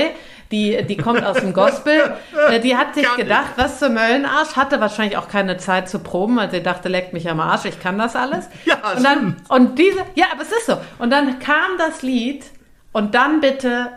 Die, 0.51 0.83
die 0.85 0.97
kommt 0.97 1.23
aus 1.23 1.37
dem 1.37 1.53
Gospel. 1.53 2.13
Äh, 2.49 2.59
die 2.59 2.75
hat 2.75 2.93
sich 2.93 3.07
gedacht, 3.15 3.51
was 3.55 3.79
zum 3.79 3.93
Möllenarsch, 3.93 4.57
hatte 4.57 4.81
wahrscheinlich 4.81 5.17
auch 5.17 5.29
keine 5.29 5.55
Zeit 5.57 5.87
zu 5.87 5.99
proben, 5.99 6.35
weil 6.35 6.51
sie 6.51 6.61
dachte, 6.61 6.89
leckt 6.89 7.13
mich 7.13 7.29
am 7.29 7.39
Arsch, 7.39 7.65
ich 7.65 7.79
kann 7.79 7.97
das 7.97 8.15
alles. 8.15 8.49
Ja, 8.65 8.75
und 8.95 9.03
dann, 9.03 9.37
und 9.47 9.79
diese, 9.79 9.99
ja, 10.15 10.25
aber 10.31 10.41
es 10.43 10.51
ist 10.51 10.65
so. 10.65 10.77
Und 10.99 11.09
dann 11.09 11.39
kam 11.39 11.77
das 11.77 12.01
Lied 12.01 12.45
und 12.91 13.15
dann 13.15 13.39
bitte 13.39 13.87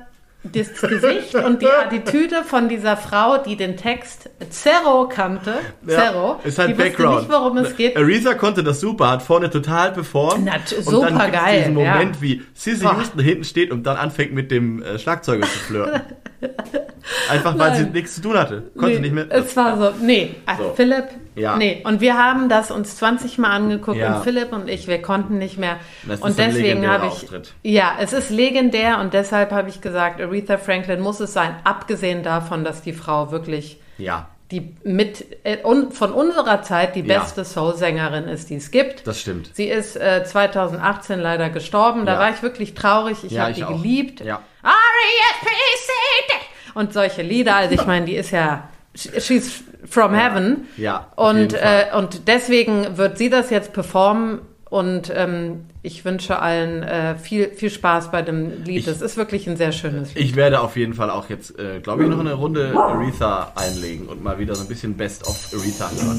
das 0.52 0.72
Gesicht 0.80 1.34
und 1.34 1.62
die 1.62 1.66
Attitüde 1.66 2.44
von 2.44 2.68
dieser 2.68 2.96
Frau, 2.96 3.38
die 3.38 3.56
den 3.56 3.76
Text 3.76 4.28
Zero 4.50 5.08
kannte, 5.08 5.54
Zero, 5.86 6.38
ja, 6.38 6.40
ist 6.44 6.58
halt 6.58 6.70
die 6.70 6.74
Background. 6.74 7.20
nicht, 7.20 7.30
worum 7.30 7.56
es 7.58 7.76
geht. 7.76 7.96
Aretha 7.96 8.34
konnte 8.34 8.62
das 8.62 8.80
super, 8.80 9.10
hat 9.10 9.22
vorne 9.22 9.48
total 9.50 9.92
performt. 9.92 10.44
Na, 10.44 10.52
super 10.66 11.10
und 11.10 11.18
dann 11.18 11.32
geil. 11.32 11.60
diesen 11.60 11.74
Moment, 11.74 12.16
ja. 12.16 12.22
wie 12.22 12.42
Sissy 12.52 12.84
Houston 12.84 13.20
hinten 13.20 13.44
steht 13.44 13.70
und 13.70 13.84
dann 13.84 13.96
anfängt 13.96 14.32
mit 14.32 14.50
dem 14.50 14.82
äh, 14.82 14.98
Schlagzeuger 14.98 15.42
zu 15.42 15.58
flirten. 15.58 16.02
Einfach 17.30 17.58
weil 17.58 17.70
Nein. 17.70 17.84
sie 17.86 17.90
nichts 17.90 18.14
zu 18.16 18.22
tun 18.22 18.36
hatte. 18.36 18.70
Konnte 18.76 18.96
nee, 18.96 19.00
nicht 19.00 19.14
mehr. 19.14 19.26
Es 19.30 19.56
war 19.56 19.76
so, 19.78 20.04
nee, 20.04 20.36
so. 20.58 20.72
Philipp, 20.74 21.06
ja. 21.34 21.56
nee. 21.56 21.82
Und 21.84 22.00
wir 22.00 22.16
haben 22.16 22.48
das 22.48 22.70
uns 22.70 22.96
20 22.96 23.38
Mal 23.38 23.50
angeguckt 23.50 23.96
ja. 23.96 24.16
und 24.16 24.24
Philipp 24.24 24.52
und 24.52 24.68
ich, 24.68 24.86
wir 24.86 25.00
konnten 25.02 25.38
nicht 25.38 25.58
mehr. 25.58 25.76
Das 26.06 26.20
und 26.20 26.38
deswegen 26.38 26.88
habe 26.88 27.06
ich, 27.06 27.12
Auftritt. 27.12 27.54
ja, 27.62 27.94
es 28.00 28.12
ist 28.12 28.30
legendär 28.30 29.00
und 29.00 29.14
deshalb 29.14 29.50
habe 29.52 29.68
ich 29.68 29.80
gesagt, 29.80 30.20
Aretha 30.20 30.58
Franklin 30.58 31.00
muss 31.00 31.20
es 31.20 31.32
sein, 31.32 31.56
abgesehen 31.64 32.22
davon, 32.22 32.64
dass 32.64 32.82
die 32.82 32.92
Frau 32.92 33.30
wirklich 33.30 33.80
ja 33.98 34.28
die 34.50 34.76
mit 34.84 35.44
äh, 35.44 35.58
von 35.90 36.12
unserer 36.12 36.62
Zeit 36.62 36.94
die 36.94 37.02
beste 37.02 37.40
ja. 37.40 37.44
Soul-Sängerin 37.44 38.24
ist, 38.24 38.50
die 38.50 38.56
es 38.56 38.70
gibt. 38.70 39.06
Das 39.06 39.20
stimmt. 39.20 39.50
Sie 39.54 39.68
ist 39.68 39.96
äh, 39.96 40.22
2018 40.24 41.18
leider 41.18 41.50
gestorben. 41.50 42.06
Da 42.06 42.18
war 42.18 42.30
ich 42.30 42.42
wirklich 42.42 42.74
traurig. 42.74 43.24
Ich 43.24 43.38
habe 43.38 43.52
die 43.54 43.64
auch. 43.64 43.70
geliebt. 43.70 44.20
Ja. 44.20 44.42
R-E-S-P-C-T 44.62 46.34
und 46.74 46.92
solche 46.92 47.22
Lieder. 47.22 47.56
Also 47.56 47.74
ich 47.74 47.86
meine, 47.86 48.06
die 48.06 48.16
ist 48.16 48.30
ja 48.30 48.68
she's 48.94 49.62
from 49.88 50.14
heaven. 50.14 50.66
Ja. 50.76 51.08
Und 51.16 51.54
äh, 51.54 51.86
und 51.96 52.28
deswegen 52.28 52.96
wird 52.96 53.18
sie 53.18 53.30
das 53.30 53.50
jetzt 53.50 53.72
performen 53.72 54.40
Und 54.74 55.12
ähm, 55.14 55.66
ich 55.82 56.04
wünsche 56.04 56.40
allen 56.40 56.82
äh, 56.82 57.14
viel, 57.14 57.50
viel 57.50 57.70
Spaß 57.70 58.10
bei 58.10 58.22
dem 58.22 58.64
Lied. 58.64 58.88
Es 58.88 59.02
ist 59.02 59.16
wirklich 59.16 59.46
ein 59.46 59.56
sehr 59.56 59.70
schönes 59.70 60.12
Lied. 60.14 60.24
Ich 60.24 60.34
werde 60.34 60.58
auf 60.58 60.76
jeden 60.76 60.94
Fall 60.94 61.10
auch 61.10 61.28
jetzt, 61.28 61.56
äh, 61.60 61.78
glaube 61.78 62.02
ich, 62.02 62.10
noch 62.10 62.18
eine 62.18 62.32
Runde 62.32 62.74
Aretha 62.76 63.52
einlegen 63.54 64.08
und 64.08 64.24
mal 64.24 64.36
wieder 64.40 64.56
so 64.56 64.62
ein 64.62 64.68
bisschen 64.68 64.96
Best 64.96 65.28
of 65.28 65.38
Aretha 65.52 65.88
hören. 65.90 66.18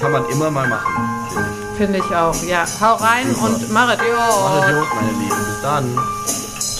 Kann 0.00 0.12
man 0.12 0.24
immer 0.30 0.52
mal 0.52 0.68
machen, 0.68 0.94
finde 1.32 1.48
ich. 1.50 1.76
Finde 1.78 1.98
ich 1.98 2.14
auch. 2.14 2.48
Ja, 2.48 2.64
hau 2.80 2.94
rein 2.94 3.26
Super. 3.34 3.46
und 3.46 3.72
Marit 3.72 3.98
Marit 3.98 4.86
meine 4.94 5.10
Lieben. 5.10 5.44
Bis 5.46 5.62
dann. 5.62 5.98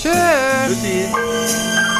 Tschüss. 0.00 0.78
Tschüssi. 0.80 1.95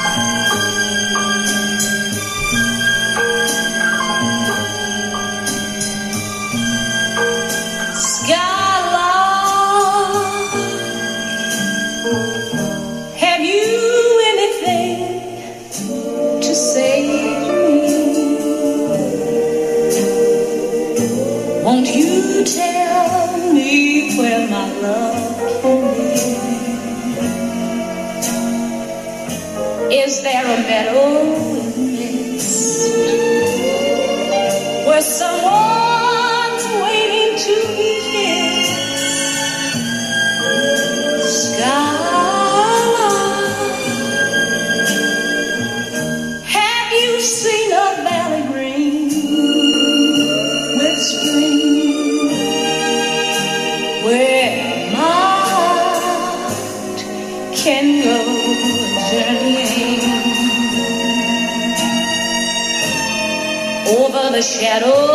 tell 22.46 23.52
me 23.52 24.16
where 24.16 24.48
my 24.48 24.72
love 24.80 25.62
can 25.62 25.94
be? 25.96 26.46
Is 29.96 30.22
there 30.22 30.44
a 30.44 30.56
meadow 30.62 31.24
in 31.76 31.96
this 31.96 32.94
where 34.86 35.02
someone 35.02 35.65
declaró 64.78 65.05